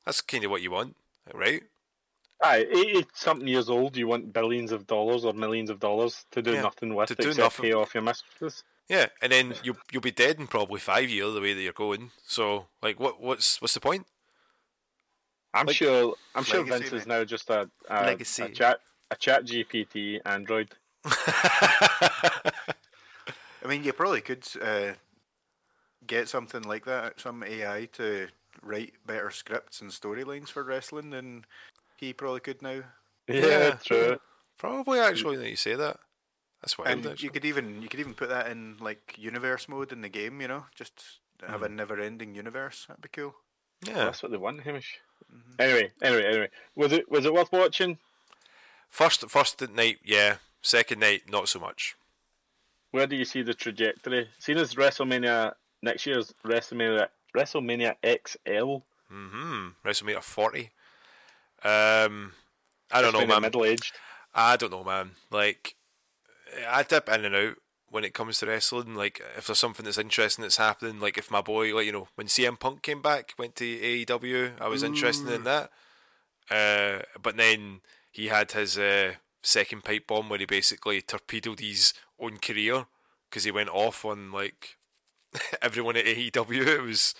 That's 0.05 0.21
kind 0.21 0.43
of 0.43 0.49
what 0.49 0.63
you 0.63 0.71
want, 0.71 0.95
right? 1.33 1.61
Aye, 2.43 2.65
eighty 2.71 3.05
something 3.13 3.47
years 3.47 3.69
old. 3.69 3.95
You 3.95 4.07
want 4.07 4.33
billions 4.33 4.71
of 4.71 4.87
dollars 4.87 5.25
or 5.25 5.33
millions 5.33 5.69
of 5.69 5.79
dollars 5.79 6.25
to 6.31 6.41
do 6.41 6.53
Yeah, 6.53 6.61
nothing 6.63 6.95
with 6.95 7.09
to 7.09 7.15
do 7.15 7.29
except 7.29 7.43
nothing. 7.43 7.63
pay 7.63 7.73
off 7.73 7.93
your 7.93 8.03
mistresses. 8.03 8.63
Yeah, 8.89 9.07
and 9.21 9.31
then 9.31 9.53
you'll 9.63 9.77
you'll 9.91 10.01
be 10.01 10.11
dead 10.11 10.39
in 10.39 10.47
probably 10.47 10.79
five 10.79 11.09
years 11.09 11.33
the 11.33 11.41
way 11.41 11.53
that 11.53 11.61
you're 11.61 11.71
going. 11.73 12.11
So, 12.25 12.67
like, 12.81 12.99
what 12.99 13.21
what's 13.21 13.61
what's 13.61 13.73
the 13.75 13.79
point? 13.79 14.07
I'm 15.53 15.67
Like- 15.67 15.75
sure. 15.75 16.15
I'm 16.33 16.43
sure 16.43 16.61
Legacy, 16.63 16.89
Vince 16.89 16.93
is 17.01 17.07
now 17.07 17.23
just 17.23 17.49
a 17.49 17.69
a, 17.89 18.05
Legacy. 18.05 18.43
a 18.43 18.49
chat 18.49 18.79
a 19.11 19.15
chat 19.15 19.45
GPT 19.45 20.19
android. 20.25 20.69
I 21.05 22.51
mean, 23.67 23.83
you 23.83 23.93
probably 23.93 24.21
could 24.21 24.45
uh, 24.61 24.93
get 26.07 26.27
something 26.29 26.63
like 26.63 26.85
that, 26.85 27.19
some 27.19 27.43
AI 27.43 27.85
to 27.93 28.27
write 28.63 28.93
better 29.05 29.29
scripts 29.31 29.81
and 29.81 29.91
storylines 29.91 30.49
for 30.49 30.63
wrestling 30.63 31.09
than 31.11 31.45
he 32.01 32.11
probably 32.13 32.41
could 32.41 32.61
now. 32.61 32.81
Yeah, 33.27 33.45
Yeah. 33.45 33.71
true. 33.83 34.17
Probably 34.57 34.99
actually. 34.99 35.37
Now 35.37 35.43
you 35.43 35.55
say 35.55 35.75
that, 35.75 35.97
that's 36.61 36.77
wild. 36.77 36.89
and 36.91 37.05
actually. 37.05 37.23
you 37.25 37.31
could 37.31 37.45
even 37.45 37.81
you 37.81 37.87
could 37.87 37.99
even 38.01 38.13
put 38.13 38.29
that 38.29 38.47
in 38.51 38.75
like 38.81 39.15
universe 39.17 39.69
mode 39.69 39.91
in 39.93 40.01
the 40.01 40.09
game. 40.09 40.41
You 40.41 40.47
know, 40.49 40.65
just 40.75 41.19
have 41.47 41.63
a 41.63 41.69
never-ending 41.69 42.35
universe. 42.35 42.85
That'd 42.87 43.01
be 43.01 43.09
cool. 43.09 43.33
yeah. 43.87 44.05
That's 44.05 44.21
what 44.21 44.31
they 44.31 44.37
want, 44.37 44.61
Hamish. 44.61 44.99
Anyway, 45.57 45.91
anyway, 46.01 46.25
anyway. 46.25 46.49
Was 46.75 46.91
it 46.91 47.09
was 47.09 47.25
it 47.25 47.33
worth 47.33 47.51
watching? 47.51 47.97
First 48.89 49.29
first 49.29 49.61
night, 49.71 49.99
yeah. 50.03 50.35
Second 50.61 50.99
night, 50.99 51.21
not 51.29 51.47
so 51.49 51.59
much. 51.59 51.95
Where 52.91 53.07
do 53.07 53.15
you 53.15 53.25
see 53.25 53.41
the 53.41 53.53
trajectory? 53.53 54.27
Seeing 54.37 54.57
as 54.59 54.75
WrestleMania 54.75 55.53
next 55.81 56.05
year's 56.05 56.33
WrestleMania 56.45 57.07
WrestleMania 57.35 57.95
XL. 58.03 58.83
Mm 59.11 59.29
hmm 59.31 59.67
WrestleMania 59.85 60.21
forty. 60.21 60.69
Um, 61.63 62.33
I 62.91 63.01
don't 63.01 63.13
know, 63.13 63.25
man. 63.25 63.41
Middle 63.41 63.65
aged. 63.65 63.93
I 64.33 64.55
don't 64.57 64.71
know, 64.71 64.83
man. 64.83 65.11
Like, 65.29 65.75
I 66.67 66.83
dip 66.83 67.09
in 67.09 67.25
and 67.25 67.35
out 67.35 67.55
when 67.91 68.03
it 68.03 68.13
comes 68.13 68.39
to 68.39 68.47
wrestling. 68.47 68.95
Like 68.95 69.21
if 69.37 69.47
there's 69.47 69.59
something 69.59 69.85
that's 69.85 69.97
interesting 69.97 70.41
that's 70.41 70.57
happening, 70.57 70.99
like 70.99 71.17
if 71.17 71.29
my 71.29 71.41
boy, 71.41 71.75
like 71.75 71.85
you 71.85 71.91
know, 71.91 72.07
when 72.15 72.27
CM 72.27 72.59
Punk 72.59 72.81
came 72.81 73.01
back, 73.01 73.33
went 73.37 73.55
to 73.57 73.65
AEW, 73.65 74.53
I 74.59 74.67
was 74.67 74.83
interested 74.83 75.31
in 75.31 75.43
that. 75.43 75.69
Uh, 76.49 77.03
but 77.21 77.37
then 77.37 77.81
he 78.11 78.27
had 78.27 78.51
his 78.51 78.77
uh, 78.77 79.13
second 79.43 79.83
pipe 79.83 80.07
bomb 80.07 80.29
where 80.29 80.39
he 80.39 80.45
basically 80.45 81.01
torpedoed 81.01 81.59
his 81.59 81.93
own 82.19 82.37
career 82.37 82.85
because 83.29 83.43
he 83.43 83.51
went 83.51 83.69
off 83.69 84.03
on 84.03 84.31
like 84.31 84.77
everyone 85.61 85.97
at 85.97 86.05
AEW. 86.05 86.65
It 86.67 86.81
was 86.81 87.13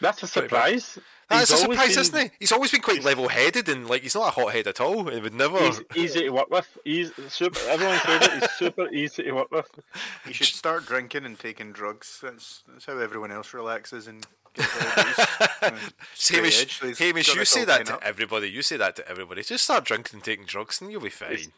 That's 0.00 0.22
a 0.22 0.26
surprise. 0.26 0.94
bad. 0.94 1.04
Surprise. 1.32 1.48
that's 1.48 1.52
a 1.52 1.56
surprise, 1.56 1.88
been 1.94 2.00
isn't 2.00 2.18
he? 2.32 2.36
He's 2.40 2.52
always 2.52 2.70
been 2.70 2.80
quite 2.80 3.02
level-headed 3.04 3.68
and 3.68 3.88
like 3.88 4.02
he's 4.02 4.14
not 4.14 4.28
a 4.28 4.30
hothead 4.30 4.66
at 4.66 4.80
all. 4.80 5.04
He 5.04 5.20
would 5.20 5.34
never. 5.34 5.58
He's 5.58 5.80
easy 5.94 6.20
to 6.20 6.30
work 6.30 6.50
with. 6.50 6.78
He's 6.84 7.12
super. 7.28 7.58
Everyone 7.68 7.98
says 7.98 8.26
it. 8.26 8.32
He's 8.32 8.50
super 8.52 8.88
easy 8.90 9.22
to 9.24 9.32
work 9.32 9.50
with. 9.50 9.70
You 10.26 10.32
should 10.32 10.46
start 10.46 10.86
drinking 10.86 11.24
and 11.24 11.38
taking 11.38 11.72
drugs. 11.72 12.20
That's 12.22 12.62
that's 12.68 12.86
how 12.86 12.98
everyone 12.98 13.32
else 13.32 13.52
relaxes 13.54 14.06
and. 14.06 14.26
gets 14.54 14.68
out 14.80 15.72
of 15.72 15.80
these, 16.14 16.28
Hamish, 16.28 16.80
so 16.80 16.92
Hamish, 16.94 17.34
you 17.34 17.44
say 17.44 17.64
that 17.64 17.86
to 17.86 17.94
up. 17.94 18.02
everybody. 18.04 18.50
You 18.50 18.62
say 18.62 18.76
that 18.76 18.96
to 18.96 19.08
everybody. 19.08 19.42
Just 19.42 19.64
start 19.64 19.84
drinking 19.84 20.16
and 20.16 20.24
taking 20.24 20.44
drugs, 20.44 20.80
and 20.80 20.90
you'll 20.92 21.00
be 21.00 21.08
fine. 21.08 21.52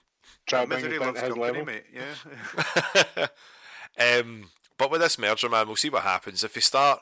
Try 0.46 0.64
to 0.64 0.68
Misery 0.68 0.98
loves 0.98 1.20
his 1.20 1.28
company, 1.28 1.52
level. 1.52 1.64
mate. 1.64 1.84
Yeah. 1.92 3.26
um, 4.20 4.50
but 4.76 4.90
with 4.90 5.00
this 5.00 5.18
merger, 5.18 5.48
man, 5.48 5.66
we'll 5.66 5.76
see 5.76 5.90
what 5.90 6.02
happens. 6.02 6.44
If 6.44 6.54
they 6.54 6.60
start 6.60 7.00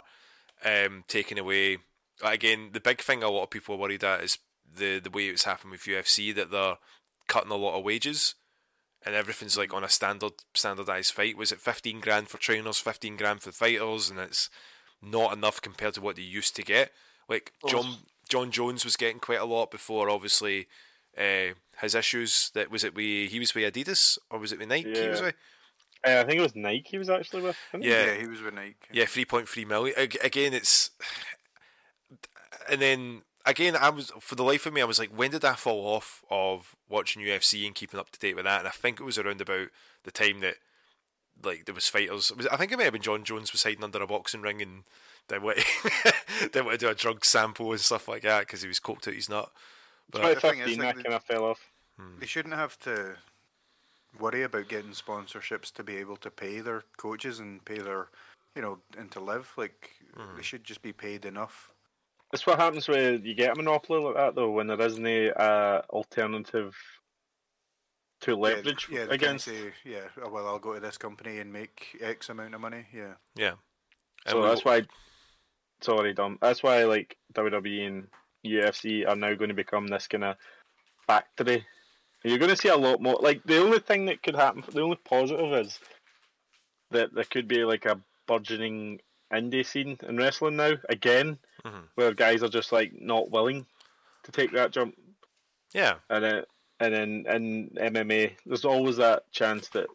um, 0.64 1.04
taking 1.08 1.38
away, 1.38 1.78
again, 2.22 2.70
the 2.72 2.80
big 2.80 3.00
thing 3.00 3.22
a 3.22 3.30
lot 3.30 3.44
of 3.44 3.50
people 3.50 3.74
are 3.74 3.78
worried 3.78 4.04
at 4.04 4.22
is 4.22 4.38
the 4.74 4.98
the 4.98 5.10
way 5.10 5.26
it's 5.28 5.44
happened 5.44 5.72
with 5.72 5.82
UFC 5.82 6.34
that 6.34 6.50
they're 6.50 6.76
cutting 7.28 7.50
a 7.50 7.56
lot 7.56 7.76
of 7.78 7.84
wages, 7.84 8.34
and 9.04 9.14
everything's 9.14 9.56
like 9.58 9.72
on 9.74 9.84
a 9.84 9.88
standard 9.88 10.32
standardized 10.54 11.12
fight. 11.12 11.36
Was 11.36 11.52
it 11.52 11.60
fifteen 11.60 12.00
grand 12.00 12.28
for 12.28 12.38
trainers, 12.38 12.78
fifteen 12.78 13.16
grand 13.16 13.42
for 13.42 13.52
fighters, 13.52 14.10
and 14.10 14.18
it's 14.18 14.48
not 15.02 15.32
enough 15.32 15.60
compared 15.60 15.94
to 15.94 16.00
what 16.00 16.16
they 16.16 16.22
used 16.22 16.54
to 16.56 16.62
get. 16.62 16.92
Like 17.28 17.52
John 17.66 17.96
Jon 18.28 18.50
Jones 18.50 18.84
was 18.84 18.96
getting 18.96 19.18
quite 19.20 19.40
a 19.40 19.44
lot 19.44 19.70
before, 19.70 20.08
obviously. 20.10 20.68
Uh, 21.18 21.52
his 21.82 21.94
issues 21.94 22.50
that 22.54 22.70
was 22.70 22.84
it 22.84 22.94
with 22.94 23.30
he 23.30 23.38
was 23.38 23.54
with 23.54 23.70
Adidas 23.74 24.16
or 24.30 24.38
was 24.38 24.50
it 24.50 24.58
with 24.58 24.68
Nike 24.68 24.84
he 24.98 25.08
was 25.08 25.20
Yeah. 25.20 25.26
with 25.26 25.34
Uh, 26.06 26.20
I 26.20 26.24
think 26.24 26.38
it 26.38 26.42
was 26.42 26.56
Nike 26.56 26.84
he 26.92 26.98
was 26.98 27.10
actually 27.10 27.42
with. 27.42 27.56
wasn't 27.70 27.84
he? 27.84 27.90
Yeah. 27.90 28.06
yeah, 28.06 28.14
he 28.20 28.26
was 28.26 28.40
with 28.40 28.54
Nike. 28.54 28.76
Yeah, 28.92 29.04
three 29.04 29.26
point 29.26 29.46
three 29.48 29.66
million. 29.66 29.94
Again, 29.98 30.54
it's 30.54 30.90
and 32.70 32.80
then 32.80 33.22
again, 33.44 33.76
I 33.76 33.90
was 33.90 34.12
for 34.20 34.34
the 34.34 34.44
life 34.44 34.66
of 34.66 34.72
me, 34.72 34.80
I 34.80 34.86
was 34.86 34.98
like, 34.98 35.10
when 35.10 35.30
did 35.30 35.44
I 35.44 35.54
fall 35.54 35.86
off 35.86 36.24
of 36.30 36.76
watching 36.88 37.22
UFC 37.22 37.66
and 37.66 37.74
keeping 37.74 38.00
up 38.00 38.10
to 38.10 38.18
date 38.18 38.36
with 38.36 38.44
that? 38.44 38.60
And 38.60 38.68
I 38.68 38.72
think 38.72 39.00
it 39.00 39.04
was 39.04 39.18
around 39.18 39.40
about 39.40 39.68
the 40.04 40.10
time 40.10 40.40
that 40.40 40.56
like 41.42 41.64
there 41.64 41.74
was 41.74 41.88
fighters. 41.88 42.32
was- 42.32 42.46
I 42.48 42.56
think 42.56 42.72
it 42.72 42.78
may 42.78 42.84
have 42.84 42.92
been 42.92 43.02
Jon 43.02 43.24
Jones 43.24 43.52
was 43.52 43.62
hiding 43.62 43.84
under 43.84 44.02
a 44.02 44.06
boxing 44.06 44.42
ring 44.42 44.62
and 44.62 44.84
they 45.28 45.38
went 45.38 45.58
they 46.52 46.62
went 46.62 46.80
to 46.80 46.86
do 46.86 46.90
a 46.90 46.94
drug 46.94 47.24
sample 47.24 47.70
and 47.72 47.80
stuff 47.80 48.08
like 48.08 48.22
that 48.22 48.40
because 48.40 48.62
he 48.62 48.68
was 48.68 48.80
coked 48.80 49.08
out 49.08 49.14
his 49.14 49.28
nut. 49.28 49.50
But 50.10 50.22
2015, 50.40 50.78
like 50.78 50.88
I 50.88 50.92
the- 50.92 51.02
kind 51.02 51.14
of 51.14 51.24
fell 51.24 51.44
off. 51.44 51.70
Hmm. 51.98 52.18
They 52.20 52.26
shouldn't 52.26 52.54
have 52.54 52.78
to 52.80 53.16
worry 54.18 54.42
about 54.42 54.68
getting 54.68 54.92
sponsorships 54.92 55.72
to 55.72 55.82
be 55.82 55.96
able 55.96 56.16
to 56.16 56.30
pay 56.30 56.60
their 56.60 56.84
coaches 56.96 57.38
and 57.38 57.64
pay 57.64 57.78
their, 57.78 58.08
you 58.54 58.62
know, 58.62 58.78
and 58.98 59.10
to 59.12 59.20
live. 59.20 59.52
Like 59.56 59.90
they 60.16 60.22
hmm. 60.22 60.40
should 60.40 60.64
just 60.64 60.82
be 60.82 60.92
paid 60.92 61.24
enough. 61.24 61.71
That's 62.32 62.46
what 62.46 62.58
happens 62.58 62.88
when 62.88 63.22
you 63.24 63.34
get 63.34 63.52
a 63.52 63.54
monopoly 63.54 64.00
like 64.02 64.16
that, 64.16 64.34
though, 64.34 64.50
when 64.50 64.66
there 64.66 64.80
isn't 64.80 65.06
a 65.06 65.30
uh, 65.30 65.82
alternative 65.90 66.74
to 68.22 68.34
leverage 68.34 68.88
yeah, 68.90 69.00
they 69.00 69.18
can't 69.18 69.22
against. 69.22 69.44
say, 69.44 69.72
yeah, 69.84 70.06
oh, 70.24 70.30
well, 70.30 70.46
I'll 70.46 70.58
go 70.58 70.72
to 70.74 70.80
this 70.80 70.96
company 70.96 71.40
and 71.40 71.52
make 71.52 71.98
X 72.00 72.30
amount 72.30 72.54
of 72.54 72.60
money. 72.60 72.86
Yeah, 72.94 73.14
yeah, 73.36 73.52
And 74.24 74.32
So 74.32 74.40
we- 74.40 74.48
that's 74.48 74.64
why. 74.64 74.82
Sorry, 75.82 76.14
Dom. 76.14 76.38
That's 76.40 76.62
why 76.62 76.84
like 76.84 77.16
WWE 77.34 77.86
and 77.86 78.06
UFC 78.46 79.06
are 79.06 79.16
now 79.16 79.34
going 79.34 79.48
to 79.48 79.54
become 79.54 79.88
this 79.88 80.06
kind 80.06 80.24
of 80.24 80.36
factory. 81.06 81.66
You're 82.24 82.38
going 82.38 82.52
to 82.52 82.56
see 82.56 82.68
a 82.68 82.76
lot 82.76 83.02
more. 83.02 83.18
Like 83.20 83.42
the 83.44 83.58
only 83.58 83.80
thing 83.80 84.06
that 84.06 84.22
could 84.22 84.36
happen, 84.36 84.62
the 84.72 84.80
only 84.80 84.98
positive 85.04 85.52
is 85.54 85.78
that 86.92 87.12
there 87.12 87.24
could 87.24 87.48
be 87.48 87.64
like 87.64 87.84
a 87.84 88.00
burgeoning 88.28 89.00
indie 89.32 89.66
scene 89.66 89.98
in 90.08 90.16
wrestling 90.16 90.56
now 90.56 90.74
again, 90.88 91.38
Mhm. 91.64 91.88
where 91.94 92.12
guys 92.14 92.42
are 92.42 92.48
just 92.48 92.72
like 92.72 92.92
not 93.00 93.30
willing 93.30 93.66
to 94.24 94.32
take 94.32 94.52
that 94.52 94.72
jump. 94.72 94.96
yeah. 95.72 95.94
and 96.10 96.24
then 96.24 96.44
and 96.80 96.94
then 96.94 97.24
in 97.28 97.70
MMA, 97.94 98.36
there's 98.44 98.64
always 98.64 98.96
that 98.96 99.30
chance 99.32 99.68
that 99.68 99.86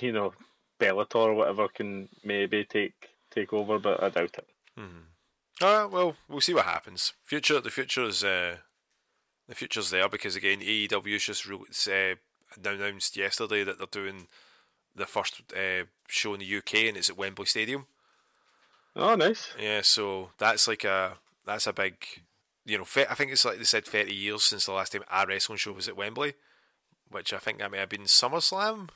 you 0.00 0.12
know 0.12 0.34
Bellator 0.78 1.14
or 1.16 1.34
whatever 1.34 1.68
can 1.68 2.08
maybe 2.24 2.64
take 2.64 3.08
take 3.30 3.52
over, 3.52 3.78
but 3.78 4.02
I 4.02 4.08
doubt 4.10 4.36
it. 4.38 4.48
Uh, 5.62 5.86
well, 5.90 6.16
we'll 6.28 6.40
see 6.40 6.54
what 6.54 6.64
happens. 6.64 7.12
Future, 7.22 7.60
the 7.60 7.70
future 7.70 8.04
is 8.04 8.24
uh, 8.24 8.56
the 9.46 9.54
future's 9.54 9.90
there 9.90 10.08
because 10.08 10.34
again, 10.36 10.60
AEW's 10.60 11.24
just 11.24 11.46
re- 11.46 11.58
uh, 11.90 12.68
announced 12.68 13.16
yesterday 13.16 13.62
that 13.64 13.76
they're 13.78 13.86
doing 14.02 14.28
the 14.96 15.04
first 15.06 15.42
uh, 15.54 15.84
show 16.08 16.32
in 16.34 16.40
the 16.40 16.56
UK 16.56 16.74
and 16.88 16.96
it's 16.96 17.10
at 17.10 17.16
Wembley 17.18 17.44
Stadium. 17.46 17.86
Oh, 18.96 19.14
nice. 19.14 19.52
Yeah, 19.58 19.80
so 19.82 20.30
that's 20.38 20.66
like 20.68 20.84
a 20.84 21.18
that's 21.46 21.66
a 21.66 21.72
big, 21.72 21.94
you 22.64 22.78
know, 22.78 22.84
I 23.08 23.14
think 23.14 23.32
it's 23.32 23.44
like 23.44 23.58
they 23.58 23.64
said 23.64 23.84
thirty 23.84 24.14
years 24.14 24.44
since 24.44 24.66
the 24.66 24.72
last 24.72 24.92
time 24.92 25.02
our 25.08 25.26
wrestling 25.26 25.58
show 25.58 25.72
was 25.72 25.88
at 25.88 25.96
Wembley, 25.96 26.34
which 27.10 27.32
I 27.32 27.38
think 27.38 27.58
that 27.58 27.70
may 27.70 27.78
have 27.78 27.88
been 27.88 28.02
SummerSlam. 28.02 28.88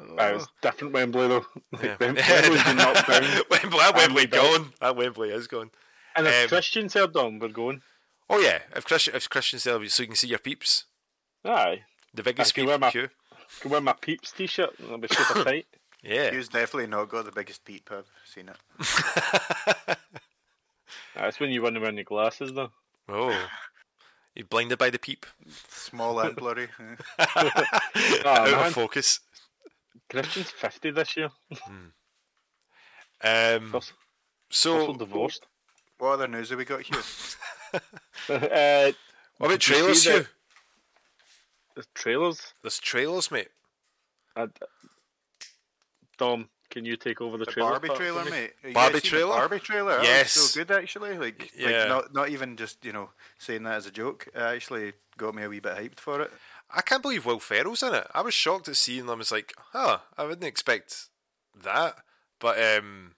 Uh, 0.00 0.32
it's 0.36 0.46
different 0.62 0.94
Wembley 0.94 1.28
though. 1.28 1.46
Like, 1.72 1.82
Yeah. 1.82 1.96
Wem- 2.00 2.14
Wembley's 2.28 2.64
been. 2.64 2.76
Wembley, 3.50 3.78
that 3.78 3.92
Wembley 3.96 4.26
gone. 4.26 4.72
That 4.80 4.96
Wembley 4.96 5.30
is 5.30 5.46
gone. 5.46 5.70
And 6.16 6.26
if 6.26 6.42
Um, 6.44 6.48
Christian's 6.48 6.92
here, 6.94 7.06
Dom, 7.06 7.38
we're 7.38 7.48
going. 7.48 7.82
Oh 8.28 8.38
yeah, 8.38 8.60
if 8.76 8.84
Christian, 8.84 9.14
if 9.14 9.28
Christian's 9.28 9.64
there, 9.64 9.88
so 9.88 10.02
you 10.02 10.06
can 10.08 10.16
see 10.16 10.28
your 10.28 10.38
peeps. 10.38 10.84
Aye, 11.44 11.82
The 12.14 12.22
biggest 12.22 12.52
I 12.52 12.54
can 12.54 12.62
peep 12.62 12.68
wear 12.68 12.78
my- 12.78 12.90
queue. 12.90 13.08
can 13.60 13.70
wear 13.70 13.80
my 13.80 13.92
Peeps 13.94 14.30
t-shirt. 14.32 14.78
and 14.78 14.86
It'll 14.86 14.98
be 14.98 15.08
super 15.08 15.44
tight. 15.44 15.66
Yeah. 16.02 16.30
he's 16.30 16.48
definitely 16.48 16.86
not 16.88 17.08
got 17.10 17.26
the 17.26 17.32
biggest 17.32 17.64
peep. 17.64 17.90
I've 17.92 18.06
seen 18.24 18.48
it. 18.48 18.56
That's 21.14 21.38
when 21.40 21.50
you 21.50 21.62
want 21.62 21.74
to 21.74 21.80
wear 21.80 21.92
your 21.92 22.04
glasses 22.04 22.52
though. 22.52 22.70
Oh. 23.08 23.48
You 24.34 24.44
blinded 24.44 24.78
by 24.78 24.90
the 24.90 24.98
peep. 24.98 25.26
Small 25.68 26.18
and 26.20 26.36
blurry. 26.36 26.68
Oh, 27.18 27.48
Out 28.24 28.50
man. 28.50 28.66
of 28.68 28.72
focus. 28.72 29.20
Christian's 30.08 30.50
fifty 30.50 30.90
this 30.90 31.16
year. 31.16 31.30
Um, 33.22 33.74
Also, 33.74 33.92
so, 34.50 34.78
also 34.80 34.98
divorced. 34.98 35.46
what 35.98 36.12
other 36.14 36.28
news 36.28 36.50
have 36.50 36.58
we 36.58 36.64
got 36.64 36.82
here? 36.82 36.96
uh, 37.74 38.92
what 39.38 39.46
about 39.46 39.48
did 39.50 39.60
trailers, 39.60 40.02
see 40.02 40.10
Hugh? 40.10 40.18
the- 40.20 40.28
the 41.76 41.84
trailers. 41.94 42.54
There's 42.62 42.78
trailers, 42.78 43.30
mate. 43.30 43.48
I, 44.36 44.46
Dom, 46.20 46.48
can 46.70 46.84
you 46.84 46.96
take 46.96 47.20
over 47.20 47.36
the, 47.38 47.44
The 47.46 47.50
trailer? 47.52 47.70
Barbie 47.80 47.88
trailer, 47.96 48.24
mate. 48.30 48.52
You 48.62 48.72
Barbie 48.74 48.92
guys 48.94 49.02
seen 49.02 49.10
the 49.10 49.16
trailer? 49.16 49.34
Barbie 49.36 49.58
trailer. 49.60 49.90
That 49.92 49.98
was 50.00 50.08
Yes. 50.08 50.32
so 50.32 50.60
good 50.60 50.70
actually. 50.70 51.18
Like, 51.18 51.50
Yeah. 51.56 51.66
like 51.66 51.88
not 51.88 52.14
not 52.14 52.28
even 52.28 52.56
just 52.56 52.84
you 52.84 52.92
know 52.92 53.10
saying 53.38 53.62
that 53.64 53.74
as 53.74 53.86
a 53.86 53.90
joke. 53.90 54.28
It 54.34 54.38
actually 54.40 54.92
got 55.16 55.34
me 55.34 55.42
a 55.44 55.48
wee 55.48 55.60
bit 55.60 55.76
hyped 55.76 55.98
for 55.98 56.20
it. 56.20 56.30
I 56.70 56.82
can't 56.82 57.02
believe 57.02 57.26
Will 57.26 57.40
Ferrell's 57.40 57.82
in 57.82 57.94
it. 57.94 58.06
I 58.14 58.20
was 58.20 58.34
shocked 58.34 58.68
at 58.68 58.76
seeing 58.76 59.06
them. 59.06 59.16
I 59.16 59.24
was 59.24 59.32
like, 59.32 59.52
huh, 59.72 59.98
I 60.16 60.22
wouldn't 60.24 60.44
expect 60.44 61.08
that. 61.60 61.96
But, 62.38 62.56
um, 62.62 63.14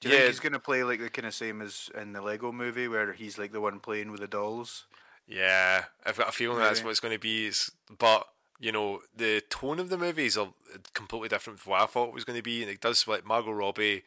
Do 0.00 0.08
you 0.08 0.14
yeah, 0.14 0.20
think 0.20 0.30
he's 0.30 0.40
gonna 0.40 0.60
play 0.60 0.84
like 0.84 1.00
the 1.00 1.10
kind 1.10 1.26
of 1.26 1.34
same 1.34 1.60
as 1.62 1.90
in 2.00 2.12
the 2.12 2.20
Lego 2.22 2.52
Movie, 2.52 2.86
where 2.86 3.12
he's 3.12 3.38
like 3.38 3.50
the 3.52 3.60
one 3.60 3.80
playing 3.80 4.10
with 4.12 4.20
the 4.20 4.28
dolls? 4.28 4.86
yeah, 5.26 5.86
I've 6.04 6.16
got 6.16 6.28
a 6.28 6.32
feeling 6.32 6.58
that's 6.58 6.84
what 6.84 6.90
it's 6.90 7.00
going 7.00 7.12
to 7.14 7.18
be. 7.18 7.46
It's, 7.48 7.72
but, 7.98 8.28
you 8.60 8.72
know, 8.72 9.00
the 9.14 9.42
tone 9.50 9.78
of 9.78 9.88
the 9.88 9.98
movie 9.98 10.26
is 10.26 10.36
a, 10.36 10.52
completely 10.94 11.28
different 11.28 11.58
from 11.60 11.72
what 11.72 11.82
I 11.82 11.86
thought 11.86 12.08
it 12.08 12.14
was 12.14 12.24
going 12.24 12.38
to 12.38 12.42
be. 12.42 12.62
And 12.62 12.70
it 12.70 12.80
does, 12.80 13.06
like, 13.08 13.24
Margot 13.26 13.52
Robbie 13.52 14.02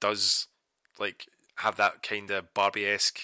does, 0.00 0.46
like, 0.98 1.26
have 1.56 1.76
that 1.76 2.02
kind 2.02 2.30
of 2.30 2.52
Barbie 2.54 2.86
esque 2.86 3.20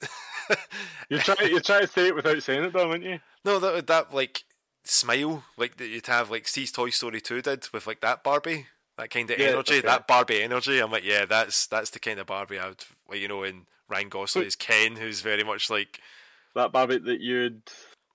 You're 1.08 1.20
trying, 1.20 1.50
you're 1.50 1.60
trying 1.60 1.82
to 1.82 1.86
say 1.86 2.08
it 2.08 2.14
without 2.14 2.42
saying 2.42 2.64
it, 2.64 2.72
though, 2.72 2.90
aren't 2.90 3.04
you? 3.04 3.18
No, 3.44 3.58
that 3.58 3.86
that 3.86 4.14
like 4.14 4.44
smile, 4.84 5.44
like 5.56 5.76
that 5.76 5.88
you'd 5.88 6.06
have 6.06 6.30
like 6.30 6.48
Steve's 6.48 6.72
Toy 6.72 6.90
Story 6.90 7.20
two 7.20 7.42
did 7.42 7.68
with 7.72 7.86
like 7.86 8.00
that 8.00 8.22
Barbie, 8.24 8.66
that 8.96 9.10
kind 9.10 9.30
of 9.30 9.38
Yeah, 9.38 9.46
energy, 9.48 9.80
okay. 9.80 9.80
that 9.80 10.06
Barbie 10.06 10.42
energy. 10.42 10.78
I'm 10.80 10.90
like, 10.90 11.04
yeah, 11.04 11.24
that's 11.24 11.66
that's 11.66 11.90
the 11.90 12.00
kind 12.00 12.18
of 12.20 12.26
Barbie 12.26 12.58
I 12.58 12.68
would, 12.68 12.84
you 13.12 13.28
know, 13.28 13.42
in 13.42 13.66
Ryan 13.88 14.08
Gosling 14.08 14.46
is 14.46 14.56
Ken, 14.56 14.96
who's 14.96 15.20
very 15.20 15.44
much 15.44 15.70
like 15.70 16.00
That 16.54 16.72
Barbie 16.72 16.98
that 16.98 17.20
you'd. 17.20 17.62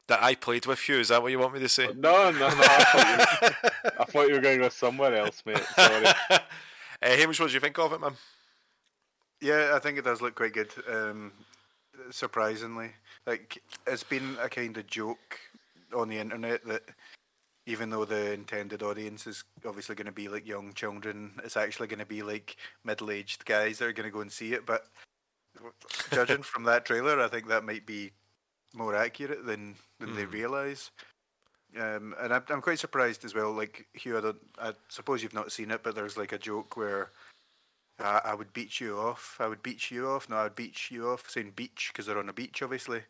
That 0.07 0.21
I 0.21 0.35
played 0.35 0.65
with 0.65 0.87
you. 0.89 0.99
Is 0.99 1.09
that 1.09 1.21
what 1.21 1.31
you 1.31 1.39
want 1.39 1.53
me 1.53 1.59
to 1.59 1.69
say? 1.69 1.87
No, 1.95 2.31
no, 2.31 2.49
no. 2.49 2.49
I 2.49 2.83
thought 2.83 3.07
you, 3.07 3.91
I 3.99 4.03
thought 4.05 4.27
you 4.27 4.35
were 4.35 4.41
going 4.41 4.57
to 4.57 4.65
go 4.65 4.69
somewhere 4.69 5.15
else, 5.15 5.43
mate. 5.45 5.63
Sorry. 5.75 6.05
uh, 6.29 6.39
Hamish, 7.01 7.39
what 7.39 7.47
do 7.47 7.53
you 7.53 7.59
think 7.59 7.79
of 7.79 7.93
it, 7.93 8.01
man? 8.01 8.13
Yeah, 9.41 9.73
I 9.75 9.79
think 9.79 9.97
it 9.97 10.05
does 10.05 10.21
look 10.21 10.35
quite 10.35 10.53
good. 10.53 10.71
Um, 10.89 11.31
surprisingly, 12.11 12.91
like 13.25 13.61
it's 13.87 14.03
been 14.03 14.37
a 14.41 14.49
kind 14.49 14.77
of 14.77 14.87
joke 14.87 15.39
on 15.95 16.09
the 16.09 16.17
internet 16.17 16.65
that 16.65 16.83
even 17.65 17.89
though 17.89 18.05
the 18.05 18.33
intended 18.33 18.83
audience 18.83 19.25
is 19.25 19.43
obviously 19.65 19.95
going 19.95 20.05
to 20.05 20.11
be 20.11 20.27
like 20.27 20.47
young 20.47 20.73
children, 20.73 21.31
it's 21.43 21.57
actually 21.57 21.87
going 21.87 21.99
to 21.99 22.05
be 22.05 22.21
like 22.21 22.57
middle-aged 22.83 23.45
guys 23.45 23.77
that 23.77 23.85
are 23.85 23.93
going 23.93 24.07
to 24.07 24.13
go 24.13 24.21
and 24.21 24.31
see 24.31 24.53
it. 24.53 24.65
But 24.65 24.85
judging 26.11 26.43
from 26.43 26.63
that 26.63 26.85
trailer, 26.85 27.21
I 27.21 27.27
think 27.29 27.47
that 27.47 27.63
might 27.63 27.85
be 27.85 28.11
more 28.73 28.95
accurate 28.95 29.45
than 29.45 29.75
than 29.99 30.09
mm. 30.09 30.15
they 30.15 30.23
hmm. 30.23 30.31
realise. 30.31 30.91
Um, 31.75 32.13
and 32.19 32.33
I'm, 32.33 32.43
I'm 32.49 32.61
quite 32.61 32.79
surprised 32.79 33.25
as 33.25 33.33
well. 33.33 33.51
Like 33.51 33.87
Hugh, 33.93 34.17
I, 34.17 34.21
don't, 34.21 34.37
I 34.61 34.73
suppose 34.89 35.23
you've 35.23 35.33
not 35.33 35.51
seen 35.51 35.71
it, 35.71 35.81
but 35.81 35.95
there's 35.95 36.17
like 36.17 36.31
a 36.31 36.37
joke 36.37 36.77
where 36.77 37.09
uh, 37.99 38.19
I 38.23 38.35
would 38.35 38.53
beat 38.53 38.79
you 38.79 38.99
off. 38.99 39.37
I 39.39 39.47
would 39.47 39.63
beat 39.63 39.89
you 39.89 40.07
off. 40.07 40.29
No, 40.29 40.35
I 40.35 40.43
would 40.43 40.55
beat 40.55 40.91
you 40.91 41.09
off. 41.09 41.29
Saying 41.29 41.53
beach 41.55 41.89
because 41.91 42.05
they're 42.05 42.19
on 42.19 42.29
a 42.29 42.33
beach, 42.33 42.61
obviously. 42.61 43.01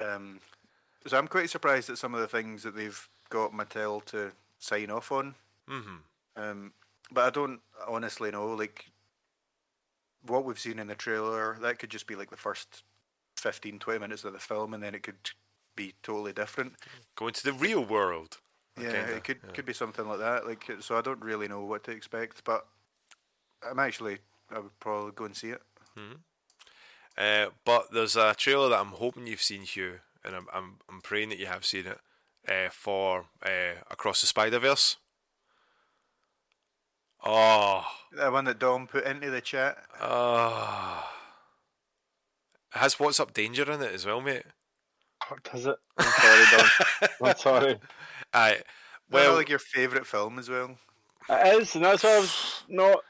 Um, 0.00 0.40
so 1.06 1.16
I'm 1.16 1.28
quite 1.28 1.50
surprised 1.50 1.90
at 1.90 1.98
some 1.98 2.14
of 2.14 2.20
the 2.20 2.26
things 2.26 2.62
that 2.64 2.74
they've 2.74 3.08
got 3.30 3.52
Mattel 3.52 4.04
to 4.06 4.32
sign 4.58 4.90
off 4.90 5.12
on. 5.12 5.34
Mm-hmm. 5.70 6.42
Um, 6.42 6.72
but 7.12 7.24
I 7.24 7.30
don't 7.30 7.60
honestly 7.86 8.30
know. 8.30 8.48
Like 8.48 8.86
what 10.26 10.44
we've 10.44 10.58
seen 10.58 10.78
in 10.78 10.88
the 10.88 10.94
trailer, 10.94 11.56
that 11.60 11.78
could 11.78 11.90
just 11.90 12.06
be 12.06 12.16
like 12.16 12.30
the 12.30 12.36
first 12.36 12.82
15, 13.38 13.78
20 13.78 13.98
minutes 13.98 14.24
of 14.24 14.32
the 14.32 14.38
film, 14.38 14.74
and 14.74 14.82
then 14.82 14.94
it 14.94 15.02
could 15.02 15.30
be 15.76 15.94
totally 16.02 16.32
different. 16.32 16.74
Going 17.16 17.32
to 17.34 17.44
the 17.44 17.52
real 17.52 17.84
world. 17.84 18.38
Yeah, 18.80 18.92
kinda, 18.92 19.16
it 19.16 19.24
could 19.24 19.38
yeah. 19.44 19.52
could 19.52 19.66
be 19.66 19.72
something 19.72 20.06
like 20.06 20.18
that. 20.18 20.46
Like 20.46 20.70
so, 20.80 20.96
I 20.96 21.00
don't 21.00 21.22
really 21.22 21.48
know 21.48 21.64
what 21.64 21.84
to 21.84 21.90
expect, 21.90 22.44
but 22.44 22.66
I'm 23.68 23.78
actually 23.78 24.18
I 24.50 24.60
would 24.60 24.78
probably 24.80 25.12
go 25.12 25.24
and 25.24 25.36
see 25.36 25.50
it. 25.50 25.62
Mm-hmm. 25.98 26.16
Uh, 27.16 27.50
but 27.64 27.92
there's 27.92 28.16
a 28.16 28.34
trailer 28.34 28.68
that 28.68 28.78
I'm 28.78 28.92
hoping 28.92 29.26
you've 29.26 29.42
seen, 29.42 29.62
Hugh, 29.62 30.00
and 30.24 30.36
I'm 30.36 30.46
I'm, 30.52 30.78
I'm 30.88 31.00
praying 31.00 31.30
that 31.30 31.38
you 31.38 31.46
have 31.46 31.64
seen 31.64 31.86
it 31.86 31.98
uh, 32.48 32.70
for 32.70 33.26
uh, 33.44 33.80
Across 33.90 34.20
the 34.20 34.26
Spider 34.26 34.58
Verse. 34.58 34.96
Oh, 37.24 37.84
that 38.12 38.32
one 38.32 38.44
that 38.44 38.60
Dom 38.60 38.86
put 38.86 39.04
into 39.04 39.30
the 39.30 39.40
chat. 39.40 39.78
Oh, 40.00 41.04
has 42.70 42.98
What's 42.98 43.20
Up 43.20 43.32
Danger 43.32 43.70
in 43.70 43.82
it 43.82 43.94
as 43.94 44.06
well, 44.06 44.20
mate. 44.20 44.44
What 45.28 45.42
does 45.44 45.66
it? 45.66 45.76
I'm 45.98 46.06
sorry, 46.06 46.44
Dom. 46.50 47.08
I'm 47.22 47.36
sorry. 47.36 47.76
I 48.32 48.60
well, 49.10 49.34
like 49.34 49.48
your 49.48 49.58
favourite 49.58 50.06
film 50.06 50.38
as 50.38 50.48
well. 50.48 50.76
It 51.28 51.62
is, 51.62 51.74
and 51.74 51.84
that's 51.84 52.04
why 52.04 52.16
I 52.16 52.20
was 52.20 52.62
not 52.68 53.00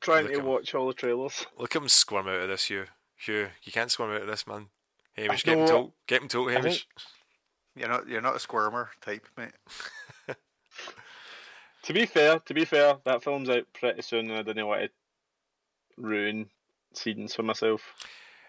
trying 0.00 0.28
to 0.28 0.38
watch 0.38 0.74
all 0.74 0.86
the 0.86 0.94
trailers. 0.94 1.46
Look 1.58 1.74
at 1.74 1.82
him 1.82 1.88
squirm 1.88 2.28
out 2.28 2.42
of 2.42 2.48
this, 2.48 2.66
Hugh. 2.66 2.86
Hugh, 3.16 3.48
you 3.62 3.72
can't 3.72 3.90
squirm 3.90 4.10
out 4.10 4.22
of 4.22 4.28
this, 4.28 4.46
man. 4.46 4.68
Hamish, 5.16 5.44
get 5.44 5.58
him 5.58 5.66
told. 5.66 5.92
Get 6.06 6.22
him 6.22 6.28
told, 6.28 6.50
Hamish. 6.52 6.86
You're 7.74 7.88
not. 7.88 8.08
You're 8.08 8.20
not 8.20 8.36
a 8.36 8.40
squirmer 8.40 8.90
type, 9.00 9.26
mate. 9.36 9.52
to 11.82 11.92
be 11.92 12.06
fair, 12.06 12.38
to 12.40 12.54
be 12.54 12.64
fair, 12.64 12.96
that 13.04 13.22
film's 13.22 13.48
out 13.48 13.66
pretty 13.74 14.02
soon, 14.02 14.30
and 14.30 14.38
I 14.38 14.42
didn't 14.42 14.66
want 14.66 14.82
to 14.82 14.90
ruin 15.96 16.48
scenes 16.94 17.34
for 17.34 17.42
myself. 17.42 17.82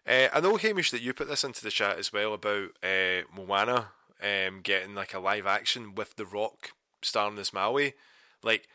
Uh, 0.08 0.30
I 0.34 0.40
know, 0.40 0.56
Hamish, 0.56 0.92
that 0.92 1.02
you 1.02 1.14
put 1.14 1.28
this 1.28 1.44
into 1.44 1.64
the 1.64 1.70
chat 1.70 1.98
as 1.98 2.14
well 2.14 2.34
about 2.34 2.70
uh, 2.82 3.24
Moana 3.36 3.88
um, 4.24 4.62
getting 4.64 4.96
like 4.96 5.14
a 5.14 5.20
live 5.20 5.46
action 5.46 5.96
with 5.96 6.16
The 6.16 6.26
Rock 6.26 6.72
starring 7.02 7.38
as 7.38 7.54
Maui. 7.54 7.94
Like, 8.42 8.68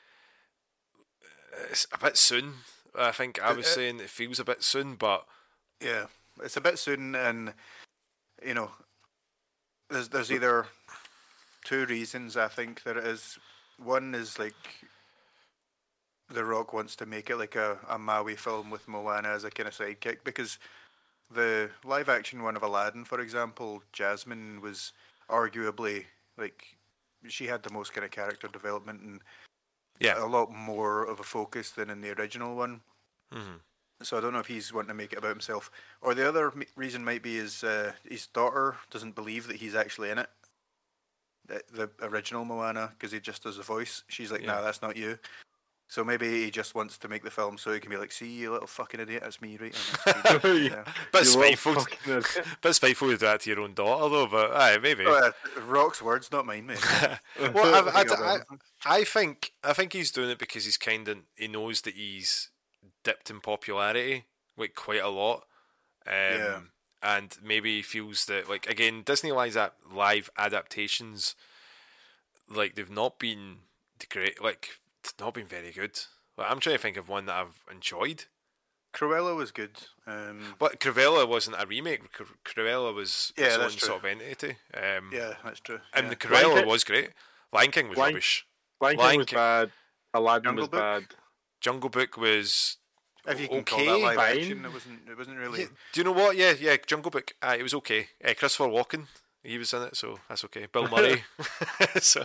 it's 1.71 1.87
a 1.93 1.99
bit 1.99 2.19
soon. 2.19 2.55
I 2.99 3.13
think 3.13 3.41
I 3.43 3.53
was 3.53 3.67
it, 3.67 3.71
saying 3.71 4.01
it 4.01 4.11
feels 4.11 4.39
a 4.39 4.45
bit 4.45 4.63
soon, 4.63 4.97
but 4.97 5.25
yeah, 5.81 6.07
it's 6.43 6.57
a 6.57 6.61
bit 6.61 6.79
soon, 6.79 7.15
and 7.15 7.55
you 8.45 8.53
know, 8.53 8.73
there's 9.89 10.11
there's 10.11 10.31
either 10.31 10.67
two 11.65 11.87
reasons 11.87 12.37
I 12.37 12.49
think 12.49 12.83
there 12.83 12.99
is. 12.99 13.39
One 13.79 14.15
is 14.15 14.39
like 14.39 14.55
The 16.29 16.45
Rock 16.45 16.75
wants 16.75 16.95
to 16.97 17.07
make 17.07 17.31
it 17.31 17.37
like 17.37 17.57
a, 17.57 17.79
a 17.89 17.99
Maui 17.99 18.37
film 18.37 18.71
with 18.71 18.87
Moana 18.87 19.29
as 19.29 19.45
a 19.45 19.51
kind 19.51 19.69
of 19.69 19.75
sidekick 19.75 20.19
because 20.25 20.59
the 21.35 21.71
live 21.85 22.09
action 22.09 22.43
one 22.43 22.57
of 22.57 22.63
Aladdin, 22.63 23.05
for 23.05 23.21
example, 23.21 23.83
Jasmine 23.93 24.61
was 24.61 24.93
arguably 25.31 26.05
like 26.37 26.77
she 27.29 27.47
had 27.47 27.63
the 27.63 27.73
most 27.73 27.93
kind 27.93 28.05
of 28.05 28.11
character 28.11 28.49
development 28.49 29.01
and 29.01 29.21
yeah, 30.01 30.23
a 30.23 30.27
lot 30.27 30.53
more 30.53 31.05
of 31.05 31.21
a 31.21 31.23
focus 31.23 31.71
than 31.71 31.91
in 31.91 32.01
the 32.01 32.11
original 32.19 32.57
one. 32.57 32.81
Mm-hmm. 33.33 33.57
So 34.03 34.19
I 34.19 34.21
don't 34.21 34.33
know 34.33 34.41
if 34.41 34.49
he's 34.49 34.73
wanting 34.73 34.89
to 34.89 34.95
make 34.95 35.13
it 35.13 35.19
about 35.19 35.31
himself, 35.31 35.71
or 36.01 36.15
the 36.15 36.29
other 36.29 36.53
reason 36.75 37.05
might 37.05 37.23
be 37.23 37.37
his 37.37 37.63
uh, 37.63 37.93
his 38.09 38.27
daughter 38.27 38.77
doesn't 38.91 39.15
believe 39.15 39.47
that 39.47 39.57
he's 39.57 39.77
actually 39.77 40.11
in 40.11 40.19
it, 40.19 40.29
the, 41.47 41.63
the 41.73 41.91
original 42.07 42.45
Moana, 42.45 42.91
because 42.93 43.13
he 43.13 43.21
just 43.21 43.45
does 43.45 43.59
the 43.59 43.63
voice. 43.63 44.03
She's 44.09 44.33
like, 44.33 44.41
yeah. 44.41 44.55
"Nah, 44.55 44.63
that's 44.63 44.83
not 44.83 44.97
you." 44.97 45.19
So 45.93 46.03
maybe 46.03 46.45
he 46.45 46.51
just 46.51 46.75
wants 46.75 46.97
to 46.97 47.07
make 47.07 47.23
the 47.23 47.31
film 47.31 47.59
so 47.59 47.71
he 47.71 47.79
can 47.79 47.91
be 47.91 47.99
like, 47.99 48.13
"See, 48.13 48.27
you 48.27 48.51
little 48.51 48.67
fucking 48.67 48.99
idiot, 48.99 49.25
that's 49.25 49.43
me, 49.43 49.59
right?" 49.59 49.77
yeah. 50.43 50.85
But 51.13 51.27
spiteful, 51.27 51.85
but 52.63 52.75
spiteful 52.75 53.09
to 53.09 53.19
do 53.19 53.27
that 53.27 53.43
to 53.43 53.51
your 53.51 53.61
own 53.61 53.75
daughter, 53.75 54.09
though. 54.09 54.27
But 54.27 54.53
aye, 54.53 54.79
maybe. 54.79 55.05
Oh, 55.07 55.13
uh, 55.13 55.33
Rock's 55.61 56.01
words, 56.01 56.33
not 56.33 56.47
mine, 56.47 56.65
mate. 56.65 56.83
well, 57.53 57.91
I, 57.91 58.05
I, 58.05 58.05
I, 58.09 58.39
I, 58.87 59.05
think 59.05 59.53
I 59.63 59.75
think 59.75 59.93
he's 59.93 60.11
doing 60.11 60.31
it 60.31 60.39
because 60.39 60.65
he's 60.65 60.79
kind 60.79 61.07
of 61.09 61.19
he 61.37 61.47
knows 61.47 61.83
that 61.83 61.93
he's 61.93 62.49
dipped 63.05 63.29
in 63.29 63.41
popularity 63.41 64.25
like 64.57 64.75
quite 64.75 65.03
a 65.03 65.11
lot. 65.11 65.43
Um, 66.07 66.15
yeah. 66.15 66.61
And 67.03 67.37
maybe 67.45 67.77
he 67.77 67.83
feels 67.83 68.25
that 68.25 68.49
like 68.49 68.67
again 68.67 69.03
Disney 69.05 69.31
live 69.31 69.59
live 69.93 70.31
adaptations, 70.39 71.35
like 72.49 72.77
they've 72.77 72.91
not 72.91 73.19
been 73.19 73.57
great. 74.09 74.43
Like 74.43 74.79
it's 75.03 75.15
not 75.19 75.35
been 75.35 75.47
very 75.47 75.73
good. 75.73 75.99
Like, 76.37 76.51
I'm 76.51 76.61
trying 76.61 76.77
to 76.77 76.83
think 76.83 76.97
of 76.97 77.09
one 77.09 77.27
that 77.27 77.37
I've 77.37 77.61
enjoyed. 77.71 78.25
Cruella 78.95 79.35
was 79.35 79.51
good. 79.51 79.79
Um, 80.07 80.55
but 80.59 80.79
Cruella 80.79 81.27
wasn't 81.27 81.57
a 81.59 81.67
remake. 81.67 82.03
Cruella 82.45 82.95
was 82.95 83.33
yeah, 83.37 83.47
its 83.47 83.57
own 83.57 83.71
true. 83.71 83.79
sort 83.79 83.99
of 84.01 84.05
entity. 84.05 84.57
Um, 84.75 85.11
yeah, 85.13 85.35
that's 85.43 85.61
true. 85.61 85.81
And 85.95 86.05
yeah. 86.05 86.11
the 86.11 86.17
Cruella 86.17 86.55
Lion 86.55 86.69
was 86.69 86.85
great. 86.85 87.11
Lion 87.53 87.71
King 87.71 87.89
was 87.89 87.99
Lion, 87.99 88.15
rubbish. 88.15 88.47
Lion, 88.81 88.97
Lion 88.97 89.11
King 89.11 89.19
was 89.19 89.27
King. 89.27 89.37
bad. 89.37 89.73
Aladdin 90.15 90.45
Jungle 90.45 90.63
was 90.63 90.69
Book? 90.69 90.81
bad. 90.81 91.05
Jungle 91.61 91.91
Book 91.91 92.17
was 92.17 92.77
if 93.27 93.41
you 93.41 93.49
can 93.49 93.59
okay, 93.59 93.87
call 93.87 94.01
that 94.01 94.05
live 94.05 94.17
fine. 94.17 94.37
action, 94.37 94.65
it 94.65 94.73
wasn't. 94.73 95.01
It 95.09 95.17
wasn't 95.17 95.39
really. 95.39 95.61
Yeah, 95.61 95.67
do 95.93 96.01
you 96.01 96.05
know 96.05 96.13
what? 96.13 96.37
Yeah, 96.37 96.55
yeah. 96.61 96.77
Jungle 96.87 97.11
Book. 97.11 97.33
Uh, 97.41 97.57
it 97.59 97.63
was 97.63 97.75
okay. 97.75 98.09
Uh, 98.23 98.35
Christopher 98.37 98.69
Walken, 98.69 99.07
he 99.43 99.59
was 99.59 99.73
in 99.73 99.83
it, 99.83 99.97
so 99.97 100.19
that's 100.29 100.45
okay. 100.45 100.67
Bill 100.71 100.89
Murray. 100.91 101.25
so, 102.01 102.25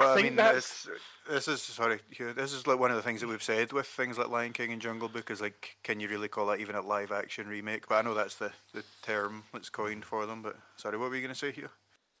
but 0.00 0.16
I, 0.16 0.20
I 0.20 0.22
mean, 0.22 0.36
this, 0.36 0.88
this 1.28 1.46
is 1.46 1.60
sorry. 1.60 2.00
This 2.18 2.54
is 2.54 2.66
like 2.66 2.78
one 2.78 2.90
of 2.90 2.96
the 2.96 3.02
things 3.02 3.20
that 3.20 3.28
we've 3.28 3.42
said 3.42 3.70
with 3.72 3.86
things 3.86 4.16
like 4.16 4.30
Lion 4.30 4.54
King 4.54 4.72
and 4.72 4.80
Jungle 4.80 5.10
Book 5.10 5.30
is 5.30 5.42
like, 5.42 5.76
can 5.82 6.00
you 6.00 6.08
really 6.08 6.26
call 6.26 6.46
that 6.46 6.58
even 6.60 6.74
a 6.74 6.80
live 6.80 7.12
action 7.12 7.46
remake? 7.46 7.86
But 7.86 7.96
I 7.96 8.02
know 8.02 8.14
that's 8.14 8.36
the, 8.36 8.50
the 8.72 8.82
term 9.02 9.44
that's 9.52 9.68
coined 9.68 10.06
for 10.06 10.24
them. 10.24 10.40
But 10.40 10.56
sorry, 10.76 10.96
what 10.96 11.10
were 11.10 11.16
you 11.16 11.20
going 11.20 11.34
to 11.34 11.38
say 11.38 11.52
here? 11.52 11.70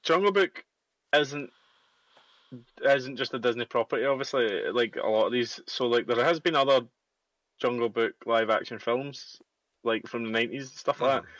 Jungle 0.02 0.30
Book 0.30 0.62
isn't 1.14 1.50
isn't 2.84 3.16
just 3.16 3.32
a 3.32 3.38
Disney 3.38 3.64
property. 3.64 4.04
Obviously, 4.04 4.70
like 4.70 4.96
a 5.02 5.08
lot 5.08 5.26
of 5.26 5.32
these. 5.32 5.58
So 5.66 5.86
like 5.86 6.06
there 6.06 6.22
has 6.22 6.38
been 6.38 6.54
other 6.54 6.82
Jungle 7.58 7.88
Book 7.88 8.12
live 8.26 8.50
action 8.50 8.78
films, 8.78 9.40
like 9.84 10.06
from 10.06 10.24
the 10.24 10.30
nineties 10.30 10.70
stuff 10.70 11.00
like 11.00 11.22
mm-hmm. 11.22 11.26
that. 11.26 11.32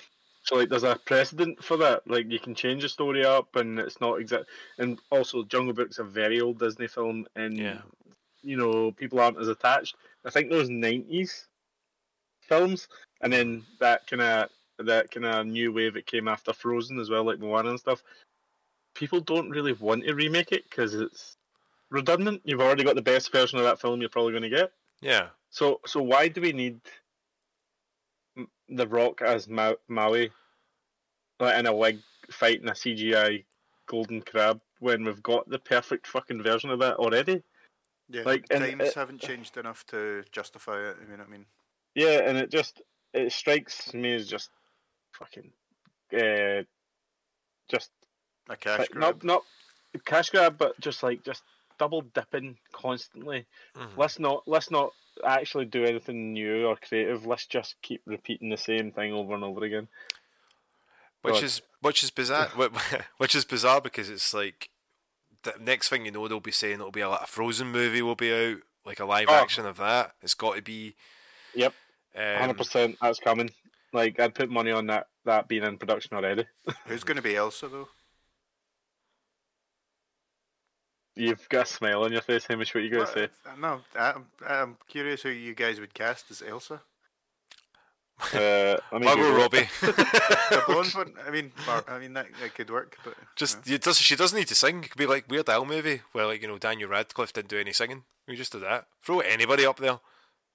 So 0.42 0.56
like, 0.56 0.68
there's 0.68 0.84
a 0.84 0.98
precedent 1.04 1.62
for 1.62 1.76
that. 1.78 2.08
Like, 2.08 2.30
you 2.30 2.38
can 2.38 2.54
change 2.54 2.82
the 2.82 2.88
story 2.88 3.24
up, 3.24 3.56
and 3.56 3.78
it's 3.78 4.00
not 4.00 4.20
exact. 4.20 4.46
And 4.78 4.98
also, 5.10 5.44
Jungle 5.44 5.74
Book's 5.74 5.98
a 5.98 6.04
very 6.04 6.40
old 6.40 6.58
Disney 6.58 6.88
film, 6.88 7.26
and 7.36 7.58
yeah. 7.58 7.78
you 8.42 8.56
know 8.56 8.92
people 8.92 9.20
aren't 9.20 9.38
as 9.38 9.48
attached. 9.48 9.96
I 10.24 10.30
think 10.30 10.50
those 10.50 10.68
'90s 10.68 11.46
films, 12.40 12.88
and 13.20 13.32
then 13.32 13.64
that 13.80 14.06
kind 14.06 14.22
of 14.22 14.50
that 14.86 15.10
kind 15.10 15.26
of 15.26 15.46
new 15.46 15.72
wave 15.72 15.94
that 15.94 16.06
came 16.06 16.26
after 16.26 16.52
Frozen 16.52 16.98
as 16.98 17.10
well, 17.10 17.24
like 17.24 17.38
Moana 17.38 17.70
and 17.70 17.80
stuff. 17.80 18.02
People 18.94 19.20
don't 19.20 19.50
really 19.50 19.74
want 19.74 20.04
to 20.04 20.14
remake 20.14 20.52
it 20.52 20.64
because 20.68 20.94
it's 20.94 21.36
redundant. 21.90 22.40
You've 22.44 22.60
already 22.60 22.82
got 22.82 22.96
the 22.96 23.02
best 23.02 23.30
version 23.30 23.58
of 23.58 23.64
that 23.64 23.80
film 23.80 24.00
you're 24.00 24.08
probably 24.08 24.32
going 24.32 24.42
to 24.42 24.48
get. 24.48 24.72
Yeah. 25.02 25.28
So 25.50 25.80
so 25.86 26.02
why 26.02 26.28
do 26.28 26.40
we 26.40 26.52
need 26.52 26.80
the 28.69 28.86
Rock 28.86 29.23
as 29.23 29.48
Ma- 29.48 29.74
Maui 29.89 30.31
like 31.40 31.59
in 31.59 31.66
a 31.66 31.74
wig 31.74 31.98
fighting 32.31 32.69
a 32.69 32.73
CGI 32.73 33.44
golden 33.86 34.23
crab 34.23 34.61
when 34.78 35.05
we've 35.05 35.23
got 35.23 35.48
the 35.48 35.59
perfect 35.59 36.07
fucking 36.07 36.43
version 36.43 36.70
of 36.70 36.78
that 36.78 36.97
already? 36.97 37.43
Yeah, 38.09 38.23
like 38.23 38.48
times 38.48 38.81
it, 38.81 38.94
haven't 38.94 39.20
changed 39.20 39.57
enough 39.57 39.85
to 39.86 40.24
justify 40.32 40.90
it. 40.90 40.97
I 41.01 41.11
mean, 41.11 41.20
I 41.20 41.31
mean. 41.31 41.47
Yeah, 41.94 42.20
and 42.24 42.36
it 42.36 42.51
just 42.51 42.82
it 43.12 43.32
strikes 43.32 43.93
me 43.94 44.15
as 44.15 44.27
just 44.27 44.51
fucking, 45.12 45.51
uh, 46.12 46.62
just 47.69 47.90
a 48.48 48.57
cash 48.57 48.81
like, 48.81 48.90
grab. 48.90 49.23
Not 49.23 49.24
not 49.24 49.43
cash 50.05 50.31
grab, 50.31 50.59
but 50.59 50.78
just 50.81 51.02
like 51.02 51.24
just 51.24 51.43
double 51.78 52.02
dipping 52.02 52.59
constantly. 52.73 53.47
Mm-hmm. 53.77 54.01
Let's 54.01 54.19
not 54.19 54.43
let's 54.47 54.70
not 54.70 54.93
actually 55.24 55.66
do 55.66 55.84
anything 55.84 56.32
new 56.32 56.66
or 56.66 56.76
creative. 56.76 57.26
Let's 57.26 57.47
just 57.47 57.76
keep 57.82 58.02
repeating 58.06 58.48
the 58.48 58.56
same 58.56 58.92
thing 58.92 59.12
over 59.12 59.34
and 59.34 59.44
over 59.44 59.64
again. 59.64 59.88
Which 61.22 61.34
God. 61.34 61.44
is 61.44 61.62
which 61.80 62.02
is 62.02 62.10
bizarre. 62.10 62.48
which 63.18 63.34
is 63.34 63.44
bizarre 63.44 63.80
because 63.80 64.09
it's 64.09 64.32
like 64.32 64.70
the 65.42 65.55
next 65.60 65.88
thing 65.88 66.05
you 66.05 66.10
know, 66.10 66.26
they'll 66.28 66.40
be 66.40 66.51
saying 66.51 66.74
it'll 66.74 66.90
be 66.90 67.01
a, 67.01 67.09
like 67.09 67.22
a 67.22 67.26
Frozen 67.26 67.68
movie 67.68 68.02
will 68.02 68.14
be 68.14 68.32
out, 68.32 68.59
like 68.84 69.01
a 69.01 69.05
live 69.05 69.28
Oh. 69.28 69.34
action 69.34 69.66
of 69.66 69.76
that. 69.78 70.12
It's 70.22 70.34
got 70.34 70.56
to 70.56 70.62
be. 70.62 70.94
Yep. 71.55 71.74
Um, 72.16 72.36
Hundred 72.38 72.59
percent, 72.59 72.97
that's 73.01 73.20
coming. 73.20 73.51
Like 73.92 74.18
I'd 74.20 74.34
put 74.34 74.51
money 74.51 74.70
on 74.70 74.86
that 74.86 75.09
that 75.24 75.48
being 75.48 75.62
in 75.64 75.78
production 75.78 76.16
already. 76.16 76.47
Who's 76.86 77.05
going 77.05 77.16
to 77.16 77.22
be 77.22 77.36
Elsa 77.36 77.68
though? 77.68 77.88
You've 81.16 81.49
got 81.49 81.66
a 81.66 81.69
smile 81.69 82.05
on 82.05 82.12
your 82.12 82.23
face, 82.23 82.47
Hamish. 82.47 82.74
What 82.74 82.82
are 82.82 82.85
you 82.85 82.91
gonna 82.91 83.07
say? 83.07 83.28
No, 83.59 83.81
I'm, 83.99 84.27
I'm 84.47 84.77
curious 84.89 85.23
who 85.23 85.31
you 85.31 85.55
guys 85.55 85.81
would 85.81 85.93
cast 85.93 86.31
as 86.31 86.43
Elsa. 86.43 86.81
Uh, 88.35 88.77
let 88.93 89.01
me 89.01 89.07
Margot 89.07 89.23
Google. 89.23 89.39
Robbie. 89.39 89.69
The 89.81 90.62
blonde 90.66 90.93
one. 90.93 91.15
I 91.27 91.31
mean, 91.31 91.53
Mar- 91.66 91.85
I 91.89 91.99
mean 91.99 92.12
that, 92.15 92.27
that 92.41 92.55
could 92.55 92.70
work, 92.70 92.97
but 93.05 93.15
Just 93.35 93.66
you 93.66 93.78
does 93.78 93.99
she 93.99 94.15
doesn't 94.15 94.39
need 94.39 94.49
to 94.49 94.55
sing. 94.55 94.85
It 94.85 94.91
could 94.91 94.99
be 94.99 95.07
like 95.07 95.28
Weird 95.28 95.49
Al 95.49 95.65
movie 95.65 96.03
where 96.12 96.27
like 96.27 96.43
you 96.43 96.49
know 96.49 96.59
Daniel 96.59 96.91
Radcliffe 96.91 97.32
didn't 97.32 97.49
do 97.49 97.59
any 97.59 97.73
singing. 97.73 98.05
We 98.28 98.37
just 98.37 98.53
did 98.53 98.62
that. 98.62 98.87
Throw 99.03 99.20
anybody 99.20 99.65
up 99.65 99.78
there. 99.78 100.01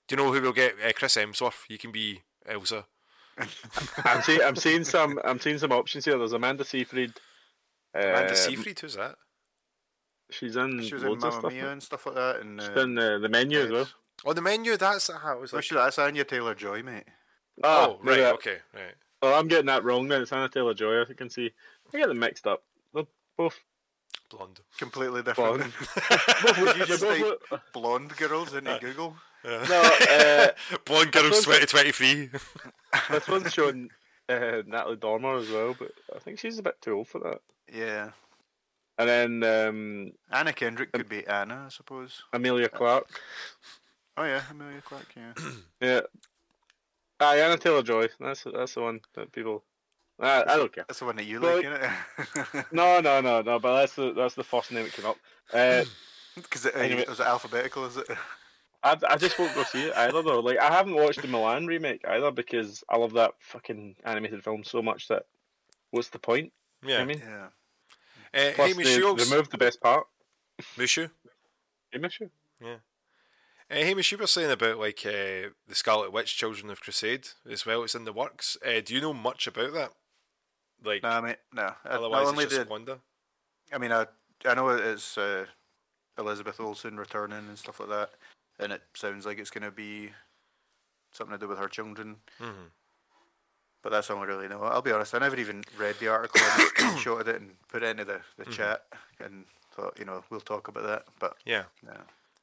Do 0.07 0.15
you 0.15 0.17
know 0.17 0.31
who 0.31 0.41
we'll 0.41 0.53
get? 0.53 0.75
Uh, 0.83 0.91
Chris 0.95 1.15
Hemsworth. 1.15 1.63
You 1.67 1.77
can 1.77 1.91
be 1.91 2.21
Elsa. 2.45 2.85
I'm 4.05 4.21
seeing 4.21 4.41
I'm 4.41 4.55
seeing 4.55 4.83
some 4.83 5.19
I'm 5.23 5.39
seeing 5.39 5.57
some 5.57 5.71
options 5.71 6.05
here. 6.05 6.17
There's 6.17 6.33
Amanda 6.33 6.63
Seyfried. 6.63 7.13
Amanda 7.93 8.29
um, 8.29 8.35
Seyfried. 8.35 8.79
Who's 8.79 8.95
that? 8.95 9.15
She's 10.31 10.55
in 10.55 10.81
she 10.81 10.93
was 10.95 11.03
in 11.03 11.09
loads 11.09 11.23
of 11.23 11.29
Mamma 11.29 11.41
stuff. 11.41 11.53
Mia 11.53 11.71
and 11.71 11.83
stuff 11.83 12.05
like 12.07 12.15
that. 12.15 12.39
And 12.41 12.59
She's 12.61 12.69
uh, 12.69 12.79
in 12.81 12.97
uh, 12.97 13.17
the 13.19 13.29
menu 13.29 13.59
as 13.59 13.69
well. 13.71 13.79
Heads. 13.81 13.93
Oh, 14.25 14.33
the 14.33 14.41
menu. 14.41 14.75
That's 14.77 15.09
how 15.11 15.33
it 15.33 15.41
was 15.41 15.53
Oh, 15.53 15.57
like. 15.57 15.63
sure, 15.65 15.77
that's 15.83 15.99
Anya 15.99 16.23
Taylor 16.23 16.55
Joy, 16.55 16.81
mate. 16.83 17.03
Ah, 17.63 17.87
oh, 17.89 17.99
right. 18.03 18.17
that- 18.17 18.33
Okay. 18.35 18.57
Right. 18.73 18.95
Oh, 19.21 19.33
I'm 19.33 19.47
getting 19.47 19.65
that 19.67 19.83
wrong 19.83 20.07
then. 20.07 20.21
It's 20.21 20.31
Anna 20.33 20.49
Taylor 20.49 20.73
Joy. 20.73 21.01
I 21.01 21.05
can 21.13 21.29
see. 21.29 21.51
I 21.93 21.97
get 21.97 22.07
them 22.07 22.19
mixed 22.19 22.45
up. 22.47 22.63
They're 22.93 23.03
both 23.37 23.59
Blonde. 24.29 24.59
Completely 24.77 25.21
different. 25.23 25.57
Blonde. 25.57 25.73
Would 26.59 26.75
you 26.77 26.85
they're 26.85 26.85
just 26.85 27.03
both 27.03 27.49
type 27.49 27.61
blonde 27.73 28.15
girls 28.17 28.53
into 28.53 28.77
Google? 28.81 29.15
no. 29.43 29.59
Uh, 30.09 30.47
Blonde 30.85 31.11
girls 31.11 31.41
suppose- 31.43 31.59
2023. 31.71 32.29
this 33.11 33.27
one's 33.27 33.53
showing 33.53 33.89
uh, 34.27 34.61
Natalie 34.65 34.95
Dormer 34.95 35.35
as 35.37 35.49
well, 35.49 35.75
but 35.77 35.91
I 36.15 36.19
think 36.19 36.39
she's 36.39 36.57
a 36.57 36.63
bit 36.63 36.81
too 36.81 36.93
old 36.93 37.07
for 37.07 37.19
that. 37.19 37.41
Yeah. 37.73 38.11
And 38.97 39.09
then 39.09 39.43
um, 39.43 40.11
Anna 40.31 40.53
Kendrick 40.53 40.91
could 40.93 41.09
be 41.09 41.25
Anna, 41.27 41.63
I 41.65 41.69
suppose. 41.69 42.23
Emilia 42.33 42.69
Clarke. 42.69 43.19
Oh 44.17 44.23
yeah, 44.23 44.41
Emilia 44.49 44.81
Clarke. 44.81 45.13
Yeah. 45.15 45.33
Yeah. 45.81 46.01
Ah, 47.19 47.33
Anna 47.33 47.57
Taylor 47.57 47.83
Joy. 47.83 48.07
That's 48.19 48.43
that's 48.43 48.73
the 48.75 48.81
one 48.81 49.01
that 49.15 49.31
people. 49.31 49.63
I, 50.19 50.43
I 50.47 50.55
don't 50.55 50.71
care. 50.73 50.85
That's 50.87 50.99
the 50.99 51.05
one 51.05 51.17
that 51.17 51.25
you 51.25 51.41
Well, 51.41 51.57
like, 51.57 51.65
innit? 51.65 52.65
No, 52.71 53.01
no, 53.01 53.19
no, 53.19 53.41
no. 53.41 53.59
But 53.59 53.79
that's 53.79 53.95
the 53.95 54.13
that's 54.13 54.35
the 54.35 54.43
first 54.43 54.71
name 54.71 54.83
that 54.85 54.93
came 54.93 55.05
up. 55.05 55.17
Uh, 55.53 55.83
Because 56.35 56.65
it, 56.65 56.75
Anyway. 56.75 57.05
is 57.07 57.21
it 57.21 57.25
alphabetical? 57.25 57.85
Is 57.85 57.95
it? 57.95 58.07
I, 58.83 58.97
I 59.09 59.15
just 59.15 59.39
won't 59.39 59.55
go 59.55 59.63
see 59.63 59.83
it 59.83 59.95
either 59.95 60.21
though. 60.21 60.41
Like 60.41 60.57
I 60.59 60.69
haven't 60.73 60.95
watched 60.95 61.21
the 61.21 61.29
Mulan 61.29 61.65
remake 61.65 62.01
either 62.05 62.29
because 62.29 62.83
I 62.89 62.97
love 62.97 63.13
that 63.13 63.31
fucking 63.39 63.95
animated 64.03 64.43
film 64.43 64.63
so 64.65 64.81
much 64.81 65.07
that 65.07 65.23
what's 65.91 66.09
the 66.09 66.19
point? 66.19 66.51
You 66.81 66.89
know 66.89 66.93
Yeah. 66.93 66.99
what 66.99 67.03
I 67.03 67.07
mean, 67.07 67.19
Yeah. 67.25 67.47
Uh, 68.35 68.51
plus 68.55 68.69
Hamish, 68.71 68.85
they 68.87 68.97
you 68.97 69.07
also- 69.07 69.29
removed 69.31 69.51
the 69.51 69.57
best 69.57 69.79
part. 69.81 70.05
Mushu? 70.77 71.09
Hamish, 71.93 72.19
you? 72.19 72.29
Uh, 72.61 72.77
Hamish, 73.69 74.11
you 74.11 74.17
were 74.17 74.27
saying 74.27 74.51
about 74.51 74.77
like 74.77 75.05
uh, 75.05 75.49
the 75.67 75.73
Scarlet 75.73 76.11
Witch, 76.11 76.37
Children 76.37 76.69
of 76.69 76.81
Crusade 76.81 77.29
as 77.49 77.65
well. 77.65 77.83
It's 77.83 77.95
in 77.95 78.05
the 78.05 78.13
works. 78.13 78.57
Uh, 78.65 78.81
do 78.83 78.93
you 78.93 79.01
know 79.01 79.13
much 79.13 79.47
about 79.47 79.73
that? 79.73 79.91
Like, 80.83 81.01
Nah, 81.03 81.21
mate. 81.21 81.37
No. 81.53 81.63
Uh, 81.63 81.73
otherwise 81.89 82.27
only 82.27 82.43
it's 82.43 82.53
just 82.53 82.67
the. 82.67 82.71
wonder. 82.71 82.97
I 83.73 83.77
mean, 83.79 83.91
I 83.91 84.05
I 84.45 84.53
know 84.53 84.69
it's 84.69 85.17
uh, 85.17 85.45
Elizabeth 86.17 86.59
Olsen 86.59 86.97
returning 86.97 87.37
and 87.47 87.57
stuff 87.57 87.79
like 87.79 87.89
that, 87.89 88.11
and 88.59 88.71
it 88.71 88.83
sounds 88.93 89.25
like 89.25 89.39
it's 89.39 89.49
going 89.49 89.63
to 89.63 89.71
be 89.71 90.11
something 91.11 91.35
to 91.37 91.39
do 91.43 91.47
with 91.47 91.57
her 91.57 91.67
children. 91.69 92.17
hmm 92.39 92.67
But 93.85 93.91
that's 93.91 94.09
all 94.09 94.17
I 94.17 94.23
really 94.25 94.47
know. 94.47 94.63
I'll 94.63 94.81
be 94.81 94.91
honest. 94.91 95.13
I 95.13 95.19
never 95.19 95.35
even 95.35 95.63
read 95.77 95.97
the 95.99 96.07
article. 96.07 96.41
I 96.43 96.57
just 96.57 96.73
screenshotted 96.75 97.27
it 97.27 97.35
and 97.39 97.51
put 97.71 97.83
it 97.83 97.89
into 97.89 98.03
the, 98.03 98.19
the 98.35 98.45
chat 98.49 98.81
and 99.19 99.45
thought, 99.75 99.99
you 99.99 100.05
know, 100.05 100.23
we'll 100.31 100.39
talk 100.39 100.67
about 100.67 100.85
that. 100.87 101.03
But 101.19 101.35
Yeah, 101.45 101.65
yeah, 101.85 101.97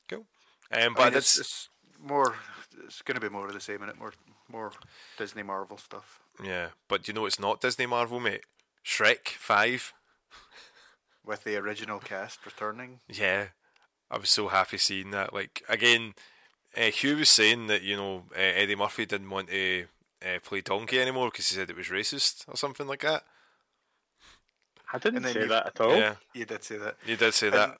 cool. 0.09 0.24
I 0.70 0.82
Um, 0.82 0.93
mean, 0.93 0.94
but 0.94 1.16
it's, 1.16 1.36
it's, 1.36 1.39
it's 1.40 1.69
more. 2.01 2.36
It's 2.85 3.02
going 3.02 3.16
to 3.16 3.20
be 3.20 3.28
more 3.28 3.48
of 3.48 3.55
the 3.55 3.60
same 3.60 3.82
in 3.82 3.89
it. 3.89 3.98
More 3.98 4.12
more 4.48 4.70
Disney 5.19 5.43
Marvel 5.43 5.78
stuff. 5.78 6.20
yeah, 6.40 6.69
but 6.86 7.09
you 7.09 7.14
know 7.14 7.27
it's 7.27 7.40
not 7.40 7.60
Disney 7.60 7.86
Marvel, 7.86 8.20
mate. 8.20 8.44
Shrek 8.86 9.27
Five. 9.31 9.93
with 11.27 11.43
the 11.43 11.56
original 11.56 11.98
cast 11.98 12.47
returning. 12.47 13.01
Yeah, 13.09 13.47
I 14.12 14.19
was 14.19 14.31
so 14.31 14.47
happy 14.47 14.78
seeing 14.78 15.10
that. 15.10 15.32
Like 15.35 15.64
again, 15.69 16.14
uh, 16.77 16.82
Hugh 16.82 17.16
was 17.16 17.31
saying 17.31 17.66
that 17.66 17.82
you 17.82 17.97
know 17.97 18.27
uh, 18.32 18.39
Eddie 18.39 18.77
Murphy 18.77 19.06
didn't 19.06 19.28
want 19.31 19.48
to 19.48 19.86
uh, 20.24 20.39
play 20.43 20.61
Donkey 20.61 21.01
anymore 21.01 21.28
because 21.31 21.49
he 21.49 21.55
said 21.57 21.70
it 21.70 21.77
was 21.77 21.89
racist 21.89 22.44
or 22.49 22.57
something 22.57 22.86
like 22.86 23.03
that. 23.03 23.24
I 24.93 24.99
didn't 24.99 25.24
And 25.24 25.32
say 25.32 25.40
you've- 25.40 25.49
that 25.49 25.66
at 25.69 25.81
all. 25.81 25.97
Yeah, 25.97 26.16
You 26.35 26.44
did 26.44 26.62
say 26.65 26.77
that. 26.77 26.97
you 27.07 27.16
did 27.16 27.32
say 27.35 27.49
that. 27.51 27.78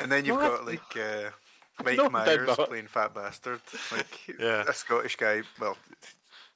And 0.00 0.10
then 0.12 0.24
you've 0.24 0.36
What? 0.36 0.58
got 0.58 0.66
like 0.66 0.96
uh, 0.96 1.30
Mike 1.84 1.96
No, 1.96 2.08
Myers 2.08 2.56
playing 2.68 2.86
Fat 2.86 3.14
Bastard, 3.14 3.60
like 3.90 4.28
Yeah. 4.38 4.64
a 4.68 4.72
Scottish 4.72 5.16
guy. 5.16 5.42
Well, 5.60 5.76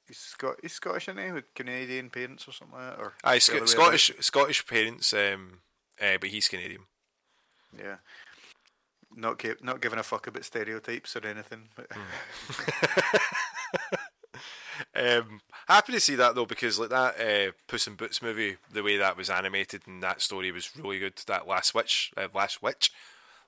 he's 0.07 0.17
Scot 0.17 0.55
he's 0.61 0.73
Scottish, 0.73 1.09
isn't 1.09 1.21
he? 1.21 1.31
With 1.33 1.53
Canadian 1.53 2.09
parents 2.09 2.47
or 2.47 2.53
something 2.53 2.77
like 2.77 2.95
that. 2.95 2.99
Or 3.03 3.13
Aye, 3.23 3.39
Sc- 3.39 3.49
other 3.51 3.57
about? 3.59 3.69
Scottish 3.69 4.11
Scottish 4.21 4.65
parents, 4.65 5.13
um, 5.13 5.59
uh, 6.01 6.17
but 6.21 6.29
he's 6.29 6.47
Canadian. 6.47 6.83
Yeah. 7.77 7.97
Not 9.15 9.39
gi- 9.39 9.55
not 9.61 9.81
giving 9.81 9.99
a 9.99 10.03
fuck 10.03 10.27
about 10.27 10.45
stereotypes 10.45 11.15
or 11.17 11.25
anything. 11.25 11.69
But 11.75 11.87
Um, 14.97 15.41
happy 15.67 15.93
to 15.93 15.99
see 15.99 16.15
that 16.15 16.33
though 16.33 16.45
because 16.45 16.79
like 16.79 16.89
that 16.89 17.19
uh, 17.19 17.51
Puss 17.67 17.87
in 17.87 17.95
Boots 17.95 18.21
movie, 18.21 18.57
the 18.71 18.81
way 18.81 18.97
that 18.97 19.15
was 19.15 19.29
animated 19.29 19.83
and 19.85 20.01
that 20.01 20.21
story 20.21 20.51
was 20.51 20.75
really 20.75 20.99
good. 20.99 21.21
That 21.27 21.47
Last 21.47 21.75
Witch, 21.75 22.11
uh, 22.17 22.27
Last 22.33 22.63
Witch, 22.63 22.91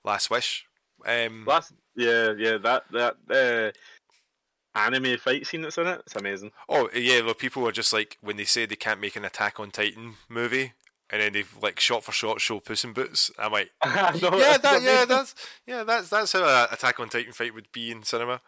Last 0.04 0.30
Wish. 0.30 0.66
Um, 1.06 1.46
Last, 1.46 1.74
yeah, 1.96 2.34
yeah, 2.38 2.58
that 2.58 2.84
that 2.92 3.16
uh, 3.30 4.80
anime 4.80 5.18
fight 5.18 5.48
scene 5.48 5.62
that's 5.64 5.78
in 5.78 5.88
it, 5.88 6.02
it's 6.06 6.16
amazing. 6.16 6.52
oh 6.68 6.90
yeah, 6.94 7.22
well, 7.22 7.34
people 7.34 7.68
are 7.68 7.72
just 7.72 7.94
like 7.94 8.18
when 8.22 8.38
they 8.38 8.44
say 8.44 8.66
they 8.66 8.76
can't 8.76 9.02
make 9.02 9.16
an 9.16 9.26
Attack 9.26 9.60
on 9.60 9.72
Titan 9.72 10.16
movie, 10.28 10.74
and 11.10 11.22
then 11.22 11.34
they've 11.34 11.58
like 11.62 11.80
shot 11.80 12.04
for 12.04 12.12
shot 12.12 12.42
show 12.42 12.60
Puss 12.60 12.84
in 12.84 12.94
Boots. 12.94 13.32
I'm 13.40 13.54
like, 13.54 13.72
know, 13.86 14.38
yeah, 14.38 14.58
that, 14.58 14.82
yeah, 14.84 15.06
that's 15.06 15.34
yeah, 15.66 15.84
that's 15.84 16.10
that's 16.10 16.34
how 16.34 16.44
an 16.44 16.68
Attack 16.72 17.00
on 17.00 17.10
Titan 17.10 17.34
fight 17.34 17.56
would 17.56 17.72
be 17.72 17.92
in 17.92 18.04
cinema. 18.04 18.42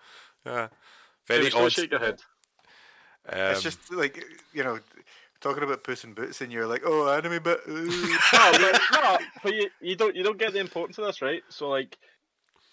Yeah, 0.46 0.68
very 1.28 1.52
odd. 1.52 1.72
Shake 1.72 1.92
your 1.92 2.00
head. 2.00 2.22
Um, 3.30 3.52
it's 3.52 3.62
just 3.62 3.92
like 3.92 4.24
you 4.54 4.64
know, 4.64 4.80
talking 5.42 5.64
about 5.64 5.84
Puss 5.84 6.04
in 6.04 6.14
Boots, 6.14 6.42
and 6.42 6.52
you're 6.52 6.68
like, 6.68 6.84
oh, 6.86 7.12
anime, 7.12 7.42
but 7.44 7.62
no, 7.68 7.86
but, 8.32 8.82
no, 8.94 9.18
but 9.44 9.54
you, 9.54 9.70
you 9.82 9.96
don't 9.96 10.16
you 10.16 10.24
don't 10.24 10.40
get 10.40 10.54
the 10.54 10.60
importance 10.60 10.98
of 10.98 11.06
this, 11.06 11.22
right? 11.22 11.44
So 11.50 11.70
like, 11.70 11.98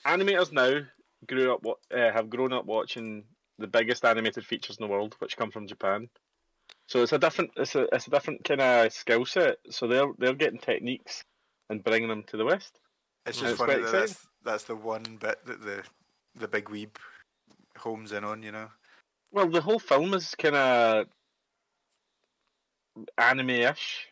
animators 0.06 0.52
now 0.52 0.80
grew 1.26 1.52
up 1.52 1.64
uh, 1.66 2.12
have 2.12 2.30
grown 2.30 2.52
up 2.52 2.66
watching 2.66 3.24
the 3.58 3.66
biggest 3.66 4.04
animated 4.04 4.46
features 4.46 4.76
in 4.78 4.86
the 4.86 4.92
world, 4.92 5.16
which 5.18 5.36
come 5.36 5.50
from 5.50 5.66
Japan. 5.66 6.08
So 6.86 7.02
it's 7.02 7.12
a 7.12 7.18
different 7.18 7.50
it's 7.56 7.74
a 7.74 7.86
it's 7.94 8.06
a 8.06 8.10
different 8.10 8.44
kind 8.44 8.60
of 8.60 8.92
skill 8.92 9.24
set. 9.26 9.56
So 9.70 9.86
they're 9.86 10.12
they're 10.18 10.34
getting 10.34 10.60
techniques 10.60 11.24
and 11.68 11.84
bringing 11.84 12.08
them 12.08 12.24
to 12.28 12.36
the 12.36 12.44
West. 12.44 12.78
it's 13.26 13.38
just 13.38 13.52
it's 13.52 13.58
funny 13.58 13.82
that 13.82 13.92
that's 13.92 14.26
that's 14.44 14.64
the 14.64 14.76
one 14.76 15.02
bit 15.20 15.44
that 15.44 15.60
the 15.60 15.82
the 16.36 16.48
big 16.48 16.66
weeb 16.66 16.96
homes 17.76 18.12
in 18.12 18.24
on. 18.24 18.42
You 18.42 18.52
know. 18.52 18.68
Well, 19.32 19.48
the 19.48 19.60
whole 19.60 19.78
film 19.78 20.14
is 20.14 20.34
kind 20.34 20.56
of 20.56 21.06
anime-ish. 23.16 24.06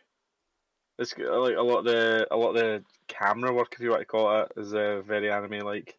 It's 0.99 1.17
like 1.17 1.27
a 1.27 1.31
lot 1.31 1.79
of 1.79 1.85
the 1.85 2.27
a 2.31 2.37
lot 2.37 2.49
of 2.49 2.55
the 2.55 2.83
camera 3.07 3.53
work, 3.53 3.73
if 3.73 3.79
you 3.79 3.89
want 3.89 4.01
to 4.01 4.05
call 4.05 4.41
it, 4.41 4.51
is 4.57 4.73
uh, 4.73 5.01
very 5.05 5.31
anime-like. 5.31 5.97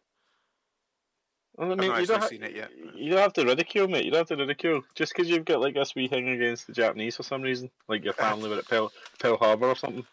I 1.57 1.65
mean, 1.65 1.77
not 1.77 1.99
you 1.99 2.07
don't, 2.07 2.21
ha- 2.21 2.27
seen 2.27 2.43
it 2.43 2.55
yet. 2.55 2.69
you 2.95 3.09
don't 3.09 3.19
have 3.19 3.33
to 3.33 3.45
ridicule, 3.45 3.89
mate. 3.89 4.05
You 4.05 4.11
don't 4.11 4.19
have 4.19 4.27
to 4.29 4.37
ridicule 4.37 4.81
just 4.95 5.13
because 5.13 5.29
you've 5.29 5.45
got 5.45 5.59
like 5.59 5.73
this 5.73 5.93
wee 5.93 6.07
thing 6.07 6.29
against 6.29 6.67
the 6.67 6.73
Japanese 6.73 7.17
for 7.17 7.23
some 7.23 7.41
reason, 7.41 7.69
like 7.89 8.03
your 8.03 8.13
family 8.25 8.49
were 8.49 8.57
at 8.57 8.67
Pearl, 8.67 8.91
Pearl 9.19 9.37
Harbor 9.37 9.67
or 9.67 9.75
something. 9.75 10.05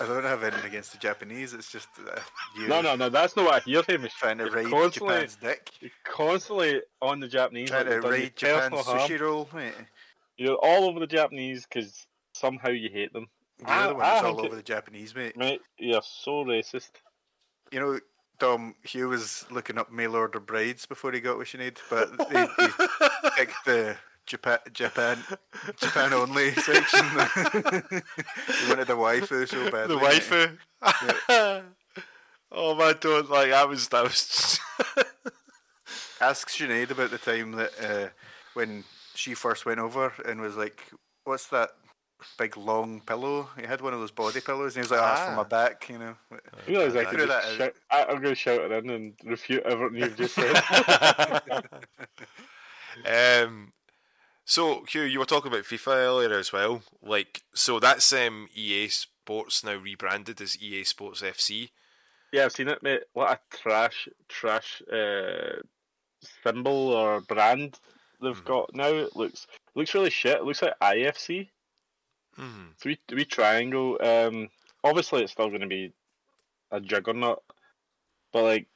I 0.00 0.06
don't 0.06 0.24
have 0.24 0.42
anything 0.42 0.64
against 0.66 0.92
the 0.92 0.98
Japanese. 0.98 1.54
It's 1.54 1.70
just 1.70 1.88
uh, 1.98 2.18
you 2.56 2.68
No, 2.68 2.80
no, 2.80 2.94
no, 2.96 3.08
that's 3.08 3.36
not 3.36 3.44
what 3.46 3.54
I 3.54 3.60
hear, 3.60 3.82
Hamish. 3.88 4.12
trying 4.14 4.38
to 4.38 4.50
raid 4.50 4.70
Japan's 4.92 5.36
dick. 5.36 5.70
You're 5.80 5.90
constantly 6.04 6.82
on 7.00 7.20
the 7.20 7.28
Japanese. 7.28 7.70
Trying 7.70 7.86
like 7.86 7.88
to 7.88 7.94
you've 7.94 8.02
done 8.02 8.12
you 8.12 8.18
raid 8.18 8.36
Japan's 8.36 8.84
sushi 8.86 9.20
roll, 9.20 9.48
mate. 9.54 9.74
You're 10.36 10.56
all 10.56 10.84
over 10.84 11.00
the 11.00 11.06
Japanese 11.06 11.66
because 11.66 12.06
somehow 12.34 12.70
you 12.70 12.90
hate 12.92 13.12
them. 13.12 13.26
You're 13.60 13.68
I- 13.70 13.86
the 13.88 13.94
one 13.94 14.02
that's 14.02 14.24
all 14.24 14.30
think 14.34 14.44
it- 14.44 14.46
over 14.46 14.56
the 14.56 14.62
Japanese, 14.62 15.14
mate. 15.14 15.36
Mate, 15.36 15.60
you're 15.78 16.02
so 16.02 16.44
racist. 16.44 16.90
You 17.70 17.80
know, 17.80 18.00
Dom 18.38 18.74
Hugh 18.84 19.08
was 19.08 19.46
looking 19.50 19.78
up 19.78 19.90
mail 19.92 20.16
order 20.16 20.40
brides 20.40 20.84
before 20.86 21.12
he 21.12 21.20
got 21.20 21.36
what 21.38 21.46
she 21.48 21.58
need, 21.58 21.78
but 21.88 22.08
he, 22.30 22.38
he 22.38 22.68
picked 23.36 23.64
the 23.64 23.96
Japan 24.32 24.58
Japan 24.72 25.18
Japan 25.78 26.14
only 26.14 26.52
section. 26.52 27.04
he 27.04 28.68
wanted 28.70 28.86
the 28.86 28.96
waifu 28.96 29.46
so 29.46 29.70
badly. 29.70 29.94
the 29.94 30.00
mate. 30.00 30.22
waifu. 31.28 31.64
Oh 32.50 32.74
man, 32.74 32.94
don't 33.00 33.28
like 33.30 33.50
that 33.50 33.68
was 33.68 33.88
that 33.88 34.04
was. 34.04 34.58
Ask 36.22 36.48
Sinead 36.48 36.90
about 36.90 37.10
the 37.10 37.18
time 37.18 37.52
that 37.52 37.72
uh, 37.78 38.08
when 38.54 38.84
she 39.14 39.34
first 39.34 39.66
went 39.66 39.80
over 39.80 40.14
and 40.26 40.40
was 40.40 40.56
like, 40.56 40.82
"What's 41.24 41.48
that 41.48 41.70
big 42.38 42.56
long 42.56 43.02
pillow?" 43.04 43.50
He 43.60 43.66
had 43.66 43.82
one 43.82 43.92
of 43.92 44.00
those 44.00 44.10
body 44.12 44.40
pillows, 44.40 44.76
and 44.76 44.84
he 44.84 44.88
was 44.88 44.92
like, 44.92 45.00
"Oh, 45.00 45.04
that's 45.14 45.28
for 45.28 45.36
my 45.36 45.42
Ah. 45.42 45.44
back," 45.44 45.88
you 45.90 45.98
know. 45.98 46.14
I 46.32 46.36
realize 46.70 46.96
I 46.96 47.04
could 47.04 47.28
that 47.28 47.44
shout, 47.58 47.74
I, 47.90 48.04
I'm 48.04 48.22
going 48.22 48.22
to 48.22 48.34
shout 48.34 48.60
it 48.60 48.72
in 48.84 48.88
and 48.90 49.12
refute 49.24 49.62
everything 49.64 49.98
you've 49.98 50.16
just 50.16 50.34
said. 50.34 50.56
um, 53.44 53.72
so 54.44 54.84
Hugh, 54.88 55.02
you 55.02 55.18
were 55.18 55.24
talking 55.24 55.50
about 55.52 55.64
FIFA 55.64 55.94
earlier 55.96 56.38
as 56.38 56.52
well. 56.52 56.82
Like, 57.02 57.42
so 57.54 57.78
that's 57.80 58.12
um, 58.12 58.48
EA 58.54 58.88
Sports 58.88 59.64
now 59.64 59.74
rebranded 59.76 60.40
as 60.40 60.60
EA 60.62 60.84
Sports 60.84 61.22
FC. 61.22 61.70
yeah, 62.32 62.44
I've 62.46 62.52
seen 62.52 62.68
it, 62.68 62.82
mate. 62.82 63.02
What 63.12 63.30
a 63.30 63.56
trash, 63.56 64.08
trash 64.28 64.82
uh, 64.92 65.60
symbol 66.42 66.88
or 66.90 67.20
brand 67.20 67.78
they've 68.20 68.36
Mhm. 68.40 68.44
got 68.44 68.74
now. 68.74 68.86
It 68.88 69.16
looks 69.16 69.46
looks 69.74 69.94
really 69.94 70.10
shit. 70.10 70.38
It 70.38 70.44
looks 70.44 70.62
like 70.62 70.78
IFC. 70.80 71.50
Wee, 72.84 72.98
a 73.10 73.14
wee 73.14 73.24
triangle. 73.24 73.98
Um, 74.02 74.48
obviously, 74.82 75.22
it's 75.22 75.32
still 75.32 75.48
going 75.48 75.60
to 75.60 75.66
be 75.66 75.92
a 76.70 76.80
juggernaut, 76.80 77.42
but 78.32 78.42
like, 78.44 78.66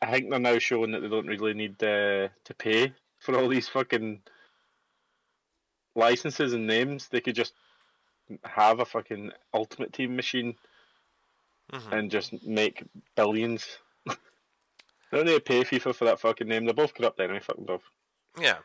I 0.00 0.10
think 0.10 0.30
they're 0.30 0.38
now 0.38 0.58
showing 0.58 0.92
that 0.92 1.00
they 1.00 1.08
don't 1.08 1.26
really 1.26 1.52
need 1.54 1.82
uh, 1.82 2.28
to 2.44 2.54
pay 2.56 2.94
for 3.18 3.36
all 3.38 3.48
these 3.48 3.68
fucking 3.68 4.22
licenses 6.00 6.52
and 6.54 6.66
names. 6.66 7.08
They 7.08 7.20
could 7.20 7.34
just 7.36 7.52
have 8.44 8.80
a 8.80 8.84
fucking 8.84 9.30
Ultimate 9.54 9.92
Team 9.92 10.16
machine 10.16 10.56
Mhm. 11.72 11.92
and 11.92 12.10
just 12.10 12.32
make 12.44 12.82
billions. 13.14 13.78
they 14.06 14.14
don't 15.12 15.26
need 15.26 15.34
to 15.34 15.40
pay 15.40 15.62
FIFA 15.62 15.94
for 15.94 16.04
that 16.06 16.20
fucking 16.20 16.48
name. 16.48 16.64
They're 16.64 16.74
both 16.74 16.94
corrupt 16.94 17.20
anyway. 17.20 17.40
Fuck 17.40 17.56
them 17.56 17.64
both. 17.66 17.82
Yeah. 18.40 18.58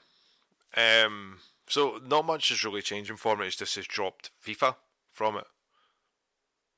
Um. 0.76 1.40
So 1.68 2.00
not 2.06 2.26
much 2.26 2.52
is 2.52 2.64
really 2.64 2.82
changing 2.82 3.18
for 3.18 3.42
it. 3.42 3.46
It's 3.48 3.56
just 3.56 3.76
has 3.76 3.86
dropped 3.88 4.32
FIFA 4.46 4.76
from 5.12 5.38
it. 5.38 5.46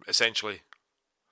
Essentially. 0.08 0.62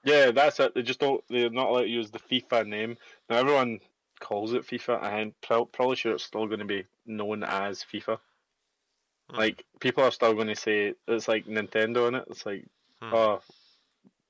Yeah, 0.04 0.32
that's 0.32 0.60
it. 0.60 0.74
They 0.76 0.82
just 0.84 1.00
don't. 1.00 1.24
They're 1.30 1.50
not 1.50 1.68
allowed 1.70 1.82
to 1.84 1.88
use 1.90 2.12
the 2.12 2.20
FIFA 2.20 2.68
name. 2.68 2.98
Now 3.30 3.38
everyone 3.38 3.80
calls 4.20 4.54
it 4.54 4.66
FIFA, 4.68 5.02
and 5.04 5.34
I'm 5.50 5.66
probably 5.72 5.96
sure 5.96 6.14
it's 6.14 6.24
still 6.24 6.48
going 6.48 6.60
to 6.60 6.66
be 6.66 6.86
known 7.06 7.44
as 7.44 7.84
FIFA. 7.92 8.20
Hmm. 9.30 9.38
Like 9.38 9.66
people 9.80 10.04
are 10.04 10.12
still 10.12 10.34
going 10.34 10.48
to 10.48 10.56
say 10.56 10.94
it's 11.08 11.28
like 11.28 11.46
Nintendo 11.46 12.08
in 12.08 12.16
it. 12.16 12.26
It's 12.30 12.46
like 12.46 12.66
Hmm. 13.02 13.14
oh, 13.14 13.42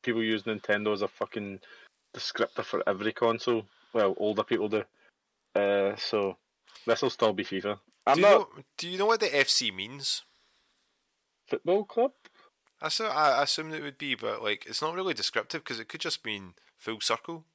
people 0.02 0.24
use 0.24 0.44
Nintendo 0.44 0.94
as 0.94 1.02
a 1.02 1.08
fucking 1.08 1.60
descriptor 2.16 2.64
for 2.64 2.82
every 2.88 3.14
console. 3.14 3.66
Well, 3.94 4.16
older 4.18 4.44
people 4.44 4.70
do. 4.70 4.84
Uh, 5.54 5.96
so 5.98 6.38
this 6.86 7.02
will 7.02 7.10
still 7.10 7.34
be 7.34 7.44
FIFA. 7.44 7.80
I'm 8.08 8.16
do 8.16 8.22
you 8.22 8.28
not 8.28 8.40
know? 8.40 8.64
Do 8.78 8.90
you 8.90 8.98
know 8.98 9.06
what 9.06 9.20
the 9.20 9.28
FC 9.28 9.74
means? 9.74 10.24
football 11.48 11.84
club. 11.86 12.12
I 12.82 12.88
assume, 12.88 13.12
I 13.12 13.44
assume 13.44 13.74
it 13.74 13.84
would 13.84 13.98
be, 13.98 14.16
but 14.16 14.44
like 14.44 14.66
it's 14.66 14.82
not 14.82 14.96
really 14.96 15.14
descriptive 15.14 15.64
because 15.64 15.80
it 15.80 15.88
could 15.88 16.02
just 16.02 16.26
mean 16.26 16.54
full 16.78 17.00
circle. 17.02 17.46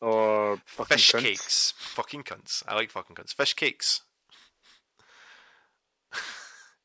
Or 0.00 0.58
Fish 0.64 1.12
cunts. 1.12 1.22
cakes, 1.22 1.74
fucking 1.76 2.22
cunts. 2.22 2.62
I 2.66 2.74
like 2.74 2.90
fucking 2.90 3.16
cunts. 3.16 3.34
Fish 3.34 3.54
cakes. 3.54 4.02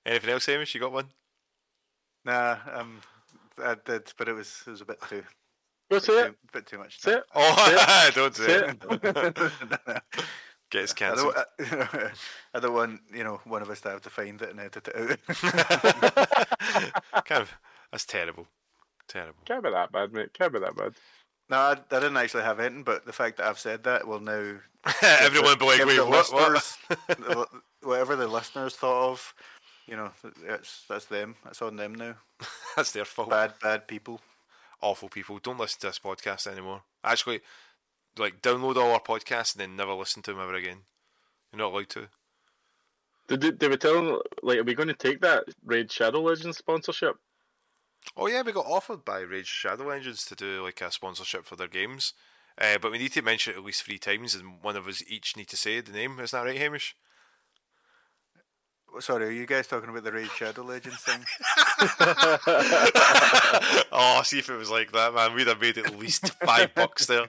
Anything 0.05 0.29
else, 0.31 0.45
Hamish? 0.45 0.73
You 0.75 0.81
got 0.81 0.91
one? 0.91 1.07
Nah, 2.25 2.57
um, 2.73 2.99
I 3.63 3.75
did, 3.85 4.11
but 4.17 4.27
it 4.27 4.33
was 4.33 4.63
it 4.67 4.71
was 4.71 4.81
a 4.81 4.85
bit 4.85 4.99
too, 5.09 5.23
Go 5.91 5.97
bit 5.97 6.03
say 6.03 6.19
it. 6.21 6.25
too, 6.27 6.35
bit 6.53 6.65
too 6.65 6.77
much. 6.77 6.99
Say 6.99 7.13
it. 7.15 7.23
Oh, 7.35 8.09
don't 8.15 8.35
say 8.35 8.45
Say 8.45 8.67
it. 8.69 8.77
it. 8.89 10.01
Get 10.71 10.83
us 10.85 10.91
I 10.93 10.95
cancelled. 10.95 11.35
don't, 11.35 12.11
I 12.55 12.59
don't 12.59 12.73
want 12.73 13.01
you 13.13 13.23
know 13.23 13.39
one 13.45 13.61
of 13.61 13.69
us 13.69 13.81
to 13.81 13.89
have 13.89 14.01
to 14.01 14.09
find 14.09 14.41
it 14.41 14.49
and 14.49 14.59
edit 14.59 14.87
it 14.87 14.95
out. 14.95 15.19
kind 17.25 17.41
of. 17.41 17.51
That's 17.91 18.05
terrible. 18.05 18.47
Terrible. 19.07 19.35
Can't 19.45 19.63
be 19.63 19.69
that 19.69 19.91
bad, 19.91 20.13
mate. 20.13 20.33
Can't 20.33 20.51
be 20.53 20.57
that 20.59 20.75
bad. 20.75 20.93
no, 21.49 21.57
I, 21.57 21.71
I 21.73 21.99
didn't 21.99 22.17
actually 22.17 22.43
have 22.43 22.59
anything, 22.59 22.83
but 22.83 23.05
the 23.05 23.13
fact 23.13 23.37
that 23.37 23.45
I've 23.47 23.59
said 23.59 23.83
that 23.83 24.07
will 24.07 24.19
now 24.21 24.55
Everyone 25.01 25.49
will 25.49 25.55
be 25.57 25.65
like, 25.65 25.85
wait, 25.85 25.99
what? 26.07 26.31
what? 26.31 27.49
whatever 27.83 28.15
the 28.15 28.27
listeners 28.27 28.75
thought 28.75 29.11
of, 29.11 29.33
you 29.85 29.95
know, 29.95 30.11
that's 30.47 30.85
that's 30.87 31.05
them. 31.05 31.35
That's 31.43 31.61
on 31.61 31.75
them 31.75 31.95
now. 31.95 32.15
That's 32.75 32.91
their 32.91 33.05
fault. 33.05 33.29
Bad, 33.29 33.53
bad 33.61 33.87
people. 33.87 34.19
Awful 34.81 35.07
people. 35.07 35.37
Don't 35.37 35.59
listen 35.59 35.79
to 35.81 35.87
this 35.87 35.99
podcast 35.99 36.47
anymore. 36.47 36.81
Actually, 37.03 37.41
like, 38.17 38.41
download 38.41 38.77
all 38.77 38.91
our 38.91 38.99
podcasts 38.99 39.53
and 39.53 39.61
then 39.61 39.75
never 39.75 39.93
listen 39.93 40.23
to 40.23 40.31
them 40.31 40.41
ever 40.41 40.55
again. 40.55 40.79
You're 41.51 41.59
not 41.59 41.71
allowed 41.71 41.89
to. 41.89 42.07
Did 43.27 43.41
they, 43.41 43.51
they 43.51 43.67
were 43.67 43.77
telling 43.77 44.19
like, 44.41 44.57
are 44.57 44.63
we 44.63 44.73
going 44.73 44.87
to 44.87 44.93
take 44.93 45.21
that 45.21 45.45
Raid 45.63 45.91
Shadow 45.91 46.21
Legends 46.21 46.57
sponsorship? 46.57 47.17
Oh 48.17 48.27
yeah, 48.27 48.41
we 48.41 48.51
got 48.51 48.65
offered 48.65 49.05
by 49.05 49.19
Rage 49.19 49.47
Shadow 49.47 49.87
Legends 49.87 50.25
to 50.25 50.35
do 50.35 50.63
like 50.63 50.81
a 50.81 50.91
sponsorship 50.91 51.45
for 51.45 51.55
their 51.55 51.67
games, 51.67 52.13
uh, 52.59 52.77
but 52.81 52.91
we 52.91 52.97
need 52.97 53.13
to 53.13 53.21
mention 53.21 53.53
it 53.53 53.57
at 53.57 53.63
least 53.63 53.83
three 53.83 53.97
times, 53.97 54.35
and 54.35 54.61
one 54.61 54.75
of 54.75 54.87
us 54.87 55.03
each 55.07 55.37
need 55.37 55.47
to 55.49 55.57
say 55.57 55.79
the 55.79 55.93
name. 55.93 56.19
Isn't 56.19 56.37
that 56.37 56.45
right, 56.45 56.57
Hamish? 56.57 56.95
Sorry, 58.99 59.25
are 59.25 59.31
you 59.31 59.45
guys 59.45 59.67
talking 59.67 59.89
about 59.89 60.03
the 60.03 60.11
Raid 60.11 60.29
Shadow 60.31 60.63
Legends 60.63 60.99
thing? 60.99 61.23
oh, 63.91 64.21
see 64.23 64.39
if 64.39 64.49
it 64.49 64.55
was 64.57 64.69
like 64.69 64.91
that, 64.91 65.13
man. 65.13 65.33
We'd 65.33 65.47
have 65.47 65.59
made 65.61 65.77
at 65.77 65.97
least 65.97 66.29
five 66.45 66.73
bucks 66.75 67.05
there. 67.07 67.27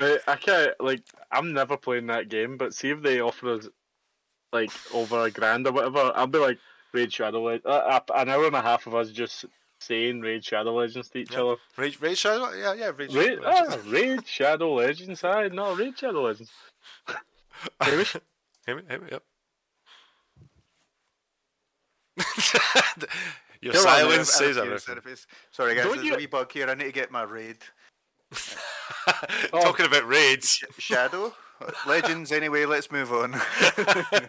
Mate, 0.00 0.20
I 0.26 0.36
can't 0.36 0.72
like. 0.80 1.02
I'm 1.32 1.52
never 1.52 1.76
playing 1.76 2.06
that 2.06 2.28
game, 2.28 2.56
but 2.56 2.74
see 2.74 2.90
if 2.90 3.02
they 3.02 3.20
offer 3.20 3.54
us 3.54 3.68
like 4.52 4.70
over 4.94 5.22
a 5.22 5.30
grand 5.30 5.66
or 5.66 5.72
whatever, 5.72 6.12
I'll 6.14 6.26
be 6.26 6.38
like 6.38 6.58
Raid 6.92 7.12
Shadow 7.12 7.42
Legends. 7.42 7.66
Uh, 7.66 8.00
an 8.14 8.28
hour 8.28 8.46
and 8.46 8.56
a 8.56 8.62
half 8.62 8.86
of 8.86 8.94
us 8.94 9.10
just 9.10 9.44
saying 9.80 10.20
Raid 10.20 10.44
Shadow 10.44 10.74
Legends 10.74 11.08
to 11.10 11.18
each 11.18 11.32
Yeah. 11.32 11.42
other. 11.42 11.56
Rage, 11.76 12.00
Rage 12.00 12.18
Shadow, 12.18 12.52
yeah, 12.52 12.74
yeah, 12.74 12.92
Rage 12.96 13.12
Raid, 13.14 13.38
Shadow. 13.38 13.42
Legends. 13.42 13.74
ah, 13.74 13.90
Raid 13.90 14.26
Shadow 14.26 14.74
Legends. 14.74 15.24
Aye, 15.24 15.48
no, 15.48 15.74
Raid 15.74 15.98
Shadow 15.98 16.22
Legends. 16.22 16.50
Hamish? 17.80 18.16
Hamish, 18.66 18.84
Hamish, 18.88 19.10
yep. 19.12 19.22
Your 23.62 23.72
Come 23.72 23.86
on, 23.86 23.86
man, 23.86 24.24
silence 24.24 24.32
says 24.32 24.58
everything. 24.58 25.16
Sorry, 25.50 25.74
guys, 25.74 25.84
Don't 25.84 25.96
there's 25.96 26.06
you- 26.06 26.14
a 26.14 26.18
wee 26.18 26.26
bug 26.26 26.52
here. 26.52 26.68
I 26.68 26.74
need 26.74 26.84
to 26.84 26.92
get 26.92 27.10
my 27.10 27.22
Raid 27.22 27.56
Talking 29.50 29.86
about 29.86 30.06
raids. 30.06 30.62
Shadow 30.78 31.32
Legends. 31.86 32.32
Anyway, 32.32 32.64
let's 32.66 32.90
move 32.92 33.12
on. 33.12 33.34
I 33.34 34.28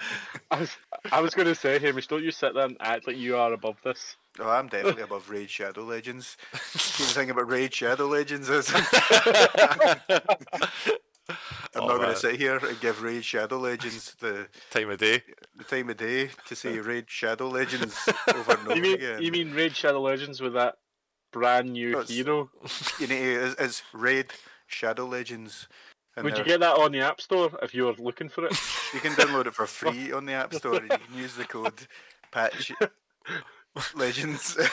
was, 0.59 0.69
I 1.11 1.19
was 1.19 1.33
going 1.33 1.47
to 1.47 1.55
say, 1.55 1.77
Hamish, 1.79 2.07
don't 2.07 2.23
you 2.23 2.31
sit 2.31 2.53
there 2.53 2.65
and 2.65 2.77
act 2.79 3.05
like 3.07 3.17
you 3.17 3.35
are 3.37 3.51
above 3.53 3.75
this. 3.83 4.15
oh, 4.39 4.49
I'm 4.49 4.67
definitely 4.67 5.01
above 5.03 5.29
Raid 5.29 5.49
Shadow 5.49 5.83
Legends. 5.83 6.37
Keep 6.53 7.07
thinking 7.07 7.31
about 7.31 7.49
Raid 7.49 7.73
Shadow 7.73 8.05
Legends 8.07 8.49
is. 8.49 8.71
I'm 11.29 11.37
Oh, 11.75 11.87
not 11.87 11.97
going 11.97 12.09
to 12.09 12.15
sit 12.15 12.35
here 12.37 12.57
and 12.57 12.79
give 12.79 13.01
Raid 13.01 13.23
Shadow 13.25 13.57
Legends 13.59 14.15
the, 14.19 14.47
Time 14.71 14.89
of 14.89 14.97
day. 14.97 15.21
the 15.55 15.63
time 15.63 15.89
of 15.89 15.97
day 15.97 16.29
to 16.47 16.55
say 16.55 16.79
Raid 16.79 17.05
Shadow 17.07 17.49
Legends 17.49 17.97
over 18.33 18.51
and 18.53 18.61
over 18.67 18.75
You 18.75 18.81
mean 18.81 18.93
again. 18.95 19.21
you 19.21 19.31
mean 19.31 19.53
Raid 19.53 19.75
Shadow 19.75 20.01
Legends 20.01 20.39
with 20.41 20.53
that 20.53 20.75
brand 21.33 21.71
new 21.73 21.91
No, 21.91 22.01
hero? 22.01 22.49
You 22.99 23.07
know, 23.07 23.15
to, 23.15 23.45
it's, 23.45 23.61
it's 23.61 23.83
Raid 23.93 24.27
Shadow 24.67 25.05
Legends. 25.05 25.67
And 26.15 26.23
Would 26.23 26.37
you 26.37 26.43
get 26.43 26.61
that 26.61 26.77
on 26.77 26.91
the 26.93 27.01
App 27.01 27.21
Store 27.21 27.51
if 27.61 27.75
you 27.75 27.83
were 27.85 27.93
looking 27.99 28.27
for 28.29 28.45
it? 28.45 28.53
You 28.93 28.99
can 28.99 29.11
download 29.13 29.45
it 29.45 29.53
for 29.53 29.67
free 29.67 30.11
on 30.11 30.25
the 30.25 30.33
App 30.33 30.51
Store. 30.53 30.75
You 30.75 30.87
can 30.87 31.15
use 31.15 31.35
the 31.35 31.43
code 31.45 31.73
Patch 32.31 32.71
Legends. 33.95 34.55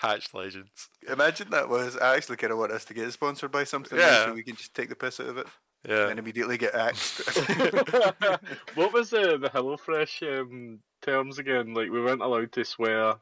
Patch 0.00 0.32
Legends. 0.34 0.88
Imagine 1.10 1.50
that 1.50 1.68
was. 1.68 1.96
I 1.96 2.16
actually 2.16 2.36
kind 2.36 2.52
of 2.52 2.58
want 2.58 2.72
us 2.72 2.84
to 2.86 2.94
get 2.94 3.12
sponsored 3.12 3.50
by 3.52 3.64
something, 3.64 3.98
Yeah. 3.98 4.26
so 4.26 4.34
we 4.34 4.42
can 4.42 4.56
just 4.56 4.74
take 4.74 4.88
the 4.88 4.96
piss 4.96 5.20
out 5.20 5.26
of 5.28 5.38
it 5.38 5.46
Yeah. 5.88 6.08
and 6.08 6.18
immediately 6.18 6.58
get 6.58 6.74
axed. 6.74 7.20
what 8.74 8.92
was 8.92 9.10
the 9.10 9.38
the 9.38 9.50
HelloFresh 9.52 10.40
um, 10.40 10.80
terms 11.02 11.38
again? 11.38 11.74
Like 11.74 11.90
we 11.90 12.00
weren't 12.00 12.22
allowed 12.22 12.52
to 12.52 12.64
swear, 12.64 13.14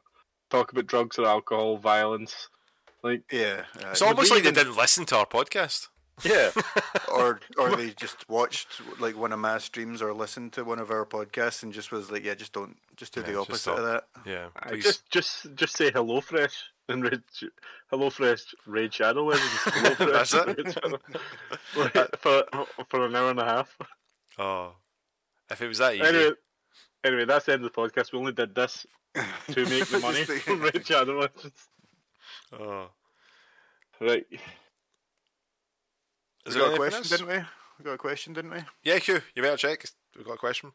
talk 0.49 0.71
about 0.71 0.87
drugs 0.87 1.17
or 1.19 1.25
alcohol, 1.27 1.77
violence. 1.77 2.49
Like 3.03 3.23
yeah, 3.31 3.63
uh, 3.83 3.89
It's 3.91 4.01
almost 4.01 4.29
they 4.29 4.35
like 4.35 4.43
they 4.43 4.51
didn't 4.51 4.75
listen 4.75 5.05
to 5.07 5.17
our 5.17 5.25
podcast. 5.25 5.87
Yeah, 6.23 6.51
or 7.13 7.39
or 7.57 7.75
they 7.75 7.89
just 7.91 8.27
watched 8.29 8.81
like 8.99 9.17
one 9.17 9.31
of 9.31 9.39
my 9.39 9.57
streams 9.57 10.01
or 10.01 10.13
listened 10.13 10.53
to 10.53 10.63
one 10.63 10.79
of 10.79 10.91
our 10.91 11.05
podcasts 11.05 11.63
and 11.63 11.73
just 11.73 11.91
was 11.91 12.11
like, 12.11 12.23
yeah, 12.23 12.35
just 12.35 12.53
don't, 12.53 12.77
just 12.95 13.13
do 13.13 13.21
Yeah, 13.21 13.27
the 13.27 13.39
opposite 13.39 13.71
of 13.71 13.85
that. 13.85 14.03
Yeah. 14.25 14.47
I 14.57 14.69
Please. 14.69 14.83
just 14.83 15.09
just 15.09 15.55
just 15.55 15.75
say 15.77 15.91
hello 15.91 16.21
fresh 16.21 16.63
and 16.87 17.03
red, 17.03 17.21
hello 17.89 18.09
fresh 18.09 18.41
Raid 18.65 18.93
Shadow 18.93 19.25
Legends. 19.25 19.49
HelloFresh, 19.51 20.11
That's 20.13 20.33
it? 20.33 20.47
Raid 20.47 20.73
Shadow. 20.73 20.99
Like, 21.75 22.17
for 22.19 22.43
for 22.89 23.05
an 23.05 23.15
hour 23.15 23.29
and 23.29 23.39
a 23.39 23.45
half. 23.45 23.77
Oh. 24.37 24.73
If 25.51 25.61
it 25.61 25.67
was 25.67 25.77
that 25.79 25.95
easy. 25.95 26.03
Anyway, 26.03 26.31
anyway, 27.03 27.25
that's 27.25 27.45
the 27.45 27.53
end 27.53 27.63
of 27.65 27.71
the 27.73 27.81
podcast. 27.81 28.11
We 28.11 28.19
only 28.19 28.33
did 28.33 28.53
this 28.55 28.85
to 29.15 29.65
make 29.65 29.87
the 29.87 29.99
money 29.99 30.25
Just 30.25 30.43
from 30.43 30.61
Raid 30.61 30.85
Shadow 30.85 31.19
Legends. 31.19 31.69
Oh. 32.53 32.89
Right. 34.01 34.25
Is 36.45 36.55
we 36.55 36.61
there 36.61 36.69
got 36.69 36.73
a 36.73 36.77
question, 36.77 36.97
else? 36.99 37.09
didn't 37.09 37.27
we? 37.27 37.37
We 37.77 37.85
got 37.85 37.93
a 37.93 37.97
question, 37.97 38.33
didn't 38.33 38.51
we? 38.51 38.59
Yeah, 38.83 38.97
Hugh, 38.97 39.21
you 39.35 39.41
better 39.41 39.57
check. 39.57 39.85
We've 40.15 40.25
got 40.25 40.33
a 40.33 40.37
question. 40.37 40.71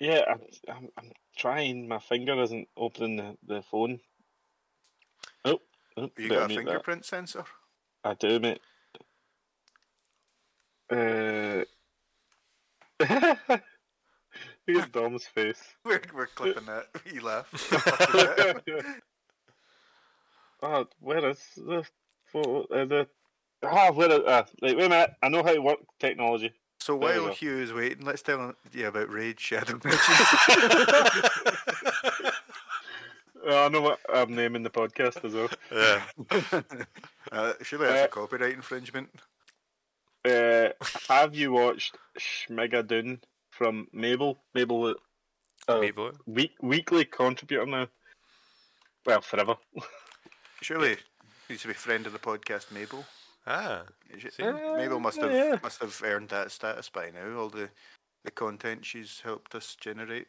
Yeah, 0.00 0.22
I'm, 0.28 0.40
I'm, 0.68 0.88
I'm 0.98 1.12
trying. 1.36 1.88
My 1.88 1.98
finger 1.98 2.40
isn't 2.42 2.68
opening 2.76 3.16
the, 3.16 3.36
the 3.46 3.62
phone. 3.62 4.00
Oh, 5.44 5.60
oh 5.96 6.10
You 6.18 6.28
got 6.28 6.44
a 6.44 6.48
mute 6.48 6.56
that. 6.56 6.64
fingerprint 6.64 7.04
sensor? 7.04 7.44
I 8.02 8.14
do, 8.14 8.40
mate. 8.40 8.60
Uh, 10.90 11.64
look 14.68 14.82
at 14.82 14.92
Dom's 14.92 15.26
face. 15.26 15.62
We're, 15.84 16.02
we're 16.14 16.26
clipping 16.26 16.66
that. 16.66 16.88
He 17.06 17.20
laugh. 17.20 17.48
oh, 20.62 20.86
where 21.00 21.30
is 21.30 21.38
the 21.56 21.84
photo? 22.26 22.62
Uh, 22.64 22.84
the 22.84 23.08
ah, 23.70 23.90
where? 23.92 24.10
Uh, 24.10 24.44
wait 24.62 24.74
a 24.74 24.76
minute. 24.88 25.10
I 25.22 25.28
know 25.28 25.42
how 25.42 25.52
to 25.54 25.60
work 25.60 25.78
technology. 25.98 26.52
so 26.78 26.98
There 26.98 27.22
while. 27.22 27.32
Hugh 27.32 27.58
is 27.58 27.72
waiting, 27.72 28.04
let's 28.04 28.22
tell 28.22 28.38
him 28.40 28.56
yeah, 28.72 28.88
about 28.88 29.10
Raid 29.12 29.38
Shadow 29.40 29.78
Legends. 29.84 30.00
Uh, 33.46 33.66
I 33.66 33.68
know 33.68 33.82
what 33.82 34.00
I'm 34.12 34.34
naming 34.34 34.62
the 34.62 34.70
podcast 34.70 35.22
as 35.24 35.34
well. 35.34 35.50
Yeah. 35.70 36.02
uh, 37.32 37.52
surely 37.62 37.86
that's 37.86 38.02
Uh, 38.02 38.04
a 38.04 38.08
copyright 38.08 38.54
infringement. 38.54 39.10
Uh, 40.24 40.70
have 41.10 41.34
you 41.34 41.52
watched 41.52 41.98
Schmigadoon 42.18 43.20
from 43.50 43.86
Mabel? 43.92 44.38
Mabel, 44.54 44.94
uh, 45.68 45.78
Maybe. 45.78 46.10
week, 46.26 46.52
weekly 46.62 47.04
contributor 47.04 47.66
now. 47.66 47.86
Well, 49.04 49.20
forever. 49.20 49.56
Surely 50.62 50.96
needs 51.50 51.60
to 51.62 51.68
be 51.68 51.74
friend 51.74 52.06
of 52.06 52.14
the 52.14 52.18
podcast, 52.18 52.72
Mabel. 52.72 53.04
Ah. 53.46 53.82
Is 54.10 54.24
it- 54.24 54.34
See? 54.34 54.42
Mabel 54.42 55.00
must 55.00 55.20
have 55.20 55.32
yeah. 55.32 55.58
must 55.62 55.80
have 55.80 56.00
earned 56.04 56.28
that 56.30 56.50
status 56.50 56.88
by 56.88 57.10
now. 57.10 57.38
All 57.38 57.48
the 57.50 57.68
the 58.24 58.30
content 58.30 58.84
she's 58.86 59.20
helped 59.20 59.54
us 59.54 59.76
generate. 59.78 60.28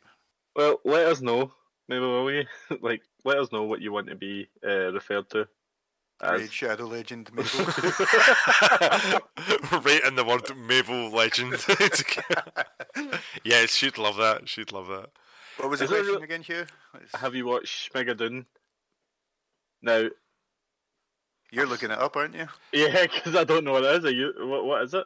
Well, 0.55 0.79
let 0.83 1.05
us 1.07 1.21
know. 1.21 1.51
Mabel, 1.87 2.09
will 2.11 2.25
we? 2.25 2.47
like, 2.81 3.03
let 3.23 3.37
us 3.37 3.51
know 3.51 3.63
what 3.63 3.81
you 3.81 3.91
want 3.93 4.07
to 4.07 4.15
be 4.15 4.49
uh, 4.65 4.91
referred 4.91 5.29
to. 5.29 5.47
As. 6.21 6.39
Raid 6.41 6.51
Shadow 6.51 6.85
Legend 6.87 7.29
Mabel. 7.33 7.65
right 9.81 10.01
in 10.05 10.15
the 10.15 10.23
word 10.25 10.43
Mabel 10.57 11.09
legend. 11.11 11.53
yeah, 13.43 13.65
she'd 13.65 13.97
love 13.97 14.15
that. 14.17 14.47
She'd 14.47 14.71
love 14.71 14.87
that. 14.87 15.09
what 15.57 15.69
was 15.69 15.79
the 15.79 15.85
Is 15.85 15.91
question 15.91 16.07
real- 16.13 16.23
again, 16.23 16.41
Hugh? 16.41 16.65
It's- 16.95 17.21
Have 17.21 17.35
you 17.35 17.45
watched 17.45 17.91
Schmigadoon? 17.93 18.45
Now, 19.81 20.07
You're 21.51 21.67
looking 21.67 21.91
it 21.91 21.99
up, 21.99 22.15
aren't 22.17 22.35
you? 22.35 22.47
yeah, 22.73 23.03
because 23.13 23.35
I 23.35 23.43
don't 23.43 23.63
know 23.63 23.73
what 23.73 23.83
it 23.83 23.95
is. 23.97 24.05
Are 24.05 24.11
you? 24.11 24.33
What, 24.39 24.65
what 24.65 24.81
is 24.83 24.93
it? 24.93 25.05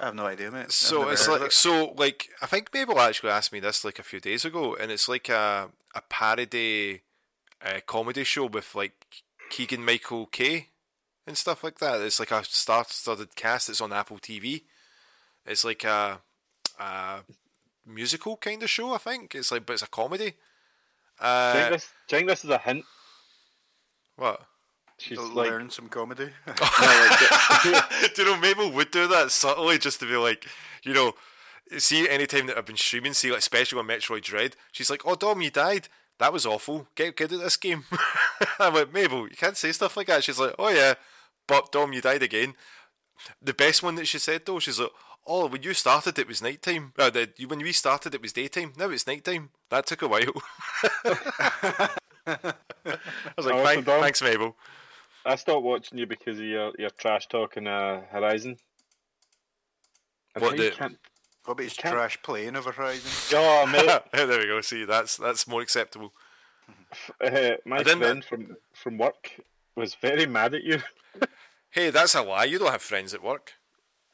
I 0.00 0.06
have 0.06 0.14
no 0.14 0.24
idea, 0.26 0.50
mate. 0.50 0.72
So 0.72 1.08
it's 1.10 1.28
like 1.28 1.42
it. 1.42 1.52
so 1.52 1.92
like 1.96 2.28
I 2.40 2.46
think 2.46 2.72
Mabel 2.72 2.98
actually 3.00 3.30
asked 3.30 3.52
me 3.52 3.60
this 3.60 3.84
like 3.84 3.98
a 3.98 4.02
few 4.04 4.20
days 4.20 4.44
ago, 4.44 4.74
and 4.74 4.90
it's 4.90 5.08
like 5.08 5.28
a 5.28 5.68
a 5.94 6.00
parody 6.08 7.02
uh, 7.64 7.80
comedy 7.86 8.24
show 8.24 8.46
with 8.46 8.74
like 8.74 8.92
Keegan 9.50 9.84
Michael 9.84 10.26
Key 10.26 10.68
and 11.26 11.36
stuff 11.36 11.62
like 11.64 11.80
that. 11.80 12.00
It's 12.00 12.20
like 12.20 12.30
a 12.30 12.44
star-studded 12.44 13.34
cast. 13.36 13.68
It's 13.68 13.80
on 13.80 13.92
Apple 13.92 14.18
TV. 14.18 14.62
It's 15.44 15.64
like 15.64 15.84
a, 15.84 16.20
a 16.78 17.20
musical 17.84 18.36
kind 18.36 18.62
of 18.62 18.70
show. 18.70 18.94
I 18.94 18.98
think 18.98 19.34
it's 19.34 19.50
like, 19.52 19.66
but 19.66 19.74
it's 19.74 19.82
a 19.82 19.88
comedy. 19.88 20.18
Do 21.20 21.26
you 21.26 21.52
think 21.52 21.66
Uh, 21.66 21.70
this, 21.70 21.88
do 22.08 22.16
you 22.16 22.18
think 22.20 22.28
this 22.30 22.44
is 22.44 22.50
a 22.50 22.58
hint? 22.58 22.84
what? 24.16 24.40
She's 25.00 25.16
To 25.18 25.24
like, 25.24 25.50
learn 25.50 25.70
some 25.70 25.88
comedy. 25.88 26.26
do 27.64 28.22
you 28.22 28.24
know 28.24 28.36
Mabel 28.38 28.70
would 28.70 28.90
do 28.90 29.06
that 29.08 29.30
subtly 29.30 29.78
just 29.78 29.98
to 30.00 30.06
be 30.06 30.16
like, 30.16 30.46
you 30.82 30.92
know, 30.92 31.14
see 31.78 32.08
anytime 32.08 32.46
that 32.46 32.58
I've 32.58 32.66
been 32.66 32.76
streaming, 32.76 33.14
see 33.14 33.30
like 33.30 33.38
especially 33.38 33.78
on 33.78 33.86
Metroid 33.86 34.22
Dread, 34.22 34.56
she's 34.72 34.90
like, 34.90 35.02
"Oh 35.06 35.14
Dom, 35.14 35.40
you 35.40 35.50
died. 35.50 35.88
That 36.18 36.32
was 36.34 36.44
awful. 36.44 36.86
Get 36.96 37.16
good 37.16 37.32
at 37.32 37.40
this 37.40 37.56
game." 37.56 37.84
I 38.58 38.68
went, 38.68 38.92
Mabel, 38.92 39.22
you 39.28 39.36
can't 39.36 39.56
say 39.56 39.72
stuff 39.72 39.96
like 39.96 40.08
that. 40.08 40.22
She's 40.24 40.38
like, 40.38 40.54
"Oh 40.58 40.68
yeah, 40.68 40.94
but 41.48 41.72
Dom, 41.72 41.92
you 41.94 42.00
died 42.02 42.22
again." 42.22 42.54
The 43.40 43.54
best 43.54 43.82
one 43.82 43.94
that 43.96 44.06
she 44.06 44.18
said 44.18 44.42
though, 44.44 44.58
she's 44.58 44.78
like, 44.80 44.90
"Oh, 45.26 45.46
when 45.46 45.62
you 45.62 45.72
started, 45.74 46.18
it 46.18 46.28
was 46.28 46.42
nighttime. 46.42 46.92
Uh, 46.98 47.08
the, 47.10 47.30
when 47.46 47.60
we 47.60 47.72
started, 47.72 48.14
it 48.14 48.20
was 48.22 48.32
daytime. 48.34 48.72
Now 48.76 48.90
it's 48.90 49.06
nighttime. 49.06 49.50
That 49.70 49.86
took 49.86 50.02
a 50.02 50.08
while." 50.08 50.42
I 52.26 52.54
was 53.36 53.46
like, 53.46 53.54
Oh, 53.54 53.64
"Thank- 53.64 53.84
"Thanks, 53.86 54.20
Mabel." 54.22 54.56
I 55.26 55.36
stopped 55.36 55.62
watching 55.62 55.98
you 55.98 56.06
because 56.06 56.38
of 56.38 56.44
your, 56.44 56.72
your 56.78 56.90
trash 56.90 57.26
talking 57.28 57.66
uh, 57.66 58.02
Horizon. 58.10 58.56
And 60.34 60.42
What 60.44 60.56
the- 60.56 60.70
can't- 60.70 60.98
what 61.44 61.52
about 61.54 61.64
his 61.64 61.74
Can't- 61.74 61.94
trash 61.94 62.18
playing 62.22 62.54
of 62.56 62.64
Horizon? 62.66 63.10
Oh, 63.38 63.66
mate. 63.66 64.02
there 64.12 64.38
we 64.38 64.46
go. 64.46 64.60
See, 64.60 64.84
that's 64.84 65.16
that's 65.16 65.46
more 65.48 65.62
acceptable. 65.62 66.12
Uh, 67.20 67.52
my 67.64 67.76
I 67.78 67.82
didn't- 67.82 67.98
friend 68.00 68.24
from 68.24 68.56
from 68.74 68.98
work 68.98 69.30
was 69.76 69.94
very 69.94 70.26
mad 70.26 70.54
at 70.54 70.62
you. 70.64 70.80
Hey, 71.72 71.90
that's 71.90 72.16
a 72.16 72.22
lie. 72.22 72.46
You 72.46 72.58
don't 72.58 72.72
have 72.72 72.82
friends 72.82 73.14
at 73.14 73.22
work. 73.22 73.52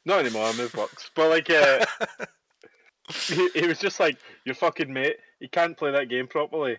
Not 0.04 0.18
anymore. 0.20 0.44
I 0.44 0.52
moved 0.52 0.76
works, 0.76 1.10
but 1.14 1.30
like, 1.30 1.48
uh, 1.48 1.86
he, 3.10 3.48
he 3.54 3.66
was 3.66 3.78
just 3.78 3.98
like, 3.98 4.18
"Your 4.44 4.54
fucking 4.54 4.92
mate. 4.92 5.16
He 5.40 5.48
can't 5.48 5.74
play 5.74 5.90
that 5.90 6.10
game 6.10 6.26
properly. 6.26 6.76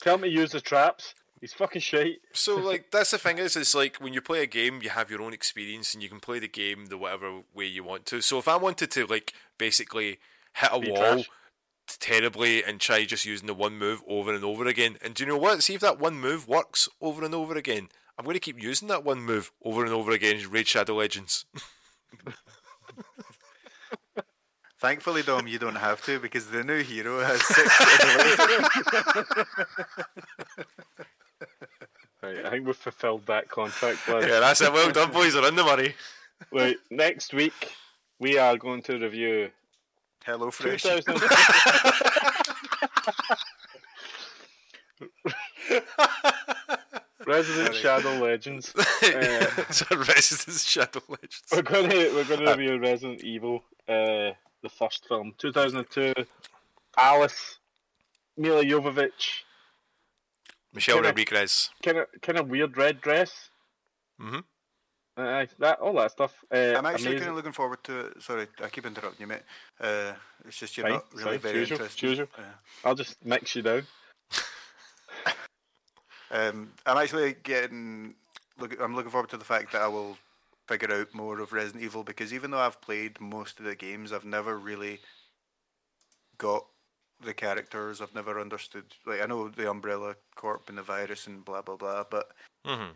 Tell 0.00 0.14
him 0.14 0.20
to 0.20 0.28
use 0.28 0.52
the 0.52 0.60
traps. 0.60 1.14
He's 1.42 1.52
fucking 1.52 1.82
shite." 1.82 2.20
So, 2.32 2.56
like, 2.70 2.90
that's 2.90 3.10
the 3.10 3.18
thing 3.18 3.36
is, 3.38 3.56
it's 3.56 3.74
like 3.74 3.96
when 3.96 4.14
you 4.14 4.22
play 4.22 4.42
a 4.42 4.46
game, 4.46 4.80
you 4.80 4.88
have 4.90 5.10
your 5.10 5.20
own 5.20 5.34
experience 5.34 5.92
and 5.92 6.02
you 6.02 6.08
can 6.08 6.20
play 6.20 6.38
the 6.38 6.48
game 6.48 6.86
the 6.86 6.96
whatever 6.96 7.40
way 7.52 7.66
you 7.66 7.82
want 7.84 8.06
to. 8.06 8.20
So, 8.22 8.38
if 8.38 8.46
I 8.48 8.56
wanted 8.56 8.90
to, 8.92 9.04
like, 9.06 9.34
basically 9.58 10.20
hit 10.54 10.70
a 10.72 10.78
Be 10.78 10.90
wall 10.90 11.14
trash. 11.14 11.28
terribly 11.98 12.62
and 12.64 12.80
try 12.80 13.04
just 13.04 13.26
using 13.26 13.48
the 13.48 13.54
one 13.54 13.76
move 13.76 14.02
over 14.06 14.32
and 14.32 14.44
over 14.44 14.66
again, 14.66 14.96
and 15.02 15.14
do 15.14 15.24
you 15.24 15.28
know 15.28 15.36
what? 15.36 15.62
See 15.62 15.74
if 15.74 15.80
that 15.80 15.98
one 15.98 16.14
move 16.14 16.46
works 16.48 16.88
over 17.00 17.24
and 17.24 17.34
over 17.34 17.56
again. 17.56 17.88
I'm 18.16 18.24
going 18.24 18.34
to 18.34 18.40
keep 18.40 18.62
using 18.62 18.86
that 18.88 19.04
one 19.04 19.20
move 19.20 19.50
over 19.64 19.84
and 19.84 19.92
over 19.92 20.12
again. 20.12 20.36
in 20.36 20.48
Raid 20.50 20.68
Shadow 20.68 20.94
Legends. 20.94 21.44
Thankfully, 24.78 25.22
Dom, 25.22 25.46
you 25.46 25.58
don't 25.60 25.76
have 25.76 26.02
to 26.06 26.18
because 26.18 26.46
the 26.48 26.64
new 26.64 26.82
hero 26.82 27.20
has 27.20 27.40
six. 27.46 27.70
Right, 32.22 32.44
I 32.44 32.50
think 32.50 32.66
we've 32.66 32.76
fulfilled 32.76 33.26
that 33.26 33.48
contract. 33.48 33.98
yeah, 34.08 34.40
that's 34.40 34.60
it. 34.60 34.72
Well 34.72 34.92
done, 34.92 35.10
boys. 35.10 35.34
Are 35.34 35.48
in 35.48 35.56
the 35.56 35.64
money. 35.64 35.94
Right, 36.52 36.76
next 36.90 37.34
week 37.34 37.72
we 38.18 38.38
are 38.38 38.56
going 38.56 38.82
to 38.82 38.98
review 38.98 39.50
Hello 40.24 40.52
Fresh. 40.52 40.82
2000. 40.82 41.20
Resident 47.26 47.74
Shadow 47.74 48.18
Legends. 48.18 48.72
a 49.02 49.96
Resident 49.96 50.58
Shadow 50.58 51.00
Legends. 51.08 51.42
We're 51.52 51.62
gonna 51.62 51.88
we're 51.88 52.24
gonna 52.24 52.56
review 52.56 52.78
Resident 52.78 53.24
Evil, 53.24 53.64
uh, 53.88 54.30
the 54.62 54.68
first 54.68 55.08
film, 55.08 55.34
2002. 55.38 56.14
Alice, 56.96 57.58
Milla 58.36 58.64
Jovovich, 58.64 59.42
Michelle 60.72 60.96
Kinda- 60.96 61.08
Rodriguez. 61.10 61.70
kind 61.82 61.98
of 61.98 62.06
kind 62.22 62.38
of 62.38 62.48
weird 62.48 62.76
red 62.76 63.00
dress. 63.00 63.50
Mhm. 64.20 64.44
Uh, 65.16 65.46
that 65.58 65.78
all 65.80 65.92
that 65.94 66.10
stuff. 66.12 66.32
Uh, 66.50 66.56
I'm 66.76 66.86
actually 66.86 67.08
amazing. 67.08 67.18
kind 67.18 67.30
of 67.30 67.36
looking 67.36 67.52
forward 67.52 67.84
to 67.84 68.00
it. 68.06 68.22
Sorry, 68.22 68.46
I 68.62 68.68
keep 68.70 68.86
interrupting 68.86 69.20
you, 69.20 69.26
mate. 69.26 69.42
Uh, 69.78 70.14
it's 70.46 70.56
just 70.56 70.74
you're 70.76 70.84
Fine, 70.86 70.92
not 70.94 71.12
really 71.14 71.24
fine, 71.38 71.38
very 71.40 71.58
choose 71.66 71.70
interested. 71.72 71.98
choose 71.98 72.20
Uh, 72.20 72.42
I'll 72.84 72.94
just 72.94 73.22
mix 73.24 73.54
you 73.54 73.62
down. 73.62 73.86
Um, 76.30 76.72
I'm 76.86 76.96
actually 76.96 77.34
getting. 77.34 78.14
Look, 78.58 78.80
I'm 78.80 78.94
looking 78.94 79.10
forward 79.10 79.28
to 79.30 79.36
the 79.36 79.44
fact 79.44 79.72
that 79.72 79.82
I 79.82 79.88
will 79.88 80.16
figure 80.66 80.90
out 80.90 81.12
more 81.14 81.40
of 81.40 81.52
Resident 81.52 81.84
Evil 81.84 82.04
because 82.04 82.32
even 82.32 82.50
though 82.50 82.58
I've 82.58 82.80
played 82.80 83.20
most 83.20 83.58
of 83.58 83.66
the 83.66 83.76
games, 83.76 84.12
I've 84.14 84.24
never 84.24 84.58
really 84.58 85.00
got 86.38 86.64
the 87.24 87.34
characters. 87.34 88.00
I've 88.00 88.14
never 88.14 88.40
understood. 88.40 88.84
Like 89.06 89.22
I 89.22 89.26
know 89.26 89.48
the 89.48 89.70
Umbrella 89.70 90.16
Corp 90.34 90.68
and 90.68 90.78
the 90.78 90.82
virus 90.82 91.26
and 91.26 91.44
blah 91.44 91.62
blah 91.62 91.76
blah, 91.76 92.04
but 92.10 92.28
Mm-hmm. 92.66 92.92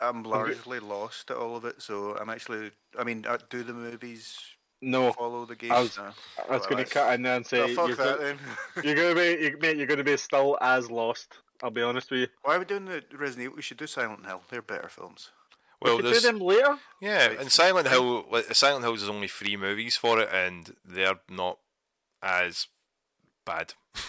I'm 0.00 0.22
largely 0.24 0.78
lost 0.78 1.30
at 1.30 1.38
all 1.38 1.56
of 1.56 1.64
it. 1.64 1.80
So 1.80 2.16
I'm 2.20 2.28
actually. 2.28 2.70
I 2.98 3.04
mean, 3.04 3.24
uh, 3.26 3.38
do 3.48 3.62
the 3.62 3.72
movies 3.72 4.38
No, 4.82 5.10
follow 5.12 5.46
the 5.46 5.56
games? 5.56 5.72
I 5.72 5.80
was- 5.80 5.96
No. 5.96 6.04
I 6.04 6.08
was 6.08 6.60
Well, 6.60 6.68
going 6.70 6.84
to 6.84 6.90
cut 6.90 7.14
in 7.14 7.22
there 7.22 7.36
and 7.36 7.46
say 7.46 7.74
fuck 7.74 7.88
you're, 7.88 7.96
that 7.96 8.18
go- 8.18 8.24
then. 8.24 8.38
you're 8.84 8.94
going 8.94 9.14
to 9.14 9.20
be, 9.38 9.44
you, 9.44 9.56
mate. 9.58 9.76
You're 9.78 9.86
going 9.86 9.96
to 9.98 10.04
be 10.04 10.16
still 10.18 10.58
as 10.60 10.90
lost. 10.90 11.38
I'll 11.62 11.70
be 11.70 11.80
honest 11.80 12.10
with 12.10 12.20
you. 12.20 12.26
Why 12.42 12.56
are 12.56 12.58
we 12.58 12.66
doing 12.66 12.84
the 12.84 13.02
Resident 13.16 13.44
Evil? 13.44 13.56
We 13.56 13.62
should 13.62 13.78
do 13.78 13.86
Silent 13.86 14.26
Hill. 14.26 14.42
They're 14.50 14.60
better 14.60 14.90
films. 14.90 15.30
Well, 15.80 15.96
we 15.96 16.02
could 16.02 16.12
do 16.14 16.20
them 16.20 16.38
later. 16.40 16.78
yeah, 17.00 17.28
Right. 17.28 17.40
and 17.40 17.50
Silent 17.50 17.88
Hill. 17.88 18.26
like, 18.30 18.54
Silent 18.54 18.84
Hill 18.84 18.94
is 18.94 19.08
only 19.08 19.28
three 19.28 19.56
movies 19.56 19.96
for 19.96 20.20
it, 20.20 20.28
and 20.32 20.76
they're 20.84 21.20
not 21.30 21.58
as 22.22 22.66
bad. 23.46 23.72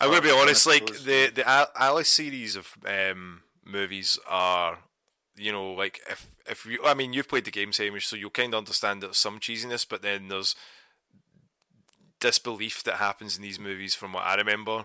I'm 0.00 0.08
gonna 0.10 0.22
be 0.22 0.30
honest. 0.30 0.66
Like 0.66 0.86
the 0.86 1.30
the 1.34 1.44
Alice 1.76 2.08
series 2.08 2.56
of 2.56 2.72
um, 2.86 3.42
movies 3.64 4.18
are, 4.26 4.78
you 5.36 5.52
know, 5.52 5.72
like 5.72 6.00
if 6.08 6.26
if 6.48 6.64
you, 6.66 6.80
I 6.84 6.94
mean, 6.94 7.12
you've 7.12 7.28
played 7.28 7.44
the 7.44 7.50
game, 7.50 7.72
Hamish, 7.76 8.06
so 8.06 8.16
you'll 8.16 8.30
kind 8.30 8.54
of 8.54 8.58
understand 8.58 9.02
there's 9.02 9.18
some 9.18 9.38
cheesiness, 9.40 9.86
but 9.88 10.00
then 10.02 10.28
there's 10.28 10.54
disbelief 12.20 12.82
that 12.84 12.96
happens 12.96 13.36
in 13.36 13.42
these 13.42 13.58
movies 13.58 13.94
from 13.94 14.12
what 14.12 14.24
I 14.24 14.34
remember, 14.36 14.84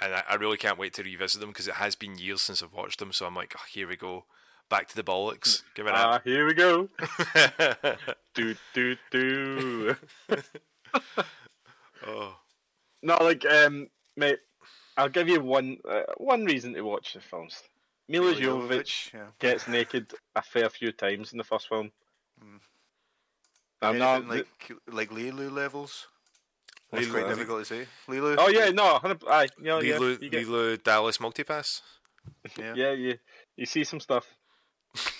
and 0.00 0.14
I, 0.14 0.22
I 0.30 0.34
really 0.34 0.56
can't 0.56 0.78
wait 0.78 0.94
to 0.94 1.02
revisit 1.02 1.40
them 1.40 1.50
because 1.50 1.68
it 1.68 1.74
has 1.74 1.94
been 1.94 2.18
years 2.18 2.42
since 2.42 2.62
I've 2.62 2.72
watched 2.72 2.98
them. 2.98 3.12
So 3.12 3.26
I'm 3.26 3.34
like, 3.36 3.54
oh, 3.56 3.62
here 3.72 3.86
we 3.88 3.96
go, 3.96 4.24
back 4.68 4.88
to 4.88 4.96
the 4.96 5.02
bollocks. 5.02 5.62
Give 5.74 5.86
it 5.86 5.92
Ah, 5.94 6.14
up. 6.14 6.24
here 6.24 6.46
we 6.46 6.54
go. 6.54 6.88
do 8.34 8.54
do 8.74 8.96
do. 9.10 9.96
Oh, 12.06 12.34
No, 13.02 13.16
like 13.20 13.44
um, 13.46 13.88
mate, 14.16 14.38
I'll 14.96 15.08
give 15.08 15.28
you 15.28 15.40
one 15.40 15.78
uh, 15.88 16.02
one 16.16 16.44
reason 16.44 16.74
to 16.74 16.82
watch 16.82 17.14
the 17.14 17.20
films. 17.20 17.62
Milla 18.08 18.34
Jovovich 18.34 19.12
yeah. 19.14 19.26
gets 19.38 19.68
naked 19.68 20.12
a 20.34 20.42
fair 20.42 20.68
few 20.68 20.92
times 20.92 21.32
in 21.32 21.38
the 21.38 21.44
first 21.44 21.68
film. 21.68 21.92
Mm. 22.42 22.60
I'm 23.80 23.96
Anything 23.96 24.00
not 24.00 24.28
like 24.28 24.46
like 24.88 25.10
Leeloo 25.10 25.50
levels. 25.50 26.08
That's 26.90 27.06
quite 27.08 27.28
difficult 27.28 27.60
to 27.60 27.64
say. 27.64 27.86
Leeloo. 28.06 28.36
Oh 28.38 28.48
yeah, 28.48 28.68
no, 28.70 28.92
100 28.92 29.22
aye, 29.26 29.48
yeah, 29.62 29.80
yeah, 29.80 29.96
Leeloo, 29.96 30.22
you 30.22 30.28
get- 30.28 30.46
Leeloo 30.46 30.82
Dallas 30.82 31.18
multipass. 31.18 31.80
yeah. 32.58 32.74
yeah, 32.76 32.92
you 32.92 33.18
you 33.56 33.66
see 33.66 33.84
some 33.84 34.00
stuff. 34.00 34.26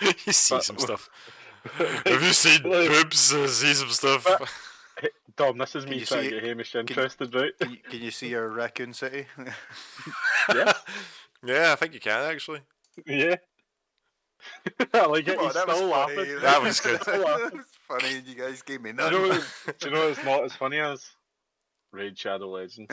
you 0.00 0.32
see 0.32 0.54
But- 0.54 0.64
some 0.64 0.78
stuff. 0.78 1.08
Have 2.06 2.22
you 2.22 2.32
seen 2.32 2.62
Well, 2.68 2.88
boobs? 2.88 3.32
Uh, 3.32 3.46
see 3.46 3.74
some 3.74 3.88
stuff. 3.90 4.24
but- 4.24 4.48
Dom, 5.36 5.56
this 5.58 5.74
is 5.74 5.84
Can 5.84 5.92
me 5.94 6.00
you 6.00 6.06
trying 6.06 6.24
see 6.24 6.30
to 6.30 6.36
it? 6.36 6.40
get 6.40 6.48
Hamish 6.48 6.72
Can- 6.72 6.80
interested, 6.80 7.34
right? 7.34 7.52
Can 7.60 7.70
you, 7.70 7.76
can 7.78 8.00
you 8.02 8.10
see 8.10 8.28
your 8.28 8.48
Raccoon 8.52 8.92
City? 8.92 9.26
yeah, 10.54 10.72
yeah, 11.44 11.72
I 11.72 11.76
think 11.76 11.94
you 11.94 12.00
can 12.00 12.30
actually. 12.30 12.60
yeah. 13.06 13.36
I 14.94 15.06
like 15.06 15.26
it. 15.28 15.36
Come 15.36 15.38
on, 15.38 15.44
He's 15.46 15.54
that 15.54 15.66
was 15.68 15.76
still 15.76 15.90
funny. 15.90 16.24
That 16.40 16.62
was 16.62 16.80
good. 16.80 17.00
That 17.00 17.52
was 17.54 17.64
funny. 17.88 18.16
and 18.16 18.26
You 18.26 18.34
guys 18.34 18.60
gave 18.62 18.80
me 18.82 18.92
Do 18.92 19.04
you, 19.04 19.10
know 19.10 19.26
none. 19.28 19.42
do 19.78 19.88
you 19.88 19.94
know 19.94 20.08
what's 20.08 20.24
not 20.24 20.44
as 20.44 20.52
funny 20.54 20.78
as 20.80 21.08
Raid 21.92 22.18
Shadow 22.18 22.48
Legends? 22.50 22.88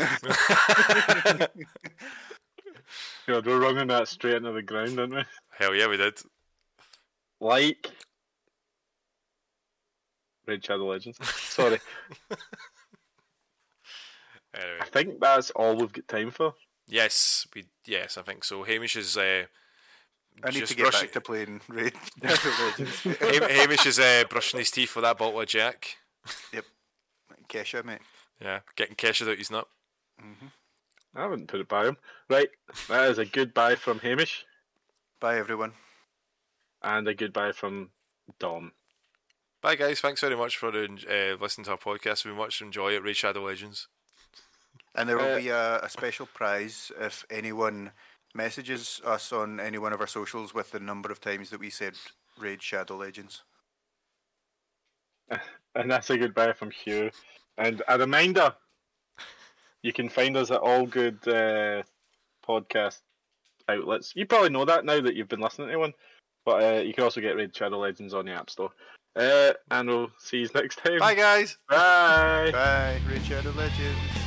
God, 3.27 3.45
we're 3.45 3.59
running 3.59 3.87
that 3.87 4.07
straight 4.07 4.35
into 4.35 4.51
the 4.51 4.61
ground, 4.61 4.89
didn't 4.97 5.15
we? 5.15 5.23
Hell 5.57 5.75
yeah, 5.75 5.87
we 5.87 5.97
did. 5.97 6.19
Like 7.41 7.89
Raid 10.49 10.65
Shadow 10.65 10.87
Legends. 10.89 11.17
Sorry, 11.35 11.79
Anyway, 14.53 14.77
I 14.81 14.85
think 14.85 15.19
that's 15.19 15.51
all 15.51 15.75
we've 15.75 15.93
got 15.93 16.07
time 16.07 16.31
for. 16.31 16.55
yes, 16.87 17.47
we 17.55 17.65
yes, 17.85 18.17
I 18.17 18.23
think 18.23 18.43
so. 18.43 18.63
Hamish 18.63 18.95
is 18.95 19.15
uh, 19.15 19.43
I 20.43 20.49
need 20.49 20.65
to 20.65 20.75
get 20.75 20.83
brushing, 20.83 21.01
back 21.07 21.11
to 21.13 21.21
playing 21.21 21.61
Raid 21.69 21.93
Shadow 22.23 22.65
Legends. 22.65 23.03
Ham- 23.03 23.49
Hamish 23.49 23.85
is 23.85 23.99
uh, 23.99 24.23
brushing 24.29 24.59
his 24.59 24.71
teeth 24.71 24.95
with 24.95 25.03
that 25.03 25.17
bottle 25.19 25.39
of 25.39 25.47
Jack. 25.47 25.97
Yep, 26.51 26.65
Kesha, 27.47 27.85
mate. 27.85 27.99
Yeah, 28.41 28.59
getting 28.75 28.95
Kesha 28.95 29.29
out 29.29 29.37
his 29.37 29.51
nut. 29.51 29.67
I 31.15 31.25
wouldn't 31.27 31.47
put 31.47 31.59
it 31.59 31.67
by 31.69 31.85
him. 31.87 31.97
Right, 32.29 32.49
that 32.89 33.09
is 33.11 33.17
a 33.19 33.25
goodbye 33.25 33.75
from 33.75 33.99
Hamish 33.99 34.45
Bye, 35.21 35.37
everyone. 35.37 35.73
and 36.83 37.07
a 37.07 37.13
goodbye 37.13 37.51
from 37.51 37.89
Dom. 38.39 38.71
Bye 39.61 39.75
guys, 39.75 39.99
thanks 39.99 40.21
very 40.21 40.37
much 40.37 40.57
for 40.57 40.69
uh, 40.69 41.35
listening 41.39 41.65
to 41.65 41.71
our 41.71 41.77
podcast. 41.77 42.25
We 42.25 42.31
much 42.31 42.61
enjoy 42.61 42.93
it. 42.93 43.03
Raid 43.03 43.17
Shadow 43.17 43.43
Legends. 43.43 43.87
And 44.95 45.07
there 45.09 45.17
will 45.17 45.33
Uh, 45.33 45.37
be 45.37 45.49
a, 45.49 45.79
a 45.79 45.89
special 45.89 46.27
prize 46.27 46.91
if 46.97 47.25
anyone 47.29 47.91
messages 48.33 49.01
us 49.05 49.33
on 49.33 49.59
any 49.59 49.77
one 49.77 49.91
of 49.91 49.99
our 49.99 50.07
socials 50.07 50.53
with 50.53 50.71
the 50.71 50.79
number 50.79 51.11
of 51.11 51.19
times 51.19 51.49
that 51.49 51.59
we 51.59 51.69
said 51.69 51.95
Raid 52.37 52.61
Shadow 52.61 52.97
Legends. 52.97 53.43
And 55.75 55.89
that's 55.91 56.09
a 56.09 56.17
goodbye 56.17 56.53
from 56.53 56.71
Hugh. 56.71 57.11
And 57.59 57.83
a 57.87 57.97
reminder 57.99 58.55
you 59.83 59.93
can 59.93 60.09
find 60.09 60.35
us 60.35 60.49
at 60.49 60.59
all 60.61 60.87
good 60.87 61.19
uh, 61.27 61.83
podcast 62.45 63.01
outlets. 63.69 64.13
You 64.15 64.25
probably 64.25 64.49
know 64.49 64.65
that 64.65 64.83
now 64.83 64.99
that 64.99 65.15
you've 65.15 65.27
been 65.29 65.39
listening 65.41 65.67
to 65.69 65.77
one. 65.77 65.93
But 66.43 66.63
uh, 66.63 66.81
you 66.81 66.93
can 66.93 67.03
also 67.03 67.21
get 67.21 67.35
Raid 67.35 67.55
Shadow 67.55 67.77
Legends 67.77 68.15
on 68.15 68.25
the 68.25 68.31
App 68.31 68.49
Store. 68.49 68.71
Uh, 69.15 69.53
and 69.71 69.89
we'll 69.89 70.11
see 70.17 70.37
you 70.37 70.49
next 70.53 70.77
time. 70.77 70.99
Bye 70.99 71.15
guys. 71.15 71.57
Bye. 71.67 72.51
Bye, 72.51 72.99
Raid 73.09 73.25
Shadow 73.25 73.51
Legends. 73.51 74.18